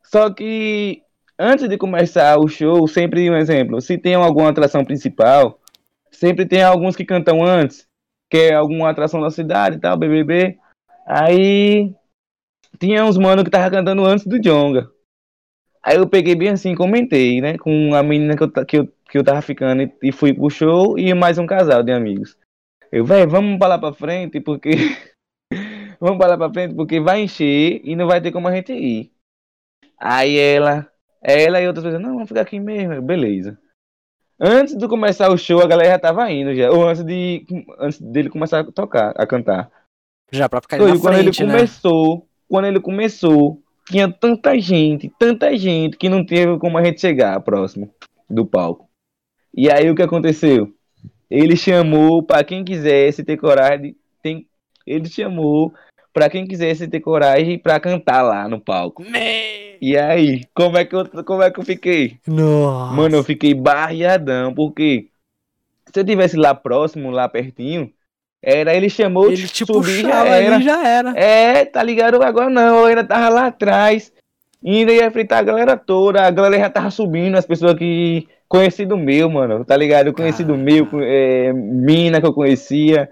Só 0.04 0.30
que 0.30 1.02
antes 1.36 1.68
de 1.68 1.76
começar 1.76 2.38
o 2.38 2.46
show, 2.46 2.86
sempre 2.86 3.28
um 3.28 3.36
exemplo. 3.36 3.80
Se 3.80 3.98
tem 3.98 4.14
alguma 4.14 4.50
atração 4.50 4.84
principal, 4.84 5.58
sempre 6.12 6.46
tem 6.46 6.62
alguns 6.62 6.94
que 6.94 7.04
cantam 7.04 7.44
antes, 7.44 7.88
que 8.30 8.38
é 8.38 8.54
alguma 8.54 8.88
atração 8.88 9.20
da 9.20 9.30
cidade 9.30 9.78
e 9.78 9.80
tal, 9.80 9.96
BBB. 9.96 10.56
Aí 11.04 11.92
tinha 12.78 13.04
uns 13.04 13.18
mano 13.18 13.42
que 13.42 13.50
tava 13.50 13.68
cantando 13.68 14.06
antes 14.06 14.24
do 14.24 14.40
Jonga. 14.40 14.88
Aí 15.82 15.96
eu 15.96 16.08
peguei 16.08 16.34
bem 16.34 16.50
assim, 16.50 16.74
comentei, 16.76 17.40
né, 17.40 17.58
com 17.58 17.94
a 17.94 18.02
menina 18.02 18.36
que 18.36 18.44
eu, 18.44 18.50
que 18.64 18.78
eu, 18.78 18.86
que 19.10 19.18
eu 19.18 19.24
tava 19.24 19.42
ficando 19.42 19.82
e, 19.82 19.92
e 20.02 20.12
fui 20.12 20.32
pro 20.32 20.48
show 20.48 20.96
e 20.96 21.12
mais 21.12 21.38
um 21.38 21.46
casal 21.46 21.82
de 21.82 21.90
amigos. 21.90 22.38
Eu, 22.90 23.04
velho, 23.04 23.28
vamos 23.28 23.58
pra 23.58 23.68
lá 23.68 23.78
pra 23.78 23.92
frente 23.92 24.40
porque 24.40 24.70
vamos 25.98 26.18
pra 26.18 26.28
lá 26.28 26.38
pra 26.38 26.52
frente 26.52 26.74
porque 26.74 27.00
vai 27.00 27.22
encher 27.22 27.80
e 27.82 27.96
não 27.96 28.06
vai 28.06 28.20
ter 28.20 28.30
como 28.30 28.46
a 28.46 28.54
gente 28.54 28.72
ir. 28.72 29.10
Aí 29.98 30.38
ela, 30.38 30.88
ela 31.20 31.60
e 31.60 31.66
outras 31.66 31.84
pessoas, 31.84 32.02
não, 32.02 32.14
vamos 32.14 32.28
ficar 32.28 32.42
aqui 32.42 32.60
mesmo, 32.60 33.02
beleza. 33.02 33.58
Antes 34.38 34.76
de 34.76 34.88
começar 34.88 35.30
o 35.30 35.38
show, 35.38 35.60
a 35.60 35.66
galera 35.66 35.90
já 35.90 35.98
tava 35.98 36.30
indo 36.30 36.54
já, 36.54 36.70
ou 36.70 36.88
antes 36.88 37.04
de 37.04 37.44
antes 37.78 38.00
dele 38.00 38.28
começar 38.28 38.60
a 38.60 38.64
tocar, 38.64 39.12
a 39.16 39.26
cantar. 39.26 39.70
Já 40.30 40.48
pra 40.48 40.60
ficar 40.60 40.78
Foi, 40.78 40.90
na 40.90 40.98
quando 40.98 41.14
frente, 41.14 41.42
ele 41.42 41.48
né? 41.48 41.54
começou, 41.54 42.28
quando 42.48 42.64
ele 42.66 42.80
começou, 42.80 43.61
tinha 43.86 44.10
tanta 44.10 44.58
gente, 44.58 45.10
tanta 45.18 45.56
gente 45.56 45.96
que 45.96 46.08
não 46.08 46.24
teve 46.24 46.58
como 46.58 46.78
a 46.78 46.84
gente 46.84 47.00
chegar 47.00 47.40
próximo 47.40 47.92
do 48.28 48.46
palco. 48.46 48.88
E 49.54 49.70
aí 49.70 49.90
o 49.90 49.94
que 49.94 50.02
aconteceu? 50.02 50.72
Ele 51.30 51.56
chamou 51.56 52.22
para 52.22 52.44
quem 52.44 52.64
quisesse 52.64 53.24
ter 53.24 53.36
coragem, 53.36 53.96
tem, 54.22 54.46
ele 54.86 55.08
chamou 55.08 55.72
para 56.12 56.28
quem 56.28 56.46
quisesse 56.46 56.86
ter 56.88 57.00
coragem 57.00 57.58
para 57.58 57.80
cantar 57.80 58.22
lá 58.22 58.48
no 58.48 58.60
palco. 58.60 59.02
Me... 59.02 59.78
E 59.80 59.96
aí, 59.96 60.44
como 60.54 60.76
é 60.76 60.84
que 60.84 60.94
eu, 60.94 61.24
como 61.24 61.42
é 61.42 61.50
que 61.50 61.58
eu 61.58 61.64
fiquei? 61.64 62.18
Nossa. 62.26 62.94
Mano, 62.94 63.16
eu 63.16 63.24
fiquei 63.24 63.54
barreadão, 63.54 64.54
porque 64.54 65.08
se 65.92 65.98
eu 65.98 66.04
tivesse 66.04 66.36
lá 66.36 66.54
próximo, 66.54 67.10
lá 67.10 67.28
pertinho, 67.28 67.92
era 68.42 68.74
ele 68.74 68.90
chamou, 68.90 69.30
ele 69.30 69.46
te 69.46 69.64
subir, 69.64 70.02
já 70.02 70.26
era. 70.26 70.60
já 70.60 70.88
era. 70.88 71.10
É, 71.16 71.64
tá 71.64 71.80
ligado? 71.80 72.20
Agora 72.20 72.50
não, 72.50 72.80
eu 72.80 72.86
ainda 72.86 73.04
tava 73.04 73.28
lá 73.28 73.46
atrás. 73.46 74.12
E 74.60 74.78
ainda 74.78 74.92
ia 74.92 75.10
fritar 75.12 75.38
a 75.38 75.44
galera 75.44 75.76
toda. 75.76 76.26
A 76.26 76.30
galera 76.30 76.58
já 76.58 76.70
tava 76.70 76.90
subindo, 76.90 77.36
as 77.36 77.46
pessoas 77.46 77.74
que. 77.74 78.28
Conhecido 78.48 78.98
meu, 78.98 79.30
mano, 79.30 79.64
tá 79.64 79.74
ligado? 79.74 80.12
Conhecido 80.12 80.52
Cara. 80.52 80.62
meu, 80.62 80.86
é, 81.00 81.52
mina 81.54 82.20
que 82.20 82.26
eu 82.26 82.34
conhecia. 82.34 83.08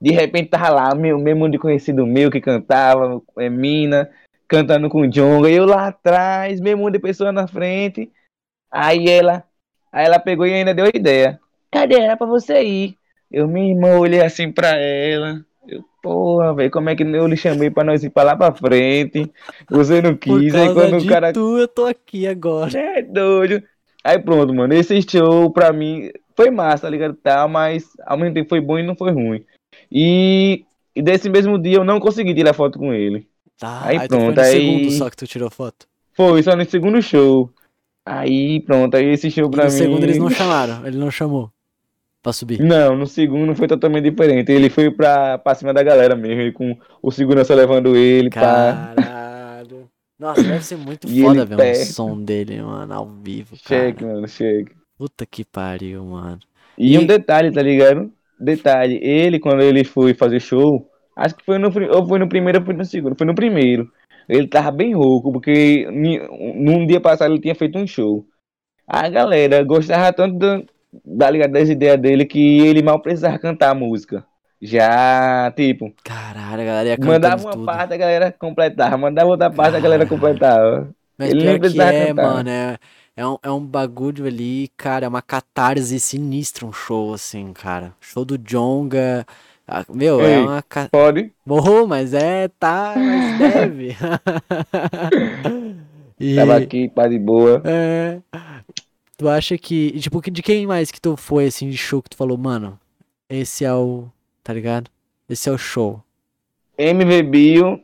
De 0.00 0.12
repente 0.12 0.50
tava 0.50 0.68
lá, 0.68 0.94
meu, 0.94 1.18
mesmo 1.18 1.50
de 1.50 1.58
conhecido 1.58 2.06
meu 2.06 2.30
que 2.30 2.40
cantava, 2.40 3.20
é, 3.38 3.50
mina, 3.50 4.08
cantando 4.46 4.88
com 4.88 5.00
o 5.00 5.10
Jonga. 5.10 5.50
E 5.50 5.54
eu 5.54 5.66
lá 5.66 5.88
atrás, 5.88 6.60
mesmo 6.60 6.88
de 6.90 7.00
pessoa 7.00 7.32
na 7.32 7.48
frente. 7.48 8.12
Aí 8.70 9.08
ela, 9.08 9.42
aí 9.90 10.06
ela 10.06 10.20
pegou 10.20 10.46
e 10.46 10.52
ainda 10.52 10.72
deu 10.72 10.84
a 10.84 10.90
ideia. 10.94 11.40
Cadê? 11.72 11.98
Era 11.98 12.16
pra 12.16 12.26
você 12.26 12.62
ir. 12.62 12.98
Eu, 13.30 13.46
minha 13.48 13.70
irmã, 13.74 13.98
olhei 13.98 14.22
assim 14.22 14.50
pra 14.50 14.76
ela. 14.76 15.44
Eu, 15.66 15.84
porra, 16.02 16.54
velho, 16.54 16.70
como 16.70 16.88
é 16.88 16.96
que 16.96 17.02
eu 17.02 17.26
lhe 17.26 17.36
chamei 17.36 17.70
pra 17.70 17.84
nós 17.84 18.02
ir 18.02 18.10
pra 18.10 18.22
lá 18.22 18.36
pra 18.36 18.54
frente? 18.54 19.30
Você 19.70 20.00
não 20.00 20.14
Por 20.16 20.40
quis. 20.40 20.54
Aí 20.54 20.66
causa 20.66 20.74
quando 20.90 21.02
o 21.02 21.06
cara. 21.06 21.32
tu, 21.32 21.58
eu 21.58 21.68
tô 21.68 21.84
aqui 21.86 22.26
agora. 22.26 22.70
É 22.78 23.02
doido. 23.02 23.62
Aí 24.02 24.18
pronto, 24.18 24.54
mano. 24.54 24.72
Esse 24.72 25.00
show 25.02 25.50
pra 25.52 25.72
mim 25.72 26.10
foi 26.34 26.50
massa, 26.50 26.82
tá 26.82 26.90
ligado? 26.90 27.14
Tá, 27.14 27.46
mas 27.46 27.84
ao 28.06 28.16
mesmo 28.16 28.34
tempo 28.34 28.48
foi 28.48 28.60
bom 28.60 28.78
e 28.78 28.82
não 28.86 28.96
foi 28.96 29.12
ruim. 29.12 29.44
E, 29.92 30.64
e 30.96 31.02
desse 31.02 31.28
mesmo 31.28 31.58
dia 31.58 31.76
eu 31.76 31.84
não 31.84 32.00
consegui 32.00 32.34
tirar 32.34 32.54
foto 32.54 32.78
com 32.78 32.92
ele. 32.94 33.26
Tá, 33.58 33.82
Aí 33.84 33.98
aí, 33.98 34.08
pronto, 34.08 34.36
no 34.36 34.40
aí- 34.40 34.52
segundo 34.52 34.90
só 34.92 35.10
que 35.10 35.16
tu 35.16 35.26
tirou 35.26 35.50
foto. 35.50 35.86
Foi 36.14 36.42
só 36.42 36.56
no 36.56 36.64
segundo 36.64 37.02
show. 37.02 37.50
Aí 38.06 38.60
pronto, 38.60 38.96
aí 38.96 39.06
esse 39.12 39.30
show 39.30 39.48
E 39.48 39.50
pra 39.50 39.64
no 39.64 39.70
mim. 39.70 39.76
segundo 39.76 40.02
eles 40.04 40.16
não 40.18 40.30
chamaram, 40.30 40.86
ele 40.86 40.96
não 40.96 41.10
chamou 41.10 41.50
pra 42.22 42.32
subir. 42.32 42.60
Não, 42.60 42.96
no 42.96 43.06
segundo 43.06 43.54
foi 43.54 43.66
totalmente 43.68 44.10
diferente. 44.10 44.50
Ele 44.52 44.68
foi 44.70 44.90
pra, 44.90 45.38
pra 45.38 45.54
cima 45.54 45.72
da 45.72 45.82
galera 45.82 46.14
mesmo, 46.16 46.40
ele 46.40 46.52
com 46.52 46.76
o 47.02 47.10
segurança 47.10 47.54
levando 47.54 47.96
ele. 47.96 48.30
Caralho. 48.30 49.88
Nossa, 50.18 50.42
deve 50.42 50.64
ser 50.64 50.76
muito 50.76 51.08
E 51.08 51.22
foda 51.22 51.44
ver 51.44 51.56
perto. 51.56 51.92
som 51.92 52.20
dele, 52.20 52.60
mano, 52.60 52.92
ao 52.92 53.06
vivo, 53.06 53.56
cara. 53.64 53.82
Cheque, 53.86 54.04
mano, 54.04 54.26
cheque. 54.26 54.72
Puta 54.96 55.24
que 55.24 55.44
pariu, 55.44 56.04
mano. 56.04 56.40
E, 56.76 56.94
E- 56.94 56.98
um 56.98 57.06
detalhe, 57.06 57.52
tá 57.52 57.62
ligado? 57.62 58.10
Detalhe, 58.40 58.98
ele 59.02 59.38
quando 59.38 59.62
ele 59.62 59.84
foi 59.84 60.14
fazer 60.14 60.40
show, 60.40 60.88
acho 61.16 61.36
que 61.36 61.44
foi 61.44 61.58
no, 61.58 61.68
ou 61.94 62.06
foi 62.06 62.18
no 62.18 62.28
primeiro 62.28 62.58
ou 62.60 62.64
foi 62.64 62.74
no 62.74 62.84
segundo, 62.84 63.16
foi 63.16 63.26
no 63.26 63.34
primeiro. 63.34 63.90
Ele 64.28 64.46
tava 64.48 64.70
bem 64.72 64.92
rouco, 64.94 65.32
porque 65.32 65.86
num 65.90 66.86
dia 66.86 67.00
passado 67.00 67.32
ele 67.32 67.40
tinha 67.40 67.54
feito 67.54 67.78
um 67.78 67.86
show. 67.86 68.26
A 68.86 69.08
galera 69.08 69.62
gostava 69.64 70.12
tanto 70.12 70.66
da 71.04 71.30
ligado, 71.30 71.52
das 71.52 71.68
ideias 71.68 72.00
dele 72.00 72.24
que 72.24 72.60
ele 72.60 72.82
mal 72.82 73.00
precisava 73.00 73.38
cantar 73.38 73.70
a 73.70 73.74
música. 73.74 74.24
Já, 74.60 75.52
tipo, 75.54 75.92
Caralho, 76.02 76.62
a 76.62 76.64
galera 76.64 76.88
ia 76.88 76.98
mandava 77.00 77.42
uma 77.42 77.52
tudo. 77.52 77.64
parte, 77.64 77.94
a 77.94 77.96
galera 77.96 78.32
completava, 78.32 78.96
mandava 78.98 79.30
outra 79.30 79.50
parte, 79.50 79.76
a 79.76 79.80
galera 79.80 80.04
Caralho. 80.04 80.08
completava. 80.08 80.88
Mas 81.16 81.30
ele 81.30 81.44
nem 81.44 81.58
precisava 81.58 81.92
é, 81.92 82.06
cantar. 82.08 82.22
mano, 82.22 82.50
é, 82.50 82.76
é, 83.16 83.26
um, 83.26 83.38
é 83.42 83.50
um 83.50 83.64
bagulho 83.64 84.26
ali, 84.26 84.68
cara, 84.76 85.06
é 85.06 85.08
uma 85.08 85.22
catarse 85.22 85.98
sinistra 86.00 86.66
um 86.66 86.72
show, 86.72 87.14
assim, 87.14 87.52
cara. 87.52 87.92
Show 88.00 88.24
do 88.24 88.36
Jonga. 88.36 89.24
Meu, 89.92 90.20
é 90.20 90.36
Ei. 90.36 90.38
uma. 90.38 90.62
Ca... 90.62 90.88
Pode? 90.88 91.30
Morrou, 91.44 91.86
mas 91.86 92.14
é, 92.14 92.48
tá, 92.58 92.94
mas 92.96 93.38
deve. 93.38 93.96
e, 96.18 96.34
Tava 96.34 96.56
aqui, 96.56 96.88
pá 96.88 97.06
de 97.06 97.18
boa. 97.18 97.60
é, 97.64 98.18
tu 99.18 99.28
acha 99.28 99.58
que, 99.58 99.92
tipo, 100.00 100.22
de 100.30 100.42
quem 100.42 100.66
mais 100.66 100.90
que 100.90 101.00
tu 101.00 101.14
foi, 101.16 101.46
assim, 101.46 101.68
de 101.68 101.76
show 101.76 102.00
que 102.00 102.08
tu 102.10 102.16
falou, 102.16 102.38
mano, 102.38 102.78
esse 103.28 103.64
é 103.64 103.74
o, 103.74 104.04
tá 104.42 104.52
ligado? 104.54 104.90
Esse 105.28 105.48
é 105.50 105.52
o 105.52 105.58
show. 105.58 106.00
MV 106.78 107.22
Bio, 107.24 107.80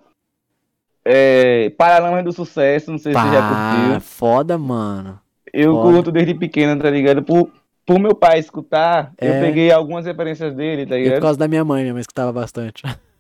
é, 1.05 1.70
Paralamas 1.77 2.24
do 2.24 2.32
Sucesso, 2.32 2.90
não 2.90 2.98
sei 2.98 3.12
se 3.12 3.19
você 3.19 3.27
já 3.32 3.40
Pá, 3.43 3.77
curtiu. 3.85 4.01
foda, 4.01 4.56
mano. 4.56 5.20
Eu 5.52 5.74
foda. 5.74 5.93
curto 5.93 6.12
desde 6.12 6.35
pequeno, 6.35 6.81
tá 6.81 6.89
ligado? 6.90 7.23
Por, 7.23 7.51
por 7.85 7.98
meu 7.98 8.15
pai 8.15 8.39
escutar, 8.39 9.12
É. 9.20 9.28
eu 9.28 9.40
peguei 9.40 9.70
algumas 9.70 10.06
referências 10.06 10.55
dele, 10.55 10.86
tá 10.86 10.97
E 10.97 11.02
por 11.02 11.05
ligado? 11.05 11.23
causa 11.23 11.39
da 11.39 11.48
minha 11.48 11.65
mãe, 11.65 11.82
minha 11.82 11.93
mãe 11.94 12.01
escutava 12.01 12.32
bastante. 12.32 12.82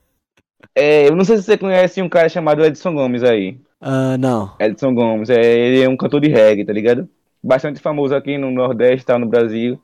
É, 0.74 1.06
eu 1.06 1.14
não 1.14 1.24
sei 1.24 1.36
se 1.36 1.42
você 1.44 1.58
conhece 1.58 2.00
um 2.00 2.08
cara 2.08 2.28
chamado 2.28 2.64
Edson 2.64 2.94
Gomes 2.94 3.22
aí. 3.22 3.58
Ah, 3.80 4.16
não. 4.18 4.54
Edson 4.58 4.94
Gomes, 4.94 5.28
é, 5.28 5.40
ele 5.40 5.82
é 5.82 5.88
um 5.88 5.96
cantor 5.96 6.20
de 6.22 6.28
reggae, 6.28 6.64
tá 6.64 6.72
ligado? 6.72 7.06
Bastante 7.44 7.78
famoso 7.78 8.14
aqui 8.14 8.38
no 8.38 8.50
Nordeste, 8.50 9.04
tá 9.04 9.18
no 9.18 9.26
Brasil. 9.26 9.78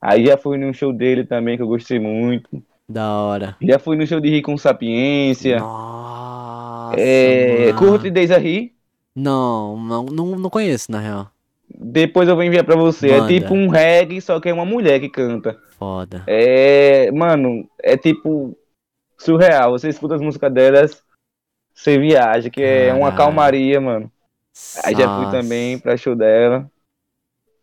Aí 0.00 0.26
já 0.26 0.36
fui 0.36 0.56
num 0.56 0.72
show 0.72 0.92
dele 0.92 1.24
também, 1.24 1.56
que 1.56 1.62
eu 1.62 1.66
gostei 1.66 1.98
muito. 1.98 2.62
Da 2.88 3.12
hora. 3.20 3.56
Já 3.60 3.80
fui 3.80 3.96
no 3.96 4.06
show 4.06 4.20
de 4.20 4.30
Ri 4.30 4.40
com 4.40 4.56
Sapiência. 4.56 5.58
Nossa, 5.58 6.94
É, 7.00 7.72
Desde 8.12 8.32
a 8.32 8.38
Ri. 8.38 8.72
Não, 9.14 9.76
não, 9.76 10.04
não, 10.04 10.48
conheço, 10.48 10.92
na 10.92 11.00
real. 11.00 11.28
Depois 11.68 12.28
eu 12.28 12.36
vou 12.36 12.44
enviar 12.44 12.64
pra 12.64 12.76
você. 12.76 13.08
Manda. 13.10 13.24
É 13.24 13.38
tipo 13.40 13.54
um 13.54 13.68
reggae, 13.68 14.20
só 14.20 14.38
que 14.38 14.48
é 14.48 14.54
uma 14.54 14.64
mulher 14.64 15.00
que 15.00 15.08
canta. 15.08 15.58
Foda. 15.78 16.22
É, 16.28 17.10
mano, 17.10 17.68
é 17.82 17.96
tipo 17.96 18.56
surreal. 19.18 19.72
Você 19.72 19.88
escuta 19.88 20.14
as 20.14 20.20
músicas 20.20 20.52
delas, 20.52 21.02
você 21.74 21.98
viaja, 21.98 22.48
que 22.50 22.62
é 22.62 22.92
uma 22.92 23.10
Caralho. 23.10 23.16
calmaria, 23.16 23.80
mano. 23.80 24.10
Aí 24.84 24.94
já 24.94 25.08
fui 25.16 25.24
Nossa. 25.26 25.40
também 25.42 25.76
pra 25.76 25.96
show 25.96 26.14
dela. 26.14 26.70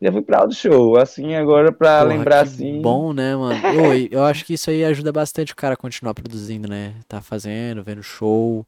Já 0.02 0.12
fui 0.12 0.22
pra 0.22 0.42
outro 0.42 0.56
show, 0.56 0.96
assim, 0.98 1.34
agora 1.36 1.72
pra 1.72 2.04
Porra, 2.04 2.14
lembrar 2.16 2.46
que 2.46 2.54
assim. 2.54 2.82
Bom, 2.82 3.14
né, 3.14 3.36
mano? 3.36 3.60
E 3.98 4.10
eu 4.12 4.24
acho 4.24 4.46
que 4.46 4.54
isso 4.54 4.70
aí 4.70 4.86
ajuda 4.86 5.12
bastante 5.12 5.54
o 5.54 5.56
cara 5.56 5.74
a 5.74 5.78
continuar 5.78 6.14
produzindo, 6.14 6.68
né? 6.70 6.94
Tá 7.08 7.20
fazendo, 7.22 7.84
vendo 7.84 8.04
show, 8.04 8.66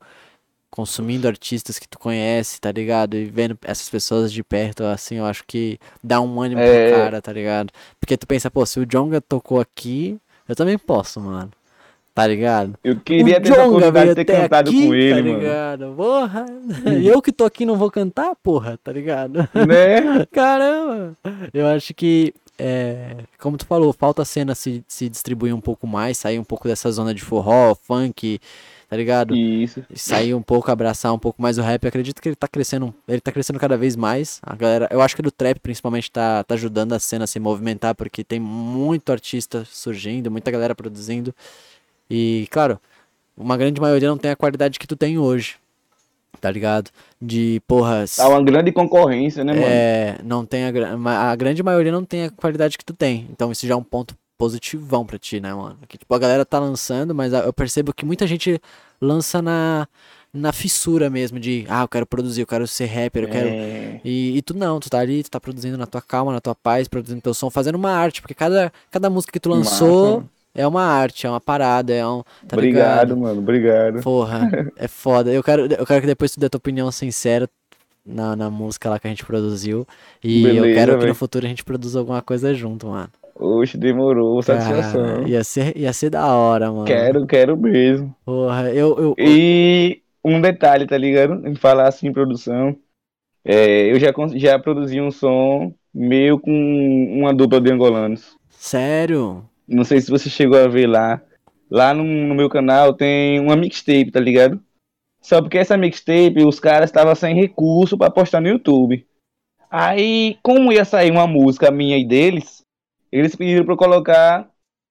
consumindo 0.72 1.28
artistas 1.28 1.78
que 1.78 1.88
tu 1.88 2.00
conhece, 2.00 2.60
tá 2.60 2.72
ligado? 2.72 3.16
E 3.16 3.26
vendo 3.26 3.58
essas 3.64 3.90
pessoas 3.90 4.32
de 4.32 4.44
perto, 4.44 4.84
assim, 4.84 5.16
eu 5.16 5.26
acho 5.26 5.44
que 5.46 5.80
dá 6.04 6.20
um 6.22 6.42
ânimo 6.42 6.62
É. 6.62 6.90
pro 6.92 6.98
cara, 7.00 7.22
tá 7.22 7.32
ligado? 7.32 7.72
Porque 8.00 8.18
tu 8.18 8.26
pensa, 8.28 8.50
pô, 8.50 8.66
se 8.66 8.80
o 8.80 8.86
Jonga 8.86 9.22
tocou 9.22 9.60
aqui, 9.60 10.18
eu 10.48 10.56
também 10.56 10.78
posso, 10.78 11.20
mano. 11.20 11.52
Tá 12.20 12.28
ligado? 12.28 12.78
Eu 12.84 13.00
queria 13.00 13.40
ter 13.40 13.54
a 13.54 13.56
Djonga 13.56 13.68
oportunidade 13.70 14.10
de 14.10 14.16
ter 14.16 14.26
cantado 14.26 14.70
aqui, 14.70 14.88
com 14.88 14.94
ele, 14.94 15.24
tá 15.24 15.30
mano. 15.30 15.40
ligado? 15.40 15.94
Porra, 15.96 16.46
eu 17.02 17.22
que 17.22 17.32
tô 17.32 17.46
aqui 17.46 17.66
não 17.66 17.78
vou 17.78 17.90
cantar, 17.90 18.36
porra, 18.44 18.78
tá 18.84 18.92
ligado? 18.92 19.48
Né? 19.54 20.26
Caramba! 20.30 21.16
Eu 21.54 21.66
acho 21.68 21.94
que, 21.94 22.34
é, 22.58 23.16
como 23.40 23.56
tu 23.56 23.66
falou, 23.66 23.94
falta 23.94 24.24
a 24.24 24.26
cena 24.26 24.54
se, 24.54 24.84
se 24.86 25.08
distribuir 25.08 25.56
um 25.56 25.62
pouco 25.62 25.88
mais, 25.88 26.18
sair 26.18 26.38
um 26.38 26.44
pouco 26.44 26.68
dessa 26.68 26.92
zona 26.92 27.14
de 27.14 27.22
forró, 27.22 27.74
funk, 27.74 28.38
tá 28.90 28.98
ligado? 28.98 29.34
Isso. 29.34 29.82
Sair 29.96 30.34
um 30.34 30.42
pouco, 30.42 30.70
abraçar 30.70 31.14
um 31.14 31.20
pouco 31.20 31.42
mais 31.42 31.58
o 31.58 31.62
rap. 31.62 31.82
Eu 31.86 31.88
acredito 31.88 32.22
que 32.22 32.28
ele 32.28 32.36
tá 32.36 32.50
crescendo, 32.50 32.94
ele 33.08 33.22
tá 33.22 33.32
crescendo 33.32 33.60
cada 33.60 33.78
vez 33.78 33.96
mais. 33.96 34.42
A 34.44 34.58
galera, 34.58 34.90
eu 34.92 35.00
acho 35.00 35.16
que 35.16 35.22
do 35.22 35.32
trap 35.32 35.58
principalmente 35.62 36.12
tá, 36.12 36.44
tá 36.44 36.56
ajudando 36.56 36.92
a 36.92 37.00
cena 37.00 37.24
a 37.24 37.28
se 37.28 37.40
movimentar, 37.40 37.96
porque 37.96 38.26
tem 38.26 38.42
muito 38.42 39.10
artista 39.10 39.66
surgindo, 39.72 40.30
muita 40.30 40.52
galera 40.52 40.76
produzindo. 40.76 41.34
E, 42.10 42.48
claro, 42.50 42.80
uma 43.38 43.56
grande 43.56 43.80
maioria 43.80 44.10
não 44.10 44.18
tem 44.18 44.32
a 44.32 44.36
qualidade 44.36 44.80
que 44.80 44.88
tu 44.88 44.96
tem 44.96 45.18
hoje. 45.18 45.56
Tá 46.42 46.50
ligado? 46.50 46.90
De, 47.22 47.62
porra, 47.68 48.06
Tá 48.16 48.30
uma 48.30 48.42
grande 48.42 48.72
concorrência, 48.72 49.44
né, 49.44 49.54
mano? 49.54 49.66
é, 49.66 50.18
não 50.24 50.46
tem 50.46 50.64
a, 50.66 51.32
a 51.32 51.36
grande 51.36 51.62
maioria 51.62 51.92
não 51.92 52.06
tem 52.06 52.26
a 52.26 52.30
qualidade 52.30 52.78
que 52.78 52.86
tu 52.86 52.94
tem. 52.94 53.28
Então 53.30 53.52
isso 53.52 53.68
já 53.68 53.74
é 53.74 53.78
um 53.78 53.84
ponto 53.84 54.16
positivão 54.38 55.06
pra 55.06 55.20
ti, 55.20 55.42
né, 55.42 55.54
mano? 55.54 55.78
Que 55.88 55.98
tipo, 55.98 56.14
a 56.16 56.20
galera 56.20 56.46
tá 56.46 56.60
lançando, 56.60 57.14
mas 57.14 57.34
eu 57.34 57.52
percebo 57.52 57.94
que 57.94 58.06
muita 58.06 58.26
gente 58.26 58.60
lança 59.02 59.42
na, 59.42 59.86
na 60.34 60.54
fissura 60.54 61.10
mesmo 61.10 61.40
de, 61.40 61.66
ah, 61.68 61.82
eu 61.82 61.88
quero 61.90 62.06
produzir, 62.06 62.42
eu 62.42 62.48
quero 62.48 62.66
ser 62.66 62.86
rapper, 62.86 63.24
eu 63.24 63.30
quero. 63.30 63.50
É. 63.50 64.00
E, 64.06 64.38
e 64.38 64.42
tu 64.42 64.54
não, 64.54 64.80
tu 64.80 64.90
tá 64.90 65.00
ali, 65.00 65.24
tu 65.24 65.30
tá 65.32 65.42
produzindo 65.42 65.78
na 65.78 65.86
tua 65.86 66.02
calma, 66.02 66.32
na 66.32 66.40
tua 66.40 66.56
paz, 66.56 66.88
produzindo 66.88 67.22
teu 67.22 67.34
som, 67.34 67.50
fazendo 67.50 67.76
uma 67.76 67.92
arte, 67.92 68.22
porque 68.22 68.34
cada, 68.34 68.72
cada 68.90 69.10
música 69.10 69.34
que 69.34 69.40
tu 69.42 69.50
lançou 69.50 70.18
Massa. 70.22 70.30
É 70.54 70.68
uma 70.68 70.84
arte, 70.84 71.26
é 71.28 71.30
uma 71.30 71.42
parada, 71.42 71.94
é 71.94 72.06
um. 72.08 72.24
Tá 72.48 72.58
obrigado, 72.58 73.16
ligado? 73.16 73.18
mano, 73.18 73.40
obrigado. 73.42 74.02
Porra, 74.02 74.56
é 74.76 74.88
foda. 74.90 75.32
Eu 75.32 75.44
quero, 75.44 75.66
eu 75.74 75.86
quero 75.86 76.02
que 76.02 76.08
depois 76.08 76.32
tu 76.34 76.40
dê 76.40 76.50
tua 76.50 76.58
opinião 76.60 76.92
sincera. 76.92 77.50
na, 78.06 78.36
na 78.36 78.50
música 78.52 78.90
lá 78.90 79.00
que 79.00 79.08
a 79.08 79.10
gente 79.12 79.26
produziu. 79.26 79.88
E 80.24 80.40
Beleza, 80.42 80.68
eu 80.68 80.70
quero 80.72 80.98
que 80.98 81.06
véi. 81.06 81.08
no 81.08 81.16
futuro 81.16 81.46
a 81.46 81.50
gente 81.50 81.64
produza 81.66 82.00
alguma 82.00 82.22
coisa 82.22 82.54
junto, 82.54 82.88
mano. 82.88 83.10
Oxe, 83.36 83.78
demorou, 83.78 84.42
satisfação. 84.44 85.08
Cara, 85.08 85.24
ia 85.24 85.44
ser, 85.44 85.78
ia 85.78 85.94
ser 85.94 86.10
da 86.10 86.28
hora, 86.36 86.72
mano. 86.72 86.86
Quero, 86.86 87.26
quero 87.28 87.58
mesmo. 87.58 88.16
Porra, 88.26 88.72
eu, 88.74 88.98
eu, 89.00 89.16
E 89.18 90.02
um 90.24 90.42
detalhe, 90.42 90.86
tá 90.88 90.98
ligado? 90.98 91.48
Em 91.48 91.56
falar 91.56 91.88
assim 91.88 92.08
em 92.08 92.14
produção. 92.14 92.78
é, 93.46 93.92
eu 93.92 94.00
já, 94.00 94.14
já 94.36 94.60
produzi 94.60 95.02
um 95.02 95.12
som 95.12 95.74
meio 95.94 96.40
com 96.40 96.52
uma 96.52 97.34
dupla 97.34 97.62
de 97.62 97.72
angolanos. 97.72 98.38
Sério? 98.50 99.49
Não 99.70 99.84
sei 99.84 100.02
se 100.02 100.10
você 100.10 100.30
chegou 100.30 100.58
a 100.58 100.68
ver 100.68 100.88
lá. 100.88 101.22
Lá 101.70 101.94
no, 101.94 102.04
no 102.04 102.34
meu 102.34 102.50
canal 102.50 102.94
tem 102.94 103.40
uma 103.40 103.56
mixtape, 103.56 104.12
tá 104.12 104.20
ligado? 104.20 104.60
Só 105.22 105.42
porque 105.42 105.58
essa 105.58 105.78
mixtape 105.78 106.44
os 106.44 106.60
caras 106.60 106.90
estavam 106.90 107.14
sem 107.14 107.36
recurso 107.36 107.98
pra 107.98 108.10
postar 108.10 108.42
no 108.42 108.48
YouTube. 108.48 109.06
Aí, 109.70 110.38
como 110.42 110.72
ia 110.72 110.84
sair 110.84 111.12
uma 111.12 111.28
música 111.28 111.70
minha 111.70 111.98
e 111.98 112.06
deles, 112.06 112.64
eles 113.12 113.36
pediram 113.36 113.64
pra 113.64 113.74
eu 113.74 113.78
colocar 113.78 114.50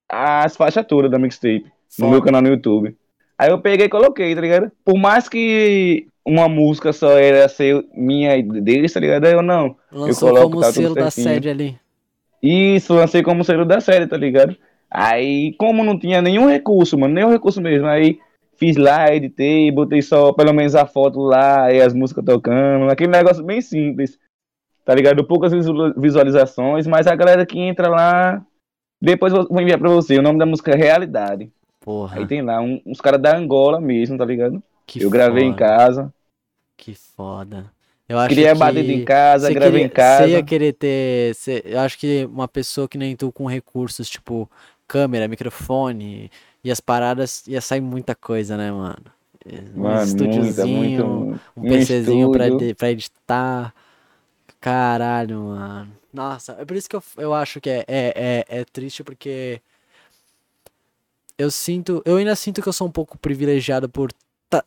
as 0.09 0.57
faixas 0.57 0.87
todas 0.87 1.11
da 1.11 1.19
mixtape 1.19 1.65
no 1.65 1.71
Foda. 2.07 2.11
meu 2.11 2.23
canal 2.23 2.43
no 2.43 2.49
YouTube. 2.49 2.97
Aí 3.37 3.51
eu 3.51 3.61
peguei 3.61 3.87
e 3.87 3.91
coloquei, 3.91 4.35
tá 4.35 4.41
ligado? 4.41 4.71
Por 4.85 4.97
mais 4.97 5.29
que 5.29 6.07
uma 6.25 6.49
música 6.49 6.93
só 6.93 7.13
era 7.19 7.49
ser 7.49 7.85
minha 7.95 8.37
e 8.37 8.43
deles, 8.43 8.93
tá 8.93 9.01
ligado? 9.01 9.25
Aí 9.25 9.33
Eu 9.33 9.43
não. 9.43 9.77
Lançou 9.91 10.29
coloco, 10.29 10.51
como 10.51 10.63
tá 10.63 10.73
selo 10.73 10.95
da 10.95 11.11
sede 11.11 11.49
ali. 11.49 11.79
Isso, 12.43 12.95
lancei 12.95 13.23
como 13.23 13.45
selo 13.45 13.65
da 13.65 13.81
série, 13.81 14.07
tá 14.07 14.17
ligado? 14.17 14.57
Aí, 14.91 15.55
como 15.59 15.85
não 15.85 15.99
tinha 15.99 16.23
nenhum 16.23 16.49
recurso, 16.49 16.97
mano, 16.99 17.15
nenhum 17.15 17.31
recurso 17.31 17.61
mesmo, 17.61 17.87
aí 17.87 18.19
fiz 18.57 18.77
lá, 18.77 19.13
editei, 19.15 19.71
botei 19.71 20.01
só 20.03 20.33
pelo 20.33 20.53
menos 20.53 20.75
a 20.75 20.87
foto 20.87 21.21
lá 21.21 21.73
e 21.73 21.81
as 21.81 21.93
músicas 21.95 22.25
tocando, 22.25 22.91
aquele 22.91 23.13
negócio 23.13 23.45
bem 23.45 23.61
simples, 23.61 24.19
tá 24.85 24.95
ligado? 24.95 25.23
Poucas 25.25 25.53
visu- 25.53 25.95
visualizações, 25.97 26.87
mas 26.87 27.07
a 27.07 27.15
galera 27.15 27.45
que 27.47 27.59
entra 27.59 27.89
lá, 27.89 28.45
depois 29.01 29.33
vou 29.33 29.61
enviar 29.61 29.79
pra 29.79 29.91
você, 29.91 30.19
o 30.19 30.23
nome 30.23 30.39
da 30.39 30.47
música 30.47 30.73
é 30.73 30.77
Realidade. 30.77 31.53
Porra, 31.81 32.19
Aí 32.19 32.27
tem 32.27 32.43
lá 32.43 32.61
um- 32.61 32.81
uns 32.85 33.01
caras 33.01 33.21
da 33.21 33.37
Angola 33.37 33.81
mesmo, 33.81 34.19
tá 34.19 34.25
ligado? 34.25 34.63
que 34.87 35.05
eu 35.05 35.11
gravei 35.11 35.45
em 35.45 35.55
casa, 35.55 36.13
Que 36.77 36.95
foda. 36.95 37.71
Eu 38.09 38.19
acho 38.19 38.31
queria 38.31 38.53
que 38.55 38.59
bater 38.59 38.89
em 38.89 39.05
casa, 39.05 39.53
gravei 39.53 39.83
em 39.83 39.89
casa. 39.89 40.25
Você 40.25 40.31
ia 40.33 40.43
querer 40.43 40.73
ter. 40.73 41.35
você- 41.35 41.63
eu 41.67 41.79
acho 41.81 41.99
que 41.99 42.25
uma 42.25 42.49
pessoa 42.49 42.89
que 42.89 42.97
nem 42.97 43.15
tu 43.15 43.31
com 43.31 43.45
recursos, 43.47 44.09
tipo 44.09 44.51
câmera, 44.89 45.29
microfone 45.29 46.31
e 46.65 46.71
as 46.71 46.81
paradas, 46.81 47.47
ia 47.47 47.61
sair 47.61 47.81
muita 47.81 48.15
coisa, 48.15 48.57
né, 48.57 48.73
mano? 48.73 49.05
Um 49.75 49.83
Mano, 49.83 50.03
estúdiozinho, 50.03 51.07
muito, 51.07 51.41
um 51.57 51.63
PCzinho 51.63 52.31
pra, 52.33 52.47
pra 52.77 52.91
editar. 52.91 53.75
Caralho, 54.61 55.41
mano. 55.41 55.93
Nossa, 56.13 56.57
é 56.59 56.65
por 56.65 56.77
isso 56.77 56.89
que 56.89 56.97
eu, 56.97 57.03
eu 57.17 57.33
acho 57.33 57.61
que 57.61 57.71
é, 57.71 57.85
é, 57.87 58.13
é, 58.17 58.45
é 58.61 58.65
triste, 58.65 59.05
porque 59.05 59.61
eu 61.37 61.51
sinto, 61.51 62.03
eu 62.05 62.17
ainda 62.17 62.35
sinto 62.35 62.61
que 62.61 62.69
eu 62.69 62.73
sou 62.73 62.89
um 62.89 62.91
pouco 62.91 63.17
privilegiado 63.17 63.89
por 63.89 64.11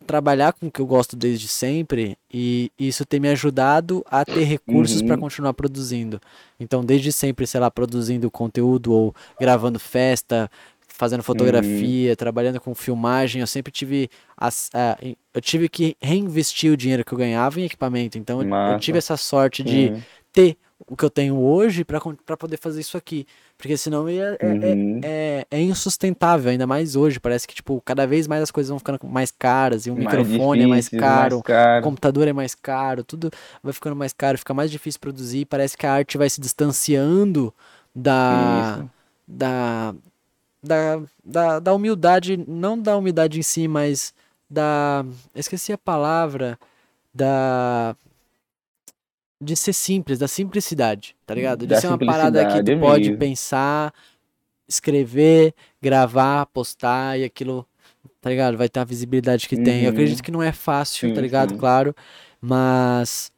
trabalhar 0.06 0.52
com 0.52 0.66
o 0.66 0.70
que 0.70 0.80
eu 0.80 0.86
gosto 0.86 1.16
desde 1.16 1.48
sempre 1.48 2.16
e 2.32 2.70
isso 2.78 3.04
ter 3.04 3.18
me 3.20 3.28
ajudado 3.28 4.04
a 4.08 4.24
ter 4.24 4.44
recursos 4.44 5.00
Uhum. 5.00 5.06
continuar 5.16 5.54
produzindo. 5.54 6.20
Então, 6.58 6.84
desde 6.84 7.10
sempre, 7.10 7.46
sei 7.46 7.60
lá, 7.60 7.70
produzindo 7.70 8.30
conteúdo 8.30 8.92
ou 8.92 9.14
gravando 9.40 9.78
festa, 9.80 10.48
fazendo 10.86 11.22
fotografia, 11.22 12.14
trabalhando 12.14 12.60
com 12.60 12.74
filmagem, 12.74 13.40
eu 13.40 13.46
sempre 13.46 13.72
tive 13.72 14.08
as, 14.36 14.70
a- 14.72 14.96
eu 15.34 15.40
tive 15.40 15.68
que 15.68 15.96
reinvestir 16.00 16.70
o 16.72 16.76
dinheiro 16.76 17.04
que 17.04 17.12
eu 17.12 17.18
ganhava 17.18 17.60
em 17.60 17.64
equipamento. 17.64 18.16
Então, 18.18 18.40
eu- 18.40 18.48
tive 18.78 18.98
essa 18.98 19.16
sorte 19.16 19.64
de 19.64 19.88
Uhum. 19.88 20.00
ter 20.32 20.56
o 20.86 20.96
que 20.96 21.04
eu 21.04 21.10
tenho 21.10 21.38
hoje 21.38 21.84
pra 21.84 22.36
poder 22.36 22.58
fazer 22.58 22.80
isso 22.80 22.96
aqui. 22.96 23.26
Porque 23.56 23.76
senão 23.76 24.08
é, 24.08 24.36
é- 24.40 24.46
Uhum. 24.46 25.00
é, 25.02 25.46
é 25.50 25.60
insustentável, 25.60 26.50
ainda 26.50 26.66
mais 26.66 26.96
hoje. 26.96 27.20
Parece 27.20 27.46
que, 27.46 27.54
tipo, 27.54 27.80
cada 27.84 28.06
vez 28.06 28.26
mais 28.26 28.42
as 28.42 28.50
coisas 28.50 28.68
vão 28.70 28.78
ficando 28.78 28.98
mais 29.04 29.30
caras, 29.30 29.86
e 29.86 29.90
o 29.90 29.94
Mais 29.94 30.06
microfone 30.18 30.62
é 30.62 30.66
mais 30.66 30.88
caro, 30.88 31.02
mais 31.20 31.32
o 31.34 31.42
caro. 31.42 31.84
computador 31.84 32.28
é 32.28 32.32
mais 32.32 32.54
caro, 32.54 33.04
tudo 33.04 33.30
vai 33.62 33.72
ficando 33.72 33.94
mais 33.96 34.12
caro, 34.12 34.36
fica 34.38 34.52
mais 34.54 34.70
difícil 34.70 35.00
produzir. 35.00 35.44
Parece 35.46 35.76
que 35.76 35.86
a 35.86 35.92
arte 35.92 36.18
vai 36.18 36.28
se 36.28 36.40
distanciando 36.40 37.54
da, 37.94 38.78
Isso. 38.78 38.90
da, 39.28 39.94
da, 40.62 41.00
da, 41.24 41.58
da 41.60 41.74
humildade, 41.74 42.36
não 42.48 42.78
da 42.78 42.96
humildade 42.96 43.38
em 43.38 43.42
si, 43.42 43.68
mas 43.68 44.12
da. 44.50 45.04
Esqueci 45.34 45.72
a 45.72 45.78
palavra. 45.78 46.58
Da. 47.14 47.94
De 49.42 49.56
ser 49.56 49.72
simples, 49.72 50.18
da 50.20 50.28
simplicidade, 50.28 51.16
tá 51.26 51.34
ligado? 51.34 51.66
De 51.66 51.74
Da 51.74 51.80
ser 51.80 51.88
uma 51.88 51.98
parada 51.98 52.46
que 52.46 52.60
tu 52.60 52.72
simplicidade 52.72 52.76
pode 52.80 53.10
mesmo. 53.10 53.18
pensar, 53.18 53.92
escrever, 54.68 55.54
gravar, 55.82 56.46
postar 56.46 57.18
e 57.18 57.24
aquilo, 57.24 57.66
tá 58.20 58.30
ligado? 58.30 58.56
Vai 58.58 58.68
ter 58.68 58.80
a 58.80 58.84
visibilidade 58.84 59.48
que 59.48 59.56
tem. 59.56 59.84
Eu 59.84 59.90
Uhum. 59.90 59.90
acredito 59.90 60.22
que 60.22 60.30
não 60.32 60.42
é 60.42 60.52
fácil, 60.52 61.10
tá 61.10 61.20
Sim, 61.20 61.22
ligado? 61.22 61.54
sim. 61.54 61.58
Claro, 61.58 61.94
mas 62.40 63.32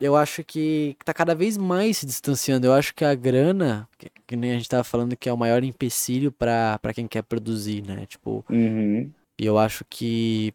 eu 0.00 0.16
acho 0.16 0.42
que 0.44 0.96
tá 1.04 1.12
cada 1.12 1.34
vez 1.34 1.56
mais 1.56 1.98
se 1.98 2.06
distanciando. 2.06 2.66
Eu 2.66 2.72
acho 2.72 2.94
que 2.94 3.04
a 3.04 3.14
grana, 3.14 3.88
que, 3.98 4.10
que 4.26 4.36
nem 4.36 4.52
a 4.52 4.54
gente 4.56 4.68
tava 4.68 4.84
falando, 4.84 5.16
que 5.16 5.28
é 5.28 5.32
o 5.32 5.36
maior 5.36 5.62
empecilho 5.62 6.32
pra 6.32 6.78
quem 6.94 7.06
quer 7.06 7.22
produzir, 7.22 7.82
né? 7.86 8.06
Tipo, 8.06 8.44
Uhum. 8.48 9.14
e 9.38 9.46
eu 9.46 9.58
acho 9.58 9.84
que. 9.88 10.54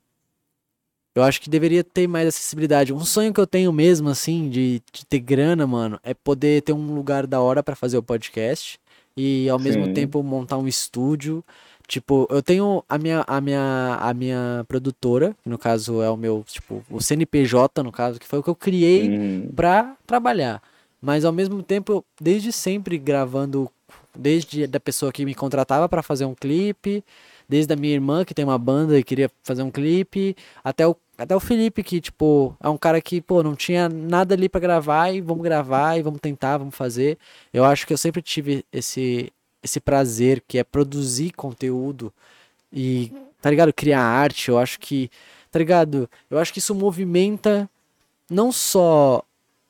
Eu 1.16 1.24
acho 1.24 1.40
que 1.40 1.50
deveria 1.50 1.82
ter 1.82 2.08
mais 2.08 2.28
acessibilidade. 2.28 2.94
Um 2.94 3.06
sonho 3.06 3.34
que 3.34 3.40
eu 3.40 3.48
tenho 3.48 3.72
mesmo, 3.72 4.10
assim, 4.10 4.50
de, 4.50 4.82
de 4.92 5.06
ter 5.06 5.20
grana, 5.20 5.66
mano, 5.66 5.98
é 6.04 6.14
poder 6.14 6.62
ter 6.62 6.74
um 6.74 6.94
lugar 6.94 7.26
da 7.26 7.40
hora 7.40 7.64
pra 7.64 7.74
fazer 7.74 7.98
o 7.98 8.04
podcast. 8.04 8.78
E 9.16 9.48
ao 9.48 9.58
mesmo 9.58 9.86
Sim. 9.86 9.94
tempo 9.94 10.22
montar 10.22 10.58
um 10.58 10.68
estúdio. 10.68 11.42
Tipo, 11.88 12.28
eu 12.30 12.42
tenho 12.44 12.84
a 12.90 12.98
minha, 12.98 13.24
a 13.26 13.40
minha, 13.40 13.98
a 14.02 14.14
minha 14.14 14.66
produtora, 14.68 15.34
que 15.42 15.48
no 15.48 15.58
caso 15.58 16.02
é 16.02 16.10
o 16.10 16.18
meu, 16.18 16.44
tipo, 16.46 16.84
o 16.90 17.00
CNPJ, 17.00 17.82
no 17.82 17.94
caso, 17.94 18.20
que 18.20 18.28
foi 18.28 18.40
o 18.40 18.44
que 18.44 18.50
eu 18.50 18.56
criei 18.56 19.08
Uhum. 19.08 19.50
pra 19.56 19.96
trabalhar. 20.06 20.62
Mas 21.02 21.24
ao 21.24 21.32
mesmo 21.32 21.64
tempo, 21.64 21.92
eu, 21.94 22.06
desde 22.20 22.52
sempre 22.52 22.98
gravando, 22.98 23.70
desde 24.14 24.68
da 24.68 24.80
pessoa 24.82 25.14
que 25.14 25.24
me 25.24 25.36
contratava 25.36 25.88
pra 25.88 26.02
fazer 26.04 26.26
um 26.26 26.34
clipe, 26.36 27.04
desde 27.48 27.72
a 27.72 27.76
minha 27.76 27.94
irmã 27.94 28.26
que 28.26 28.34
tem 28.34 28.44
uma 28.44 28.58
banda 28.58 28.98
e 28.98 29.04
queria 29.04 29.30
fazer 29.44 29.62
um 29.62 29.70
clipe, 29.72 30.36
até 30.64 30.86
o 30.88 30.96
até 31.18 31.36
o 31.36 31.40
Felipe 31.40 31.84
que 31.84 32.02
tipo 32.02 32.56
é 32.62 32.70
um 32.70 32.78
cara 32.78 33.02
que 33.02 33.22
pô 33.22 33.42
não 33.42 33.56
tinha 33.56 33.88
nada 33.88 34.36
ali 34.36 34.50
pra 34.50 34.60
gravar 34.60 35.12
e 35.12 35.22
vamos 35.22 35.44
gravar 35.44 35.98
e 35.98 36.02
vamos 36.02 36.20
tentar, 36.20 36.58
vamos 36.58 36.76
fazer. 36.76 37.18
Eu 37.54 37.64
acho 37.64 37.88
que 37.88 37.94
eu 37.94 37.98
sempre 37.98 38.22
tive 38.22 38.66
esse 38.72 39.32
esse 39.64 39.80
prazer 39.80 40.44
que 40.48 40.60
é 40.60 40.64
produzir 40.64 41.32
conteúdo 41.32 42.14
e 42.72 43.12
tá 43.42 43.50
ligado, 43.50 43.74
criar 43.74 44.02
arte. 44.02 44.50
Eu 44.50 44.58
acho 44.60 44.80
que 44.80 45.10
tá 45.52 45.60
ligado? 45.60 46.10
Eu 46.30 46.38
acho 46.38 46.52
que 46.52 46.60
isso 46.60 46.76
movimenta 46.76 47.70
não 48.30 48.52
só 48.52 49.24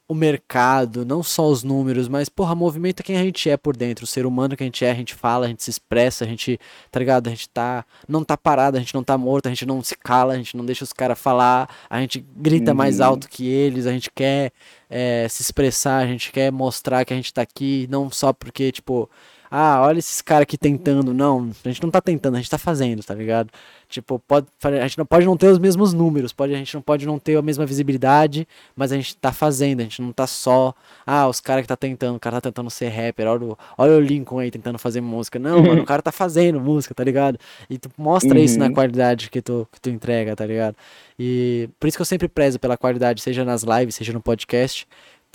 o 0.07 0.13
mercado, 0.13 1.03
não 1.03 1.23
só 1.23 1.47
os 1.47 1.63
números, 1.63 2.07
mas, 2.07 2.29
porra, 2.29 2.53
movimenta 2.53 3.01
quem 3.01 3.17
a 3.17 3.23
gente 3.23 3.49
é 3.49 3.57
por 3.57 3.75
dentro, 3.75 4.03
o 4.03 4.07
ser 4.07 4.25
humano 4.25 4.55
que 4.55 4.61
a 4.63 4.65
gente 4.67 4.85
é, 4.85 4.91
a 4.91 4.95
gente 4.95 5.15
fala, 5.15 5.45
a 5.45 5.49
gente 5.49 5.63
se 5.63 5.69
expressa, 5.71 6.23
a 6.23 6.27
gente, 6.27 6.59
tá 6.91 6.99
ligado? 6.99 7.27
A 7.27 7.31
gente 7.31 7.49
tá, 7.49 7.83
não 8.07 8.23
tá 8.23 8.37
parado, 8.37 8.77
a 8.77 8.79
gente 8.79 8.93
não 8.93 9.03
tá 9.03 9.17
morto, 9.17 9.47
a 9.47 9.49
gente 9.49 9.65
não 9.65 9.81
se 9.81 9.95
cala, 9.97 10.33
a 10.33 10.37
gente 10.37 10.55
não 10.55 10.63
deixa 10.63 10.83
os 10.83 10.93
caras 10.93 11.17
falar, 11.17 11.67
a 11.89 11.99
gente 11.99 12.23
grita 12.35 12.73
mais 12.73 12.99
Uhum. 12.99 13.05
alto 13.05 13.27
que 13.27 13.47
eles, 13.47 13.87
a 13.87 13.91
gente 13.91 14.11
quer 14.11 14.51
é, 14.89 15.27
se 15.27 15.41
expressar, 15.41 15.97
a 15.97 16.07
gente 16.07 16.31
quer 16.31 16.51
mostrar 16.51 17.03
que 17.03 17.13
a 17.13 17.15
gente 17.15 17.33
tá 17.33 17.41
aqui, 17.41 17.87
não 17.89 18.11
só 18.11 18.31
porque, 18.31 18.71
tipo, 18.71 19.09
ah, 19.57 19.81
olha 19.81 19.99
esses 19.99 20.21
caras 20.21 20.43
aqui 20.43 20.57
tentando. 20.57 21.13
Não, 21.13 21.49
a 21.63 21.67
gente 21.69 21.81
não 21.81 21.89
tá 21.89 22.01
tentando, 22.01 22.35
a 22.35 22.37
gente 22.37 22.49
tá 22.49 22.57
fazendo, 22.57 23.03
tá 23.03 23.13
ligado? 23.13 23.49
Tipo, 23.87 24.19
pode, 24.19 24.47
a 24.63 24.87
gente 24.87 24.97
não 24.97 25.05
pode 25.05 25.25
não 25.25 25.37
ter 25.37 25.47
os 25.47 25.59
mesmos 25.59 25.93
números, 25.93 26.33
pode, 26.33 26.53
a 26.53 26.57
gente 26.57 26.73
não 26.73 26.81
pode 26.81 27.05
não 27.05 27.17
ter 27.19 27.37
a 27.37 27.41
mesma 27.41 27.65
visibilidade, 27.65 28.47
mas 28.75 28.91
a 28.91 28.95
gente 28.95 29.15
tá 29.15 29.31
fazendo, 29.31 29.79
a 29.81 29.83
gente 29.83 30.01
não 30.01 30.11
tá 30.11 30.25
só, 30.27 30.73
ah, 31.05 31.27
os 31.27 31.39
caras 31.39 31.61
que 31.61 31.67
tá 31.67 31.77
tentando, 31.77 32.15
o 32.17 32.19
cara 32.19 32.41
tá 32.41 32.49
tentando 32.51 32.69
ser 32.69 32.89
rapper, 32.89 33.27
olha 33.27 33.43
o, 33.45 33.57
olha 33.77 33.91
o 33.93 33.99
Lincoln 34.01 34.39
aí 34.39 34.51
tentando 34.51 34.77
fazer 34.79 35.01
música. 35.01 35.37
Não, 35.39 35.63
mano, 35.63 35.81
o 35.81 35.83
cara 35.85 36.01
tá 36.01 36.11
fazendo 36.11 36.59
música, 36.59 36.93
tá 36.95 37.03
ligado? 37.03 37.39
E 37.69 37.77
tu 37.77 37.89
mostra 37.97 38.39
isso 38.39 38.59
na 38.59 38.65
Uhum. 38.65 38.73
qualidade 38.73 39.29
que 39.29 39.41
tu, 39.41 39.67
que 39.71 39.79
tu 39.79 39.89
entrega, 39.89 40.35
tá 40.35 40.45
ligado? 40.45 40.75
E 41.17 41.69
por 41.79 41.87
isso 41.87 41.97
que 41.97 42.01
eu 42.01 42.05
sempre 42.05 42.27
prezo 42.27 42.59
pela 42.59 42.75
qualidade, 42.75 43.21
seja 43.21 43.45
nas 43.45 43.63
lives, 43.63 43.95
seja 43.95 44.11
no 44.11 44.19
podcast. 44.21 44.85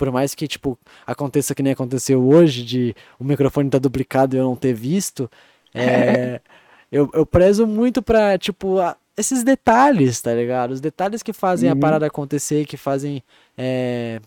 Por 0.01 0.11
mais 0.11 0.33
que, 0.33 0.47
tipo, 0.47 0.79
aconteça 1.05 1.53
que 1.53 1.61
nem 1.61 1.73
aconteceu 1.73 2.27
hoje, 2.27 2.63
de 2.63 2.95
o 3.19 3.23
microfone 3.23 3.69
tá 3.69 3.77
duplicado 3.77 4.35
e 4.35 4.39
eu 4.39 4.43
não 4.45 4.55
ter 4.55 4.73
visto, 4.73 5.29
é, 5.75 6.41
eu, 6.91 7.07
eu 7.13 7.23
prezo 7.23 7.67
muito 7.67 8.01
pra, 8.01 8.35
tipo, 8.35 8.79
a- 8.79 8.97
esses 9.15 9.43
detalhes, 9.43 10.19
tá 10.19 10.33
ligado? 10.33 10.71
Os 10.71 10.81
detalhes 10.81 11.21
que 11.21 11.31
fazem 11.31 11.69
a 11.69 11.73
Uhum. 11.73 11.79
parada 11.79 12.07
acontecer, 12.07 12.65
que 12.65 12.77
fazem. 12.77 13.21
é, 13.55 14.19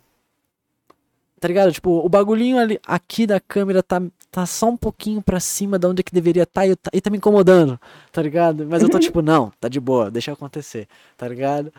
Tá 1.41 1.49
ligado? 1.49 1.73
Tipo, 1.73 1.91
o 1.91 2.09
bagulhinho 2.09 2.57
ali, 2.57 2.79
aqui 2.87 3.27
da 3.27 3.41
câmera 3.41 3.83
tá, 3.83 4.01
tá 4.31 4.47
só 4.47 4.69
um 4.71 4.77
pouquinho 4.77 5.21
pra 5.21 5.41
cima 5.41 5.77
da 5.77 5.89
onde 5.89 6.01
é 6.01 6.05
que 6.05 6.15
deveria 6.15 6.45
estar 6.45 6.61
tá, 6.61 6.67
e, 6.69 6.77
tá, 6.77 6.91
e 6.95 7.01
tá 7.01 7.11
me 7.11 7.17
incomodando, 7.17 7.79
tá 8.13 8.23
ligado? 8.23 8.65
Mas 8.65 8.81
eu 8.81 8.89
tô 8.89 9.01
tipo, 9.01 9.21
não, 9.21 9.53
tá 9.61 9.69
de 9.69 9.81
boa, 9.81 10.09
deixa 10.09 10.31
acontecer, 10.33 10.87
tá 11.19 11.27
ligado? 11.27 11.73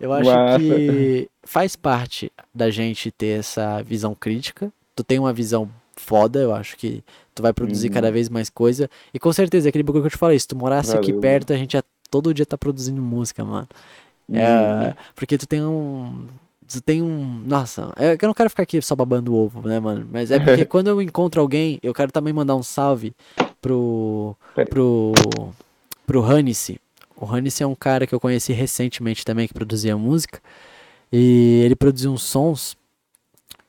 Eu 0.00 0.12
acho 0.12 0.30
Massa. 0.30 0.58
que 0.58 1.28
faz 1.44 1.76
parte 1.76 2.32
da 2.54 2.70
gente 2.70 3.10
ter 3.10 3.38
essa 3.38 3.82
visão 3.82 4.14
crítica. 4.14 4.72
Tu 4.96 5.04
tem 5.04 5.18
uma 5.18 5.32
visão 5.32 5.68
foda, 5.94 6.40
eu 6.40 6.54
acho 6.54 6.76
que 6.76 7.04
tu 7.34 7.42
vai 7.42 7.52
produzir 7.52 7.88
Uhum. 7.88 7.94
cada 7.94 8.10
vez 8.10 8.28
mais 8.30 8.48
coisa. 8.48 8.88
E 9.12 9.18
com 9.18 9.32
certeza, 9.32 9.68
aquele 9.68 9.84
bagulho 9.84 10.02
que 10.02 10.06
eu 10.06 10.10
te 10.12 10.16
falei, 10.16 10.38
se 10.38 10.48
tu 10.48 10.56
morasse 10.56 10.96
aqui 10.96 11.08
Valeu, 11.08 11.20
perto, 11.20 11.52
a 11.52 11.56
gente 11.56 11.74
já 11.74 11.82
todo 12.10 12.32
dia 12.32 12.46
tá 12.46 12.56
produzindo 12.56 13.00
música, 13.02 13.44
mano. 13.44 13.68
Uhum. 14.28 14.36
É, 14.38 14.94
porque 15.14 15.36
tu 15.36 15.46
tem 15.46 15.62
um. 15.62 16.26
Tu 16.66 16.80
tem 16.80 17.02
um. 17.02 17.42
Nossa, 17.44 17.92
é 17.96 18.12
eu 18.14 18.26
não 18.26 18.32
quero 18.34 18.48
ficar 18.48 18.62
aqui 18.62 18.80
só 18.80 18.94
babando 18.96 19.34
o 19.34 19.36
ovo, 19.36 19.66
né, 19.68 19.78
mano? 19.80 20.08
Mas 20.10 20.30
é 20.30 20.38
porque 20.38 20.64
quando 20.64 20.86
eu 20.88 21.02
encontro 21.02 21.40
alguém, 21.40 21.78
eu 21.82 21.92
quero 21.92 22.10
também 22.12 22.32
mandar 22.32 22.54
um 22.56 22.62
salve 22.62 23.12
pro. 23.60 24.34
Pera- 24.54 24.68
pro. 24.70 25.12
pro 26.06 26.22
Hannice. 26.24 26.80
O 27.20 27.26
Hannice 27.26 27.62
é 27.62 27.66
um 27.66 27.74
cara 27.74 28.06
que 28.06 28.14
eu 28.14 28.18
conheci 28.18 28.52
recentemente 28.54 29.24
também, 29.26 29.46
que 29.46 29.52
produzia 29.52 29.96
música. 29.96 30.40
E 31.12 31.60
ele 31.64 31.76
produziu 31.76 32.10
uns 32.10 32.22
sons. 32.22 32.76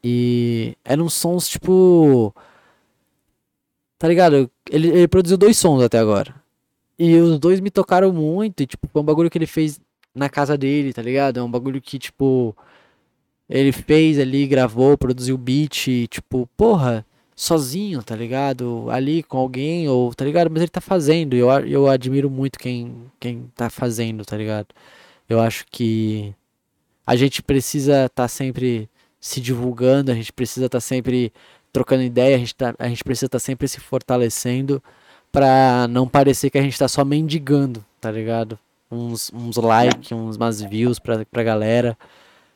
E 0.01 0.77
eram 0.85 1.09
sons 1.09 1.49
tipo. 1.49 2.33
Tá 3.99 4.07
ligado? 4.07 4.49
Ele, 4.69 4.87
ele 4.87 5.07
produziu 5.07 5.37
dois 5.37 5.57
sons 5.57 5.83
até 5.83 5.99
agora. 5.99 6.33
E 6.97 7.17
os 7.17 7.37
dois 7.39 7.59
me 7.59 7.69
tocaram 7.69 8.13
muito. 8.13 8.63
E, 8.63 8.67
tipo, 8.67 8.87
é 8.93 8.99
um 8.99 9.03
bagulho 9.03 9.29
que 9.29 9.37
ele 9.37 9.45
fez 9.45 9.81
na 10.15 10.29
casa 10.29 10.57
dele, 10.57 10.93
tá 10.93 11.01
ligado? 11.01 11.37
É 11.39 11.43
um 11.43 11.51
bagulho 11.51 11.81
que, 11.81 11.99
tipo. 11.99 12.55
Ele 13.49 13.73
fez 13.73 14.17
ali, 14.17 14.47
gravou, 14.47 14.97
produziu 14.97 15.37
beat, 15.37 15.87
e, 15.87 16.07
tipo, 16.07 16.47
porra, 16.55 17.05
sozinho, 17.35 18.03
tá 18.03 18.15
ligado? 18.15 18.87
Ali 18.89 19.23
com 19.23 19.37
alguém, 19.37 19.87
ou, 19.89 20.13
tá 20.13 20.25
ligado? 20.25 20.49
Mas 20.51 20.61
ele 20.61 20.69
tá 20.69 20.81
fazendo. 20.81 21.35
E 21.35 21.39
eu, 21.39 21.49
eu 21.67 21.87
admiro 21.87 22.29
muito 22.29 22.59
quem, 22.59 22.95
quem 23.19 23.51
tá 23.55 23.69
fazendo, 23.69 24.25
tá 24.25 24.37
ligado? 24.37 24.67
Eu 25.29 25.39
acho 25.39 25.65
que 25.71 26.35
a 27.05 27.15
gente 27.15 27.41
precisa 27.41 28.05
estar 28.05 28.27
sempre 28.27 28.89
se 29.19 29.39
divulgando, 29.41 30.11
a 30.11 30.15
gente 30.15 30.33
precisa 30.33 30.65
estar 30.65 30.79
sempre 30.79 31.31
trocando 31.71 32.03
ideia, 32.03 32.35
a 32.35 32.39
gente, 32.39 32.55
tá, 32.55 32.75
a 32.77 32.87
gente 32.87 33.03
precisa 33.03 33.27
estar 33.27 33.39
sempre 33.39 33.67
se 33.67 33.79
fortalecendo 33.79 34.83
pra 35.31 35.87
não 35.89 36.07
parecer 36.07 36.49
que 36.49 36.57
a 36.57 36.61
gente 36.61 36.77
tá 36.77 36.87
só 36.87 37.05
mendigando, 37.05 37.85
tá 37.99 38.11
ligado? 38.11 38.59
Uns, 38.91 39.31
uns 39.33 39.55
likes, 39.55 40.11
uns 40.11 40.35
umas 40.35 40.61
views 40.61 40.99
pra, 40.99 41.25
pra 41.25 41.43
galera, 41.43 41.97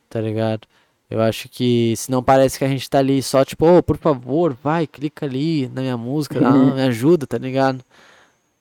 tá 0.10 0.20
ligado? 0.20 0.68
Eu 1.16 1.22
acho 1.22 1.48
que 1.48 1.96
se 1.96 2.12
não 2.12 2.22
parece 2.22 2.60
que 2.60 2.66
a 2.66 2.68
gente 2.68 2.90
tá 2.90 3.00
ali 3.00 3.24
só 3.24 3.46
tipo, 3.46 3.66
ô, 3.66 3.82
por 3.82 3.98
favor, 3.98 4.54
vai, 4.62 4.86
clica 4.86 5.26
ali 5.26 5.68
na 5.70 5.82
minha 5.82 5.96
música, 5.98 6.42
dá- 6.42 6.52
me 6.76 6.82
ajuda, 6.84 7.26
tá 7.26 7.38
ligado? 7.38 7.82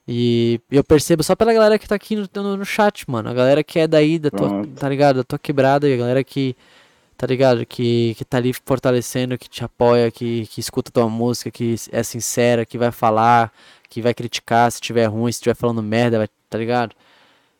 E 0.07 0.59
eu 0.71 0.83
percebo 0.83 1.23
só 1.23 1.35
pela 1.35 1.53
galera 1.53 1.79
que 1.79 1.87
tá 1.87 1.95
aqui 1.95 2.15
no, 2.15 2.29
no, 2.35 2.57
no 2.57 2.65
chat, 2.65 3.09
mano. 3.09 3.29
A 3.29 3.33
galera 3.33 3.63
que 3.63 3.79
é 3.79 3.87
daí, 3.87 4.19
da 4.19 4.29
tua, 4.31 4.49
Pronto. 4.49 4.69
tá 4.79 4.87
ligado? 4.89 5.17
Da 5.17 5.23
tua 5.23 5.39
quebrada, 5.39 5.89
e 5.89 5.93
a 5.93 5.97
galera 5.97 6.23
que, 6.23 6.55
tá 7.17 7.27
ligado? 7.27 7.65
Que, 7.65 8.15
que 8.15 8.25
tá 8.25 8.37
ali 8.37 8.53
fortalecendo, 8.53 9.37
que 9.37 9.49
te 9.49 9.63
apoia, 9.63 10.11
que, 10.11 10.47
que 10.47 10.59
escuta 10.61 10.91
tua 10.91 11.09
música, 11.09 11.51
que 11.51 11.75
é 11.91 12.03
sincera, 12.03 12.65
que 12.65 12.77
vai 12.77 12.91
falar, 12.91 13.51
que 13.89 14.01
vai 14.01 14.13
criticar 14.13 14.71
se 14.71 14.81
tiver 14.81 15.05
ruim, 15.07 15.31
se 15.31 15.41
tiver 15.41 15.55
falando 15.55 15.83
merda, 15.83 16.19
vai, 16.19 16.29
tá 16.49 16.57
ligado? 16.57 16.95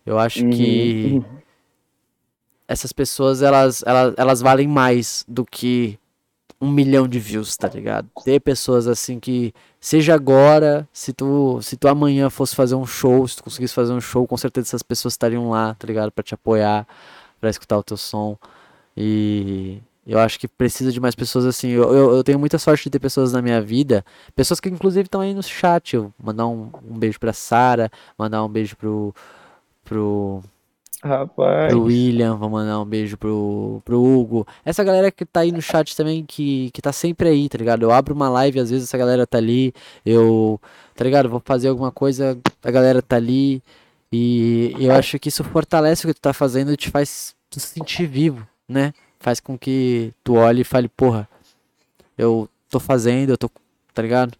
Eu 0.06 0.20
acho 0.20 0.46
que 0.48 1.04
Uhum. 1.14 1.45
Essas 2.68 2.92
pessoas, 2.92 3.42
elas, 3.42 3.84
elas, 3.86 4.14
elas 4.18 4.42
valem 4.42 4.68
mais 4.68 5.24
do 5.28 5.46
que 5.46 6.00
um 6.60 6.72
milhão 6.72 7.08
de 7.08 7.20
views, 7.20 7.56
tá 7.58 7.68
ligado? 7.68 8.10
Ter 8.24 8.40
pessoas 8.40 8.88
assim 8.88 9.20
que, 9.20 9.54
seja 9.80 10.16
agora, 10.16 10.88
se 10.92 11.14
tu, 11.14 11.62
se 11.62 11.78
tu 11.78 11.88
amanhã 11.88 12.30
fosse 12.30 12.56
fazer 12.56 12.76
um 12.76 12.86
show, 12.86 13.28
se 13.28 13.38
tu 13.38 13.44
conseguisse 13.44 13.74
fazer 13.74 13.94
um 13.94 14.02
show, 14.02 14.26
com 14.26 14.38
certeza 14.38 14.70
essas 14.70 14.84
pessoas 14.84 15.14
estariam 15.14 15.50
lá, 15.50 15.76
tá 15.76 15.86
ligado? 15.86 16.12
Pra 16.12 16.24
te 16.24 16.34
apoiar, 16.34 16.88
pra 17.40 17.50
escutar 17.50 17.78
o 17.78 17.84
teu 17.84 17.98
som. 17.98 18.38
E 18.98 19.82
eu 20.08 20.20
acho 20.20 20.40
que 20.40 20.48
precisa 20.48 20.92
de 20.92 21.00
mais 21.00 21.16
pessoas 21.16 21.46
assim. 21.46 21.70
Eu, 21.70 21.94
eu, 21.94 22.16
eu 22.16 22.24
tenho 22.24 22.40
muita 22.40 22.58
sorte 22.58 22.86
de 22.86 22.92
ter 22.92 23.00
pessoas 23.00 23.34
na 23.34 23.42
minha 23.42 23.62
vida, 23.62 24.06
pessoas 24.36 24.60
que 24.60 24.70
inclusive 24.70 25.08
estão 25.08 25.22
aí 25.22 25.34
no 25.34 25.44
chat. 25.44 25.96
Eu 25.96 26.14
mandar 26.22 26.48
um, 26.48 26.70
um 26.84 26.98
beijo 26.98 27.20
pra 27.20 27.34
Sara, 27.34 27.92
mandar 28.18 28.44
um 28.44 28.50
beijo 28.50 28.76
pro. 28.78 29.14
pro 29.84 30.42
Rapaz. 31.04 31.70
pro 31.70 31.84
William, 31.84 32.36
vou 32.36 32.50
mandar 32.50 32.80
um 32.80 32.86
beijo 32.86 33.18
pro, 33.18 33.82
pro 33.86 34.02
Hugo. 34.04 34.48
Essa 34.64 34.84
galera 34.84 35.12
que 35.12 35.26
tá 35.26 35.42
aí 35.42 35.52
no 35.52 35.62
chat 35.62 35.96
também, 35.96 36.26
que, 36.26 36.72
que 36.72 36.82
tá 36.82 36.92
sempre 36.92 37.30
aí, 37.30 37.48
tá 37.50 37.58
ligado? 37.58 37.84
Eu 37.84 37.92
abro 37.92 38.14
uma 38.16 38.30
live, 38.30 38.60
às 38.60 38.70
vezes 38.72 38.88
essa 38.88 38.98
galera 38.98 39.28
tá 39.28 39.38
ali, 39.38 39.74
eu, 40.06 40.60
tá 40.96 41.04
ligado? 41.04 41.30
Vou 41.30 41.42
fazer 41.46 41.68
alguma 41.68 41.92
coisa, 41.92 42.38
a 42.64 42.72
galera 42.72 43.02
tá 43.02 43.16
ali. 43.18 43.62
E 44.12 44.76
eu 44.80 44.94
acho 44.94 45.20
que 45.20 45.30
isso 45.30 45.44
fortalece 45.44 46.06
o 46.06 46.08
que 46.08 46.14
tu 46.14 46.22
tá 46.22 46.34
fazendo 46.34 46.72
e 46.72 46.78
te 46.78 46.90
faz 46.90 47.36
tu 47.50 47.60
se 47.60 47.68
sentir 47.68 48.08
vivo, 48.08 48.48
né? 48.68 48.94
Faz 49.20 49.40
com 49.40 49.58
que 49.58 50.14
tu 50.24 50.36
olhe 50.36 50.62
e 50.62 50.64
fale, 50.66 50.88
porra, 50.88 51.28
eu 52.18 52.50
tô 52.70 52.80
fazendo, 52.80 53.32
eu 53.32 53.38
tô, 53.38 53.50
tá 53.94 54.02
ligado? 54.02 54.38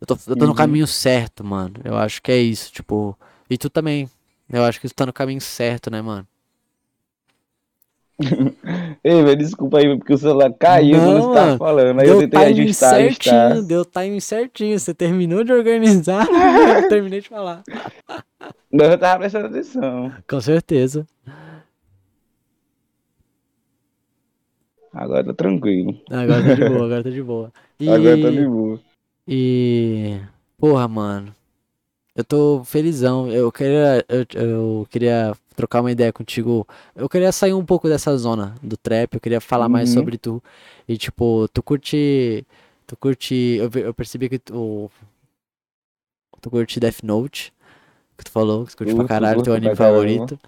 Eu 0.00 0.06
tô, 0.06 0.14
eu 0.26 0.36
tô 0.36 0.44
no 0.44 0.50
Uhum. 0.50 0.54
caminho 0.56 0.86
certo, 0.86 1.44
mano. 1.44 1.74
Eu 1.84 1.96
acho 1.96 2.20
que 2.20 2.30
é 2.32 2.38
isso, 2.38 2.72
tipo. 2.72 3.16
E 3.48 3.56
tu 3.56 3.70
também. 3.70 4.08
Eu 4.50 4.62
acho 4.64 4.80
que 4.80 4.88
tu 4.88 4.94
tá 4.94 5.06
no 5.06 5.12
caminho 5.12 5.40
certo, 5.40 5.90
né, 5.90 6.00
mano? 6.02 6.26
Ei, 9.02 9.22
velho, 9.24 9.36
desculpa 9.36 9.78
aí, 9.78 9.96
porque 9.98 10.12
o 10.14 10.18
celular 10.18 10.52
caiu 10.52 10.96
Não, 10.98 11.04
quando 11.04 11.22
você 11.22 11.34
tava 11.34 11.58
falando. 11.58 12.00
Aí 12.00 12.06
eu 12.08 12.18
Deu 12.18 12.28
tentei 12.30 12.40
timing 12.44 12.62
ajustar, 12.62 12.90
certinho, 12.94 13.34
ajustar. 13.36 13.62
deu 13.66 13.84
timing 13.84 14.20
certinho. 14.20 14.78
Você 14.78 14.94
terminou 14.94 15.42
de 15.42 15.52
organizar, 15.52 16.26
eu 16.84 16.88
terminei 16.88 17.20
de 17.20 17.28
falar. 17.28 17.62
Mas 18.70 18.88
eu 18.90 18.98
tava 18.98 19.18
prestando 19.20 19.46
atenção. 19.46 20.12
Com 20.28 20.40
certeza. 20.40 21.06
Agora 24.92 25.24
tá 25.24 25.34
tranquilo. 25.34 25.98
Agora 26.08 26.42
tá 26.44 26.54
de 26.54 26.64
boa, 26.68 26.84
agora 26.86 27.02
tá 27.02 27.10
de 27.10 27.22
boa. 27.22 27.52
E, 27.80 27.88
Agora 27.88 28.22
tá 28.22 28.30
de 28.30 28.46
boa. 28.46 28.80
e 29.26 30.20
porra, 30.56 30.86
mano. 30.86 31.34
Eu 32.14 32.24
tô 32.24 32.62
felizão. 32.64 33.28
Eu 33.30 33.50
queria, 33.50 34.04
eu, 34.08 34.26
eu 34.40 34.86
queria 34.90 35.34
trocar 35.56 35.80
uma 35.80 35.90
ideia 35.90 36.12
contigo. 36.12 36.66
Eu 36.94 37.08
queria 37.08 37.32
sair 37.32 37.54
um 37.54 37.64
pouco 37.64 37.88
dessa 37.88 38.16
zona 38.16 38.54
do 38.62 38.76
trap. 38.76 39.14
Eu 39.14 39.20
queria 39.20 39.40
falar 39.40 39.68
mais 39.68 39.88
Uhum. 39.90 39.94
sobre 39.94 40.18
tu. 40.18 40.42
E 40.88 40.96
tipo, 40.96 41.48
tu 41.48 41.62
curte, 41.62 42.46
tu 42.86 42.96
curte. 42.96 43.34
Eu, 43.34 43.70
eu 43.80 43.92
percebi 43.94 44.28
que 44.28 44.38
tu, 44.38 44.88
tu 46.40 46.50
curte 46.50 46.78
Death 46.78 47.02
Note. 47.02 47.52
Que 48.16 48.24
tu 48.24 48.30
falou, 48.30 48.64
que 48.64 48.70
tu 48.72 48.76
curte 48.78 48.92
pra 48.92 49.02
Curto, 49.02 49.08
caralho, 49.08 49.42
teu 49.42 49.54
anime 49.54 49.74
pra 49.74 49.86
favorito. 49.86 50.38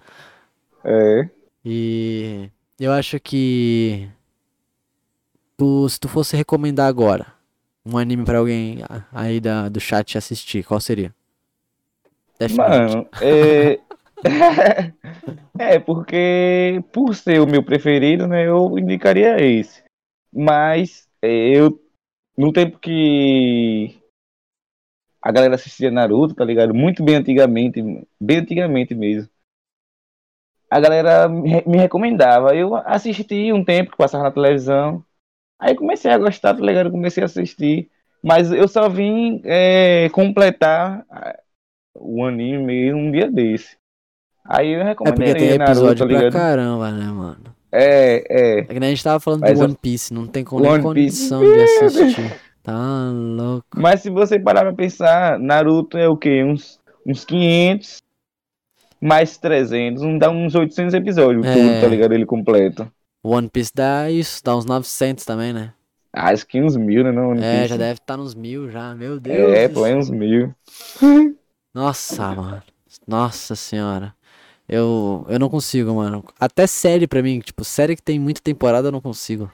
É. 0.85 1.29
E 1.65 2.49
eu 2.79 2.93
acho 2.93 3.19
que 3.19 4.07
tu, 5.57 5.89
se 5.89 5.99
tu 5.99 6.07
fosse 6.07 6.37
recomendar 6.37 6.87
agora 6.87 7.27
um 7.85 7.97
anime 7.97 8.23
pra 8.23 8.37
alguém 8.37 8.79
aí 9.11 9.41
da, 9.41 9.67
do 9.67 9.81
chat 9.81 10.17
assistir, 10.17 10.63
qual 10.63 10.79
seria? 10.79 11.13
Mano, 12.55 13.07
é. 13.21 13.79
é, 15.59 15.79
porque 15.79 16.83
por 16.91 17.15
ser 17.15 17.39
o 17.39 17.47
meu 17.47 17.63
preferido, 17.63 18.27
né, 18.27 18.47
eu 18.47 18.77
indicaria 18.77 19.41
esse. 19.41 19.83
Mas 20.33 21.07
é, 21.21 21.57
eu, 21.57 21.79
no 22.37 22.51
tempo 22.51 22.79
que 22.79 23.99
a 25.21 25.31
galera 25.31 25.55
assistia 25.55 25.91
Naruto, 25.91 26.35
tá 26.35 26.45
ligado? 26.45 26.73
Muito 26.73 27.03
bem 27.03 27.15
antigamente, 27.15 27.81
bem 28.19 28.37
antigamente 28.37 28.93
mesmo. 28.95 29.29
A 30.69 30.79
galera 30.79 31.27
me 31.29 31.77
recomendava. 31.77 32.55
Eu 32.55 32.75
assisti 32.75 33.51
um 33.53 33.63
tempo 33.63 33.91
que 33.91 33.97
passava 33.97 34.23
na 34.23 34.31
televisão. 34.31 35.03
Aí 35.59 35.75
comecei 35.75 36.11
a 36.11 36.17
gostar, 36.17 36.53
tá 36.53 36.61
ligado? 36.61 36.91
Comecei 36.91 37.23
a 37.23 37.25
assistir. 37.25 37.89
Mas 38.23 38.51
eu 38.51 38.67
só 38.67 38.89
vim 38.89 39.41
é, 39.45 40.09
completar 40.09 41.05
o 41.99 42.23
anime 42.25 42.57
mesmo 42.63 42.99
um 42.99 43.11
dia 43.11 43.29
desse. 43.29 43.77
Aí 44.45 44.71
eu 44.73 44.81
É 44.81 44.95
porque 44.95 45.33
tem 45.33 45.57
Naruto, 45.57 45.63
episódio 45.71 45.97
tá 45.97 46.05
pra 46.05 46.17
ligado? 46.17 46.33
caramba, 46.33 46.91
né, 46.91 47.05
mano? 47.05 47.43
É, 47.71 48.23
é. 48.29 48.59
É 48.59 48.63
que 48.63 48.79
nem 48.79 48.87
a 48.87 48.89
gente 48.91 49.03
tava 49.03 49.19
falando 49.19 49.41
Mas 49.41 49.59
do 49.59 49.65
One 49.65 49.77
Piece, 49.81 50.13
não 50.13 50.25
tem 50.25 50.43
com 50.43 50.59
nem 50.59 50.71
One 50.71 50.93
Piece, 50.93 51.29
condição 51.29 51.41
de 51.41 51.61
assistir. 51.61 52.33
Tá 52.63 53.09
louco. 53.13 53.67
Mas 53.75 54.01
se 54.01 54.09
você 54.09 54.39
parar 54.39 54.61
pra 54.61 54.73
pensar, 54.73 55.39
Naruto 55.39 55.97
é 55.97 56.07
o 56.07 56.17
quê? 56.17 56.43
Uns, 56.43 56.79
uns 57.05 57.23
500 57.25 58.01
mais 58.99 59.37
300, 59.37 60.01
um, 60.03 60.17
dá 60.17 60.29
uns 60.29 60.55
800 60.55 60.93
episódios, 60.93 61.45
É. 61.45 61.53
tudo, 61.53 61.81
tá 61.81 61.87
ligado? 61.87 62.13
Ele 62.13 62.25
completo. 62.25 62.89
One 63.23 63.49
Piece 63.49 63.71
dá 63.73 64.09
isso, 64.09 64.41
dá 64.43 64.55
uns 64.55 64.65
900 64.65 65.23
também, 65.25 65.53
né? 65.53 65.73
Acho 66.13 66.47
que 66.47 66.61
uns 66.61 66.75
mil, 66.75 67.03
né? 67.03 67.11
Não, 67.11 67.29
One 67.29 67.43
É, 67.43 67.67
já 67.67 67.77
deve 67.77 67.99
estar 67.99 68.17
nos 68.17 68.33
mil 68.33 68.71
já, 68.71 68.95
meu 68.95 69.19
Deus. 69.19 69.53
É, 69.53 69.67
pô, 69.67 69.85
é 69.85 69.95
uns 69.95 70.09
mil. 70.09 70.53
Nossa, 71.77 72.33
mano. 72.33 72.63
Nossa 73.07 73.55
senhora. 73.55 74.11
Eu, 74.67 75.23
eu 75.29 75.37
não 75.37 75.47
consigo, 75.47 75.93
mano. 75.93 76.25
Até 76.39 76.65
série 76.65 77.05
pra 77.05 77.21
mim, 77.21 77.39
tipo, 77.39 77.63
série 77.63 77.95
que 77.95 78.01
tem 78.01 78.17
muita 78.17 78.41
temporada 78.41 78.87
eu 78.87 78.91
não 78.91 78.99
consigo. 78.99 79.51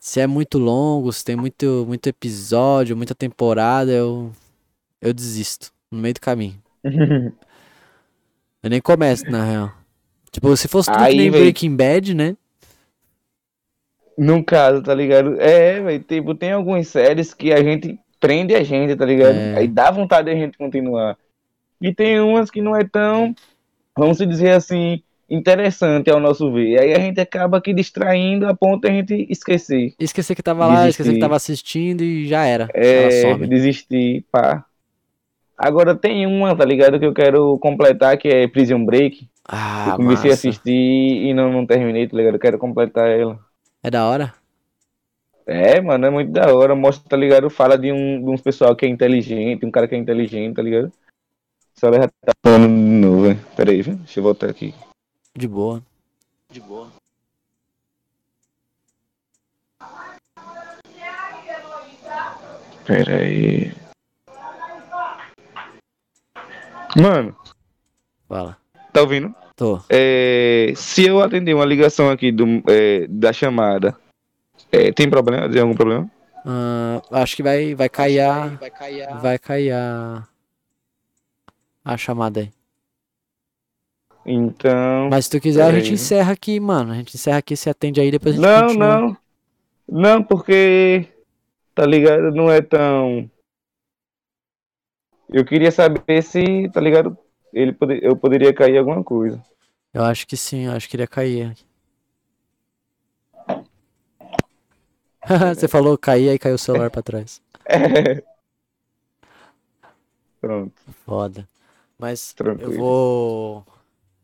Se 0.00 0.20
é 0.20 0.26
muito 0.26 0.58
longo, 0.58 1.12
se 1.12 1.22
tem 1.22 1.36
muito, 1.36 1.84
muito 1.86 2.06
episódio, 2.06 2.96
muita 2.96 3.14
temporada, 3.14 3.92
eu, 3.92 4.32
eu 4.98 5.12
desisto. 5.12 5.70
No 5.90 5.98
meio 5.98 6.14
do 6.14 6.20
caminho. 6.20 6.60
Eu 8.62 8.70
nem 8.70 8.80
começo, 8.80 9.30
na 9.30 9.44
real. 9.44 9.72
Tipo, 10.32 10.56
se 10.56 10.68
fosse 10.68 10.90
tudo 10.90 11.02
Aí, 11.02 11.12
que 11.12 11.18
nem 11.18 11.30
véi. 11.30 11.40
Breaking 11.42 11.76
Bad, 11.76 12.14
né? 12.14 12.34
No 14.16 14.42
caso, 14.42 14.82
tá 14.82 14.94
ligado? 14.94 15.38
É, 15.38 15.82
velho, 15.82 16.02
tipo, 16.02 16.34
tem 16.34 16.52
algumas 16.52 16.88
séries 16.88 17.34
que 17.34 17.52
a 17.52 17.62
gente 17.62 18.00
prende 18.24 18.54
a 18.54 18.62
gente, 18.62 18.96
tá 18.96 19.04
ligado? 19.04 19.36
É. 19.36 19.58
Aí 19.58 19.68
dá 19.68 19.90
vontade 19.90 20.30
de 20.30 20.34
a 20.34 20.40
gente 20.40 20.56
continuar. 20.56 21.18
E 21.78 21.92
tem 21.92 22.18
umas 22.20 22.50
que 22.50 22.62
não 22.62 22.74
é 22.74 22.82
tão, 22.82 23.34
vamos 23.94 24.16
dizer 24.16 24.52
assim, 24.52 25.02
interessante 25.28 26.10
ao 26.10 26.18
nosso 26.18 26.50
ver. 26.50 26.80
Aí 26.80 26.94
a 26.94 26.98
gente 26.98 27.20
acaba 27.20 27.58
aqui 27.58 27.74
distraindo 27.74 28.46
a 28.46 28.54
ponto 28.54 28.80
de 28.80 28.88
a 28.88 28.92
gente 28.92 29.26
esquecer. 29.28 29.92
Esquecer 30.00 30.34
que 30.34 30.42
tava 30.42 30.66
lá, 30.66 30.88
esquecer 30.88 31.12
que 31.12 31.18
tava 31.18 31.36
assistindo 31.36 32.00
e 32.00 32.26
já 32.26 32.46
era. 32.46 32.66
É, 32.72 33.34
desistir, 33.46 34.24
pá. 34.32 34.64
Agora 35.58 35.94
tem 35.94 36.26
uma, 36.26 36.56
tá 36.56 36.64
ligado? 36.64 36.98
Que 36.98 37.04
eu 37.04 37.12
quero 37.12 37.58
completar, 37.58 38.16
que 38.16 38.28
é 38.28 38.48
Prison 38.48 38.82
Break. 38.86 39.28
Ah, 39.46 39.88
eu 39.90 39.96
comecei 39.96 40.30
a 40.30 40.32
massa. 40.32 40.48
assistir 40.48 40.72
e 40.72 41.34
não, 41.34 41.52
não 41.52 41.66
terminei, 41.66 42.08
tá 42.08 42.16
ligado? 42.16 42.36
Eu 42.36 42.40
quero 42.40 42.58
completar 42.58 43.06
ela. 43.06 43.38
É 43.82 43.90
da 43.90 44.08
hora? 44.08 44.32
É, 45.46 45.80
mano, 45.80 46.06
é 46.06 46.10
muito 46.10 46.32
da 46.32 46.54
hora. 46.54 46.74
Mostra, 46.74 47.08
tá 47.08 47.16
ligado? 47.16 47.50
Fala 47.50 47.76
de 47.76 47.92
um, 47.92 48.22
de 48.22 48.30
uns 48.30 48.40
pessoal 48.40 48.74
que 48.74 48.86
é 48.86 48.88
inteligente, 48.88 49.66
um 49.66 49.70
cara 49.70 49.86
que 49.86 49.94
é 49.94 49.98
inteligente, 49.98 50.56
tá 50.56 50.62
ligado? 50.62 50.92
Só 51.74 51.92
já 51.92 52.08
tá 52.08 52.32
falando 52.44 52.68
de 52.68 52.72
novo, 52.72 53.22
velho. 53.22 53.40
Pera 53.56 53.70
aí, 53.72 53.82
viu? 53.82 53.96
Deixa 53.96 54.20
eu 54.20 54.24
voltar 54.24 54.48
aqui. 54.48 54.74
De 55.36 55.48
boa. 55.48 55.82
De 56.50 56.60
boa. 56.60 56.88
Pera 62.86 63.16
aí. 63.16 63.72
Mano, 66.96 67.36
Fala. 68.28 68.56
tá 68.92 69.00
ouvindo? 69.00 69.34
Tô. 69.56 69.80
É, 69.90 70.72
se 70.76 71.04
eu 71.04 71.20
atender 71.20 71.54
uma 71.54 71.64
ligação 71.64 72.08
aqui 72.08 72.30
do, 72.30 72.62
é, 72.68 73.06
da 73.08 73.32
chamada, 73.32 73.96
é, 74.74 74.92
tem 74.92 75.08
problema? 75.08 75.48
Tem 75.50 75.60
algum 75.60 75.74
problema? 75.74 76.10
Ah, 76.44 77.00
acho 77.12 77.36
que 77.36 77.42
vai, 77.42 77.74
vai 77.74 77.88
cair 77.88 78.20
a. 78.20 78.46
Vai 79.20 79.38
cair 79.38 79.72
a. 79.72 80.26
A 81.84 81.96
chamada 81.96 82.40
aí. 82.40 82.50
Então. 84.26 85.08
Mas 85.10 85.26
se 85.26 85.30
tu 85.32 85.40
quiser, 85.40 85.64
a 85.64 85.72
gente 85.78 85.92
encerra 85.92 86.32
aqui, 86.32 86.58
mano. 86.58 86.92
A 86.92 86.96
gente 86.96 87.14
encerra 87.14 87.38
aqui, 87.38 87.56
você 87.56 87.70
atende 87.70 88.00
aí, 88.00 88.10
depois 88.10 88.34
a 88.34 88.38
gente 88.38 88.46
Não, 88.50 88.66
continua. 88.66 89.00
não. 89.00 89.16
Não, 89.86 90.22
porque. 90.22 91.08
Tá 91.74 91.84
ligado? 91.84 92.30
Não 92.34 92.50
é 92.50 92.62
tão. 92.62 93.28
Eu 95.30 95.44
queria 95.44 95.70
saber 95.70 96.22
se, 96.22 96.68
tá 96.72 96.80
ligado? 96.80 97.16
Ele 97.52 97.72
pode, 97.72 97.98
eu 98.02 98.16
poderia 98.16 98.52
cair 98.54 98.78
alguma 98.78 99.02
coisa. 99.02 99.42
Eu 99.92 100.04
acho 100.04 100.26
que 100.26 100.36
sim, 100.36 100.66
eu 100.66 100.72
acho 100.72 100.88
que 100.88 100.96
iria 100.96 101.06
cair. 101.06 101.54
Você 105.54 105.68
falou 105.68 105.96
cair, 105.98 106.28
aí 106.30 106.38
caiu 106.38 106.54
o 106.56 106.58
celular 106.58 106.90
pra 106.90 107.02
trás. 107.02 107.40
Pronto, 110.40 110.82
Foda. 111.06 111.48
Mas 111.98 112.36
eu 112.58 112.70
tranquilo. 112.70 112.78
vou. 112.78 113.66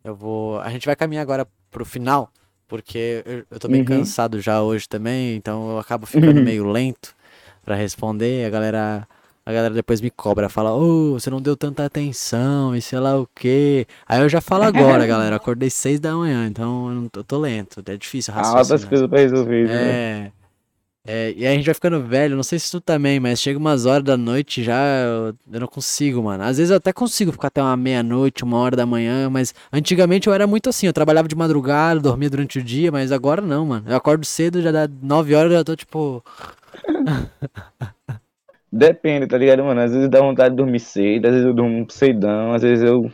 Eu 0.04 0.14
vou. 0.14 0.60
A 0.60 0.70
gente 0.70 0.86
vai 0.86 0.96
caminhar 0.96 1.22
agora 1.22 1.46
pro 1.70 1.84
final, 1.84 2.30
porque 2.68 3.22
eu, 3.26 3.44
eu 3.50 3.60
tô 3.60 3.68
bem 3.68 3.80
Uhum. 3.80 3.86
cansado 3.86 4.40
já 4.40 4.62
hoje 4.62 4.88
também, 4.88 5.36
então 5.36 5.70
eu 5.72 5.78
acabo 5.78 6.06
ficando 6.06 6.36
Uhum. 6.38 6.44
meio 6.44 6.66
lento 6.70 7.14
pra 7.64 7.74
responder. 7.76 8.46
A 8.46 8.50
galera. 8.50 9.08
A 9.46 9.52
galera 9.52 9.74
depois 9.74 10.00
me 10.00 10.10
cobra, 10.10 10.48
fala, 10.48 10.72
ô, 10.74 11.12
você 11.14 11.30
não 11.30 11.42
deu 11.42 11.56
tanta 11.56 11.84
atenção 11.84 12.76
e 12.76 12.82
sei 12.82 13.00
lá 13.00 13.18
o 13.18 13.26
quê. 13.34 13.86
Aí 14.06 14.20
eu 14.20 14.28
já 14.28 14.40
falo 14.40 14.64
agora, 14.64 15.04
galera. 15.08 15.36
Acordei 15.36 15.70
seis 15.70 16.00
da 16.00 16.14
manhã, 16.14 16.46
então 16.46 16.92
eu, 17.04 17.10
tô, 17.10 17.20
eu 17.20 17.24
tô 17.24 17.38
lento. 17.38 17.82
É 17.86 17.96
difícil 17.96 18.34
raciocinar. 18.34 18.88
coisas 18.88 19.08
pra 19.08 19.20
resolver, 19.20 19.68
né? 19.68 19.98
É. 21.06 21.32
E 21.32 21.46
aí 21.46 21.54
a 21.54 21.56
gente 21.56 21.64
vai 21.64 21.74
ficando 21.74 22.02
velho, 22.02 22.36
não 22.36 22.42
sei 22.42 22.58
se 22.58 22.70
tu 22.70 22.78
também, 22.80 23.18
mas 23.18 23.40
chega 23.40 23.58
umas 23.58 23.86
horas 23.86 24.04
da 24.04 24.16
noite 24.18 24.62
já, 24.62 24.78
eu, 25.04 25.34
eu 25.50 25.60
não 25.60 25.66
consigo, 25.66 26.22
mano. 26.22 26.44
Às 26.44 26.58
vezes 26.58 26.70
eu 26.70 26.76
até 26.76 26.92
consigo 26.92 27.32
ficar 27.32 27.48
até 27.48 27.62
uma 27.62 27.76
meia-noite, 27.76 28.44
uma 28.44 28.58
hora 28.58 28.76
da 28.76 28.84
manhã, 28.84 29.30
mas 29.30 29.54
antigamente 29.72 30.28
eu 30.28 30.34
era 30.34 30.46
muito 30.46 30.68
assim, 30.68 30.86
eu 30.86 30.92
trabalhava 30.92 31.26
de 31.26 31.34
madrugada, 31.34 32.00
dormia 32.00 32.28
durante 32.28 32.58
o 32.58 32.62
dia, 32.62 32.92
mas 32.92 33.12
agora 33.12 33.40
não, 33.40 33.64
mano. 33.66 33.86
Eu 33.88 33.96
acordo 33.96 34.24
cedo, 34.26 34.60
já 34.60 34.70
dá 34.70 34.86
nove 35.02 35.34
horas, 35.34 35.50
eu 35.52 35.58
já 35.58 35.64
tô 35.64 35.74
tipo. 35.74 36.22
Depende, 38.72 39.26
tá 39.26 39.36
ligado, 39.36 39.64
mano? 39.64 39.80
Às 39.80 39.92
vezes 39.92 40.08
dá 40.08 40.20
vontade 40.20 40.50
de 40.50 40.56
dormir 40.56 40.80
cedo, 40.80 41.26
às 41.26 41.32
vezes 41.32 41.46
eu 41.46 41.54
durmo 41.54 41.86
cedão, 41.90 42.52
às 42.52 42.62
vezes 42.62 42.84
eu 42.84 43.10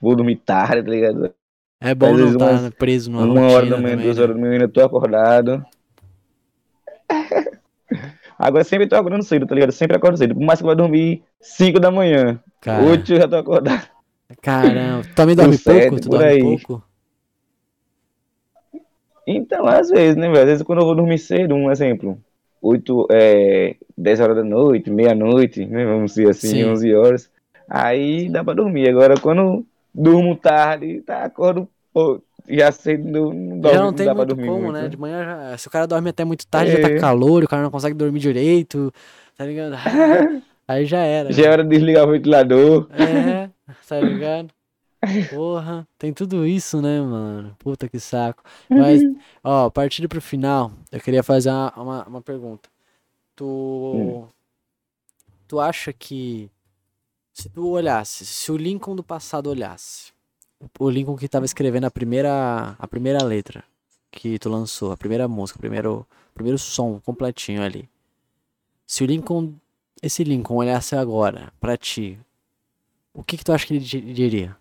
vou 0.00 0.14
dormir 0.14 0.36
tarde, 0.36 0.84
tá 0.84 0.90
ligado? 0.90 1.34
É 1.80 1.94
bom 1.94 2.12
Às 2.12 2.20
não 2.20 2.32
estar 2.32 2.44
umas- 2.44 2.70
preso 2.74 3.10
numa 3.10 3.32
Uma 3.32 3.46
hora 3.48 3.66
da 3.66 3.76
manhã, 3.76 3.90
também, 3.94 4.04
duas 4.04 4.16
né? 4.18 4.22
horas 4.22 4.36
da 4.36 4.40
manhã, 4.40 4.50
eu 4.50 4.60
ainda 4.60 4.68
tô 4.72 4.84
acordado. 4.84 5.64
Agora 8.38 8.64
sempre 8.64 8.86
tô 8.86 8.96
acordando 8.96 9.22
cedo, 9.22 9.46
tá 9.46 9.54
ligado? 9.54 9.72
Sempre 9.72 9.96
acordo 9.96 10.16
cedo. 10.16 10.34
Por 10.34 10.42
mais 10.42 10.58
que 10.58 10.64
eu 10.64 10.68
vá 10.68 10.74
dormir 10.74 11.22
5 11.40 11.78
da 11.78 11.90
manhã, 11.90 12.40
Cara, 12.60 12.84
8 12.86 13.12
eu 13.12 13.20
já 13.20 13.28
tô 13.28 13.36
acordado. 13.36 13.88
caramba, 14.40 15.02
tu 15.02 15.14
também 15.14 15.34
dorme 15.36 15.56
sete, 15.58 15.88
pouco? 15.88 16.00
Tu 16.00 16.08
por 16.08 16.18
dorme 16.18 16.26
aí. 16.26 16.40
pouco? 16.42 16.82
Então, 19.26 19.66
às 19.66 19.90
vezes, 19.90 20.16
né, 20.16 20.28
velho? 20.28 20.40
Às 20.40 20.46
vezes 20.46 20.62
quando 20.62 20.80
eu 20.80 20.86
vou 20.86 20.94
dormir 20.94 21.18
cedo, 21.18 21.54
um 21.54 21.70
exemplo, 21.70 22.18
8, 22.60 23.06
é, 23.10 23.76
10 23.96 24.20
horas 24.20 24.36
da 24.36 24.44
noite, 24.44 24.90
meia-noite, 24.90 25.66
né? 25.66 25.84
Vamos 25.84 26.14
dizer 26.14 26.30
assim, 26.30 26.48
Sim. 26.48 26.64
11 26.64 26.94
horas. 26.94 27.30
Aí 27.68 28.28
dá 28.28 28.42
pra 28.42 28.54
dormir. 28.54 28.88
Agora, 28.88 29.14
quando 29.20 29.64
durmo 29.94 30.34
tarde, 30.34 31.02
tá, 31.02 31.24
acordo, 31.24 31.68
pô, 31.92 32.22
já 32.48 32.72
cedo, 32.72 33.04
não, 33.08 33.32
não, 33.32 33.60
dorme, 33.60 33.76
Já 33.78 33.84
não 33.84 33.92
tem 33.92 34.06
pra 34.06 34.14
muito 34.14 34.36
como, 34.36 34.52
muito, 34.62 34.72
né? 34.72 34.88
De 34.88 34.96
manhã, 34.96 35.24
já- 35.24 35.58
se 35.58 35.68
o 35.68 35.70
cara 35.70 35.86
dorme 35.86 36.10
até 36.10 36.24
muito 36.24 36.46
tarde, 36.46 36.72
já 36.72 36.78
É. 36.78 36.82
tá 36.94 37.00
calor, 37.00 37.44
o 37.44 37.48
cara 37.48 37.62
não 37.62 37.70
consegue 37.70 37.94
dormir 37.94 38.20
direito, 38.20 38.92
tá 39.36 39.44
ligado? 39.44 39.74
Aí 40.66 40.86
já 40.86 40.98
era. 41.00 41.32
Já 41.32 41.46
é 41.46 41.50
hora 41.50 41.64
de 41.64 41.70
desligar 41.70 42.06
o 42.06 42.12
ventilador. 42.12 42.88
É, 42.92 43.50
tá 43.88 44.00
ligado? 44.00 44.50
Porra, 45.30 45.88
tem 45.98 46.12
tudo 46.12 46.46
isso, 46.46 46.80
né, 46.82 47.00
mano? 47.00 47.56
Puta 47.58 47.88
que 47.88 47.98
saco. 47.98 48.42
Mas, 48.68 49.00
ó, 49.42 49.70
partindo 49.70 50.08
pro 50.08 50.20
final, 50.20 50.70
eu 50.92 51.00
queria 51.00 51.22
fazer 51.22 51.50
uma, 51.50 51.72
uma, 51.76 52.04
uma 52.06 52.22
pergunta. 52.22 52.68
Tu. 53.34 53.44
Hum. 53.46 54.28
Tu 55.48 55.58
acha 55.58 55.92
que. 55.92 56.50
Se 57.32 57.48
tu 57.48 57.66
olhasse, 57.70 58.26
se 58.26 58.52
o 58.52 58.56
Lincoln 58.56 58.94
do 58.94 59.02
passado 59.02 59.48
olhasse, 59.48 60.12
o 60.78 60.90
Lincoln 60.90 61.16
que 61.16 61.28
tava 61.28 61.44
escrevendo 61.44 61.84
a 61.84 61.90
primeira, 61.90 62.74
a 62.78 62.86
primeira 62.88 63.22
letra 63.24 63.64
que 64.10 64.38
tu 64.38 64.48
lançou, 64.48 64.92
a 64.92 64.96
primeira 64.96 65.26
música, 65.28 65.58
o 65.58 65.60
primeiro, 65.60 66.06
primeiro 66.34 66.58
som 66.58 67.00
completinho 67.00 67.62
ali. 67.62 67.88
Se 68.86 69.04
o 69.04 69.06
Lincoln, 69.06 69.54
esse 70.02 70.24
Lincoln 70.24 70.56
olhasse 70.56 70.96
agora 70.96 71.52
pra 71.60 71.76
ti, 71.76 72.18
o 73.14 73.22
que 73.22 73.36
que 73.36 73.44
tu 73.44 73.52
acha 73.52 73.66
que 73.66 73.74
ele 73.74 73.80
di- 73.84 74.12
diria? 74.12 74.56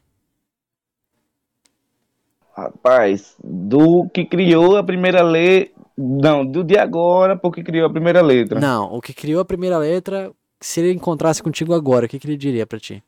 Rapaz, 2.55 3.35
do 3.43 4.07
que 4.09 4.25
criou 4.25 4.75
a 4.77 4.83
primeira 4.83 5.21
letra. 5.21 5.73
Não, 5.97 6.45
do 6.45 6.63
de 6.63 6.77
agora 6.77 7.35
pro 7.35 7.51
que 7.51 7.63
criou 7.63 7.87
a 7.87 7.89
primeira 7.89 8.21
letra. 8.21 8.59
Não, 8.59 8.93
o 8.93 9.01
que 9.01 9.13
criou 9.13 9.41
a 9.41 9.45
primeira 9.45 9.77
letra, 9.77 10.31
se 10.59 10.79
ele 10.79 10.93
encontrasse 10.93 11.41
contigo 11.43 11.73
agora, 11.73 12.05
o 12.05 12.09
que 12.09 12.17
que 12.19 12.27
ele 12.27 12.37
diria 12.37 12.65
pra 12.65 12.79
ti? 12.79 13.03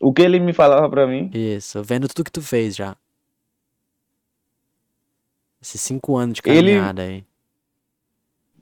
O 0.00 0.12
que 0.12 0.22
ele 0.22 0.38
me 0.38 0.52
falava 0.52 0.88
pra 0.88 1.06
mim? 1.06 1.30
Isso, 1.34 1.82
vendo 1.82 2.06
tudo 2.08 2.24
que 2.24 2.32
tu 2.32 2.42
fez 2.42 2.76
já. 2.76 2.96
Esses 5.60 5.80
cinco 5.80 6.16
anos 6.16 6.34
de 6.34 6.42
Ele- 6.44 6.72
caminhada 6.72 7.02
aí. 7.02 7.24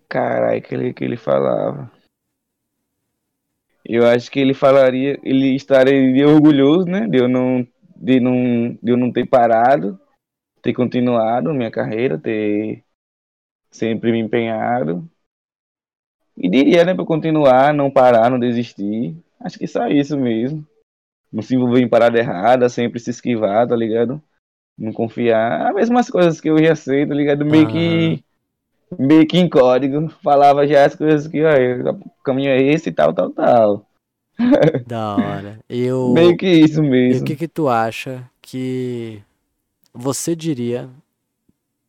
Caralho, 0.08 0.62
que 0.62 0.74
ele, 0.74 0.94
que 0.94 1.04
ele 1.04 1.16
falava. 1.16 1.90
Eu 3.84 4.06
acho 4.06 4.30
que 4.30 4.40
ele 4.40 4.54
falaria, 4.54 5.18
ele 5.22 5.54
estaria 5.54 6.26
orgulhoso, 6.28 6.86
né? 6.86 7.06
De 7.06 7.18
eu 7.18 7.28
não, 7.28 7.66
de 7.94 8.18
não, 8.18 8.78
de 8.82 8.92
eu 8.92 8.96
não 8.96 9.12
ter 9.12 9.26
parado, 9.26 10.00
ter 10.62 10.72
continuado 10.72 11.52
minha 11.52 11.70
carreira, 11.70 12.18
ter 12.18 12.82
sempre 13.70 14.10
me 14.10 14.18
empenhado. 14.18 15.08
E 16.36 16.48
diria, 16.48 16.84
né, 16.84 16.94
pra 16.94 17.02
eu 17.02 17.06
continuar, 17.06 17.72
não 17.72 17.90
parar, 17.90 18.30
não 18.30 18.38
desistir. 18.38 19.16
Acho 19.40 19.58
que 19.58 19.66
só 19.66 19.86
isso 19.88 20.18
mesmo. 20.18 20.66
Não 21.36 21.42
se 21.42 21.54
envolver 21.54 21.82
em 21.82 21.88
parada 21.88 22.18
errada, 22.18 22.66
sempre 22.70 22.98
se 22.98 23.10
esquivar, 23.10 23.68
tá 23.68 23.76
ligado? 23.76 24.22
Não 24.78 24.90
confiar. 24.90 25.68
As 25.68 25.74
mesmas 25.74 26.08
coisas 26.08 26.40
que 26.40 26.48
eu 26.48 26.56
já 26.58 26.74
sei, 26.74 27.06
tá 27.06 27.14
ligado? 27.14 27.44
Meio 27.44 27.68
que 27.68 28.24
meio 28.98 29.26
que 29.26 29.36
em 29.36 29.46
código, 29.46 30.08
falava 30.22 30.66
já 30.66 30.86
as 30.86 30.94
coisas 30.94 31.28
que, 31.28 31.44
ó, 31.44 31.50
o 31.92 32.22
caminho 32.24 32.50
é 32.50 32.62
esse 32.62 32.88
e 32.88 32.92
tal, 32.92 33.12
tal, 33.12 33.30
tal. 33.30 33.86
Da 34.86 35.14
hora. 35.14 35.60
E 35.68 35.92
o, 35.92 36.14
Meio 36.14 36.36
que 36.38 36.46
isso 36.48 36.82
e 36.82 36.86
o 36.86 36.90
mesmo. 36.90 37.26
que 37.26 37.36
que 37.36 37.48
tu 37.48 37.68
acha 37.68 38.24
que 38.40 39.22
você 39.92 40.34
diria 40.34 40.88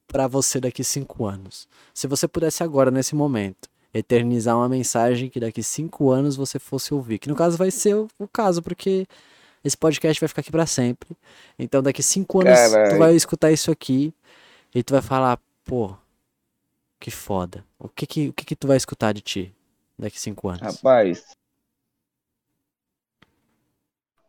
pra 0.10 0.28
você 0.28 0.60
daqui 0.60 0.84
cinco 0.84 1.26
anos? 1.26 1.70
Se 1.94 2.06
você 2.06 2.28
pudesse 2.28 2.64
agora, 2.64 2.92
nesse 2.92 3.16
momento, 3.16 3.70
eternizar 3.94 4.58
uma 4.58 4.68
mensagem 4.68 5.30
que 5.30 5.40
daqui 5.40 5.64
cinco 5.64 6.10
anos 6.10 6.36
você 6.36 6.60
fosse 6.60 6.94
ouvir. 6.94 7.20
Que 7.20 7.30
no 7.30 7.36
caso 7.36 7.58
vai 7.58 7.72
ser 7.72 7.96
o, 7.96 8.08
o 8.20 8.28
caso, 8.28 8.62
porque 8.62 9.06
esse 9.68 9.78
podcast 9.78 10.20
vai 10.20 10.28
ficar 10.28 10.42
aqui 10.42 10.52
pra 10.52 10.66
sempre. 10.66 11.10
Então 11.60 11.84
daqui 11.84 12.02
cinco 12.02 12.42
anos 12.42 12.60
tu 12.60 12.72
Caralho. 12.72 12.98
vai 12.98 13.16
escutar 13.16 13.52
isso 13.52 13.72
aqui 13.72 14.14
e 14.74 14.82
tu 14.82 14.94
vai 14.94 15.02
falar, 15.02 15.40
pô, 15.64 15.96
que 17.00 17.12
foda. 17.12 17.64
O 17.78 17.88
que 17.90 18.08
que, 18.08 18.30
o 18.30 18.34
que 18.34 18.46
que 18.46 18.56
tu 18.56 18.68
vai 18.68 18.78
escutar 18.78 19.14
de 19.14 19.22
ti 19.22 19.54
daqui 19.98 20.20
cinco 20.20 20.50
anos? 20.50 20.62
Rapaz. 20.62 21.36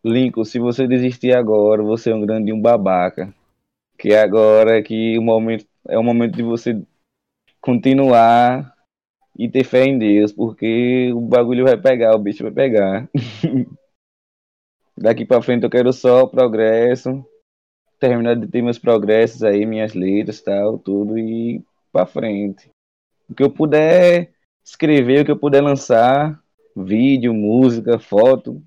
Lincoln, 0.05 0.45
se 0.45 0.59
você 0.59 0.87
desistir 0.87 1.35
agora, 1.35 1.83
você 1.83 2.11
é 2.11 2.15
um 2.15 2.21
grande 2.25 2.53
um 2.53 2.61
babaca. 2.61 3.33
Que 3.99 4.15
agora 4.15 4.79
é 4.79 4.83
que 4.83 5.19
o 5.19 5.23
momento 5.23 5.67
é 5.89 5.99
o 5.99 6.05
momento 6.05 6.37
de 6.37 6.43
você 6.43 6.81
continuar 7.61 8.75
e 9.37 9.49
ter 9.49 9.65
fé 9.65 9.85
em 9.85 9.99
Deus, 9.99 10.33
porque 10.33 11.13
o 11.13 11.21
bagulho 11.21 11.65
vai 11.65 11.77
pegar, 11.77 12.15
o 12.15 12.19
bicho 12.19 12.43
vai 12.43 12.53
pegar. 12.53 13.09
Daqui 15.01 15.25
pra 15.25 15.43
frente 15.43 15.65
eu 15.65 15.71
quero 15.71 15.93
só 15.93 16.27
progresso, 16.27 17.25
terminar 18.01 18.37
de 18.37 18.47
ter 18.47 18.63
meus 18.63 18.79
progressos 18.79 19.43
aí, 19.43 19.65
minhas 19.65 19.95
letras, 19.95 20.41
tal, 20.41 20.79
tudo 20.79 21.19
e 21.19 21.63
pra 21.93 22.07
frente. 22.07 22.71
O 23.29 23.35
que 23.35 23.43
eu 23.43 23.51
puder 23.51 24.33
escrever, 24.65 25.23
o 25.23 25.25
que 25.25 25.31
eu 25.31 25.39
puder 25.39 25.63
lançar, 25.63 26.43
vídeo, 26.75 27.33
música, 27.33 27.99
foto, 27.99 28.63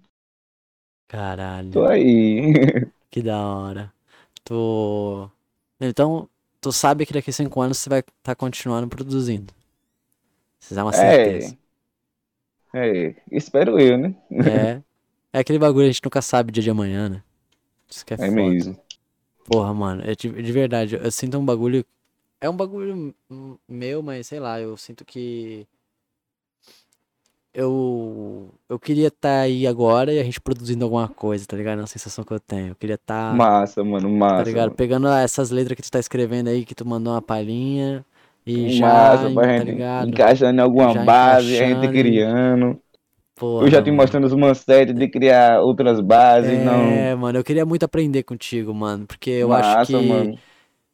Caralho, 1.11 1.71
tô 1.71 1.83
aí. 1.83 2.53
que 3.11 3.21
da 3.21 3.37
hora. 3.37 3.93
Tu. 4.45 5.29
Então, 5.77 6.29
tu 6.61 6.71
sabe 6.71 7.05
que 7.05 7.11
daqui 7.11 7.33
cinco 7.33 7.59
anos 7.59 7.79
você 7.79 7.89
vai 7.89 7.99
estar 7.99 8.33
continuando 8.33 8.87
produzindo. 8.87 9.53
Isso 10.57 10.79
é 10.79 10.81
uma 10.81 10.93
certeza. 10.93 11.57
É, 12.73 13.13
espero 13.29 13.77
eu, 13.77 13.97
né? 13.97 14.15
É. 14.31 14.81
É 15.33 15.39
aquele 15.39 15.59
bagulho, 15.59 15.85
a 15.85 15.91
gente 15.91 16.03
nunca 16.03 16.21
sabe 16.21 16.49
o 16.49 16.51
dia 16.53 16.63
de 16.63 16.69
amanhã, 16.69 17.09
né? 17.09 17.23
Isso 17.89 18.05
que 18.05 18.13
é, 18.13 18.15
É 18.15 18.17
foda. 18.17 18.31
mesmo. 18.31 18.77
Porra, 19.45 19.73
mano, 19.73 20.01
é 20.05 20.15
de, 20.15 20.29
de 20.29 20.51
verdade, 20.51 20.95
eu 20.95 21.11
sinto 21.11 21.37
um 21.37 21.45
bagulho. 21.45 21.85
É 22.39 22.49
um 22.49 22.55
bagulho 22.55 23.13
meu, 23.67 24.01
mas 24.01 24.27
sei 24.27 24.39
lá, 24.39 24.59
eu 24.59 24.75
sinto 24.77 25.05
que. 25.05 25.67
Eu. 27.53 28.49
Eu 28.69 28.79
queria 28.79 29.09
estar 29.09 29.41
aí 29.41 29.67
agora 29.67 30.13
e 30.13 30.19
a 30.19 30.23
gente 30.23 30.39
produzindo 30.39 30.85
alguma 30.85 31.07
coisa, 31.09 31.45
tá 31.45 31.57
ligado? 31.57 31.79
É 31.79 31.81
uma 31.81 31.87
sensação 31.87 32.23
que 32.23 32.31
eu 32.31 32.39
tenho. 32.39 32.69
Eu 32.69 32.75
queria 32.75 32.95
estar. 32.95 33.35
Massa, 33.35 33.83
mano, 33.83 34.07
tá 34.09 34.15
massa. 34.15 34.43
ligado? 34.43 34.65
mano. 34.67 34.75
Pegando 34.75 35.07
essas 35.09 35.51
letras 35.51 35.75
que 35.75 35.81
tu 35.81 35.91
tá 35.91 35.99
escrevendo 35.99 36.47
aí, 36.47 36.63
que 36.63 36.73
tu 36.73 36.85
mandou 36.85 37.13
uma 37.13 37.21
palhinha. 37.21 38.05
E 38.45 38.71
já, 38.71 38.87
Massa, 38.87 39.33
tá 39.35 39.63
ligado? 39.63 40.09
encaixando 40.09 40.59
em 40.59 40.63
alguma 40.63 40.93
Já 40.93 41.03
base, 41.03 41.59
a 41.59 41.67
gente 41.67 41.87
criando. 41.89 42.79
Porra, 43.41 43.65
Eu 43.65 43.71
já 43.71 43.81
te 43.81 43.89
mostrando 43.89 44.25
os 44.27 44.35
mancetes 44.35 44.93
de 44.93 45.07
criar 45.07 45.61
outras 45.61 45.99
bases, 45.99 46.63
não. 46.63 46.83
É, 46.83 47.15
mano, 47.15 47.39
eu 47.39 47.43
queria 47.43 47.65
muito 47.65 47.81
aprender 47.83 48.21
contigo, 48.21 48.71
mano, 48.71 49.07
porque 49.07 49.31
eu 49.31 49.51
acho 49.51 49.77
Massa, 49.77 49.97
que. 49.97 50.07
mano. 50.07 50.37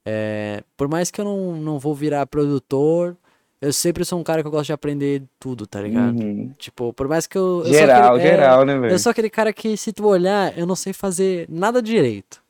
É, 0.06 0.64
por 0.78 0.88
mais 0.88 1.12
que 1.12 1.20
eu 1.20 1.26
não, 1.26 1.58
não 1.58 1.78
vou 1.78 1.94
virar 1.94 2.26
produtor, 2.26 3.18
eu 3.62 3.74
sempre 3.74 4.06
sou 4.06 4.18
um 4.18 4.24
cara 4.24 4.42
que 4.42 4.48
eu 4.48 4.52
gosto 4.52 4.68
de 4.68 4.72
aprender 4.72 5.24
tudo, 5.38 5.68
tá 5.68 5.82
ligado? 5.82 6.18
Uhum. 6.18 6.50
Tipo, 6.58 6.94
por 6.94 7.10
mais 7.10 7.28
que 7.28 7.38
eu. 7.38 7.58
eu 7.60 7.66
sou 7.66 7.74
Geral, 7.74 8.16
aquele- 8.16 8.30
é, 8.30 8.32
geral, 8.32 8.66
né, 8.66 8.80
velho? 8.80 8.94
eu 8.94 9.00
sou 9.00 9.10
aquele 9.10 9.30
cara 9.30 9.52
que, 9.52 9.76
se 9.76 9.92
tu 9.92 10.08
olhar, 10.08 10.58
eu 10.58 10.66
não 10.66 10.76
sei 10.76 10.94
fazer 10.94 11.48
nada 11.50 11.82
direito. 11.82 12.42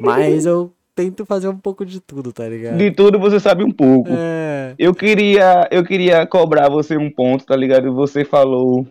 Mas 0.00 0.44
eu 0.44 0.72
tento 0.92 1.24
fazer 1.24 1.46
um 1.46 1.56
pouco 1.56 1.86
de 1.86 2.00
tudo, 2.00 2.32
tá 2.32 2.48
ligado? 2.48 2.78
De 2.78 2.90
tudo 2.90 3.16
você 3.16 3.38
sabe 3.38 3.62
um 3.62 3.70
pouco. 3.70 4.10
É. 4.10 4.74
Eu 4.76 4.92
queria, 4.92 5.68
eu 5.70 5.84
queria 5.84 6.26
cobrar 6.26 6.68
você 6.68 6.96
um 6.96 7.08
ponto, 7.08 7.46
tá 7.46 7.54
ligado? 7.54 7.94
Você 7.94 8.24
falou 8.24 8.84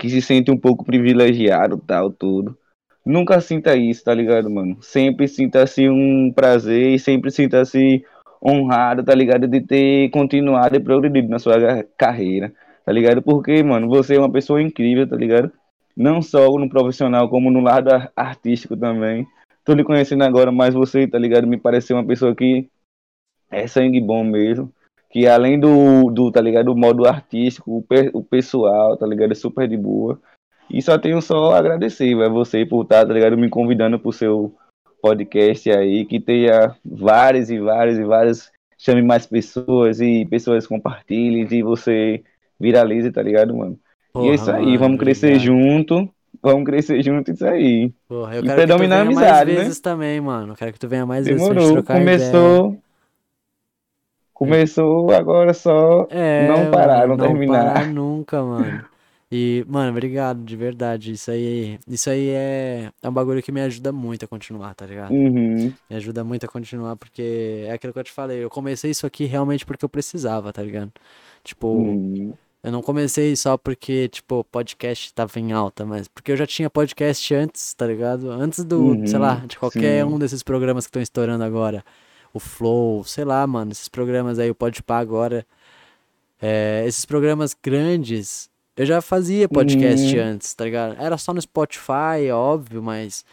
que 0.00 0.08
se 0.10 0.22
sente 0.22 0.50
um 0.50 0.56
pouco 0.58 0.84
privilegiado, 0.84 1.78
tal, 1.78 2.10
tudo. 2.10 2.58
Nunca 3.04 3.40
sinta 3.42 3.76
isso, 3.76 4.02
tá 4.04 4.14
ligado, 4.14 4.50
mano? 4.50 4.82
Sempre 4.82 5.28
sinta-se 5.28 5.88
um 5.90 6.32
prazer 6.32 6.94
e 6.94 6.98
sempre 6.98 7.30
sinta-se 7.30 8.02
honrado, 8.42 9.04
tá 9.04 9.14
ligado? 9.14 9.46
De 9.46 9.60
ter 9.60 10.10
continuado 10.10 10.76
e 10.76 10.80
progredido 10.80 11.28
na 11.28 11.38
sua 11.38 11.84
carreira, 11.98 12.52
tá 12.84 12.92
ligado? 12.92 13.22
Porque, 13.22 13.62
mano, 13.62 13.88
você 13.88 14.16
é 14.16 14.18
uma 14.18 14.32
pessoa 14.32 14.62
incrível, 14.62 15.06
tá 15.08 15.16
ligado? 15.16 15.52
Não 15.96 16.22
só 16.22 16.46
no 16.58 16.68
profissional, 16.70 17.28
como 17.28 17.50
no 17.50 17.60
lado 17.60 17.92
ar- 17.92 18.10
artístico 18.16 18.76
também. 18.76 19.26
Tô 19.64 19.74
lhe 19.74 19.84
conhecendo 19.84 20.24
agora, 20.24 20.50
mas 20.50 20.74
você, 20.74 21.06
tá 21.06 21.18
ligado? 21.18 21.46
Me 21.46 21.58
pareceu 21.58 21.96
uma 21.98 22.06
pessoa 22.06 22.34
que 22.34 22.68
é 23.50 23.66
sangue 23.66 24.00
bom 24.00 24.24
mesmo 24.24 24.72
que 25.10 25.26
além 25.26 25.58
do, 25.58 26.10
do 26.10 26.30
tá 26.30 26.40
ligado, 26.40 26.72
o 26.72 26.76
modo 26.76 27.06
artístico, 27.06 27.78
o, 27.78 27.82
pe- 27.82 28.10
o 28.14 28.22
pessoal, 28.22 28.96
tá 28.96 29.06
ligado, 29.06 29.32
é 29.32 29.34
super 29.34 29.68
de 29.68 29.76
boa. 29.76 30.18
E 30.70 30.80
só 30.80 30.96
tenho 30.96 31.20
só 31.20 31.52
a 31.52 31.58
agradecer, 31.58 32.14
vai 32.14 32.28
você 32.28 32.64
por 32.64 32.82
estar, 32.82 33.04
tá 33.04 33.12
ligado, 33.12 33.36
me 33.36 33.48
convidando 33.48 33.98
pro 33.98 34.12
seu 34.12 34.54
podcast 35.02 35.70
aí, 35.70 36.04
que 36.04 36.20
tenha 36.20 36.76
várias 36.84 37.50
e 37.50 37.58
várias 37.58 37.98
e 37.98 38.04
várias, 38.04 38.52
chame 38.78 39.02
mais 39.02 39.26
pessoas 39.26 40.00
e 40.00 40.24
pessoas 40.26 40.66
compartilhem 40.66 41.46
e 41.50 41.62
você 41.62 42.22
viralize, 42.58 43.10
tá 43.10 43.22
ligado, 43.22 43.56
mano? 43.56 43.72
e 43.72 44.12
Porra, 44.12 44.30
é 44.30 44.34
isso 44.34 44.50
aí, 44.50 44.64
mano, 44.66 44.78
vamos 44.78 44.98
crescer 45.00 45.34
obrigado. 45.34 45.46
junto, 45.46 46.08
vamos 46.42 46.64
crescer 46.64 47.02
junto, 47.02 47.32
isso 47.32 47.46
aí. 47.46 47.92
Porra, 48.08 48.36
eu 48.36 48.44
E 48.44 48.46
quero 48.46 48.60
que 48.60 48.66
tu 48.68 48.78
venha 48.78 48.88
mais 48.88 49.06
amizade, 49.06 49.52
né? 49.52 49.56
vezes 49.64 49.80
também, 49.80 50.20
mano. 50.20 50.52
Eu 50.52 50.56
quero 50.56 50.72
que 50.72 50.78
tu 50.78 50.88
venha 50.88 51.06
mais 51.06 51.26
vezes 51.26 51.42
pra 51.42 51.54
gente 51.54 51.58
Demorou, 51.58 51.82
trocar 51.82 52.00
ideia. 52.02 52.18
Começou, 54.40 55.10
agora 55.12 55.52
só 55.54 56.06
É, 56.10 56.48
não 56.48 56.70
parar, 56.70 57.06
mano, 57.06 57.16
não 57.16 57.16
terminar. 57.28 57.74
parar 57.74 57.86
nunca, 57.86 58.42
mano. 58.42 58.84
E, 59.32 59.64
mano, 59.68 59.90
obrigado, 59.92 60.42
de 60.42 60.56
verdade. 60.56 61.12
Isso 61.12 61.30
aí, 61.30 61.78
isso 61.86 62.10
aí 62.10 62.30
é, 62.30 62.90
é 63.00 63.08
um 63.08 63.12
bagulho 63.12 63.40
que 63.42 63.52
me 63.52 63.60
ajuda 63.60 63.92
muito 63.92 64.24
a 64.24 64.28
continuar, 64.28 64.74
tá 64.74 64.84
ligado? 64.86 65.12
Uhum. 65.12 65.72
Me 65.88 65.96
ajuda 65.96 66.24
muito 66.24 66.44
a 66.46 66.48
continuar, 66.48 66.96
porque 66.96 67.64
é 67.66 67.70
aquilo 67.72 67.92
que 67.92 67.98
eu 68.00 68.04
te 68.04 68.10
falei. 68.10 68.42
Eu 68.42 68.50
comecei 68.50 68.90
isso 68.90 69.06
aqui 69.06 69.26
realmente 69.26 69.64
porque 69.64 69.84
eu 69.84 69.88
precisava, 69.88 70.52
tá 70.52 70.62
ligado? 70.62 70.90
Tipo, 71.44 71.68
Uhum. 71.68 72.34
eu 72.64 72.72
não 72.72 72.82
comecei 72.82 73.36
só 73.36 73.56
porque, 73.56 74.08
tipo, 74.08 74.42
podcast 74.50 75.14
tava 75.14 75.38
em 75.38 75.52
alta, 75.52 75.86
mas 75.86 76.08
porque 76.08 76.32
eu 76.32 76.36
já 76.36 76.46
tinha 76.46 76.68
podcast 76.68 77.32
antes, 77.32 77.72
tá 77.74 77.86
ligado? 77.86 78.30
Antes 78.32 78.64
do, 78.64 78.80
Uhum, 78.80 79.06
sei 79.06 79.18
lá, 79.20 79.36
de 79.46 79.56
qualquer 79.58 80.04
sim. 80.04 80.12
um 80.12 80.18
desses 80.18 80.42
programas 80.42 80.86
que 80.86 80.88
estão 80.90 81.02
estourando 81.02 81.44
agora. 81.44 81.84
O 82.32 82.38
Flow, 82.40 83.04
sei 83.04 83.24
lá, 83.24 83.46
mano, 83.46 83.72
esses 83.72 83.88
programas 83.88 84.38
aí, 84.38 84.50
o 84.50 84.54
Podpah 84.54 84.98
agora. 84.98 85.46
É, 86.40 86.84
esses 86.86 87.04
programas 87.04 87.54
grandes, 87.62 88.48
eu 88.76 88.86
já 88.86 89.00
fazia 89.02 89.48
podcast 89.48 90.16
Uhum. 90.16 90.18
antes, 90.18 90.54
tá 90.54 90.64
ligado? 90.64 90.96
Era 90.98 91.18
só 91.18 91.34
no 91.34 91.40
Spotify, 91.40 92.30
óbvio, 92.32 92.82
mas 92.82 93.24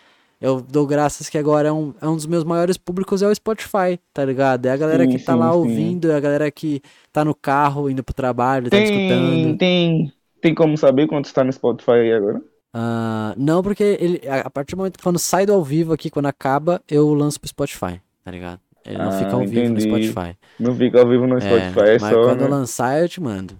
eu 0.41 0.61
dou 0.61 0.85
graças 0.85 1.29
que 1.29 1.37
agora 1.37 1.69
é 1.69 1.71
um, 1.71 1.93
é 2.01 2.07
um 2.07 2.15
dos 2.15 2.25
meus 2.25 2.43
maiores 2.43 2.77
públicos 2.77 3.21
é 3.21 3.27
o 3.27 3.33
Spotify, 3.33 3.97
tá 4.13 4.25
ligado? 4.25 4.65
É 4.65 4.71
a 4.71 4.77
galera 4.77 5.05
Sim, 5.05 5.11
que 5.11 5.17
tá 5.19 5.33
sim, 5.33 5.39
lá 5.39 5.51
sim. 5.51 5.57
ouvindo, 5.57 6.11
é 6.11 6.15
a 6.15 6.19
galera 6.19 6.51
que 6.51 6.81
tá 7.13 7.23
no 7.23 7.33
carro, 7.33 7.89
indo 7.89 8.03
pro 8.03 8.13
trabalho, 8.13 8.69
tá 8.69 8.77
Tem, 8.77 8.83
escutando. 8.83 9.57
tem, 9.57 10.13
tem 10.41 10.53
como 10.55 10.77
saber 10.77 11.07
quanto 11.07 11.25
está 11.25 11.43
no 11.43 11.51
Spotify 11.53 11.91
aí 11.91 12.13
agora? 12.13 12.41
Ah, 12.73 13.33
não, 13.37 13.63
porque 13.63 13.97
ele, 13.99 14.21
a 14.27 14.49
partir 14.49 14.75
do 14.75 14.77
momento 14.77 14.97
que 14.97 15.03
quando 15.03 15.17
sai 15.17 15.45
do 15.45 15.53
ao 15.53 15.63
vivo 15.63 15.93
aqui, 15.93 16.09
quando 16.09 16.27
acaba, 16.27 16.81
eu 16.87 17.13
lanço 17.13 17.39
pro 17.39 17.47
Spotify, 17.49 18.01
tá 18.23 18.31
ligado? 18.31 18.59
Ele 18.87 18.97
não 18.97 19.11
fica 19.11 19.31
Ah, 19.31 19.33
ao 19.33 19.45
vivo 19.45 19.73
no. 19.73 19.81
Spotify. 19.81 20.37
Não 20.59 20.75
fica 20.75 20.99
ao 21.01 21.07
vivo 21.07 21.27
no 21.27 21.37
É, 21.37 21.41
Spotify, 21.41 21.79
é, 21.89 21.97
mas 21.99 22.13
só. 22.13 22.23
quando 22.23 22.41
eu 22.41 22.49
né? 22.49 22.55
lançar, 22.55 23.01
eu 23.01 23.09
te 23.09 23.21
mando. 23.21 23.55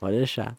Pode 0.00 0.16
deixar. 0.16 0.56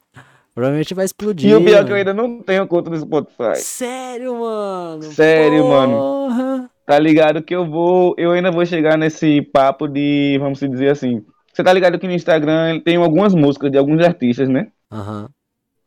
Provavelmente 0.53 0.93
vai 0.93 1.05
explodir. 1.05 1.49
E 1.49 1.55
o 1.55 1.63
pior 1.63 1.79
é 1.81 1.83
que 1.83 1.91
eu 1.91 1.95
mano. 1.97 2.09
ainda 2.09 2.13
não 2.13 2.39
tenho 2.41 2.67
conta 2.67 2.89
no 2.89 2.97
Spotify. 2.97 3.55
Sério, 3.55 4.39
mano? 4.39 5.01
Sério, 5.03 5.67
mano. 5.67 5.93
Porra. 5.97 6.69
Tá 6.85 6.99
ligado 6.99 7.41
que 7.41 7.55
eu 7.55 7.65
vou. 7.65 8.13
Eu 8.17 8.31
ainda 8.31 8.51
vou 8.51 8.63
chegar 8.65 8.97
nesse 8.97 9.41
papo 9.41 9.87
de. 9.87 10.37
Vamos 10.39 10.59
dizer 10.59 10.89
assim. 10.89 11.23
Você 11.51 11.63
tá 11.63 11.71
ligado 11.73 11.97
que 11.97 12.07
no 12.07 12.13
Instagram 12.13 12.79
tem 12.81 12.97
algumas 12.97 13.33
músicas 13.33 13.71
de 13.71 13.77
alguns 13.77 14.01
artistas, 14.03 14.47
né? 14.49 14.67
Aham. 14.91 15.27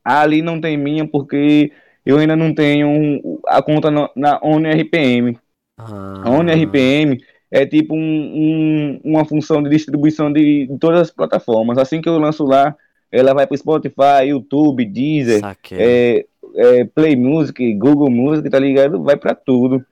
Ali 0.05 0.41
não 0.43 0.61
tem 0.61 0.77
minha 0.77 1.07
porque 1.07 1.73
eu 2.05 2.19
ainda 2.19 2.35
não 2.37 2.55
tenho 2.55 3.41
a 3.47 3.61
conta 3.63 3.91
na, 3.91 4.09
na 4.17 4.41
ONRPM. 4.43 5.37
Ah. 5.79 6.23
A 6.25 6.31
ONRPM 6.31 7.19
é 7.51 7.65
tipo 7.67 7.95
um- 7.95 7.99
um- 7.99 9.01
uma 9.05 9.25
função 9.25 9.63
de 9.63 9.71
distribuição 9.71 10.33
de, 10.33 10.67
de 10.67 10.79
todas 10.79 11.01
as 11.03 11.11
plataformas. 11.11 11.79
Assim 11.79 12.01
que 12.01 12.09
eu 12.09 12.19
lanço 12.19 12.45
lá, 12.45 12.75
ela 13.11 13.33
vai 13.35 13.47
para 13.47 13.57
Spotify, 13.57 14.27
YouTube, 14.29 14.85
Deezer, 14.85 15.41
é, 15.75 16.27
é, 16.57 16.85
Play 16.85 17.15
Music, 17.17 17.75
Google 17.75 18.11
Music, 18.11 18.49
tá 18.51 18.59
ligado? 18.59 19.03
Vai 19.03 19.17
para 19.17 19.35
tudo. 19.35 19.85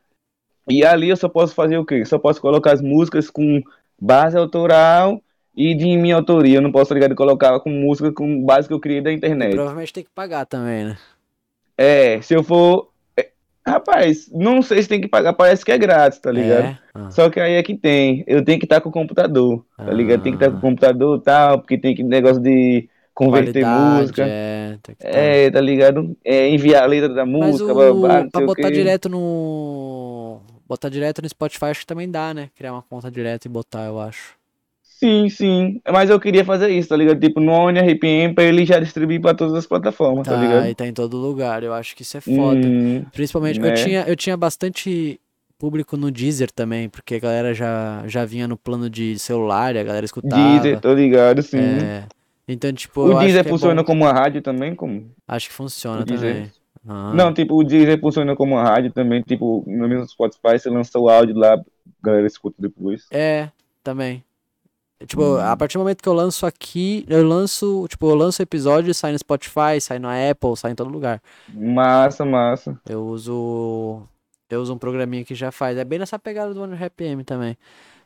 E 0.69 0.85
ali 0.85 1.11
eu 1.11 1.17
só 1.17 1.29
posso 1.29 1.55
fazer 1.55 1.77
o 1.79 1.85
quê? 1.85 2.05
Só 2.05 2.19
posso 2.19 2.41
colocar 2.41 2.73
as 2.73 2.81
músicas 2.81 3.29
com 3.31 3.63
base 4.01 4.37
autoral 4.37 5.23
e 5.57 5.75
de 5.75 5.97
minha 5.97 6.17
autoria. 6.17 6.57
Eu 6.57 6.63
não 6.63 6.73
posso, 6.73 6.89
tá 6.89 6.95
ligado, 6.95 7.15
colocar 7.15 7.61
com 7.61 7.71
música 7.71 8.11
com 8.13 8.43
base 8.45 8.67
que 8.67 8.75
eu 8.75 8.81
criei 8.81 9.01
da 9.01 9.13
internet. 9.13 9.55
Provavelmente 9.55 9.93
tem 9.93 10.05
que 10.05 10.11
pagar 10.11 10.47
também, 10.47 10.87
né? 10.87 10.99
É, 11.77 12.21
se 12.23 12.35
eu 12.35 12.43
for. 12.43 12.89
É, 13.67 13.71
Rapaz, 13.71 14.31
não 14.33 14.61
sei 14.63 14.83
se 14.83 14.89
tem 14.89 15.01
que 15.01 15.09
pagar, 15.09 15.33
parece 15.33 15.65
que 15.65 15.73
é 15.73 15.79
grátis, 15.79 16.19
tá 16.19 16.31
ligado? 16.31 16.65
É? 16.65 16.79
Ah. 16.95 17.11
Só 17.11 17.29
que 17.31 17.41
aí 17.41 17.55
é 17.55 17.63
que 17.63 17.77
tem. 17.77 18.23
Eu 18.27 18.45
tenho 18.45 18.59
que 18.59 18.67
estar 18.67 18.81
com 18.81 18.89
o 18.89 18.93
computador, 18.93 19.65
tá 19.77 19.91
ligado? 19.93 20.23
Tem 20.23 20.33
que 20.37 20.43
estar 20.43 20.51
com 20.51 20.57
o 20.57 20.59
Ah. 20.59 20.63
computador 20.71 21.19
e 21.19 21.23
tal, 21.23 21.59
porque 21.61 21.79
tem 21.79 21.95
que 21.95 22.03
negócio 22.03 22.41
de 22.43 22.89
converter 23.15 23.63
Qualidade, 23.63 24.01
música. 24.01 24.27
É, 24.27 24.79
que 24.83 24.95
tá. 24.95 25.09
É, 25.09 25.51
tá 25.51 25.61
ligado? 25.61 26.17
É, 26.25 26.49
enviar 26.49 26.83
a 26.83 26.87
letra 26.87 27.09
da 27.09 27.25
Mas 27.25 27.35
música, 27.51 27.73
o, 27.73 27.75
babá, 28.01 28.23
não 28.23 28.31
pra 28.31 28.41
botar 28.45 28.71
direto 28.71 29.09
no. 29.09 30.41
Botar 30.67 30.89
direto 30.89 31.23
no 31.23 31.29
Spotify 31.29 31.67
acho 31.67 31.81
que 31.81 31.87
também 31.87 32.11
dá, 32.11 32.33
né? 32.35 32.51
Criar 32.57 32.73
uma 32.73 32.83
conta 32.83 33.11
direto 33.11 33.47
e 33.47 33.49
botar, 33.49 33.85
eu 33.85 34.01
acho. 34.01 34.35
Sim, 34.99 35.29
sim. 35.29 35.81
Mas 35.91 36.09
eu 36.09 36.21
queria 36.21 36.45
fazer 36.45 36.71
isso, 36.71 36.89
tá 36.89 36.97
ligado? 36.97 37.19
Tipo, 37.21 37.41
no 37.41 37.53
ONRPM 37.53 38.33
pra 38.35 38.45
ele 38.45 38.65
já 38.65 38.79
distribuir 38.79 39.21
pra 39.21 39.35
todas 39.35 39.55
as 39.55 39.67
plataformas, 39.67 40.25
tá, 40.25 40.35
Tá, 40.35 40.41
ligado? 40.41 40.67
e 40.69 40.75
tá 40.75 40.87
em 40.87 40.93
todo 40.93 41.17
lugar. 41.17 41.63
Eu 41.63 41.75
acho 41.75 41.95
que 41.97 42.03
isso 42.03 42.17
é 42.17 42.21
foda. 42.21 42.67
Hum, 42.67 43.05
Principalmente, 43.13 43.59
né? 43.61 43.69
eu, 43.71 43.75
tinha, 43.75 44.05
eu 44.07 44.17
tinha 44.17 44.37
bastante 44.37 45.21
público 45.59 45.97
no 45.97 46.11
Deezer 46.11 46.51
também, 46.51 46.89
porque 46.89 47.17
a 47.17 47.19
galera 47.19 47.53
já, 47.53 48.05
já 48.07 48.25
vinha 48.25 48.47
no 48.47 48.57
plano 48.57 48.89
de 48.89 49.19
celular 49.19 49.75
e 49.75 49.79
a 49.79 49.83
galera 49.85 50.05
escutava. 50.07 50.43
Deezer, 50.43 50.81
tô 50.81 50.95
ligado, 50.95 51.43
sim. 51.43 51.59
É, 51.59 52.05
então, 52.47 52.73
tipo, 52.73 53.03
o 53.03 53.19
Deezer 53.19 53.45
é 53.45 53.49
funciona 53.49 53.83
como 53.83 54.05
uma 54.05 54.13
rádio 54.13 54.43
também? 54.43 54.75
Como? 54.75 55.11
Acho 55.27 55.49
que 55.49 55.55
funciona 55.55 56.03
o 56.03 56.05
Deezer? 56.05 56.35
também. 56.35 56.53
Ah, 56.87 57.13
Não, 57.15 57.33
tipo, 57.35 57.55
o 57.55 57.65
Deezer 57.65 57.99
funciona 58.01 58.37
como 58.37 58.55
uma 58.55 58.63
rádio 58.63 58.93
também, 58.93 59.23
tipo, 59.23 59.65
no 59.67 59.89
mesmo 59.89 60.07
Spotify, 60.09 60.59
você 60.59 60.71
lança 60.71 60.99
o 60.99 61.09
áudio 61.09 61.35
lá, 61.37 61.55
a 61.55 61.63
galera 62.03 62.27
escuta 62.27 62.57
depois. 62.59 63.07
É, 63.11 63.49
também. 63.83 64.23
Tipo, 65.07 65.23
Hum. 65.23 65.41
a 65.41 65.57
partir 65.57 65.77
do 65.77 65.81
momento 65.81 66.03
que 66.03 66.09
eu 66.09 66.13
lanço 66.13 66.47
aqui, 66.47 67.05
eu 67.09 67.27
lanço, 67.27 67.87
tipo, 67.89 68.09
eu 68.09 68.15
lanço 68.15 68.41
episódio, 68.43 68.93
sai 68.95 69.13
no 69.13 69.19
Spotify, 69.19 69.81
sai 69.81 69.99
no 69.99 70.09
Apple, 70.09 70.57
sai 70.57 70.73
em 70.73 70.75
todo 70.75 70.91
lugar. 70.91 71.21
Massa, 71.53 72.25
massa. 72.25 72.79
Eu 72.89 73.05
uso 73.07 74.03
eu 74.51 74.61
uso 74.61 74.73
um 74.75 74.79
programinha 74.79 75.25
que 75.25 75.35
já 75.35 75.51
faz. 75.51 75.77
É 75.77 75.85
bem 75.85 75.99
nessa 75.99 76.19
pegada 76.19 76.55
do 76.55 76.63
One 76.63 76.75
RPM 76.77 77.25
também. 77.25 77.57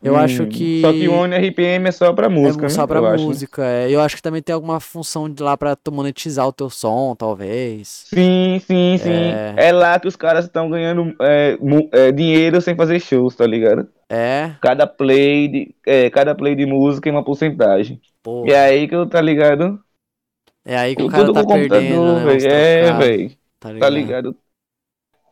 Eu 0.02 0.14
Hum, 0.14 0.18
acho 0.18 0.46
que 0.46 0.80
Só 0.80 0.92
que 0.92 1.08
o 1.08 1.12
ONRPM 1.12 1.88
é 1.88 1.92
só 1.92 2.12
pra 2.12 2.28
música, 2.28 2.66
é 2.66 2.68
né? 2.68 2.74
só 2.74 2.86
pra 2.86 2.98
eu 2.98 3.06
acho. 3.06 3.24
música. 3.24 3.64
é. 3.64 3.90
Eu 3.90 4.00
acho 4.00 4.16
que 4.16 4.22
também 4.22 4.42
tem 4.42 4.54
alguma 4.54 4.80
função 4.80 5.28
de 5.28 5.42
lá 5.42 5.56
pra 5.56 5.74
tu 5.74 5.90
monetizar 5.90 6.46
o 6.46 6.52
teu 6.52 6.70
som, 6.70 7.14
talvez. 7.16 8.06
Sim, 8.14 8.58
sim, 8.60 8.96
sim. 8.98 9.10
É. 9.10 9.54
É, 9.56 9.72
lá 9.72 9.98
que 10.00 10.08
os 10.08 10.16
caras 10.16 10.46
estão 10.46 10.70
ganhando 10.70 11.14
é, 11.20 11.58
é, 11.92 12.12
dinheiro 12.12 12.60
sem 12.60 12.74
fazer 12.76 13.00
shows, 13.00 13.34
tá 13.34 13.46
ligado? 13.46 13.88
É, 14.08 14.54
Cada 14.60 14.86
play 14.86 15.48
de, 15.48 15.74
é, 15.86 16.10
cada 16.10 16.34
play 16.34 16.54
de 16.56 16.66
música 16.66 17.08
é 17.08 17.12
uma 17.12 17.24
porcentagem. 17.24 18.00
pô. 18.22 18.44
E 18.46 18.52
é 18.52 18.60
aí 18.60 18.88
que 18.88 18.94
eu, 18.94 19.08
tá 19.08 19.20
ligado? 19.20 19.82
É 20.64 20.76
aí 20.76 20.94
que 20.96 21.02
o 21.02 21.06
Tudo 21.06 21.32
cara 21.32 21.32
tá 21.32 21.44
perdendo, 21.46 22.14
né? 22.24 22.36
É, 22.46 22.92
velho. 22.92 23.30
Tá 23.60 23.72
Tá 23.78 23.88
ligado? 23.90 23.94
ligado? 23.94 24.36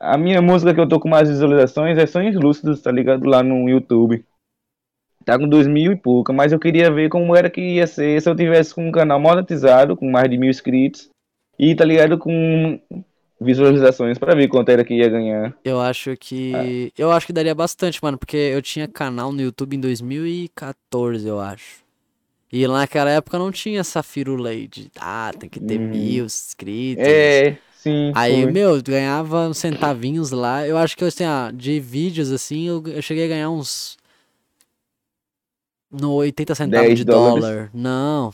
A 0.00 0.16
minha 0.18 0.40
música 0.42 0.74
que 0.74 0.80
eu 0.80 0.88
tô 0.88 0.98
com 1.00 1.08
mais 1.08 1.28
visualizações 1.28 1.98
é 1.98 2.06
Sonhos 2.06 2.34
Lúcidos, 2.36 2.80
tá 2.82 2.90
ligado? 2.92 3.24
Lá 3.26 3.42
no 3.42 3.68
YouTube. 3.68 4.24
Tá 5.26 5.36
com 5.36 5.48
dois 5.48 5.66
mil 5.66 5.90
e 5.90 5.96
pouca, 5.96 6.32
mas 6.32 6.52
eu 6.52 6.58
queria 6.58 6.88
ver 6.88 7.08
como 7.08 7.34
era 7.34 7.50
que 7.50 7.60
ia 7.60 7.86
ser 7.86 8.22
se 8.22 8.30
eu 8.30 8.36
tivesse 8.36 8.72
com 8.72 8.88
um 8.88 8.92
canal 8.92 9.18
monetizado, 9.20 9.96
com 9.96 10.08
mais 10.08 10.30
de 10.30 10.38
mil 10.38 10.48
inscritos, 10.48 11.10
e 11.58 11.74
tá 11.74 11.84
ligado? 11.84 12.16
Com 12.16 12.78
visualizações 13.40 14.18
pra 14.18 14.36
ver 14.36 14.46
quanto 14.46 14.68
era 14.68 14.84
que 14.84 14.94
ia 14.94 15.08
ganhar. 15.08 15.52
Eu 15.64 15.80
acho 15.80 16.16
que. 16.16 16.52
É. 16.96 17.02
Eu 17.02 17.10
acho 17.10 17.26
que 17.26 17.32
daria 17.32 17.56
bastante, 17.56 17.98
mano, 18.00 18.16
porque 18.16 18.36
eu 18.36 18.62
tinha 18.62 18.86
canal 18.86 19.32
no 19.32 19.42
YouTube 19.42 19.76
em 19.76 19.80
2014, 19.80 21.26
eu 21.26 21.40
acho. 21.40 21.84
E 22.52 22.64
lá 22.64 22.78
naquela 22.78 23.10
época 23.10 23.36
não 23.36 23.50
tinha 23.50 23.80
essa 23.80 24.04
firulei 24.04 24.68
de, 24.68 24.88
ah, 25.00 25.32
tem 25.36 25.48
que 25.50 25.58
ter 25.58 25.80
Hum. 25.80 25.88
mil 25.88 26.24
inscritos. 26.24 27.04
É, 27.04 27.58
sim. 27.74 28.12
Aí, 28.14 28.44
foi. 28.44 28.52
meu, 28.52 28.76
eu 28.76 28.82
ganhava 28.82 29.48
uns 29.48 29.58
centavinhos 29.58 30.30
lá. 30.30 30.64
Eu 30.66 30.78
acho 30.78 30.96
que, 30.96 31.04
assim, 31.04 31.24
ah, 31.24 31.50
de 31.52 31.80
vídeos, 31.80 32.30
assim, 32.30 32.68
eu, 32.68 32.80
eu 32.86 33.02
cheguei 33.02 33.24
a 33.24 33.28
ganhar 33.28 33.50
uns. 33.50 33.95
No 35.90 36.12
80 36.14 36.54
centavos 36.54 36.88
10 36.88 36.98
de 36.98 37.04
dólares. 37.04 37.44
dólar. 37.44 37.70
Não, 37.72 38.32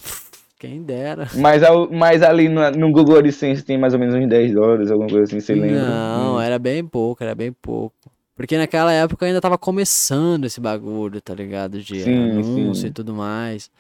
quem 0.59 0.83
dera. 0.83 1.29
Mas, 1.35 1.63
ao- 1.63 1.91
mas 1.91 2.23
ali 2.23 2.49
no, 2.49 2.71
no 2.71 2.93
Google 2.93 3.19
AdSense 3.19 3.65
tem 3.65 3.79
mais 3.79 3.95
ou 3.95 4.01
menos 4.01 4.15
uns 4.15 4.29
10 4.29 4.53
dólares, 4.53 4.91
alguma 4.91 5.09
coisa 5.09 5.25
assim, 5.25 5.41
você 5.41 5.55
lembra? 5.55 5.81
Não, 5.81 6.37
Hum. 6.37 6.41
era 6.41 6.59
bem 6.59 6.85
pouco, 6.87 7.23
era 7.23 7.35
bem 7.35 7.53
pouco. 7.53 7.95
Porque 8.35 8.57
naquela 8.57 8.93
época 8.93 9.27
ainda 9.27 9.41
tava 9.41 9.59
começando 9.59 10.47
esse 10.47 10.61
bagulho, 10.61 11.21
tá 11.21 11.35
ligado? 11.35 11.81
De 11.81 12.03
Sim, 12.03 12.43
anúncio 12.43 12.83
sim. 12.83 12.87
e 12.89 12.91
tudo 12.91 13.15
mais. 13.15 13.71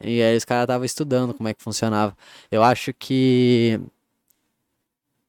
E 0.00 0.22
aí 0.22 0.36
os 0.36 0.44
caras 0.44 0.64
estavam 0.64 0.84
estudando 0.84 1.34
como 1.34 1.48
é 1.48 1.54
que 1.54 1.62
funcionava. 1.62 2.16
Eu 2.50 2.62
acho 2.62 2.92
que 2.94 3.80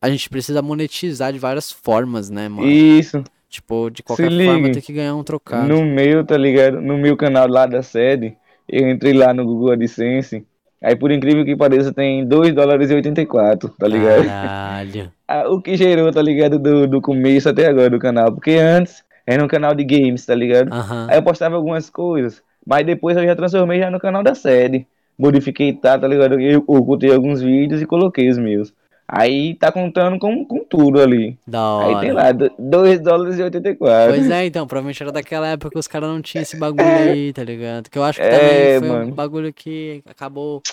a 0.02 0.10
gente 0.10 0.30
precisa 0.30 0.62
monetizar 0.62 1.32
de 1.32 1.40
várias 1.40 1.72
formas, 1.72 2.30
né, 2.30 2.50
mano? 2.50 2.68
Isso. 2.70 3.24
Tipo, 3.52 3.90
de 3.90 4.02
qualquer 4.02 4.32
liga. 4.32 4.50
forma 4.54 4.72
tem 4.72 4.82
que 4.82 4.94
ganhar 4.94 5.14
um 5.14 5.24
trocado. 5.26 5.68
No 5.68 5.84
meu, 5.84 6.26
tá 6.26 6.38
ligado? 6.38 6.80
No 6.82 6.98
meu 6.98 7.18
canal 7.18 7.50
lá 7.50 7.66
da 7.66 7.84
sede, 7.84 8.34
eu 8.68 8.90
entrei 8.90 9.12
lá 9.12 9.34
no 9.34 9.44
Google 9.46 9.74
AdSense. 9.74 10.46
Aí, 10.82 10.96
por 10.96 11.12
incrível 11.12 11.44
que 11.44 11.54
pareça, 11.56 11.94
tem 11.94 12.26
2 12.26 12.56
dólares 12.56 12.90
e 12.90 12.94
84, 12.96 13.70
tá 13.78 13.88
ligado? 13.88 14.26
Caralho. 14.26 15.12
Ah, 15.28 15.50
O 15.50 15.62
que 15.62 15.78
gerou, 15.78 16.12
tá 16.12 16.22
ligado? 16.22 16.58
Do, 16.60 16.86
do 16.88 17.00
começo 17.02 17.48
até 17.48 17.68
agora 17.68 17.90
do 17.90 18.00
canal. 18.00 18.32
Porque 18.34 18.52
antes 18.52 19.02
era 19.28 19.42
um 19.44 19.48
canal 19.48 19.74
de 19.76 19.84
games, 19.84 20.26
tá 20.26 20.34
ligado? 20.36 20.74
Aham. 20.74 21.08
Aí 21.10 21.18
eu 21.18 21.24
postava 21.24 21.56
algumas 21.56 21.90
coisas. 21.90 22.42
Mas 22.66 22.86
depois 22.86 23.16
eu 23.16 23.24
já 23.26 23.34
transformei 23.36 23.80
já 23.80 23.90
no 23.92 23.98
canal 24.00 24.24
da 24.24 24.34
sede. 24.36 24.86
Modifiquei, 25.18 25.72
tá, 25.74 25.98
tá 26.00 26.06
ligado? 26.08 26.40
Eu 26.40 26.64
ocultei 26.68 27.14
alguns 27.14 27.42
vídeos 27.42 27.82
e 27.82 27.86
coloquei 27.86 28.30
os 28.30 28.38
meus. 28.38 28.74
Aí 29.14 29.56
tá 29.56 29.70
contando 29.74 30.18
com, 30.18 30.46
com 30.46 30.64
tudo 30.64 31.02
ali. 31.02 31.38
Da 31.46 31.80
Aí 31.86 32.00
tem 32.00 32.12
hora. 32.14 32.32
lá, 32.48 32.50
2 32.58 33.02
dólares 33.02 33.38
e 33.38 33.44
84. 33.44 34.14
Pois 34.14 34.30
é, 34.32 34.46
então, 34.46 34.66
provavelmente 34.66 35.04
era 35.04 35.12
daquela 35.12 35.48
época 35.50 35.72
que 35.72 35.78
os 35.80 35.86
caras 35.88 36.08
não 36.10 36.22
tinham 36.22 36.44
esse 36.44 36.56
bagulho 36.58 36.88
aí, 36.88 37.34
tá 37.34 37.44
ligado? 37.44 37.90
Que 37.90 37.98
eu 37.98 38.04
acho 38.06 38.20
que 38.22 38.26
É, 38.26 38.30
também 38.30 38.80
foi 38.80 38.90
um 38.90 39.00
mano. 39.02 39.12
bagulho 39.14 39.52
que 39.52 40.02
acabou 40.06 40.64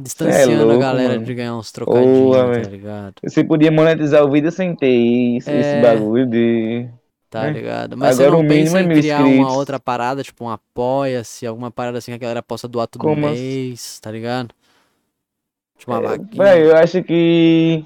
distanciando 0.00 0.62
a 0.62 0.66
louco, 0.66 0.80
galera 0.80 1.14
mano. 1.14 1.24
de 1.24 1.34
ganhar 1.34 1.56
uns 1.56 1.72
trocadinhos, 1.72 2.16
Boa, 2.20 2.52
tá 2.62 2.68
ligado? 2.70 3.14
Você 3.24 3.42
podia 3.42 3.72
monetizar 3.72 4.24
o 4.24 4.30
vídeo 4.30 4.52
sem 4.52 4.72
ter 4.74 4.86
esse, 5.36 5.50
esse 5.50 5.68
É. 5.76 5.82
bagulho 5.82 6.26
de. 6.26 6.86
Tá 7.28 7.48
É. 7.48 7.50
ligado? 7.50 7.96
Mas 7.96 8.18
Agora 8.20 8.36
você 8.36 8.42
não 8.42 8.48
pensa 8.48 8.78
é 8.78 8.82
em 8.82 8.88
criar 8.88 9.18
uma 9.20 9.28
inscritos. 9.28 9.54
outra 9.56 9.80
parada, 9.80 10.22
tipo 10.22 10.44
um 10.44 10.48
apoia-se, 10.48 11.46
alguma 11.46 11.70
parada 11.70 11.98
assim 11.98 12.12
que 12.12 12.16
a 12.16 12.18
galera 12.18 12.42
possa 12.42 12.66
doar 12.68 12.86
todo 12.86 13.02
Como 13.02 13.26
assim? 13.26 13.40
mês, 13.40 13.98
tá 14.00 14.10
ligado? 14.10 14.54
Uma 15.86 15.98
É, 15.98 16.02
vaquinha. 16.02 16.56
Eu 16.58 16.76
acho 16.76 17.02
que 17.02 17.84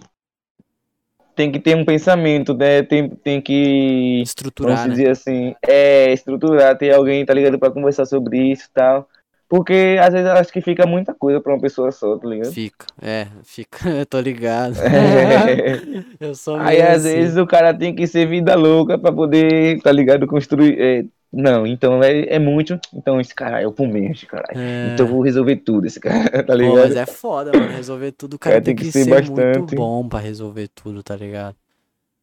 tem 1.34 1.50
que 1.50 1.58
ter 1.58 1.76
um 1.76 1.84
pensamento, 1.84 2.54
né? 2.54 2.82
Tem, 2.82 3.08
tem 3.08 3.40
que, 3.40 4.16
vamos 4.16 4.28
Estruturar, 4.28 4.88
né? 4.88 4.94
dizer 4.94 5.10
assim, 5.10 5.54
é, 5.66 6.12
estruturar, 6.12 6.76
ter 6.78 6.94
alguém, 6.94 7.24
tá 7.24 7.34
ligado, 7.34 7.58
pra 7.58 7.70
conversar 7.70 8.06
sobre 8.06 8.52
isso 8.52 8.66
e 8.66 8.72
tal. 8.72 9.08
Porque 9.48 9.96
às 10.00 10.12
vezes 10.12 10.26
eu 10.28 10.32
acho 10.32 10.52
que 10.52 10.60
fica 10.60 10.86
muita 10.86 11.12
coisa 11.14 11.40
pra 11.40 11.52
uma 11.52 11.60
pessoa 11.60 11.92
só, 11.92 12.16
tá 12.16 12.26
ligado? 12.26 12.52
Fica, 12.52 12.86
é, 13.00 13.26
fica, 13.44 13.88
eu 13.90 14.06
tô 14.06 14.20
ligado. 14.20 14.74
É. 14.80 16.04
Eu 16.18 16.34
sou 16.34 16.56
Aí 16.56 16.78
meio 16.78 16.88
às 16.88 17.04
assim. 17.04 17.14
vezes 17.16 17.36
o 17.36 17.46
cara 17.46 17.74
tem 17.74 17.94
que 17.94 18.06
ser 18.06 18.26
vida 18.26 18.54
louca 18.54 18.96
pra 18.98 19.12
poder, 19.12 19.80
tá 19.82 19.92
ligado, 19.92 20.26
construir. 20.26 20.80
é, 20.80 21.04
não, 21.34 21.66
então 21.66 22.02
é, 22.02 22.34
é 22.34 22.38
muito. 22.38 22.78
Então 22.94 23.20
esse 23.20 23.34
cara 23.34 23.60
é 23.60 23.66
o 23.66 23.72
Pumenche, 23.72 24.26
caralho. 24.26 24.58
É. 24.58 24.92
Então 24.94 25.06
eu 25.06 25.12
vou 25.12 25.20
resolver 25.22 25.56
tudo, 25.56 25.86
esse 25.86 25.98
cara, 26.00 26.30
tá 26.44 26.52
Pô, 26.52 26.54
ligado? 26.54 26.76
mas 26.76 26.96
é 26.96 27.06
foda, 27.06 27.50
mano. 27.52 27.72
Resolver 27.72 28.12
tudo, 28.12 28.34
o 28.34 28.38
cara 28.38 28.56
É, 28.56 28.60
tem, 28.60 28.74
tem 28.74 28.86
que, 28.86 28.92
ser 28.92 29.04
ser 29.04 29.10
muito 29.10 29.32
bastante. 29.34 29.74
bom 29.74 30.08
pra 30.08 30.18
resolver 30.20 30.68
tudo, 30.74 31.02
tá 31.02 31.16
ligado? 31.16 31.54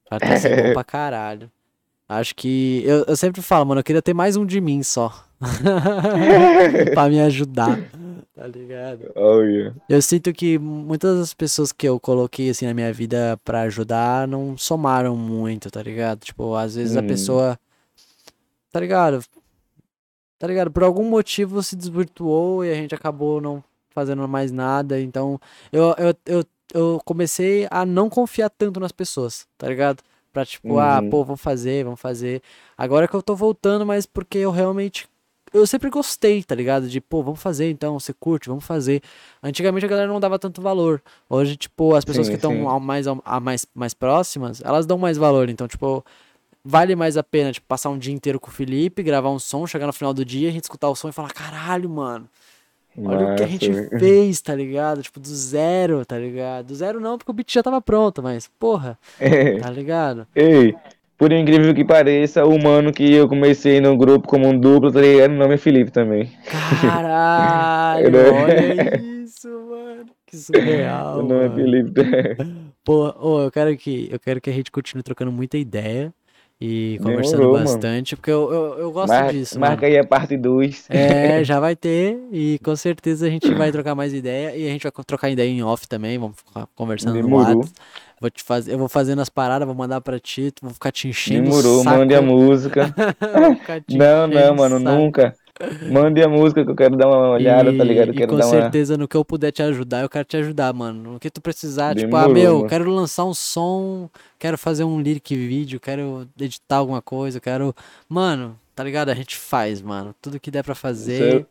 O 0.06 0.10
cara 0.10 0.20
tem 0.20 0.30
que 0.30 0.40
ser 0.40 0.64
bom 0.68 0.74
pra 0.74 0.84
caralho. 0.84 1.52
Acho 2.10 2.36
que. 2.36 2.84
Eu, 2.86 3.06
eu 3.08 3.16
sempre 3.16 3.42
falo, 3.42 3.66
mano, 3.66 3.80
eu 3.80 3.84
queria 3.84 4.02
ter 4.02 4.14
mais 4.14 4.36
um 4.36 4.46
de 4.46 4.60
mim 4.60 4.84
só. 4.84 5.24
pra 6.94 7.10
me 7.10 7.20
ajudar. 7.22 7.80
Tá 8.36 8.48
ligado? 8.48 9.12
Oh, 9.16 9.42
yeah. 9.42 9.76
Eu 9.90 10.02
sinto 10.02 10.32
que 10.34 10.58
muitas 10.58 11.20
das 11.20 11.34
pessoas 11.34 11.72
que 11.72 11.88
eu 11.88 12.00
coloquei 12.00 12.50
assim 12.50 12.66
na 12.66 12.74
minha 12.74 12.92
vida 12.92 13.40
pra 13.44 13.62
ajudar 13.62 14.28
não 14.28 14.58
somaram 14.58 15.16
muito, 15.16 15.70
tá 15.70 15.82
ligado? 15.82 16.20
Tipo, 16.20 16.56
às 16.56 16.76
vezes 16.76 16.96
a 16.98 17.02
Hum. 17.02 17.08
pessoa. 17.08 17.60
Tá 18.72 18.80
ligado? 18.80 19.24
Tá 20.40 20.48
ligado? 20.48 20.72
Por 20.72 20.84
algum 20.84 21.04
motivo 21.08 21.62
se 21.62 21.76
desvirtuou 21.76 22.66
e 22.66 22.72
a 22.72 22.76
gente 22.76 22.96
acabou 22.96 23.40
não 23.40 23.64
fazendo 23.92 24.28
mais 24.28 24.52
nada. 24.52 25.00
Então, 25.00 25.40
eu, 25.72 25.94
eu, 25.98 26.16
eu, 26.26 26.46
eu 26.74 27.02
comecei 27.06 27.68
a 27.70 27.86
não 27.86 28.10
confiar 28.10 28.50
tanto 28.50 28.80
nas 28.80 28.92
pessoas, 28.92 29.46
tá 29.58 29.68
ligado? 29.68 30.02
Pra 30.34 30.46
tipo, 30.46 30.80
ah, 30.80 31.00
Uhum. 31.02 31.10
pô, 31.10 31.24
vamos 31.26 31.42
fazer, 31.42 31.84
vamos 31.84 32.00
fazer. 32.00 32.42
Agora 32.78 33.08
que 33.08 33.14
eu 33.14 33.22
tô 33.22 33.36
voltando, 33.36 33.86
mas 33.86 34.06
porque 34.06 34.38
eu 34.40 34.52
realmente. 34.52 35.08
Eu 35.54 35.68
sempre 35.68 35.90
gostei, 35.90 36.42
tá 36.42 36.56
ligado? 36.56 36.88
De, 36.88 37.02
pô, 37.02 37.22
vamos 37.22 37.42
fazer 37.42 37.70
então, 37.70 38.00
você 38.00 38.14
curte, 38.14 38.48
vamos 38.48 38.64
fazer. 38.64 39.02
Antigamente 39.44 39.86
a 39.86 39.90
galera 39.90 40.08
não 40.08 40.18
dava 40.22 40.40
tanto 40.40 40.62
valor. 40.62 41.04
Hoje, 41.30 41.58
tipo, 41.58 41.94
as 41.94 42.06
pessoas 42.06 42.28
Sim, 42.28 42.32
que 42.32 42.38
estão 42.38 42.80
mais, 42.80 43.06
a 43.06 43.40
mais, 43.42 43.66
mais 43.76 43.94
próximas, 43.94 44.62
elas 44.64 44.86
dão 44.86 44.98
mais 44.98 45.18
valor. 45.18 45.50
Então, 45.50 45.68
tipo, 45.68 46.06
vale 46.64 46.96
mais 46.96 47.18
a 47.18 47.24
pena, 47.24 47.52
tipo, 47.52 47.66
passar 47.68 47.90
um 47.90 47.98
dia 47.98 48.14
inteiro 48.14 48.40
com 48.40 48.50
o 48.50 48.54
Felipe, 48.54 49.04
gravar 49.04 49.30
um 49.32 49.40
som, 49.40 49.66
chegar 49.68 49.88
no 49.88 49.94
final 49.94 50.14
do 50.14 50.24
dia, 50.26 50.50
a 50.50 50.52
gente 50.52 50.64
escutar 50.64 50.90
o 50.90 50.96
som 50.96 51.10
e 51.10 51.12
falar, 51.12 51.32
caralho, 51.34 51.90
mano, 51.90 52.28
olha 52.98 53.34
o 53.34 53.36
que 53.36 53.44
a 53.44 53.48
gente 53.48 53.70
velho. 53.72 53.90
fez, 54.00 54.42
tá 54.42 54.54
ligado? 54.56 55.02
Tipo, 55.02 55.20
do 55.20 55.28
zero, 55.30 56.06
tá 56.06 56.18
ligado? 56.18 56.68
Do 56.68 56.76
zero 56.76 57.00
não, 57.00 57.18
porque 57.18 57.32
o 57.32 57.34
beat 57.34 57.52
já 57.54 57.64
tava 57.64 57.82
pronto, 57.82 58.22
mas, 58.22 58.48
porra, 58.60 58.98
É. 59.20 59.58
tá 59.60 59.70
ligado? 59.70 60.28
Ei, 60.36 60.76
por 61.18 61.32
incrível 61.32 61.74
que 61.74 61.86
pareça, 61.86 62.44
o 62.46 62.62
mano 62.62 62.92
que 62.92 63.12
eu 63.14 63.28
comecei 63.30 63.80
no 63.80 63.96
grupo 63.96 64.28
como 64.28 64.48
um 64.48 64.60
duplo, 64.60 64.92
tá 64.92 65.00
ligado? 65.02 65.32
O 65.32 65.36
nome 65.36 65.54
é 65.54 65.58
Felipe 65.58 65.92
também. 65.92 66.32
Caralho, 66.82 68.10
Né? 68.12 68.30
olha 68.30 69.02
isso, 69.24 69.48
mano. 69.48 70.06
que 70.26 70.36
surreal. 70.38 71.18
Meu 71.18 71.26
nome 71.28 71.46
é 71.46 71.50
mano. 71.50 71.56
Felipe. 71.56 72.02
Pô, 72.84 73.14
ô, 73.20 73.42
eu 73.44 73.52
quero 73.52 73.76
que 73.78 74.10
eu 74.12 74.20
quero 74.20 74.42
que 74.42 74.50
a 74.50 74.54
gente 74.54 74.72
continue 74.72 75.04
trocando 75.04 75.32
muita 75.32 75.58
ideia 75.58 76.12
e 76.62 77.00
conversando 77.02 77.50
Demorou, 77.50 77.60
mano. 77.60 77.90
bastante, 77.90 78.16
porque 78.16 78.32
eu, 78.32 78.52
eu, 78.54 78.80
eu 78.80 78.94
gosto 78.94 79.24
Mar- 79.24 79.26
disso, 79.26 79.60
Marca 79.60 79.62
mano. 79.62 79.88
aí 79.88 79.98
a 79.98 80.06
parte 80.06 80.38
2. 80.38 80.88
É, 80.94 81.42
já 81.46 81.58
vai 81.60 81.74
ter 81.76 82.20
e 82.34 82.60
com 82.60 82.76
certeza 82.76 83.26
a 83.26 83.30
gente 83.30 83.54
vai 83.54 83.72
trocar 83.72 83.96
mais 83.96 84.14
ideia 84.14 84.54
e 84.58 84.68
a 84.68 84.72
gente 84.72 84.84
vai 84.84 84.92
trocar 85.06 85.30
ideia 85.30 85.50
em 85.50 85.64
off 85.64 85.88
também, 85.88 86.18
vamos 86.20 86.38
ficar 86.38 86.68
conversando 86.76 87.18
no 87.22 87.30
Demorou. 87.30 87.32
WhatsApp. 87.32 87.74
Vou 88.20 88.30
te 88.30 88.44
fazer, 88.44 88.74
eu 88.74 88.78
vou 88.78 88.90
fazendo 88.90 89.22
as 89.22 89.30
paradas, 89.30 89.66
vou 89.66 89.76
mandar 89.76 90.02
pra 90.02 90.20
ti, 90.20 90.54
vou 90.62 90.72
ficar 90.74 90.92
te 90.92 91.08
enchendo 91.08 91.50
Demorou, 91.50 91.84
mande 91.84 92.16
a 92.16 92.22
música. 92.22 92.94
Não, 93.88 94.28
não, 94.28 94.56
mano, 94.56 94.80
saco. 94.84 95.10
nunca. 95.10 95.36
Mande 95.92 96.22
a 96.24 96.28
música 96.30 96.64
que 96.64 96.72
eu 96.72 96.76
quero 96.76 96.96
dar 96.98 97.08
uma 97.08 97.30
olhada, 97.32 97.76
tá 97.76 97.84
ligado? 97.84 98.10
Eu 98.10 98.14
E, 98.14 98.16
e 98.16 98.18
quero 98.18 98.32
com 98.32 98.38
dar 98.38 98.46
uma. 98.46 98.52
certeza 98.52 98.98
no 98.98 99.08
que 99.08 99.16
eu 99.18 99.24
puder 99.26 99.52
te 99.52 99.62
ajudar, 99.64 100.02
eu 100.02 100.10
quero 100.10 100.26
te 100.26 100.38
ajudar, 100.38 100.74
mano. 100.74 101.14
No 101.14 101.20
que 101.20 101.30
tu 101.30 101.42
precisar, 101.42 101.96
tipo, 101.96 102.16
ah, 102.16 102.28
Demorou, 102.28 102.34
meu, 102.34 102.56
mano. 102.58 102.70
quero 102.70 102.90
lançar 102.90 103.26
um 103.26 103.34
som, 103.34 104.10
quero 104.40 104.58
fazer 104.58 104.84
um 104.84 105.00
lyric 105.02 105.36
vídeo, 105.36 105.80
quero 105.80 106.28
editar 106.40 106.78
alguma 106.78 107.02
coisa, 107.02 107.40
quero. 107.40 107.74
Mano, 108.10 108.58
tá 108.76 108.84
ligado? 108.84 109.10
A 109.10 109.16
gente 109.16 109.36
faz, 109.38 109.82
mano. 109.82 110.14
Tudo 110.22 110.40
que 110.40 110.50
der 110.52 110.64
pra 110.64 110.76
fazer, 110.76 111.46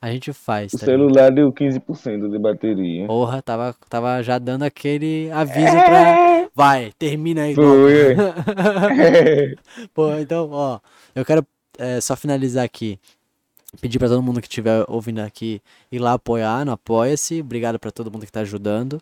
a 0.00 0.10
gente 0.10 0.32
faz, 0.32 0.72
O 0.72 0.78
tá 0.78 0.86
ligado? 0.86 0.98
celular 1.08 1.30
deu 1.30 1.52
15% 1.52 2.30
de 2.30 2.38
bateria. 2.38 3.06
Porra, 3.06 3.40
tava, 3.42 3.74
tava 3.88 4.22
já 4.22 4.38
dando 4.38 4.62
aquele 4.64 5.30
aviso 5.32 5.72
pra. 5.72 6.34
Vai, 6.54 6.92
termina 6.98 7.42
aí, 7.42 7.54
Glauco. 7.54 7.80
Foi. 7.82 8.16
Pô, 9.94 10.12
então, 10.18 10.48
ó, 10.52 10.78
eu 11.14 11.24
quero 11.24 11.44
é, 11.78 12.00
só 12.00 12.14
finalizar 12.16 12.64
aqui. 12.64 12.98
Pedir 13.80 13.98
pra 13.98 14.08
todo 14.08 14.22
mundo 14.22 14.40
que 14.40 14.46
estiver 14.46 14.84
ouvindo 14.88 15.20
aqui 15.20 15.60
ir 15.90 15.98
lá 15.98 16.14
apoiar 16.14 16.64
no 16.64 16.72
Apoia-se. 16.72 17.40
Obrigado 17.40 17.78
pra 17.78 17.90
todo 17.90 18.10
mundo 18.10 18.24
que 18.26 18.32
tá 18.32 18.40
ajudando. 18.40 19.00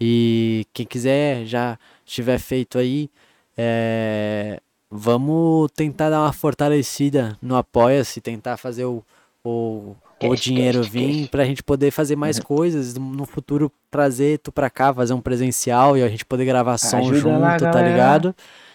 E 0.00 0.66
quem 0.72 0.86
quiser 0.86 1.44
já 1.44 1.78
tiver 2.04 2.38
feito 2.38 2.78
aí, 2.78 3.10
é, 3.56 4.60
vamos 4.90 5.70
tentar 5.74 6.10
dar 6.10 6.20
uma 6.20 6.32
fortalecida 6.32 7.36
no 7.40 7.56
Apoia-se, 7.56 8.20
tentar 8.20 8.56
fazer 8.56 8.84
o, 8.84 9.02
o, 9.44 9.94
o 10.22 10.34
dinheiro 10.36 10.82
vir 10.82 11.22
cash. 11.22 11.30
pra 11.30 11.44
gente 11.44 11.62
poder 11.62 11.90
fazer 11.90 12.16
mais 12.16 12.38
coisas. 12.38 12.94
No 12.96 13.24
futuro, 13.24 13.70
trazer 13.90 14.38
tu 14.38 14.52
pra 14.52 14.70
cá, 14.70 14.92
fazer 14.92 15.14
um 15.14 15.20
presencial 15.20 15.96
e 15.96 16.02
a 16.02 16.08
gente 16.08 16.24
poder 16.24 16.44
gravar 16.44 16.78
som 16.78 16.98
Ajuda 16.98 17.18
junto, 17.18 17.38
lá, 17.40 17.56
tá 17.58 17.82
ligado? 17.82 18.34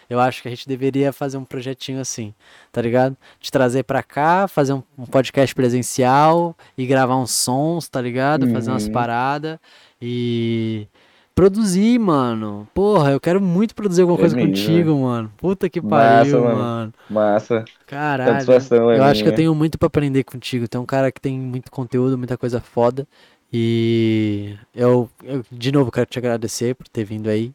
Eu 0.10 0.20
acho 0.20 0.42
que 0.42 0.48
a 0.48 0.52
gente 0.52 0.68
deveria 0.68 1.12
fazer 1.14 1.38
um 1.38 1.44
projetinho 1.46 2.00
assim, 2.00 2.34
tá 2.72 2.82
ligado? 2.82 3.16
De 3.40 3.52
trazer 3.52 3.84
pra 3.84 4.02
cá, 4.04 4.48
fazer 4.48 4.74
um, 4.74 4.84
um 4.98 5.06
podcast 5.06 5.54
presencial 5.54 6.56
e 6.78 6.86
gravar 6.86 7.18
uns 7.18 7.32
sons, 7.32 7.90
tá 7.90 8.02
ligado? 8.02 8.48
Fazer 8.48 8.72
umas 8.72 8.88
Uhum. 8.88 8.92
paradas 8.92 9.60
e 10.02 10.88
produzir, 11.36 12.00
mano. 12.00 12.68
Porra, 12.74 13.12
eu 13.12 13.20
quero 13.20 13.42
muito 13.42 13.76
produzir 13.76 14.02
alguma 14.02 14.18
É 14.18 14.20
coisa 14.20 14.36
mesmo, 14.36 14.48
contigo, 14.48 14.96
mano. 15.00 15.32
Puta 15.38 15.70
que 15.70 15.82
Massa, 15.82 15.90
pariu, 15.90 16.42
mano. 16.42 16.58
mano. 16.58 16.94
Massa. 17.10 17.70
Caralho. 17.86 18.46
Satisfação 18.46 18.92
é 18.92 18.98
Eu 18.98 19.04
acho 19.04 19.22
que 19.24 19.30
eu 19.30 19.34
minha. 19.34 19.36
tenho 19.36 19.54
muito 19.56 19.78
pra 19.78 19.88
aprender 19.88 20.24
contigo. 20.24 20.68
Tu 20.68 20.78
é 20.78 20.82
um 20.82 20.86
cara 20.86 21.12
que 21.12 21.22
tem 21.22 21.40
muito 21.40 21.72
conteúdo, 21.72 22.18
muita 22.18 22.38
coisa 22.38 22.60
foda. 22.62 23.08
E 23.52 24.58
eu, 24.76 25.10
eu 25.24 25.44
de 25.52 25.72
novo 25.72 25.92
quero 25.92 26.06
te 26.06 26.20
agradecer 26.20 26.76
por 26.76 26.88
ter 26.88 27.04
vindo 27.06 27.30
aí. 27.30 27.54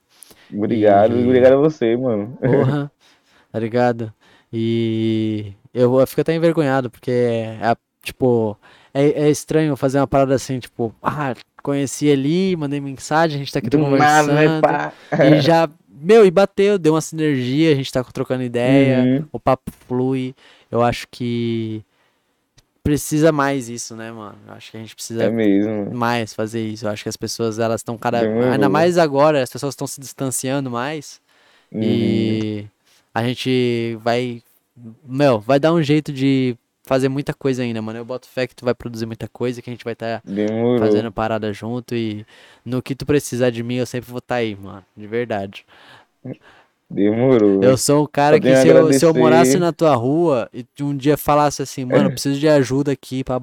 Obrigado, 0.55 1.17
E- 1.19 1.25
obrigado 1.25 1.55
a 1.55 1.57
você, 1.57 1.97
mano. 1.97 2.37
Porra, 2.41 2.91
tá 3.53 3.59
ligado? 3.59 4.13
E 4.53 5.53
eu, 5.73 5.99
eu 5.99 6.07
fico 6.07 6.21
até 6.21 6.35
envergonhado, 6.35 6.91
porque 6.91 7.11
é, 7.11 7.75
tipo, 8.03 8.57
é, 8.93 9.25
é 9.25 9.31
estranho 9.31 9.77
fazer 9.77 9.99
uma 9.99 10.07
parada 10.07 10.35
assim, 10.35 10.59
tipo, 10.59 10.95
ah, 11.03 11.35
conheci 11.63 12.11
ali, 12.11 12.55
mandei 12.57 12.81
mensagem, 12.81 13.37
a 13.37 13.39
gente 13.39 13.53
tá 13.53 13.59
aqui 13.61 13.71
Do 13.71 13.79
nada, 13.79 13.89
conversando. 13.89 14.35
né, 14.35 14.61
pá? 14.61 14.93
E 15.25 15.41
já, 15.41 15.69
meu, 15.89 16.27
e 16.27 16.31
bateu, 16.31 16.79
deu 16.79 16.95
uma 16.95 17.01
sinergia, 17.01 17.73
a 17.73 17.75
gente 17.75 17.91
tá 17.93 18.03
trocando 18.05 18.43
ideia, 18.43 19.03
Uhum. 19.21 19.27
o 19.33 19.41
papo 19.41 19.71
flui. 19.87 20.35
Eu 20.71 20.83
acho 20.83 21.07
que 21.11 21.83
precisa 22.83 23.31
mais 23.33 23.69
isso, 23.69 23.95
né, 23.97 24.11
mano? 24.11 24.37
Eu 24.47 24.55
acho 24.55 24.71
que 24.71 24.77
a 24.77 24.81
gente 24.81 24.95
precisa 24.95 25.25
É 25.25 25.31
mesmo. 25.31 25.95
mais 25.95 26.35
fazer 26.35 26.67
isso. 26.67 26.87
Eu 26.87 26.91
acho 26.91 27.03
que 27.03 27.09
as 27.09 27.17
pessoas, 27.17 27.59
elas 27.59 27.81
estão 27.81 27.97
cada... 27.97 28.21
Ainda 28.21 28.69
mais 28.69 28.99
agora, 28.99 29.43
as 29.43 29.51
pessoas 29.51 29.73
estão 29.73 29.87
se 29.87 30.01
distanciando 30.01 30.71
mais. 30.71 31.21
Uhum. 31.71 31.81
E 31.83 32.67
a 33.15 33.25
gente 33.25 33.97
vai. 34.01 34.43
Meu, 35.05 35.41
vai 35.41 35.59
dar 35.59 35.73
um 35.73 35.83
jeito 35.83 36.13
de 36.13 36.57
fazer 36.83 37.09
muita 37.09 37.33
coisa 37.33 37.63
ainda, 37.63 37.81
mano. 37.81 37.99
Eu 37.99 38.05
boto 38.05 38.29
fé 38.29 38.47
que 38.47 38.55
tu 38.55 38.65
vai 38.65 38.75
produzir 38.75 39.07
muita 39.07 39.29
coisa, 39.29 39.63
que 39.63 39.71
a 39.71 39.73
gente 39.73 39.85
vai 39.85 39.93
estar 39.95 40.21
Demorou. 40.25 40.79
fazendo 40.79 41.11
parada 41.13 41.53
junto. 41.53 41.95
E 41.95 42.27
no 42.65 42.83
que 42.83 42.95
tu 42.95 43.07
precisar 43.07 43.51
de 43.51 43.63
mim, 43.63 43.77
eu 43.77 43.87
sempre 43.87 44.11
vou 44.11 44.19
estar 44.19 44.37
aí, 44.37 44.55
mano. 44.57 44.85
De 44.97 45.07
verdade. 45.07 45.65
Demorou. 46.93 47.63
Eu 47.63 47.77
sou 47.77 48.05
o 48.05 48.09
cara 48.09 48.39
que 48.39 48.55
se 48.57 48.69
eu, 48.69 48.93
se 48.93 49.05
eu 49.05 49.15
morasse 49.15 49.59
na 49.59 49.73
tua 49.73 49.95
rua 49.95 50.49
e 50.53 50.63
tu 50.63 50.87
um 50.87 50.97
dia 50.97 51.17
falasse 51.17 51.63
assim, 51.63 51.85
mano, 51.85 52.07
eu 52.07 52.11
preciso 52.11 52.39
de 52.39 52.49
ajuda 52.49 52.93
aqui 52.93 53.25
pra 53.25 53.41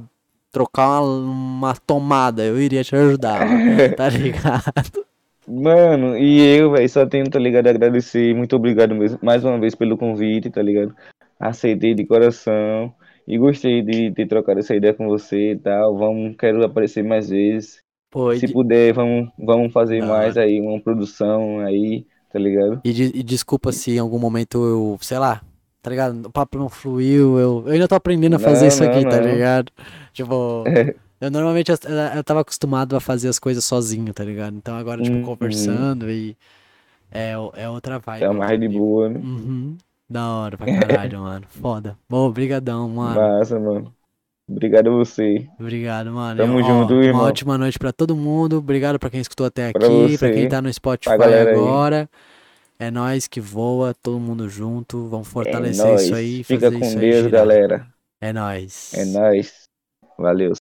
trocar 0.51 1.01
uma, 1.01 1.09
uma 1.19 1.76
tomada, 1.76 2.43
eu 2.43 2.61
iria 2.61 2.84
te 2.84 2.95
ajudar. 2.95 3.39
Tá 3.97 4.09
ligado? 4.09 5.05
Mano, 5.47 6.15
e 6.15 6.39
eu, 6.57 6.71
velho, 6.71 6.88
só 6.88 7.05
tenho, 7.07 7.27
tá 7.30 7.39
ligado, 7.39 7.67
agradecer. 7.67 8.35
Muito 8.35 8.55
obrigado 8.55 8.93
mesmo, 8.93 9.17
mais 9.21 9.43
uma 9.43 9.59
vez 9.59 9.73
pelo 9.73 9.97
convite, 9.97 10.49
tá 10.51 10.61
ligado? 10.61 10.95
Aceitei 11.39 11.95
de 11.95 12.05
coração 12.05 12.93
e 13.27 13.38
gostei 13.38 13.81
de 13.81 14.11
ter 14.11 14.27
trocado 14.27 14.59
essa 14.59 14.76
ideia 14.76 14.93
com 14.93 15.07
você 15.07 15.53
e 15.53 15.57
tal. 15.57 15.97
Vamos, 15.97 16.35
quero 16.38 16.63
aparecer 16.63 17.03
mais 17.03 17.30
vezes. 17.30 17.80
Pô, 18.11 18.35
Se 18.35 18.45
de- 18.47 18.53
puder, 18.53 18.93
vamos, 18.93 19.30
vamos 19.39 19.71
fazer 19.73 20.01
Da 20.01 20.07
mais 20.07 20.38
aí, 20.38 20.59
uma 20.61 20.80
produção 20.80 21.59
aí, 21.59 22.05
tá 22.30 22.39
ligado? 22.39 22.84
E, 22.84 22.93
de- 22.93 23.11
e 23.19 23.23
desculpa 23.23 23.72
se 23.72 23.91
em 23.91 23.99
algum 23.99 24.19
momento 24.19 24.57
eu, 24.65 24.97
sei 25.01 25.19
lá, 25.19 25.41
tá 25.81 25.89
ligado? 25.89 26.27
O 26.27 26.31
papo 26.31 26.57
não 26.57 26.69
fluiu, 26.69 27.38
eu, 27.39 27.64
eu 27.68 27.73
ainda 27.73 27.88
tô 27.88 27.95
aprendendo 27.95 28.35
a 28.35 28.39
fazer 28.39 28.68
Não, 28.68 28.69
isso 28.69 28.84
aqui, 28.84 29.03
não, 29.03 29.06
tá 29.06 29.19
não. 29.19 29.19
ligado? 29.19 29.72
Tipo, 30.14 30.72
eu 31.19 31.30
normalmente 31.31 31.72
eu, 31.72 31.77
eu 32.15 32.23
tava 32.23 32.41
acostumado 32.41 32.95
a 32.95 33.01
fazer 33.01 33.27
as 33.30 33.39
coisas 33.39 33.65
sozinho, 33.65 34.14
tá 34.14 34.23
ligado? 34.23 34.56
Então 34.56 34.76
agora, 34.77 35.01
tipo, 35.01 35.19
Uhum. 35.19 35.19
conversando 35.19 36.10
e 36.10 36.38
é, 37.11 37.34
é 37.56 37.69
outra 37.69 37.99
vibe. 37.99 38.27
É 38.27 38.30
mais 38.31 38.60
de 38.60 38.68
boa, 38.69 39.10
né? 39.10 39.19
Uhum. 39.22 39.77
Da 40.10 40.27
hora 40.30 40.57
pra 40.57 40.68
caralho, 40.69 41.19
mano. 41.22 41.47
Foda. 41.49 41.97
Bom, 42.10 42.27
obrigadão, 42.27 42.89
mano. 42.89 43.31
Massa, 43.31 43.60
mano. 43.60 43.95
Obrigado 44.49 44.88
a 44.89 44.91
você. 44.93 45.47
Obrigado, 45.59 46.11
mano. 46.11 46.38
Tamo 46.41 46.57
Ó, 46.57 46.61
junto, 46.63 46.93
Uma 46.95 47.03
irmão. 47.03 47.23
ótima 47.26 47.57
noite 47.57 47.77
pra 47.77 47.91
todo 47.93 48.15
mundo. 48.15 48.57
Obrigado 48.57 48.97
pra 48.97 49.09
quem 49.09 49.19
escutou 49.21 49.45
até 49.45 49.71
Pra 49.71 49.85
aqui, 49.85 50.17
pra 50.17 50.27
você. 50.27 50.31
quem 50.34 50.49
tá 50.49 50.61
no 50.61 50.73
Spotify 50.73 51.15
Pra 51.15 51.17
galera 51.17 51.51
aí. 51.51 51.55
agora. 51.55 52.09
É 52.80 52.89
nós 52.89 53.27
que 53.27 53.39
voa, 53.41 53.93
todo 53.93 54.19
mundo 54.19 54.49
junto. 54.49 55.07
Vamos 55.07 55.27
É 55.27 55.31
fortalecer 55.31 55.85
nóis. 55.85 56.01
isso 56.03 56.15
aí, 56.15 56.43
Fica 56.43 56.65
fazer 56.67 56.80
com 56.80 56.85
isso 56.85 56.97
aí 56.97 57.01
Deus, 57.11 57.15
girar. 57.26 57.31
galera. 57.41 57.88
É 58.21 58.34
nóis. 58.34 58.93
É 58.93 59.05
nóis. 59.05 59.53
Valeu. 60.17 60.53